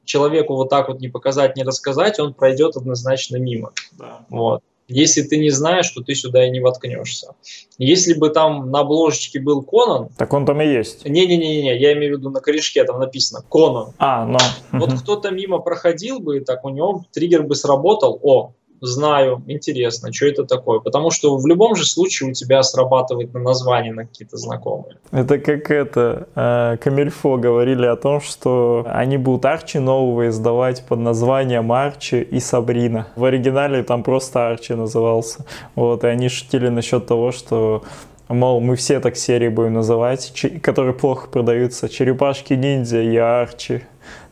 человеку 0.05 0.55
вот 0.55 0.69
так 0.69 0.89
вот 0.89 0.99
не 0.99 1.07
показать, 1.07 1.55
не 1.55 1.63
рассказать, 1.63 2.19
он 2.19 2.33
пройдет 2.33 2.75
однозначно 2.75 3.37
мимо. 3.37 3.71
Да. 3.97 4.25
Вот. 4.29 4.61
Если 4.87 5.21
ты 5.21 5.37
не 5.37 5.49
знаешь, 5.49 5.89
то 5.91 6.01
ты 6.01 6.15
сюда 6.15 6.45
и 6.47 6.49
не 6.49 6.61
воткнешься. 6.61 7.33
Если 7.77 8.13
бы 8.13 8.29
там 8.29 8.71
на 8.71 8.79
обложечке 8.79 9.39
был 9.39 9.61
Конан... 9.61 10.09
Так 10.17 10.33
он 10.33 10.45
там 10.45 10.61
и 10.61 10.67
есть. 10.67 11.05
Не-не-не, 11.05 11.77
я 11.77 11.93
имею 11.93 12.15
в 12.15 12.19
виду 12.19 12.29
на 12.29 12.39
корешке 12.39 12.83
там 12.85 12.99
написано 12.99 13.43
Конан. 13.49 13.93
А, 13.97 14.25
ну. 14.25 14.37
Вот 14.71 14.93
кто-то 15.01 15.31
мимо 15.31 15.59
проходил 15.59 16.19
бы, 16.19 16.39
так 16.39 16.63
у 16.63 16.69
него 16.69 17.03
триггер 17.11 17.43
бы 17.43 17.55
сработал. 17.55 18.19
О, 18.23 18.53
знаю, 18.81 19.43
интересно, 19.47 20.13
что 20.13 20.27
это 20.27 20.43
такое. 20.43 20.79
Потому 20.79 21.11
что 21.11 21.37
в 21.37 21.47
любом 21.47 21.75
же 21.75 21.85
случае 21.85 22.29
у 22.29 22.33
тебя 22.33 22.63
срабатывает 22.63 23.33
на 23.33 23.39
название 23.39 23.93
на 23.93 24.05
какие-то 24.05 24.37
знакомые. 24.37 24.97
Это 25.11 25.39
как 25.39 25.71
это, 25.71 26.27
э, 26.35 26.77
Камильфо 26.77 27.37
говорили 27.37 27.85
о 27.85 27.95
том, 27.95 28.21
что 28.21 28.85
они 28.89 29.17
будут 29.17 29.45
Арчи 29.45 29.79
нового 29.79 30.27
издавать 30.29 30.83
под 30.85 30.99
названием 30.99 31.71
Арчи 31.71 32.21
и 32.21 32.39
Сабрина. 32.39 33.07
В 33.15 33.25
оригинале 33.25 33.83
там 33.83 34.03
просто 34.03 34.47
Арчи 34.47 34.73
назывался. 34.73 35.45
Вот, 35.75 36.03
и 36.03 36.07
они 36.07 36.29
шутили 36.29 36.69
насчет 36.69 37.05
того, 37.05 37.31
что 37.31 37.83
Мол, 38.29 38.59
мы 38.59 38.75
все 38.75 38.99
так 38.99 39.15
серии 39.15 39.47
будем 39.47 39.75
называть, 39.75 40.33
которые 40.61 40.93
плохо 40.93 41.29
продаются. 41.29 41.87
Черепашки-ниндзя 41.87 43.01
и 43.01 43.15
Арчи. 43.15 43.83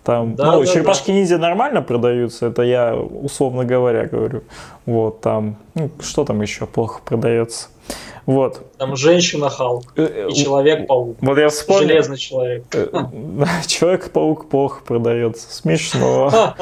Там, 0.06 0.36
да, 0.36 0.52
ну, 0.52 0.60
да, 0.60 0.66
черепашки 0.68 1.08
да. 1.08 1.14
ниндзя 1.14 1.38
нормально 1.40 1.82
продаются, 1.82 2.46
это 2.46 2.62
я 2.62 2.96
условно 2.96 3.66
говоря 3.66 4.06
говорю. 4.06 4.44
Вот, 4.86 5.22
там, 5.22 5.58
ну, 5.74 5.90
что 6.00 6.24
там 6.24 6.44
еще 6.44 6.68
плохо 6.68 7.02
продается. 7.04 7.70
Вот. 8.28 8.78
Там 8.78 8.96
женщина 8.96 9.50
Халк 9.50 9.94
э, 9.96 10.04
и 10.04 10.32
э, 10.32 10.32
Человек-паук. 10.32 11.18
Вот 11.22 11.38
я 11.40 11.50
вспомнил. 11.50 11.88
Железный 11.88 12.18
человек. 12.18 12.66
Э, 12.74 12.88
Человек-паук 13.68 14.48
плохо 14.48 14.82
продается. 14.86 15.52
Смешно. 15.52 16.32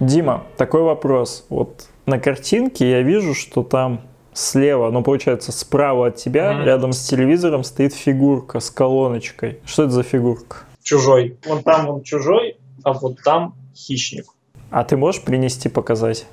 Дима, 0.00 0.44
такой 0.56 0.82
вопрос. 0.82 1.44
Вот 1.50 1.84
на 2.06 2.18
картинке 2.18 2.90
я 2.90 3.02
вижу, 3.02 3.34
что 3.34 3.62
там 3.62 4.00
слева, 4.32 4.90
ну, 4.90 5.02
получается, 5.02 5.52
справа 5.52 6.08
от 6.08 6.16
тебя, 6.16 6.52
mm-hmm. 6.52 6.64
рядом 6.64 6.92
с 6.92 7.06
телевизором, 7.06 7.64
стоит 7.64 7.94
фигурка 7.94 8.60
с 8.60 8.70
колоночкой. 8.70 9.60
Что 9.64 9.84
это 9.84 9.92
за 9.92 10.02
фигурка? 10.02 10.58
Чужой. 10.82 11.38
Вон 11.46 11.62
там 11.62 11.88
он 11.88 12.02
чужой, 12.02 12.56
а 12.82 12.92
вот 12.92 13.22
там 13.22 13.54
хищник. 13.74 14.26
А 14.70 14.84
ты 14.84 14.96
можешь 14.96 15.22
принести, 15.22 15.68
показать? 15.68 16.26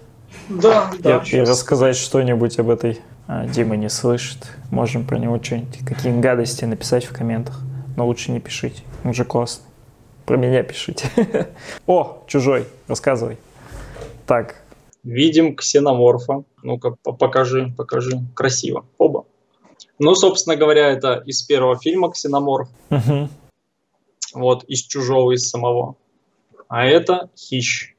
Да, 0.48 0.92
да. 1.00 1.24
И, 1.26 1.36
и 1.36 1.40
рассказать 1.42 1.96
что-нибудь 1.96 2.60
об 2.60 2.70
этой... 2.70 3.00
А, 3.28 3.46
Дима 3.46 3.76
не 3.76 3.90
слышит. 3.90 4.48
Можем 4.72 5.06
про 5.06 5.18
него 5.20 5.40
что-нибудь, 5.42 5.86
какие 5.86 6.20
гадости 6.20 6.66
написать 6.66 7.06
в 7.06 7.14
комментах. 7.14 7.62
Но 7.96 8.08
лучше 8.08 8.32
не 8.32 8.40
пишите. 8.40 8.82
Он 9.04 9.14
же 9.14 9.24
классный. 9.24 9.66
Про 10.26 10.38
меня 10.38 10.64
пишите. 10.64 11.10
О, 11.88 12.24
чужой, 12.28 12.66
рассказывай. 12.88 13.38
Так, 14.26 14.59
Видим 15.04 15.56
ксеноморфа. 15.56 16.44
Ну-ка, 16.62 16.92
покажи, 16.92 17.74
покажи. 17.78 18.20
Красиво. 18.36 18.86
Оба. 18.98 19.26
Ну, 20.00 20.16
собственно 20.16 20.56
говоря, 20.56 20.90
это 20.90 21.22
из 21.26 21.42
первого 21.44 21.78
фильма 21.78 22.10
«Ксеноморф». 22.12 22.70
Угу. 22.90 23.30
Вот, 24.34 24.64
из 24.64 24.82
«Чужого», 24.84 25.32
из 25.32 25.50
самого. 25.50 25.96
А 26.70 26.86
это 26.86 27.30
«Хищ». 27.38 27.96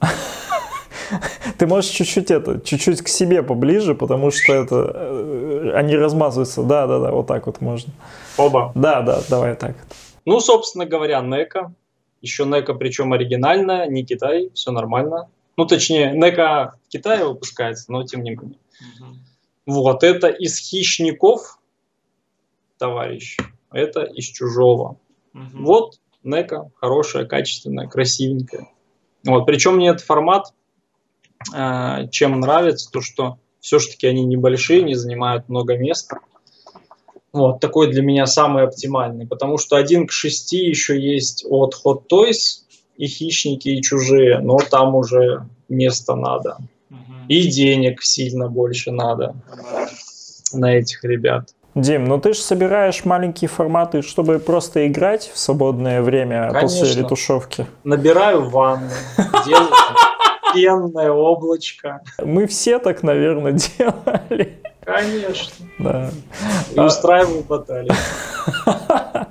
Ты 1.58 1.66
можешь 1.66 1.90
чуть-чуть 1.90 2.30
это, 2.30 2.60
чуть-чуть 2.60 3.02
к 3.02 3.08
себе 3.08 3.42
поближе, 3.42 3.94
потому 3.94 4.30
что 4.30 4.54
это, 4.54 4.90
э, 4.94 5.72
они 5.74 5.96
размазываются. 5.96 6.62
Да, 6.62 6.86
да, 6.86 6.98
да, 6.98 7.12
вот 7.12 7.26
так 7.26 7.46
вот 7.46 7.60
можно. 7.60 7.92
Оба. 8.38 8.72
Да, 8.74 9.02
да, 9.02 9.20
давай 9.28 9.54
так. 9.54 9.76
Ну, 10.24 10.40
собственно 10.40 10.86
говоря, 10.86 11.20
Нека. 11.20 11.74
Еще 12.22 12.46
Нека, 12.46 12.72
причем 12.72 13.12
оригинальная, 13.12 13.86
не 13.86 14.04
Китай, 14.04 14.50
все 14.54 14.70
нормально. 14.70 15.28
Ну, 15.56 15.66
точнее, 15.66 16.12
НЭКа 16.12 16.74
в 16.86 16.88
Китае 16.88 17.24
выпускается, 17.24 17.90
но 17.92 18.04
тем 18.04 18.22
не 18.22 18.30
менее. 18.30 18.58
Угу. 18.98 19.16
Вот, 19.66 20.02
это 20.02 20.28
из 20.28 20.58
хищников, 20.58 21.58
товарищ, 22.78 23.36
это 23.72 24.02
из 24.02 24.26
чужого. 24.26 24.98
Угу. 25.32 25.42
Вот 25.60 26.00
НЭКа, 26.22 26.70
хорошая, 26.76 27.26
качественная, 27.26 27.88
красивенькая. 27.88 28.68
Вот, 29.24 29.46
причем 29.46 29.76
мне 29.76 29.88
этот 29.88 30.02
формат 30.02 30.52
э, 31.54 32.08
чем 32.10 32.40
нравится, 32.40 32.90
то 32.90 33.00
что 33.00 33.38
все-таки 33.60 34.06
они 34.06 34.24
небольшие, 34.24 34.82
не 34.82 34.94
занимают 34.94 35.48
много 35.48 35.76
места. 35.76 36.18
Вот, 37.32 37.60
такой 37.60 37.90
для 37.90 38.02
меня 38.02 38.26
самый 38.26 38.64
оптимальный, 38.64 39.26
потому 39.26 39.58
что 39.58 39.76
один 39.76 40.06
к 40.06 40.12
шести 40.12 40.58
еще 40.58 41.00
есть 41.00 41.44
от 41.48 41.74
Hot 41.84 42.04
Toys 42.08 42.63
и 42.96 43.06
хищники, 43.06 43.68
и 43.68 43.82
чужие, 43.82 44.38
но 44.38 44.58
там 44.58 44.94
уже 44.94 45.46
место 45.68 46.14
надо. 46.14 46.58
И 47.28 47.48
денег 47.48 48.02
сильно 48.02 48.48
больше 48.48 48.90
надо 48.90 49.34
на 50.52 50.74
этих 50.74 51.02
ребят. 51.04 51.50
Дим, 51.74 52.04
ну 52.04 52.20
ты 52.20 52.34
же 52.34 52.40
собираешь 52.40 53.04
маленькие 53.04 53.48
форматы, 53.48 54.02
чтобы 54.02 54.38
просто 54.38 54.86
играть 54.86 55.30
в 55.34 55.38
свободное 55.38 56.02
время 56.02 56.50
Конечно. 56.52 56.80
после 56.80 57.02
ретушевки. 57.02 57.66
Набираю 57.82 58.48
ванну, 58.48 58.90
делаю 59.44 59.70
пенное 60.54 61.10
облачко. 61.10 62.00
Мы 62.22 62.46
все 62.46 62.78
так, 62.78 63.02
наверное, 63.02 63.52
делали. 63.78 64.60
Конечно. 64.84 65.66
Да. 65.80 66.10
И 66.74 66.78
устраиваю 66.78 67.42
баталии. 67.42 67.90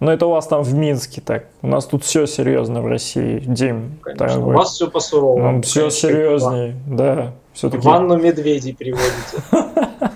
Но 0.00 0.12
это 0.12 0.26
у 0.26 0.30
вас 0.30 0.46
там 0.46 0.62
в 0.62 0.74
Минске 0.74 1.20
так. 1.20 1.46
У 1.62 1.68
нас 1.68 1.86
тут 1.86 2.04
все 2.04 2.26
серьезно 2.26 2.82
в 2.82 2.86
России, 2.86 3.42
Дим. 3.46 3.98
Конечно, 4.02 4.46
у 4.46 4.50
вас 4.52 4.74
все 4.74 4.90
по-суровому. 4.90 5.62
Все 5.62 5.90
серьезнее, 5.90 6.76
да. 6.86 7.32
Все-таки... 7.54 7.86
Ванну 7.86 8.18
медведей 8.18 8.74
приводите. 8.74 9.42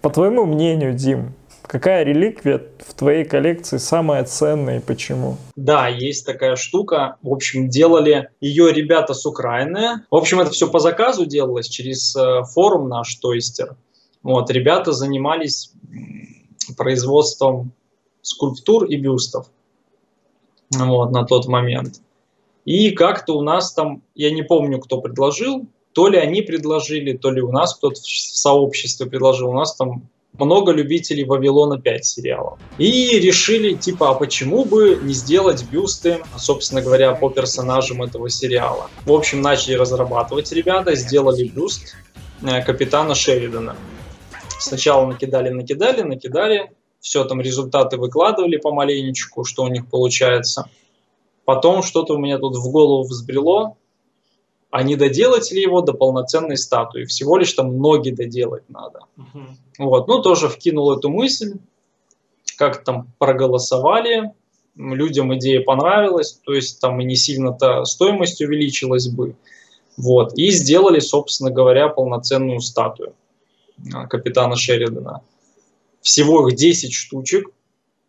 По 0.00 0.10
твоему 0.10 0.46
мнению, 0.46 0.94
Дим, 0.94 1.34
какая 1.62 2.04
реликвия 2.04 2.62
в 2.86 2.94
твоей 2.94 3.24
коллекции 3.24 3.76
самая 3.76 4.24
ценная 4.24 4.78
и 4.78 4.80
почему? 4.80 5.36
Да, 5.56 5.88
есть 5.88 6.24
такая 6.24 6.56
штука. 6.56 7.16
В 7.22 7.32
общем, 7.32 7.68
делали 7.68 8.30
ее 8.40 8.72
ребята 8.72 9.12
с 9.12 9.26
Украины. 9.26 10.04
В 10.10 10.16
общем, 10.16 10.40
это 10.40 10.50
все 10.50 10.70
по 10.70 10.78
заказу 10.78 11.26
делалось 11.26 11.68
через 11.68 12.16
э, 12.16 12.44
форум 12.54 12.88
наш 12.88 13.14
Тойстер. 13.16 13.76
Вот, 14.22 14.50
ребята 14.50 14.92
занимались 14.92 15.72
производством 16.78 17.72
скульптур 18.24 18.84
и 18.86 18.96
бюстов 18.96 19.46
вот, 20.70 21.12
на 21.12 21.24
тот 21.24 21.46
момент. 21.46 22.00
И 22.64 22.90
как-то 22.90 23.36
у 23.36 23.42
нас 23.42 23.72
там, 23.74 24.02
я 24.14 24.30
не 24.32 24.42
помню, 24.42 24.80
кто 24.80 25.00
предложил, 25.00 25.66
то 25.92 26.08
ли 26.08 26.18
они 26.18 26.42
предложили, 26.42 27.16
то 27.16 27.30
ли 27.30 27.42
у 27.42 27.52
нас 27.52 27.74
кто-то 27.74 28.00
в 28.00 28.06
сообществе 28.06 29.06
предложил. 29.06 29.50
У 29.50 29.52
нас 29.52 29.76
там 29.76 30.08
много 30.32 30.72
любителей 30.72 31.24
Вавилона 31.24 31.78
5 31.78 32.04
сериала. 32.04 32.58
И 32.78 33.20
решили, 33.20 33.74
типа, 33.74 34.10
а 34.10 34.14
почему 34.14 34.64
бы 34.64 34.98
не 35.02 35.12
сделать 35.12 35.64
бюсты, 35.70 36.24
собственно 36.36 36.80
говоря, 36.80 37.14
по 37.14 37.28
персонажам 37.28 38.02
этого 38.02 38.30
сериала. 38.30 38.90
В 39.04 39.12
общем, 39.12 39.42
начали 39.42 39.74
разрабатывать 39.74 40.50
ребята, 40.50 40.96
сделали 40.96 41.44
бюст 41.44 41.94
э, 42.42 42.62
капитана 42.62 43.14
Шеридана. 43.14 43.76
Сначала 44.58 45.06
накидали, 45.06 45.50
накидали, 45.50 46.02
накидали, 46.02 46.72
все 47.04 47.22
там 47.24 47.38
результаты 47.42 47.98
выкладывали 47.98 48.56
помаленечку, 48.56 49.44
что 49.44 49.64
у 49.64 49.68
них 49.68 49.90
получается. 49.90 50.70
Потом 51.44 51.82
что-то 51.82 52.14
у 52.14 52.18
меня 52.18 52.38
тут 52.38 52.56
в 52.56 52.70
голову 52.70 53.02
взбрело, 53.02 53.76
а 54.70 54.82
не 54.82 54.96
доделать 54.96 55.52
ли 55.52 55.60
его 55.60 55.82
до 55.82 55.92
полноценной 55.92 56.56
статуи? 56.56 57.04
Всего 57.04 57.36
лишь 57.36 57.52
там 57.52 57.76
ноги 57.76 58.08
доделать 58.08 58.62
надо. 58.70 59.00
Uh-huh. 59.18 59.46
Вот, 59.80 60.08
ну 60.08 60.22
тоже 60.22 60.48
вкинул 60.48 60.96
эту 60.96 61.10
мысль, 61.10 61.58
как 62.56 62.82
там 62.84 63.12
проголосовали, 63.18 64.32
людям 64.74 65.34
идея 65.36 65.62
понравилась, 65.62 66.40
то 66.42 66.54
есть 66.54 66.80
там 66.80 66.98
и 67.02 67.04
не 67.04 67.16
сильно-то 67.16 67.84
стоимость 67.84 68.40
увеличилась 68.40 69.08
бы. 69.08 69.36
Вот, 69.98 70.38
и 70.38 70.50
сделали, 70.50 71.00
собственно 71.00 71.50
говоря, 71.50 71.88
полноценную 71.88 72.60
статую 72.60 73.12
а, 73.92 74.06
капитана 74.06 74.56
Шеридана 74.56 75.20
всего 76.04 76.46
их 76.46 76.54
10 76.54 76.92
штучек 76.92 77.48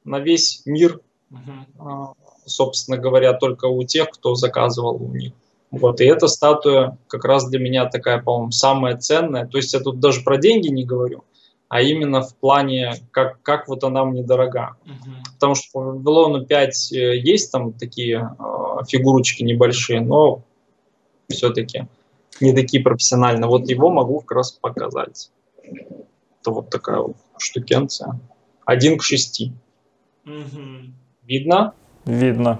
на 0.03 0.19
весь 0.19 0.61
мир, 0.65 0.99
uh-huh. 1.31 2.13
собственно 2.45 2.97
говоря, 2.97 3.33
только 3.33 3.65
у 3.65 3.83
тех, 3.83 4.09
кто 4.11 4.35
заказывал 4.35 5.01
у 5.01 5.15
них. 5.15 5.33
Вот, 5.71 5.99
и 6.01 6.05
эта 6.05 6.27
статуя 6.27 6.97
как 7.07 7.25
раз 7.25 7.49
для 7.49 7.59
меня 7.59 7.85
такая, 7.85 8.21
по-моему, 8.21 8.51
самая 8.51 8.97
ценная. 8.97 9.47
То 9.47 9.57
есть 9.57 9.73
я 9.73 9.79
тут 9.79 9.99
даже 9.99 10.21
про 10.23 10.37
деньги 10.37 10.67
не 10.67 10.83
говорю, 10.83 11.23
а 11.69 11.81
именно 11.81 12.21
в 12.21 12.35
плане, 12.35 12.95
как, 13.11 13.41
как 13.41 13.67
вот 13.69 13.83
она 13.83 14.03
мне 14.03 14.23
дорога. 14.23 14.75
Uh-huh. 14.85 15.33
Потому 15.33 15.55
что 15.55 15.71
по 15.71 15.79
Вавилону 15.79 16.45
5 16.45 16.91
э, 16.91 17.17
есть 17.17 17.51
там 17.51 17.71
такие 17.71 18.29
э, 18.37 18.83
фигурочки 18.87 19.41
небольшие, 19.41 20.01
но 20.01 20.43
все-таки 21.29 21.87
не 22.41 22.53
такие 22.53 22.83
профессиональные. 22.83 23.47
Вот 23.47 23.69
его 23.69 23.89
могу 23.89 24.19
как 24.19 24.31
раз 24.37 24.51
показать. 24.51 25.31
Это 26.45 26.51
вот 26.51 26.69
такая 26.69 26.99
вот 26.99 27.15
штукенция. 27.39 28.19
Один 28.65 28.99
к 28.99 29.03
шести. 29.03 29.51
Угу. 30.27 30.93
Видно? 31.23 31.73
Видно. 32.05 32.59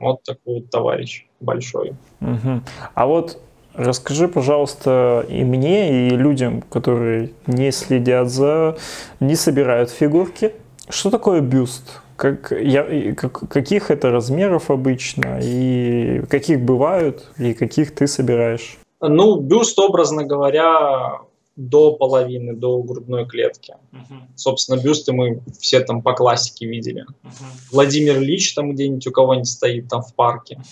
Вот 0.00 0.24
такой 0.24 0.54
вот 0.56 0.70
товарищ 0.70 1.28
большой. 1.38 1.94
Угу. 2.20 2.62
А 2.94 3.06
вот 3.06 3.40
расскажи, 3.74 4.26
пожалуйста, 4.26 5.24
и 5.28 5.44
мне, 5.44 6.08
и 6.08 6.10
людям, 6.10 6.62
которые 6.62 7.30
не 7.46 7.70
следят 7.70 8.28
за, 8.28 8.76
не 9.20 9.36
собирают 9.36 9.90
фигурки, 9.90 10.52
что 10.88 11.10
такое 11.10 11.40
бюст? 11.40 12.00
Как, 12.16 12.50
я, 12.50 13.14
как, 13.14 13.48
каких 13.48 13.92
это 13.92 14.10
размеров 14.10 14.72
обычно, 14.72 15.38
и 15.40 16.22
каких 16.28 16.60
бывают, 16.60 17.30
и 17.38 17.54
каких 17.54 17.94
ты 17.94 18.08
собираешь? 18.08 18.78
Ну, 19.00 19.40
бюст, 19.40 19.78
образно 19.78 20.24
говоря, 20.24 21.20
до 21.60 21.94
половины, 21.94 22.54
до 22.54 22.82
грудной 22.82 23.26
клетки. 23.26 23.74
Uh-huh. 23.92 24.22
Собственно, 24.34 24.80
бюсты 24.80 25.12
мы 25.12 25.42
все 25.58 25.80
там 25.80 26.00
по 26.00 26.14
классике 26.14 26.66
видели. 26.66 27.04
Uh-huh. 27.04 27.44
Владимир 27.70 28.16
Ильич 28.16 28.54
там 28.54 28.72
где-нибудь 28.72 29.06
у 29.06 29.12
кого-нибудь 29.12 29.48
стоит 29.48 29.88
там 29.88 30.02
в 30.02 30.14
парке. 30.14 30.62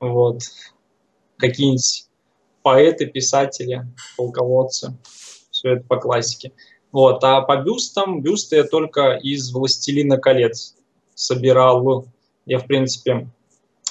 Вот. 0.00 0.40
Какие-нибудь 1.36 2.06
поэты, 2.62 3.06
писатели, 3.06 3.86
полководцы. 4.16 4.96
Все 5.50 5.74
это 5.74 5.84
по 5.84 5.98
классике. 5.98 6.52
Вот. 6.90 7.22
А 7.22 7.42
по 7.42 7.56
бюстам, 7.58 8.22
бюсты 8.22 8.56
я 8.56 8.64
только 8.64 9.18
из 9.22 9.52
«Властелина 9.52 10.16
колец» 10.16 10.74
собирал. 11.14 12.06
Я, 12.46 12.58
в 12.58 12.66
принципе, 12.66 13.28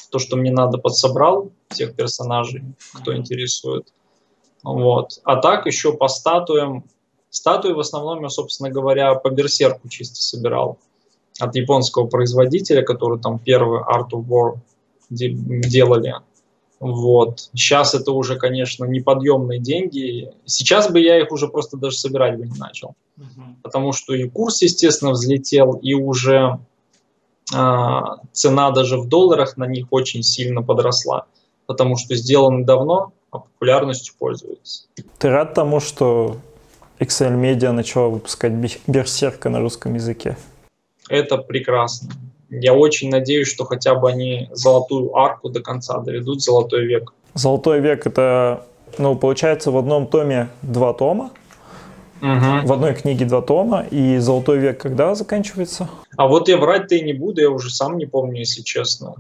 то, 0.10 0.18
что 0.18 0.36
мне 0.36 0.52
надо, 0.52 0.80
подсобрал 0.80 1.52
всех 1.70 1.96
персонажей, 1.96 2.64
кто 2.94 3.16
интересует. 3.16 3.94
Вот. 4.64 5.20
А 5.24 5.36
так 5.38 5.66
еще 5.66 5.94
по 5.94 6.08
статуям. 6.08 6.86
Статуи 7.30 7.74
в 7.74 7.80
основном 7.80 8.22
я, 8.24 8.30
собственно 8.30 8.70
говоря, 8.70 9.16
по 9.16 9.30
берсерку 9.30 9.90
чисто 9.90 10.16
собирал. 10.16 10.78
От 11.40 11.56
японского 11.56 12.08
производителя, 12.08 12.84
который 12.84 13.20
там 13.20 13.40
первый 13.40 13.82
Art 13.82 14.10
of 14.14 14.26
War 14.28 14.58
делали. 15.10 16.16
Вот. 16.80 17.50
Сейчас 17.54 17.96
это 17.96 18.12
уже, 18.12 18.38
конечно, 18.38 18.86
неподъемные 18.86 19.60
деньги. 19.60 20.32
Сейчас 20.46 20.92
бы 20.92 21.00
я 21.00 21.20
их 21.20 21.32
уже 21.32 21.48
просто 21.48 21.78
даже 21.78 21.98
собирать 21.98 22.38
бы 22.38 22.46
не 22.46 22.58
начал. 22.60 22.96
Uh-huh. 23.18 23.56
Потому 23.64 23.94
что 23.94 24.14
и 24.14 24.28
курс, 24.28 24.62
естественно, 24.62 25.12
взлетел, 25.12 25.74
и 25.74 25.94
уже 25.94 26.60
э, 27.56 28.02
цена 28.34 28.72
даже 28.72 28.98
в 28.98 29.08
долларах 29.08 29.56
на 29.56 29.66
них 29.66 29.88
очень 29.92 30.24
сильно 30.24 30.62
подросла. 30.62 31.26
Потому 31.68 31.96
что 31.96 32.16
сделаны 32.16 32.66
давно, 32.66 33.14
а 33.34 33.40
популярностью 33.40 34.14
пользуется. 34.18 34.84
Ты 35.18 35.30
рад 35.30 35.54
тому, 35.54 35.80
что 35.80 36.38
XL 37.00 37.36
Media 37.42 37.72
начала 37.72 38.08
выпускать 38.08 38.54
Берсерка 38.88 39.50
на 39.50 39.60
русском 39.60 39.96
языке? 39.96 40.38
Это 41.10 41.38
прекрасно. 41.38 42.12
Я 42.50 42.76
очень 42.76 43.10
надеюсь, 43.10 43.48
что 43.48 43.66
хотя 43.66 43.96
бы 43.96 44.10
они 44.10 44.50
золотую 44.52 45.16
арку 45.16 45.50
до 45.50 45.62
конца 45.62 46.00
доведут, 46.00 46.44
золотой 46.44 46.86
век. 46.86 47.14
Золотой 47.34 47.80
век 47.80 48.06
это, 48.06 48.66
ну, 49.00 49.16
получается, 49.16 49.72
в 49.72 49.78
одном 49.78 50.08
томе 50.08 50.50
два 50.62 50.94
тома, 50.94 51.32
Угу. 52.22 52.68
В 52.68 52.72
одной 52.72 52.94
книге 52.94 53.26
два 53.26 53.42
тома, 53.42 53.86
и 53.92 54.18
«Золотой 54.18 54.58
век» 54.58 54.80
когда 54.82 55.14
заканчивается? 55.14 55.90
А 56.16 56.26
вот 56.26 56.48
я 56.48 56.56
врать-то 56.56 56.96
и 56.96 57.02
не 57.02 57.12
буду, 57.12 57.42
я 57.42 57.50
уже 57.50 57.70
сам 57.70 57.98
не 57.98 58.06
помню, 58.06 58.40
если 58.40 58.62
честно 58.62 59.16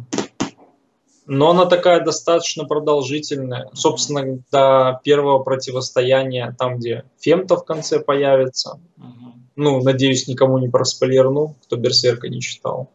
но 1.26 1.52
она 1.52 1.66
такая 1.66 2.04
достаточно 2.04 2.66
продолжительная. 2.66 3.70
Собственно, 3.74 4.40
до 4.52 5.00
первого 5.04 5.40
противостояния, 5.40 6.56
там, 6.58 6.78
где 6.78 7.06
Фемта 7.20 7.56
в 7.56 7.66
конце 7.66 8.00
появится. 8.00 8.80
Угу. 8.98 9.34
Ну, 9.56 9.82
надеюсь, 9.82 10.28
никому 10.28 10.58
не 10.58 10.68
проспойлерну, 10.68 11.56
кто 11.64 11.76
Берсерка 11.76 12.28
не 12.28 12.41
читал. 12.41 12.90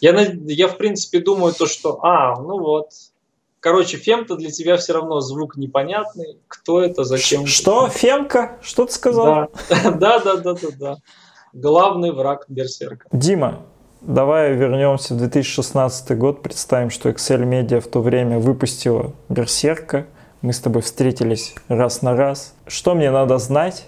Я, 0.00 0.18
я, 0.20 0.68
в 0.68 0.76
принципе, 0.76 1.20
думаю 1.20 1.54
то, 1.54 1.66
что, 1.66 2.04
а, 2.04 2.38
ну 2.40 2.58
вот, 2.58 2.90
короче, 3.60 3.96
Фемта 3.96 4.36
для 4.36 4.50
тебя 4.50 4.76
все 4.76 4.92
равно 4.94 5.20
звук 5.20 5.56
непонятный. 5.56 6.38
Кто 6.48 6.80
это, 6.80 7.04
зачем? 7.04 7.46
Что? 7.46 7.88
Фемка? 7.88 8.58
Что 8.62 8.86
ты 8.86 8.92
сказал? 8.92 9.50
Да, 9.70 9.90
да, 9.90 10.18
да, 10.18 10.36
да, 10.36 10.54
да, 10.54 10.68
да. 10.78 10.96
Главный 11.52 12.12
враг 12.12 12.44
Берсерка. 12.48 13.08
Дима, 13.12 13.64
Давай 14.02 14.54
вернемся 14.54 15.14
в 15.14 15.18
2016 15.18 16.16
год, 16.18 16.42
представим, 16.42 16.90
что 16.90 17.08
Excel 17.08 17.48
Media 17.48 17.80
в 17.80 17.88
то 17.88 18.00
время 18.00 18.38
выпустила 18.38 19.12
Берсерка. 19.28 20.06
Мы 20.42 20.52
с 20.52 20.60
тобой 20.60 20.82
встретились 20.82 21.54
раз 21.68 22.02
на 22.02 22.14
раз. 22.14 22.54
Что 22.66 22.94
мне 22.94 23.10
надо 23.10 23.38
знать, 23.38 23.86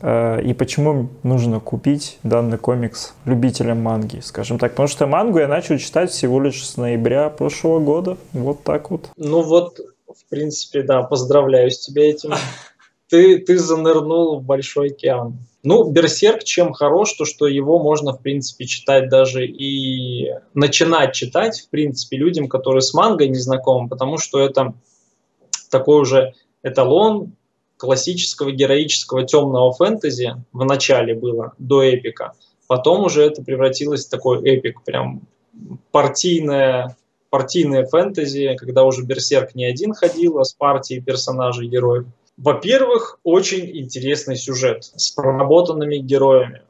э, 0.00 0.42
и 0.42 0.54
почему 0.54 1.08
нужно 1.24 1.58
купить 1.58 2.18
данный 2.22 2.56
комикс 2.56 3.14
любителям 3.24 3.82
манги, 3.82 4.20
скажем 4.20 4.58
так. 4.60 4.72
Потому 4.72 4.88
что 4.88 5.06
мангу 5.08 5.38
я 5.38 5.48
начал 5.48 5.76
читать 5.76 6.10
всего 6.10 6.40
лишь 6.40 6.64
с 6.64 6.76
ноября 6.76 7.30
прошлого 7.30 7.80
года. 7.80 8.16
Вот 8.32 8.62
так 8.62 8.92
вот. 8.92 9.10
Ну 9.16 9.42
вот, 9.42 9.80
в 10.06 10.30
принципе, 10.30 10.82
да, 10.82 11.02
поздравляю 11.02 11.70
с 11.70 11.80
тебя 11.80 12.08
этим. 12.08 12.32
Ты, 13.10 13.38
ты 13.38 13.58
занырнул 13.58 14.40
в 14.40 14.44
большой 14.44 14.88
океан. 14.88 15.36
Ну, 15.64 15.90
Берсерк 15.90 16.44
чем 16.44 16.74
хорош, 16.74 17.14
то 17.14 17.24
что 17.24 17.46
его 17.46 17.82
можно, 17.82 18.12
в 18.12 18.20
принципе, 18.20 18.66
читать 18.66 19.08
даже 19.08 19.46
и 19.46 20.30
начинать 20.52 21.14
читать, 21.14 21.58
в 21.60 21.70
принципе, 21.70 22.18
людям, 22.18 22.48
которые 22.48 22.82
с 22.82 22.92
мангой 22.92 23.28
не 23.28 23.38
знакомы, 23.38 23.88
потому 23.88 24.18
что 24.18 24.40
это 24.40 24.74
такой 25.70 26.02
уже 26.02 26.34
эталон 26.62 27.32
классического 27.78 28.52
героического 28.52 29.24
темного 29.24 29.72
фэнтези 29.72 30.34
в 30.52 30.64
начале 30.66 31.14
было, 31.14 31.54
до 31.58 31.82
эпика. 31.82 32.34
Потом 32.66 33.04
уже 33.04 33.22
это 33.22 33.42
превратилось 33.42 34.06
в 34.06 34.10
такой 34.10 34.46
эпик, 34.46 34.82
прям 34.82 35.22
партийное, 35.92 36.94
партийное 37.30 37.86
фэнтези, 37.86 38.54
когда 38.58 38.84
уже 38.84 39.02
Берсерк 39.02 39.54
не 39.54 39.64
один 39.64 39.94
ходил, 39.94 40.38
а 40.38 40.44
с 40.44 40.52
партией 40.52 41.00
персонажей, 41.00 41.68
героев. 41.68 42.04
Во-первых, 42.36 43.20
очень 43.22 43.70
интересный 43.76 44.36
сюжет 44.36 44.84
с 44.84 45.10
проработанными 45.12 45.96
героями, 45.96 46.62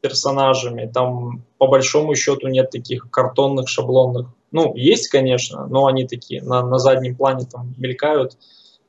персонажами. 0.00 0.90
Там 0.92 1.44
по 1.58 1.66
большому 1.66 2.14
счету 2.14 2.48
нет 2.48 2.70
таких 2.70 3.10
картонных, 3.10 3.68
шаблонных. 3.68 4.28
Ну, 4.50 4.74
есть, 4.74 5.08
конечно, 5.08 5.66
но 5.66 5.86
они 5.86 6.06
такие 6.06 6.42
на, 6.42 6.62
на 6.62 6.78
заднем 6.78 7.16
плане 7.16 7.46
там 7.46 7.74
мелькают 7.76 8.38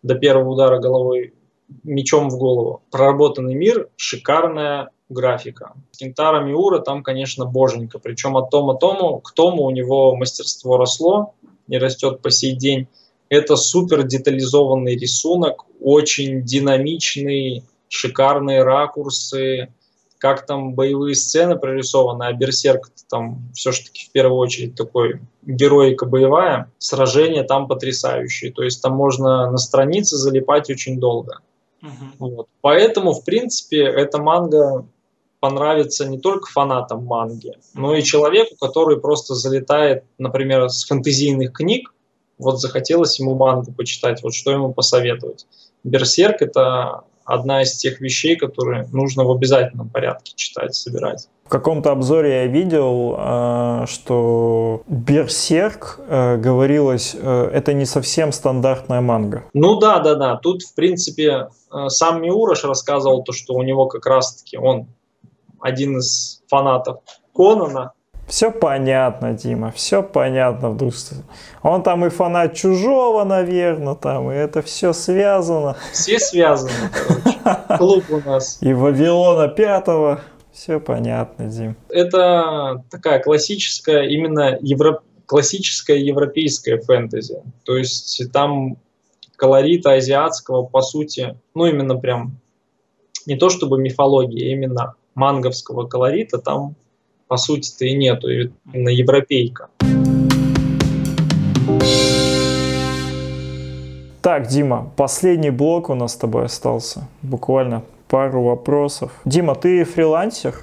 до 0.01 0.15
первого 0.15 0.51
удара 0.51 0.79
головой 0.79 1.33
мечом 1.83 2.29
в 2.29 2.37
голову. 2.37 2.81
Проработанный 2.91 3.55
мир, 3.55 3.89
шикарная 3.97 4.91
графика. 5.09 5.73
Кентара 5.97 6.43
Миура 6.43 6.79
там, 6.79 7.03
конечно, 7.03 7.45
боженька. 7.45 7.99
Причем 7.99 8.37
от 8.37 8.49
Тома 8.49 8.77
Тому 8.77 9.19
к 9.19 9.33
Тому 9.33 9.65
у 9.65 9.71
него 9.71 10.15
мастерство 10.15 10.77
росло 10.77 11.33
и 11.67 11.77
растет 11.77 12.21
по 12.21 12.31
сей 12.31 12.55
день. 12.55 12.87
Это 13.29 13.55
супер 13.55 14.03
детализованный 14.03 14.95
рисунок, 14.95 15.65
очень 15.79 16.43
динамичный, 16.43 17.63
шикарные 17.87 18.63
ракурсы, 18.63 19.69
как 20.19 20.45
там 20.45 20.73
боевые 20.73 21.15
сцены 21.15 21.57
прорисованы, 21.57 22.23
а 22.23 22.33
Берсерк 22.33 22.91
там 23.09 23.49
все-таки 23.53 24.07
в 24.07 24.11
первую 24.11 24.37
очередь 24.37 24.75
такой 24.75 25.21
героика 25.43 26.05
боевая, 26.05 26.71
сражения 26.77 27.43
там 27.43 27.67
потрясающие, 27.67 28.51
то 28.51 28.63
есть 28.63 28.81
там 28.81 28.93
можно 28.93 29.49
на 29.49 29.57
странице 29.57 30.17
залипать 30.17 30.69
очень 30.69 30.99
долго. 30.99 31.39
Угу. 31.81 31.91
Вот. 32.19 32.47
Поэтому, 32.61 33.13
в 33.13 33.23
принципе, 33.23 33.83
эта 33.83 34.21
манга 34.21 34.85
понравится 35.39 36.05
не 36.05 36.19
только 36.19 36.51
фанатам 36.51 37.05
манги, 37.05 37.53
но 37.73 37.95
и 37.95 38.03
человеку, 38.03 38.55
который 38.59 38.99
просто 38.99 39.35
залетает, 39.35 40.03
например, 40.17 40.69
с 40.69 40.83
фэнтезийных 40.83 41.53
книг, 41.53 41.93
вот 42.39 42.59
захотелось 42.59 43.19
ему 43.19 43.35
мангу 43.35 43.71
почитать, 43.71 44.23
вот 44.23 44.33
что 44.33 44.51
ему 44.51 44.73
посоветовать. 44.73 45.45
Берсерк– 45.83 46.37
это 46.41 47.03
одна 47.25 47.61
из 47.61 47.77
тех 47.77 48.01
вещей, 48.01 48.35
которые 48.35 48.87
нужно 48.91 49.23
в 49.23 49.31
обязательном 49.31 49.89
порядке 49.89 50.33
читать, 50.35 50.73
собирать. 50.73 51.27
В 51.45 51.49
каком-то 51.49 51.91
обзоре 51.91 52.43
я 52.43 52.45
видел, 52.47 53.15
э, 53.17 53.85
что 53.87 54.83
Берсерк 54.87 55.99
э, 55.99 56.37
говорилось, 56.37 57.15
э, 57.15 57.49
это 57.53 57.73
не 57.73 57.85
совсем 57.85 58.31
стандартная 58.31 59.01
манга. 59.01 59.43
Ну 59.53 59.79
да, 59.79 59.99
да, 59.99 60.15
да. 60.15 60.35
Тут, 60.37 60.63
в 60.63 60.73
принципе, 60.73 61.49
сам 61.87 62.21
Миурош 62.21 62.63
рассказывал 62.63 63.23
то, 63.23 63.31
что 63.31 63.53
у 63.53 63.63
него 63.63 63.87
как 63.87 64.05
раз-таки 64.05 64.57
он 64.57 64.87
один 65.59 65.97
из 65.97 66.41
фанатов 66.47 66.99
Конана, 67.35 67.93
все 68.29 68.51
понятно, 68.51 69.33
Дима, 69.33 69.71
все 69.71 70.03
понятно. 70.03 70.69
Вдруг. 70.69 70.93
Он 71.63 71.81
там 71.81 72.05
и 72.05 72.09
фанат 72.09 72.53
чужого, 72.53 73.23
наверное, 73.23 73.95
там, 73.95 74.31
и 74.31 74.35
это 74.35 74.61
все 74.61 74.93
связано. 74.93 75.75
Все 75.91 76.19
связаны, 76.19 76.71
короче. 76.93 77.39
Клуб 77.77 78.03
у 78.09 78.29
нас. 78.29 78.59
И 78.61 78.71
Вавилона 78.71 79.47
пятого. 79.47 80.21
Все 80.53 80.79
понятно, 80.79 81.47
Дим. 81.47 81.75
Это 81.89 82.83
такая 82.91 83.19
классическая, 83.19 84.03
именно 84.03 84.57
евро... 84.61 85.01
классическая 85.25 85.97
европейская 85.97 86.77
фэнтези. 86.79 87.41
То 87.63 87.77
есть 87.77 88.31
там 88.31 88.77
колорита 89.37 89.93
азиатского, 89.93 90.63
по 90.63 90.81
сути, 90.81 91.35
ну 91.55 91.65
именно 91.65 91.95
прям 91.95 92.37
не 93.25 93.37
то 93.37 93.49
чтобы 93.49 93.79
мифология, 93.79 94.49
а 94.49 94.51
именно 94.51 94.95
манговского 95.15 95.87
колорита 95.87 96.37
там 96.37 96.75
по 97.29 97.37
сути-то 97.37 97.85
и 97.85 97.95
нету, 97.95 98.27
именно 98.27 98.89
европейка. 98.89 99.69
Так, 104.21 104.47
Дима, 104.47 104.91
последний 104.97 105.51
блок 105.51 105.89
у 105.89 105.95
нас 105.95 106.13
с 106.13 106.15
тобой 106.17 106.45
остался. 106.45 107.07
Буквально 107.21 107.83
пару 108.09 108.43
вопросов. 108.43 109.11
Дима, 109.25 109.53
ты 109.55 109.83
фрилансер? 109.85 110.55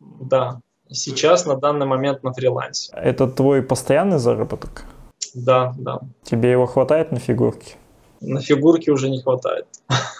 Да, 0.00 0.60
сейчас 0.88 1.44
на 1.44 1.56
данный 1.56 1.86
момент 1.86 2.22
на 2.22 2.32
фрилансе. 2.32 2.92
Это 2.96 3.26
твой 3.26 3.62
постоянный 3.62 4.18
заработок? 4.18 4.84
Да, 5.34 5.74
да. 5.76 5.98
Тебе 6.22 6.52
его 6.52 6.66
хватает 6.66 7.10
на 7.10 7.18
фигурки? 7.18 7.74
На 8.20 8.40
фигурке 8.40 8.90
уже 8.90 9.10
не 9.10 9.20
хватает. 9.20 9.66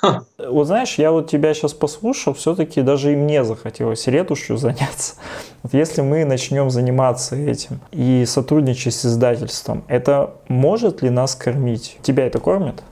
Вот 0.38 0.66
знаешь, 0.66 0.94
я 0.98 1.10
вот 1.10 1.28
тебя 1.28 1.54
сейчас 1.54 1.72
послушал, 1.72 2.34
все-таки 2.34 2.82
даже 2.82 3.12
и 3.12 3.16
мне 3.16 3.44
захотелось 3.44 4.06
ретушью 4.06 4.56
заняться. 4.58 5.14
Вот 5.62 5.74
если 5.74 6.02
мы 6.02 6.24
начнем 6.24 6.70
заниматься 6.70 7.34
этим 7.36 7.80
и 7.90 8.24
сотрудничать 8.26 8.94
с 8.94 9.06
издательством, 9.06 9.84
это 9.88 10.34
может 10.48 11.02
ли 11.02 11.10
нас 11.10 11.34
кормить? 11.34 11.98
Тебя 12.02 12.26
это 12.26 12.38
кормит? 12.38 12.82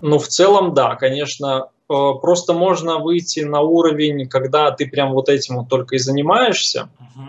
Ну, 0.00 0.18
в 0.18 0.28
целом, 0.28 0.74
да, 0.74 0.96
конечно. 0.96 1.68
Э, 1.88 2.12
просто 2.20 2.52
можно 2.52 2.98
выйти 2.98 3.40
на 3.40 3.60
уровень, 3.60 4.28
когда 4.28 4.70
ты 4.70 4.86
прям 4.86 5.12
вот 5.12 5.28
этим 5.28 5.56
вот 5.56 5.68
только 5.68 5.96
и 5.96 5.98
занимаешься, 5.98 6.88
угу. 6.98 7.28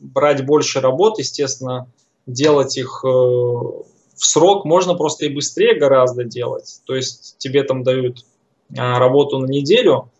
брать 0.00 0.44
больше 0.44 0.80
работ, 0.80 1.18
естественно, 1.18 1.86
делать 2.26 2.76
их 2.76 3.04
э, 3.04 3.08
в 4.16 4.24
срок 4.24 4.64
можно 4.64 4.94
просто 4.94 5.26
и 5.26 5.34
быстрее 5.34 5.78
гораздо 5.78 6.24
делать. 6.24 6.80
То 6.84 6.94
есть 6.94 7.36
тебе 7.38 7.62
там 7.62 7.82
дают 7.82 8.24
а, 8.76 8.98
работу 8.98 9.38
на 9.38 9.46
неделю, 9.46 10.10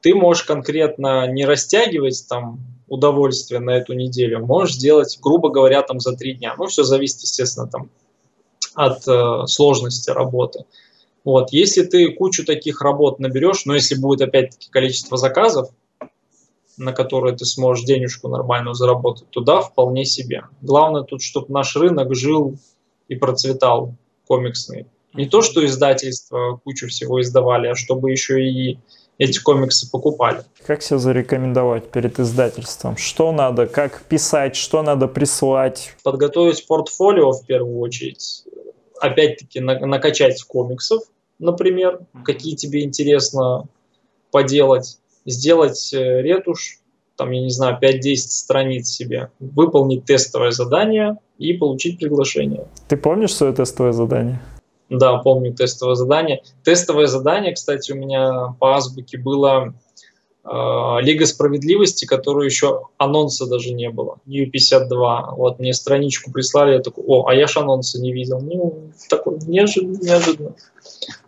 ты 0.00 0.14
можешь 0.14 0.44
конкретно 0.44 1.26
не 1.26 1.44
растягивать 1.44 2.26
там 2.28 2.60
удовольствие 2.88 3.60
на 3.60 3.70
эту 3.70 3.94
неделю, 3.94 4.44
можешь 4.44 4.74
сделать, 4.74 5.18
грубо 5.22 5.48
говоря, 5.48 5.82
там 5.82 6.00
за 6.00 6.14
три 6.16 6.34
дня. 6.34 6.54
Ну, 6.58 6.66
все 6.66 6.82
зависит, 6.82 7.22
естественно, 7.22 7.66
там 7.66 7.90
от 8.74 9.06
э, 9.06 9.46
сложности 9.46 10.10
работы. 10.10 10.64
Вот, 11.24 11.52
если 11.52 11.84
ты 11.84 12.10
кучу 12.12 12.44
таких 12.44 12.80
работ 12.80 13.20
наберешь, 13.20 13.64
но 13.64 13.74
если 13.74 13.94
будет 13.94 14.22
опять-таки 14.22 14.68
количество 14.70 15.16
заказов, 15.16 15.70
на 16.76 16.92
которые 16.92 17.36
ты 17.36 17.44
сможешь 17.44 17.84
денежку 17.84 18.28
нормальную 18.28 18.74
заработать, 18.74 19.28
туда 19.30 19.60
вполне 19.60 20.04
себе. 20.04 20.44
Главное 20.62 21.02
тут, 21.02 21.22
чтобы 21.22 21.52
наш 21.52 21.76
рынок 21.76 22.14
жил 22.14 22.58
и 23.12 23.16
процветал 23.16 23.94
комиксный. 24.26 24.86
Не 25.14 25.26
то, 25.26 25.42
что 25.42 25.64
издательства 25.64 26.60
кучу 26.64 26.88
всего 26.88 27.20
издавали, 27.20 27.68
а 27.68 27.74
чтобы 27.74 28.10
еще 28.10 28.42
и 28.42 28.78
эти 29.18 29.38
комиксы 29.38 29.90
покупали. 29.90 30.42
Как 30.66 30.82
себя 30.82 30.98
зарекомендовать 30.98 31.90
перед 31.90 32.18
издательством? 32.18 32.96
Что 32.96 33.30
надо, 33.30 33.66
как 33.66 34.02
писать, 34.02 34.56
что 34.56 34.82
надо 34.82 35.06
прислать? 35.06 35.94
Подготовить 36.02 36.66
портфолио 36.66 37.32
в 37.32 37.44
первую 37.46 37.78
очередь. 37.78 38.44
Опять-таки 38.98 39.60
на, 39.60 39.78
накачать 39.80 40.42
комиксов, 40.44 41.02
например, 41.38 42.00
какие 42.24 42.56
тебе 42.56 42.82
интересно 42.82 43.66
поделать. 44.30 44.98
Сделать 45.26 45.92
э, 45.92 46.22
ретушь, 46.22 46.78
там, 47.16 47.30
я 47.30 47.42
не 47.42 47.50
знаю, 47.50 47.78
5-10 47.80 48.14
страниц 48.16 48.88
себе. 48.88 49.30
Выполнить 49.38 50.04
тестовое 50.04 50.50
задание– 50.50 51.18
и 51.42 51.52
получить 51.54 51.98
приглашение. 51.98 52.66
Ты 52.88 52.96
помнишь 52.96 53.34
свое 53.34 53.52
тестовое 53.52 53.92
задание? 53.92 54.40
Да, 54.88 55.18
помню 55.18 55.52
тестовое 55.54 55.94
задание. 55.94 56.42
Тестовое 56.62 57.06
задание, 57.06 57.54
кстати, 57.54 57.92
у 57.92 57.96
меня 57.96 58.54
по 58.60 58.76
азбуке 58.76 59.18
было 59.18 59.74
Лига 60.44 61.24
справедливости, 61.24 62.04
которую 62.04 62.46
еще 62.46 62.88
анонса 62.98 63.46
даже 63.46 63.72
не 63.72 63.90
было. 63.90 64.18
New52. 64.26 65.36
Вот 65.36 65.60
мне 65.60 65.72
страничку 65.72 66.32
прислали, 66.32 66.72
я 66.72 66.80
такой, 66.80 67.04
о, 67.06 67.26
а 67.28 67.34
я 67.34 67.46
ж 67.46 67.58
анонса 67.58 68.00
не 68.00 68.12
видел. 68.12 68.40
Ну, 68.40 68.90
такой 69.08 69.38
неожиданно, 69.46 69.98
неожиданно. 70.02 70.54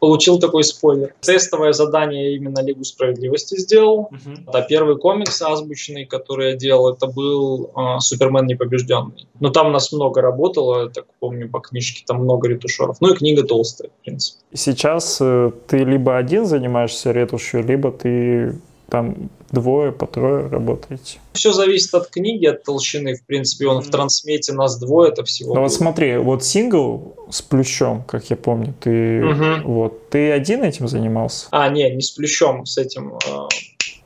Получил 0.01 0.39
такой 0.39 0.65
спойлер. 0.65 1.15
Тестовое 1.21 1.73
задание 1.73 2.35
именно 2.35 2.61
Лигу 2.61 2.85
справедливости 2.85 3.59
сделал. 3.59 4.11
Uh-huh. 4.13 4.53
Да, 4.53 4.63
первый 4.63 4.99
комикс 4.99 5.41
азбучный, 5.41 6.07
который 6.07 6.51
я 6.51 6.57
делал, 6.57 6.93
это 6.93 7.07
был 7.07 7.71
э, 7.77 8.01
Супермен 8.01 8.47
непобежденный. 8.47 9.27
Но 9.41 9.51
там 9.51 9.73
нас 9.73 9.93
много 9.93 10.21
работало, 10.21 10.85
я 10.85 10.89
так 10.91 11.07
помню 11.21 11.49
по 11.49 11.61
книжке, 11.61 12.05
там 12.07 12.23
много 12.23 12.49
ретушеров. 12.49 13.01
Ну 13.01 13.13
и 13.13 13.17
книга 13.17 13.45
толстая, 13.45 13.91
в 13.91 14.05
принципе. 14.05 14.39
Сейчас 14.53 15.19
э, 15.21 15.51
ты 15.67 15.79
либо 15.79 16.17
один 16.17 16.47
занимаешься 16.47 17.13
ретушью, 17.13 17.65
либо 17.65 17.91
ты 17.91 18.55
там 18.95 19.29
двое, 19.51 19.91
по 19.91 20.07
трое 20.07 20.47
работаете? 20.47 21.19
Все 21.33 21.53
зависит 21.53 21.93
от 21.95 22.11
книги, 22.11 22.47
от 22.47 22.63
толщины. 22.63 23.17
В 23.17 23.27
принципе, 23.27 23.67
он 23.67 23.83
в 23.83 23.91
трансмете 23.91 24.53
нас 24.53 24.79
двое, 24.79 25.11
это 25.11 25.25
всего. 25.25 25.53
Ну 25.53 25.63
вот 25.63 25.73
смотри, 25.73 26.17
вот 26.17 26.45
сингл 26.45 27.17
с 27.29 27.43
плющом, 27.43 28.05
как 28.05 28.31
я 28.31 28.37
помню, 28.37 28.73
ты 28.81 28.91
mm-hmm. 28.91 29.63
вот 29.65 30.11
ты 30.11 30.31
один 30.31 30.63
этим 30.63 30.87
занимался? 30.87 31.49
А, 31.51 31.69
не, 31.71 31.93
не 31.93 32.03
с 32.03 32.13
плющом, 32.13 32.67
с 32.67 32.79
этим. 32.79 33.19
Э... 33.27 33.49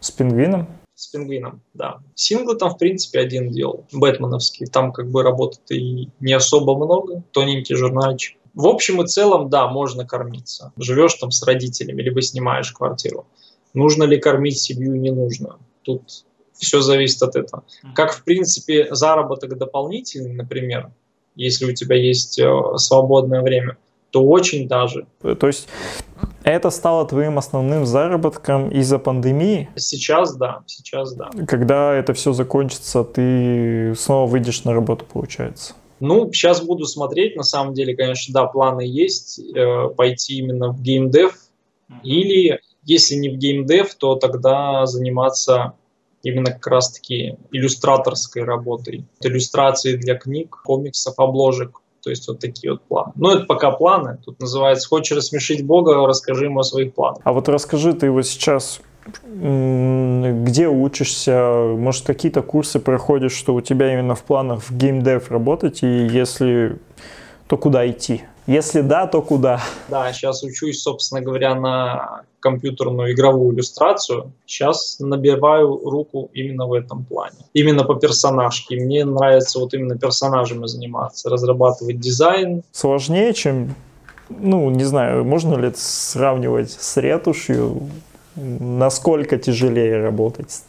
С 0.00 0.10
пингвином? 0.10 0.66
С 0.94 1.08
пингвином, 1.08 1.60
да. 1.74 1.98
Синглы 2.14 2.56
там, 2.56 2.70
в 2.70 2.78
принципе, 2.78 3.20
один 3.20 3.50
делал, 3.50 3.84
бэтменовский. 3.92 4.68
Там 4.68 4.92
как 4.92 5.10
бы 5.10 5.22
работы 5.22 5.58
и 5.76 6.08
не 6.20 6.32
особо 6.32 6.76
много, 6.76 7.22
тоненький 7.32 7.74
журнальчик. 7.74 8.38
В 8.54 8.66
общем 8.66 9.02
и 9.02 9.06
целом, 9.06 9.50
да, 9.50 9.68
можно 9.68 10.06
кормиться. 10.06 10.72
Живешь 10.78 11.14
там 11.14 11.30
с 11.30 11.42
родителями, 11.42 12.00
либо 12.00 12.22
снимаешь 12.22 12.72
квартиру. 12.72 13.26
Нужно 13.78 14.02
ли 14.02 14.18
кормить 14.18 14.58
семью, 14.58 14.96
не 14.96 15.12
нужно. 15.12 15.56
Тут 15.82 16.24
все 16.52 16.80
зависит 16.80 17.22
от 17.22 17.36
этого. 17.36 17.62
Как, 17.94 18.12
в 18.12 18.24
принципе, 18.24 18.88
заработок 18.90 19.56
дополнительный, 19.56 20.32
например, 20.32 20.90
если 21.36 21.64
у 21.64 21.72
тебя 21.72 21.94
есть 21.94 22.40
э, 22.40 22.50
свободное 22.74 23.40
время, 23.40 23.76
то 24.10 24.24
очень 24.24 24.66
даже. 24.66 25.06
То 25.22 25.46
есть 25.46 25.68
это 26.42 26.70
стало 26.70 27.06
твоим 27.06 27.38
основным 27.38 27.86
заработком 27.86 28.68
из-за 28.70 28.98
пандемии? 28.98 29.68
Сейчас 29.76 30.34
да, 30.36 30.64
сейчас 30.66 31.14
да. 31.14 31.30
Когда 31.46 31.94
это 31.94 32.14
все 32.14 32.32
закончится, 32.32 33.04
ты 33.04 33.94
снова 33.96 34.28
выйдешь 34.28 34.64
на 34.64 34.72
работу, 34.72 35.04
получается? 35.04 35.74
Ну, 36.00 36.32
сейчас 36.32 36.62
буду 36.62 36.84
смотреть. 36.86 37.36
На 37.36 37.44
самом 37.44 37.74
деле, 37.74 37.94
конечно, 37.94 38.34
да, 38.34 38.46
планы 38.46 38.80
есть 38.80 39.38
э, 39.38 39.88
пойти 39.96 40.38
именно 40.38 40.72
в 40.72 40.82
геймдев 40.82 41.32
mm-hmm. 41.88 42.02
или 42.02 42.60
если 42.88 43.14
не 43.14 43.28
в 43.28 43.36
геймдев, 43.36 43.94
то 43.94 44.16
тогда 44.16 44.86
заниматься 44.86 45.74
именно 46.22 46.50
как 46.50 46.66
раз-таки 46.66 47.36
иллюстраторской 47.52 48.42
работой. 48.42 49.04
Иллюстрации 49.20 49.96
для 49.96 50.16
книг, 50.16 50.56
комиксов, 50.64 51.14
обложек. 51.18 51.80
То 52.02 52.10
есть 52.10 52.26
вот 52.28 52.40
такие 52.40 52.72
вот 52.72 52.82
планы. 52.82 53.12
Но 53.16 53.32
это 53.32 53.44
пока 53.44 53.70
планы. 53.70 54.18
Тут 54.24 54.40
называется 54.40 54.88
«Хочешь 54.88 55.16
рассмешить 55.16 55.64
Бога, 55.64 56.06
расскажи 56.06 56.46
ему 56.46 56.60
о 56.60 56.64
своих 56.64 56.94
планах». 56.94 57.20
А 57.24 57.32
вот 57.32 57.48
расскажи, 57.48 57.92
ты 57.92 58.06
его 58.06 58.22
сейчас 58.22 58.80
где 59.32 60.68
учишься, 60.68 61.74
может 61.78 62.04
какие-то 62.04 62.42
курсы 62.42 62.78
проходишь, 62.78 63.32
что 63.32 63.54
у 63.54 63.62
тебя 63.62 63.90
именно 63.92 64.14
в 64.14 64.22
планах 64.22 64.62
в 64.62 64.76
геймдев 64.76 65.30
работать, 65.30 65.82
и 65.82 65.86
если, 65.86 66.78
то 67.46 67.56
куда 67.56 67.88
идти? 67.88 68.24
Если 68.46 68.82
да, 68.82 69.06
то 69.06 69.22
куда? 69.22 69.60
Да, 69.88 70.12
сейчас 70.12 70.42
учусь, 70.42 70.82
собственно 70.82 71.22
говоря, 71.22 71.54
на 71.54 72.22
компьютерную 72.40 73.12
игровую 73.12 73.54
иллюстрацию. 73.54 74.32
Сейчас 74.46 74.96
набиваю 75.00 75.78
руку 75.84 76.30
именно 76.32 76.66
в 76.66 76.72
этом 76.72 77.04
плане. 77.04 77.38
Именно 77.52 77.84
по 77.84 77.94
персонажке. 77.94 78.76
Мне 78.76 79.04
нравится 79.04 79.58
вот 79.58 79.74
именно 79.74 79.98
персонажами 79.98 80.66
заниматься, 80.66 81.30
разрабатывать 81.30 81.98
дизайн. 82.00 82.62
Сложнее, 82.72 83.32
чем, 83.34 83.74
ну, 84.28 84.70
не 84.70 84.84
знаю, 84.84 85.24
можно 85.24 85.56
ли 85.56 85.68
это 85.68 85.78
сравнивать 85.80 86.70
с 86.70 86.96
ретушью? 86.96 87.88
Насколько 88.36 89.36
тяжелее 89.36 90.00
работать 90.00 90.62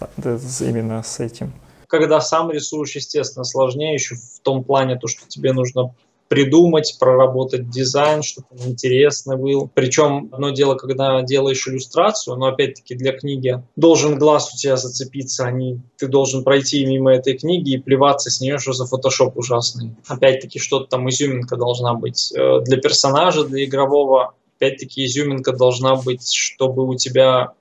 именно 0.62 1.04
с 1.04 1.20
этим? 1.20 1.54
Когда 1.88 2.20
сам 2.22 2.52
рисуешь, 2.52 2.96
естественно, 2.96 3.44
сложнее 3.44 3.94
еще 3.94 4.16
в 4.16 4.40
том 4.44 4.64
плане, 4.64 4.96
то, 4.96 5.08
что 5.08 5.28
тебе 5.28 5.54
нужно 5.54 5.94
придумать, 6.30 6.96
проработать 7.00 7.70
дизайн, 7.70 8.22
чтобы 8.22 8.48
он 8.52 8.70
интересный 8.70 9.36
был. 9.36 9.70
Причем 9.74 10.30
одно 10.32 10.52
дело, 10.52 10.76
когда 10.76 11.22
делаешь 11.24 11.68
иллюстрацию, 11.68 12.38
но 12.38 12.46
опять-таки 12.46 12.94
для 12.96 13.12
книги 13.14 13.62
должен 13.76 14.18
глаз 14.18 14.54
у 14.54 14.58
тебя 14.58 14.78
зацепиться, 14.78 15.46
а 15.46 15.52
не 15.52 15.82
ты 15.98 16.08
должен 16.08 16.44
пройти 16.44 16.86
мимо 16.86 17.12
этой 17.12 17.36
книги 17.36 17.72
и 17.72 17.78
плеваться 17.80 18.30
с 18.30 18.40
нее, 18.42 18.60
что 18.60 18.74
за 18.74 18.86
фотошоп 18.86 19.38
ужасный. 19.38 19.96
Опять-таки 20.08 20.60
что-то 20.60 20.86
там 20.86 21.10
изюминка 21.10 21.58
должна 21.58 21.96
быть. 21.96 22.32
Э, 22.38 22.60
для 22.62 22.78
персонажа, 22.78 23.44
для 23.44 23.66
игрового, 23.66 24.36
опять-таки 24.58 25.06
изюминка 25.06 25.52
должна 25.52 25.96
быть, 25.96 26.32
чтобы 26.32 26.88
у 26.88 26.94
тебя 26.94 27.54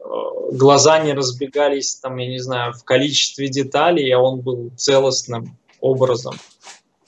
э, 0.00 0.04
глаза 0.52 1.00
не 1.00 1.12
разбегались, 1.12 1.96
там, 1.96 2.16
я 2.16 2.28
не 2.28 2.38
знаю, 2.38 2.72
в 2.72 2.82
количестве 2.82 3.48
деталей, 3.48 4.10
а 4.10 4.20
он 4.20 4.40
был 4.40 4.70
целостным 4.74 5.58
образом. 5.82 6.36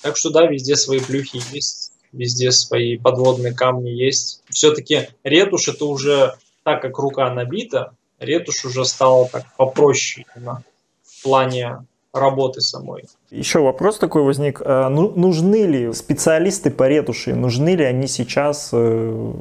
Так 0.02 0.16
что 0.16 0.30
да, 0.30 0.46
везде 0.46 0.76
свои 0.76 1.00
плюхи 1.00 1.40
есть, 1.52 1.92
везде 2.12 2.52
свои 2.52 2.96
подводные 2.96 3.52
камни 3.52 3.90
есть. 3.90 4.42
Все-таки 4.48 5.08
ретушь 5.24 5.68
это 5.68 5.84
уже, 5.84 6.34
так 6.62 6.82
как 6.82 6.98
рука 6.98 7.32
набита, 7.32 7.92
ретушь 8.18 8.64
уже 8.64 8.84
стала 8.84 9.28
так 9.28 9.44
попроще 9.56 10.26
именно 10.36 10.62
в 11.02 11.22
плане 11.22 11.84
работы 12.12 12.60
самой. 12.60 13.04
Еще 13.30 13.60
вопрос 13.60 13.98
такой 13.98 14.22
возник. 14.22 14.62
А, 14.64 14.88
ну, 14.88 15.10
нужны 15.10 15.66
ли 15.66 15.92
специалисты 15.92 16.70
по 16.70 16.88
ретуши, 16.88 17.34
нужны 17.34 17.74
ли 17.74 17.84
они 17.84 18.06
сейчас 18.06 18.70
э, 18.72 19.32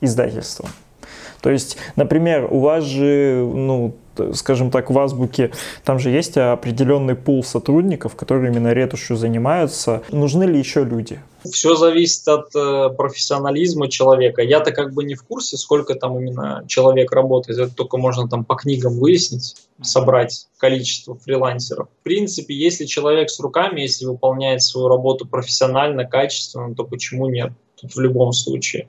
издательствам? 0.00 0.68
То 1.42 1.50
есть, 1.50 1.76
например, 1.96 2.48
у 2.50 2.60
вас 2.60 2.84
же, 2.84 3.44
ну, 3.52 3.94
скажем 4.34 4.70
так, 4.70 4.90
в 4.90 4.98
Азбуке, 4.98 5.50
там 5.84 5.98
же 5.98 6.10
есть 6.10 6.36
определенный 6.36 7.16
пул 7.16 7.42
сотрудников, 7.42 8.14
которые 8.14 8.52
именно 8.52 8.72
ретушью 8.72 9.16
занимаются. 9.16 10.02
Нужны 10.10 10.44
ли 10.44 10.58
еще 10.58 10.84
люди? 10.84 11.20
Все 11.50 11.74
зависит 11.74 12.28
от 12.28 12.54
э, 12.54 12.90
профессионализма 12.96 13.88
человека. 13.88 14.42
Я-то 14.42 14.70
как 14.70 14.92
бы 14.92 15.02
не 15.02 15.16
в 15.16 15.24
курсе, 15.24 15.56
сколько 15.56 15.96
там 15.96 16.16
именно 16.18 16.64
человек 16.68 17.10
работает. 17.10 17.58
Это 17.58 17.74
только 17.74 17.96
можно 17.96 18.28
там 18.28 18.44
по 18.44 18.54
книгам 18.54 19.00
выяснить, 19.00 19.56
собрать 19.80 20.46
количество 20.58 21.16
фрилансеров. 21.16 21.88
В 22.00 22.04
принципе, 22.04 22.54
если 22.54 22.84
человек 22.84 23.28
с 23.30 23.40
руками, 23.40 23.80
если 23.80 24.06
выполняет 24.06 24.62
свою 24.62 24.86
работу 24.86 25.26
профессионально, 25.26 26.04
качественно, 26.04 26.72
то 26.76 26.84
почему 26.84 27.28
нет? 27.28 27.50
Тут 27.80 27.96
в 27.96 28.00
любом 28.00 28.32
случае. 28.32 28.88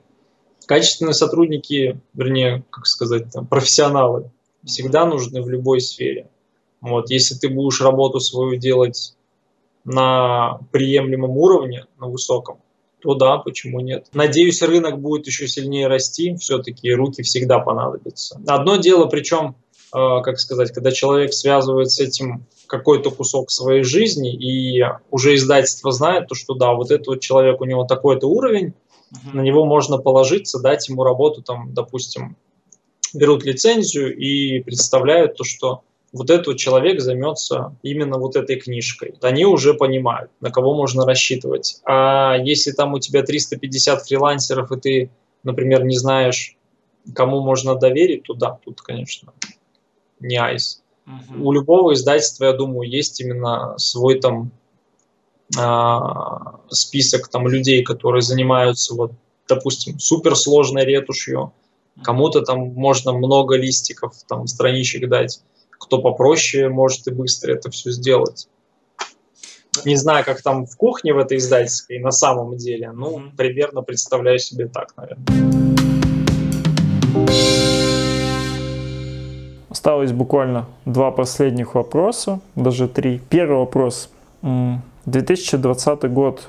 Качественные 0.66 1.14
сотрудники, 1.14 2.00
вернее, 2.14 2.64
как 2.70 2.86
сказать, 2.86 3.30
там, 3.32 3.46
профессионалы, 3.46 4.30
всегда 4.64 5.04
нужны 5.04 5.42
в 5.42 5.48
любой 5.48 5.80
сфере. 5.80 6.28
Вот, 6.80 7.10
если 7.10 7.34
ты 7.34 7.48
будешь 7.48 7.80
работу 7.80 8.20
свою 8.20 8.56
делать 8.56 9.14
на 9.84 10.60
приемлемом 10.70 11.30
уровне, 11.30 11.86
на 11.98 12.08
высоком, 12.08 12.58
то 13.00 13.14
да, 13.14 13.36
почему 13.36 13.80
нет. 13.80 14.06
Надеюсь, 14.14 14.62
рынок 14.62 14.98
будет 14.98 15.26
еще 15.26 15.46
сильнее 15.46 15.88
расти, 15.88 16.34
все-таки 16.36 16.90
руки 16.92 17.22
всегда 17.22 17.58
понадобятся. 17.58 18.40
Одно 18.46 18.76
дело, 18.76 19.06
причем, 19.06 19.56
э, 19.94 20.22
как 20.22 20.40
сказать, 20.40 20.72
когда 20.72 20.90
человек 20.90 21.34
связывает 21.34 21.90
с 21.90 22.00
этим 22.00 22.46
какой-то 22.66 23.10
кусок 23.10 23.50
своей 23.50 23.82
жизни, 23.82 24.34
и 24.34 24.82
уже 25.10 25.34
издательство 25.34 25.92
знает, 25.92 26.28
то, 26.28 26.34
что 26.34 26.54
да, 26.54 26.72
вот 26.72 26.90
этот 26.90 27.06
вот 27.06 27.20
человек, 27.20 27.60
у 27.60 27.64
него 27.64 27.84
такой-то 27.84 28.26
уровень. 28.26 28.72
На 29.32 29.40
него 29.40 29.64
можно 29.64 29.98
положиться, 29.98 30.60
дать 30.60 30.88
ему 30.88 31.04
работу, 31.04 31.42
там, 31.42 31.72
допустим, 31.72 32.36
берут 33.12 33.44
лицензию 33.44 34.16
и 34.16 34.60
представляют 34.60 35.36
то, 35.36 35.44
что 35.44 35.82
вот 36.12 36.30
этот 36.30 36.56
человек 36.56 37.00
займется 37.00 37.76
именно 37.82 38.18
вот 38.18 38.36
этой 38.36 38.56
книжкой. 38.56 39.14
Они 39.20 39.44
уже 39.44 39.74
понимают, 39.74 40.30
на 40.40 40.50
кого 40.50 40.74
можно 40.74 41.04
рассчитывать. 41.04 41.80
А 41.84 42.36
если 42.36 42.70
там 42.70 42.94
у 42.94 43.00
тебя 43.00 43.22
350 43.22 44.06
фрилансеров, 44.06 44.70
и 44.70 44.80
ты, 44.80 45.10
например, 45.42 45.84
не 45.84 45.96
знаешь, 45.96 46.56
кому 47.14 47.40
можно 47.40 47.74
доверить, 47.74 48.22
то 48.24 48.34
да, 48.34 48.58
тут, 48.64 48.80
конечно, 48.80 49.32
не 50.20 50.36
айс. 50.36 50.82
Угу. 51.06 51.44
У 51.44 51.52
любого 51.52 51.94
издательства, 51.94 52.46
я 52.46 52.52
думаю, 52.52 52.88
есть 52.88 53.20
именно 53.20 53.74
свой 53.78 54.20
там 54.20 54.52
список 56.70 57.28
там 57.28 57.48
людей, 57.48 57.82
которые 57.84 58.22
занимаются 58.22 58.94
вот, 58.94 59.12
допустим, 59.46 59.98
суперсложной 59.98 60.84
ретушью, 60.84 61.52
Кому-то 62.02 62.42
там 62.42 62.72
можно 62.74 63.12
много 63.12 63.56
листиков, 63.56 64.14
там 64.28 64.46
страничек 64.46 65.08
дать. 65.08 65.40
Кто 65.70 66.02
попроще, 66.02 66.68
может 66.68 67.06
и 67.06 67.12
быстро 67.12 67.52
это 67.52 67.70
все 67.70 67.92
сделать. 67.92 68.48
Не 69.84 69.96
знаю, 69.96 70.24
как 70.24 70.42
там 70.42 70.66
в 70.66 70.76
кухне 70.76 71.12
в 71.12 71.18
этой 71.18 71.38
издательской 71.38 71.98
на 71.98 72.10
самом 72.10 72.56
деле. 72.56 72.90
Ну, 72.92 73.30
примерно 73.36 73.82
представляю 73.82 74.38
себе 74.38 74.68
так, 74.68 74.94
наверное. 74.96 75.24
Осталось 79.68 80.12
буквально 80.12 80.66
два 80.84 81.10
последних 81.10 81.74
вопроса, 81.74 82.40
даже 82.56 82.88
три. 82.88 83.20
Первый 83.28 83.58
вопрос. 83.58 84.10
2020 85.06 86.12
год 86.12 86.48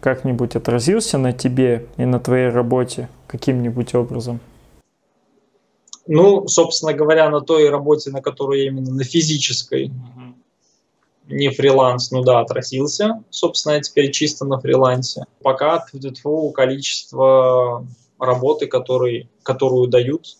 как-нибудь 0.00 0.56
отразился 0.56 1.18
на 1.18 1.32
тебе 1.32 1.86
и 1.96 2.04
на 2.04 2.20
твоей 2.20 2.50
работе 2.50 3.08
каким-нибудь 3.26 3.94
образом? 3.94 4.40
Ну, 6.06 6.48
собственно 6.48 6.94
говоря, 6.94 7.28
на 7.28 7.40
той 7.40 7.68
работе, 7.68 8.10
на 8.10 8.22
которой 8.22 8.66
именно 8.66 8.92
на 8.92 9.04
физической, 9.04 9.92
не 11.26 11.50
фриланс, 11.50 12.10
ну 12.10 12.22
да, 12.22 12.40
отразился. 12.40 13.22
Собственно, 13.28 13.74
я 13.74 13.80
теперь 13.80 14.10
чисто 14.10 14.46
на 14.46 14.58
фрилансе. 14.58 15.24
Пока 15.42 15.78
ТФУ 15.78 16.50
количество 16.52 17.86
работы, 18.18 18.66
который, 18.66 19.28
которую 19.42 19.88
дают, 19.88 20.38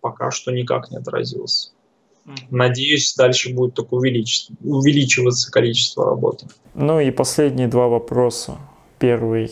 пока 0.00 0.30
что 0.30 0.52
никак 0.52 0.90
не 0.90 0.98
отразился. 0.98 1.70
Надеюсь, 2.50 3.14
дальше 3.16 3.52
будет 3.52 3.74
только 3.74 3.94
увеличиваться 3.94 5.50
количество 5.50 6.06
работы. 6.06 6.46
Ну 6.74 7.00
и 7.00 7.10
последние 7.10 7.68
два 7.68 7.88
вопроса. 7.88 8.56
Первый, 8.98 9.50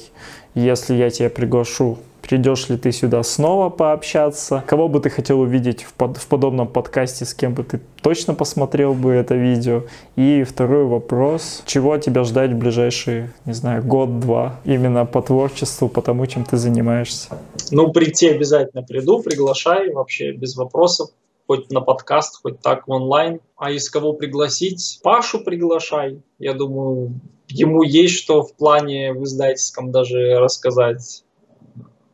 если 0.55 0.95
я 0.95 1.11
тебя 1.11 1.29
приглашу, 1.29 1.99
придешь 2.23 2.69
ли 2.69 2.77
ты 2.77 2.93
сюда 2.93 3.25
снова 3.25 3.71
пообщаться? 3.71 4.63
Кого 4.69 4.89
бы 4.89 5.01
ты 5.01 5.11
хотел 5.11 5.41
увидеть 5.41 5.83
в, 5.83 5.93
под, 5.95 6.17
в 6.17 6.27
подобном 6.29 6.69
подкасте, 6.69 7.25
с 7.25 7.35
кем 7.35 7.55
бы 7.55 7.65
ты 7.65 7.81
точно 8.03 8.35
посмотрел 8.35 8.95
бы 8.95 9.11
это 9.11 9.35
видео? 9.35 9.83
И 10.15 10.45
второй 10.45 10.85
вопрос, 10.85 11.65
чего 11.67 11.99
тебя 11.99 12.23
ждать 12.23 12.53
в 12.53 12.57
ближайшие, 12.57 13.33
не 13.47 13.53
знаю, 13.53 13.83
год-два, 13.83 14.61
именно 14.65 15.05
по 15.07 15.23
творчеству, 15.23 15.89
по 15.89 16.03
тому, 16.03 16.27
чем 16.27 16.45
ты 16.45 16.57
занимаешься? 16.57 17.31
Ну, 17.73 17.91
прийти 17.93 18.29
обязательно 18.29 18.83
приду, 18.83 19.21
приглашаю, 19.21 19.95
вообще 19.95 20.31
без 20.31 20.55
вопросов 20.57 21.11
хоть 21.51 21.73
на 21.73 21.81
подкаст, 21.81 22.41
хоть 22.43 22.61
так 22.61 22.87
в 22.87 22.93
онлайн. 22.93 23.41
А 23.57 23.73
из 23.73 23.91
кого 23.91 24.13
пригласить? 24.13 25.01
Пашу 25.03 25.43
приглашай. 25.43 26.23
Я 26.39 26.55
думаю, 26.55 27.21
ему 27.49 27.83
есть 27.83 28.15
что 28.15 28.45
в 28.45 28.55
плане 28.55 29.13
в 29.13 29.25
издательском 29.25 29.91
даже 29.91 30.39
рассказать 30.39 31.25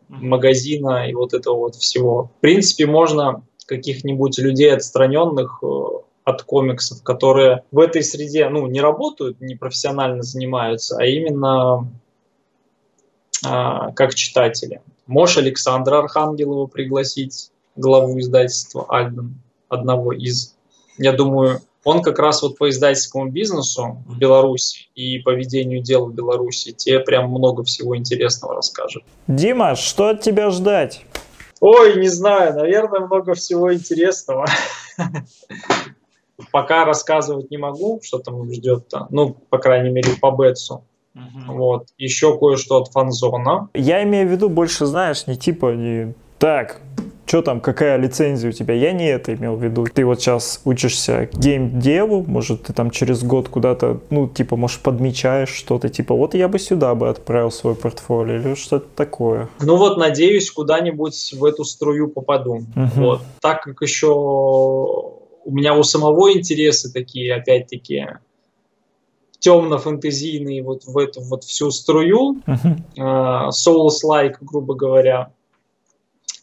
магазина 0.09 1.11
и 1.11 1.13
вот 1.13 1.35
этого 1.35 1.57
вот 1.57 1.75
всего. 1.75 2.31
В 2.39 2.41
принципе, 2.41 2.87
можно 2.87 3.43
каких-нибудь 3.67 4.39
людей 4.39 4.73
отстраненных 4.73 5.63
э, 5.63 5.67
от 6.25 6.43
комиксов, 6.43 7.03
которые 7.03 7.63
в 7.71 7.81
этой 7.81 8.03
среде, 8.03 8.49
ну, 8.49 8.67
не 8.69 8.81
работают, 8.81 9.43
не 9.43 9.55
профессионально 9.55 10.23
занимаются, 10.23 10.97
а 10.99 11.05
именно 11.05 11.87
а, 13.45 13.93
как 13.93 14.15
читатели. 14.15 14.81
Можешь 15.07 15.37
Александра 15.37 15.99
Архангелова 15.99 16.69
пригласить, 16.69 17.51
главу 17.77 18.19
издательства 18.20 18.86
Альбин, 18.89 19.40
одного 19.69 20.12
из. 20.12 20.55
Я 20.98 21.12
думаю, 21.12 21.61
он 21.86 22.03
как 22.03 22.19
раз 22.19 22.43
вот 22.43 22.59
по 22.59 22.69
издательскому 22.69 23.31
бизнесу 23.31 24.03
в 24.07 24.19
Беларуси 24.19 24.89
и 24.97 25.20
по 25.20 25.31
ведению 25.31 25.82
дел 25.82 26.07
в 26.07 26.15
Беларуси 26.15 26.73
тебе 26.73 26.98
прям 26.98 27.31
много 27.31 27.62
всего 27.62 27.97
интересного 27.97 28.57
расскажет. 28.57 29.05
Дима, 29.28 29.77
что 29.77 30.09
от 30.09 30.20
тебя 30.20 30.51
ждать? 30.51 31.05
Ой, 31.61 32.01
не 32.01 32.09
знаю, 32.09 32.55
наверное, 32.57 33.01
много 33.01 33.35
всего 33.35 33.73
интересного. 33.73 34.47
Пока 36.53 36.85
рассказывать 36.85 37.51
не 37.51 37.57
могу, 37.57 38.01
что 38.03 38.19
там 38.19 38.53
ждет-то. 38.53 39.07
Ну, 39.11 39.36
по 39.48 39.59
крайней 39.59 39.90
мере, 39.90 40.11
по 40.20 40.32
Бетсу. 40.32 40.82
Угу. 41.15 41.55
Вот. 41.55 41.86
Еще 41.98 42.36
кое-что 42.36 42.82
от 42.82 42.89
фанзона. 42.89 43.69
Я 43.74 44.03
имею 44.03 44.28
в 44.28 44.32
виду 44.32 44.48
больше, 44.48 44.86
знаешь, 44.86 45.27
не 45.28 45.36
типа 45.36 45.74
не 45.74 46.15
так, 46.39 46.81
что 47.27 47.43
там, 47.43 47.61
какая 47.61 47.97
лицензия 47.97 48.51
у 48.51 48.53
тебя. 48.53 48.75
Я 48.75 48.93
не 48.93 49.09
это 49.09 49.35
имел 49.35 49.57
в 49.57 49.63
виду. 49.63 49.87
Ты 49.93 50.05
вот 50.05 50.21
сейчас 50.21 50.61
учишься 50.65 51.29
гейм-деву, 51.33 52.25
может, 52.27 52.65
ты 52.65 52.73
там 52.73 52.91
через 52.91 53.25
год 53.25 53.49
куда-то, 53.49 54.01
ну, 54.11 54.29
типа, 54.29 54.57
может, 54.57 54.81
подмечаешь 54.81 55.49
что-то, 55.49 55.89
типа, 55.89 56.15
вот 56.15 56.35
я 56.35 56.49
бы 56.49 56.59
сюда 56.59 56.95
бы 56.95 57.09
отправил 57.09 57.51
свой 57.51 57.75
портфолио 57.75 58.37
или 58.37 58.55
что-то 58.55 58.87
такое. 58.95 59.49
Ну 59.61 59.77
вот, 59.77 59.97
надеюсь, 59.97 60.51
куда-нибудь 60.51 61.35
в 61.37 61.45
эту 61.45 61.65
струю 61.65 62.09
попаду. 62.09 62.65
Угу. 62.77 62.91
Вот. 62.97 63.23
Так 63.41 63.63
как 63.63 63.83
еще 63.83 64.09
у 64.09 65.51
меня 65.51 65.75
у 65.75 65.83
самого 65.83 66.33
интересы 66.33 66.93
такие, 66.93 67.35
опять-таки, 67.35 68.07
темно-фэнтезийные 69.39 70.63
вот 70.63 70.85
в 70.85 70.97
эту 70.99 71.21
вот 71.23 71.45
всю 71.45 71.71
струю, 71.71 72.43
uh-huh. 72.47 72.81
uh, 72.99 73.49
Souls-like, 73.51 74.37
грубо 74.41 74.75
говоря, 74.75 75.31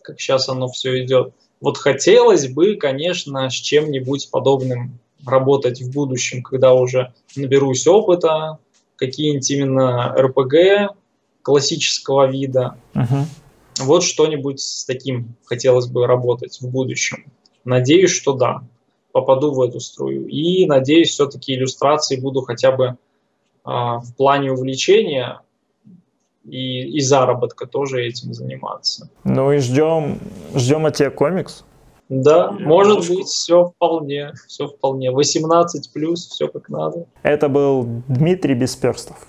как 0.03 0.19
сейчас 0.19 0.49
оно 0.49 0.67
все 0.67 1.03
идет. 1.03 1.33
Вот 1.61 1.77
хотелось 1.77 2.47
бы, 2.47 2.75
конечно, 2.75 3.49
с 3.49 3.53
чем-нибудь 3.53 4.29
подобным 4.31 4.99
работать 5.25 5.81
в 5.81 5.91
будущем, 5.91 6.43
когда 6.43 6.73
уже 6.73 7.13
наберусь 7.35 7.87
опыта, 7.87 8.57
какие-нибудь 8.97 9.49
именно 9.49 10.13
РПГ 10.13 10.95
классического 11.41 12.27
вида. 12.27 12.75
Uh-huh. 12.93 13.23
Вот 13.79 14.03
что-нибудь 14.03 14.59
с 14.59 14.85
таким 14.85 15.35
хотелось 15.45 15.87
бы 15.87 16.05
работать 16.05 16.59
в 16.61 16.69
будущем. 16.69 17.31
Надеюсь, 17.63 18.11
что 18.11 18.33
да, 18.33 18.63
попаду 19.13 19.51
в 19.51 19.61
эту 19.61 19.79
струю. 19.79 20.27
И 20.27 20.65
надеюсь, 20.65 21.11
все-таки 21.11 21.55
иллюстрации 21.55 22.17
буду 22.17 22.41
хотя 22.41 22.71
бы 22.71 22.85
э, 22.85 22.95
в 23.65 24.13
плане 24.17 24.51
увлечения 24.51 25.39
и, 26.43 26.97
и 26.97 26.99
заработка 27.01 27.65
тоже 27.65 28.05
этим 28.05 28.33
заниматься. 28.33 29.09
Ну 29.23 29.51
и 29.51 29.57
ждем, 29.59 30.19
ждем 30.55 30.85
от 30.85 30.95
тебя 30.95 31.09
комикс. 31.09 31.63
Да, 32.09 32.55
Я 32.59 32.65
может 32.67 32.91
немножко. 32.91 33.13
быть, 33.15 33.27
все 33.27 33.65
вполне, 33.65 34.33
все 34.47 34.67
вполне. 34.67 35.11
18 35.11 35.91
плюс, 35.93 36.27
все 36.27 36.47
как 36.47 36.69
надо. 36.69 37.05
Это 37.23 37.49
был 37.49 37.87
Дмитрий 38.07 38.55
Бесперстов. 38.55 39.27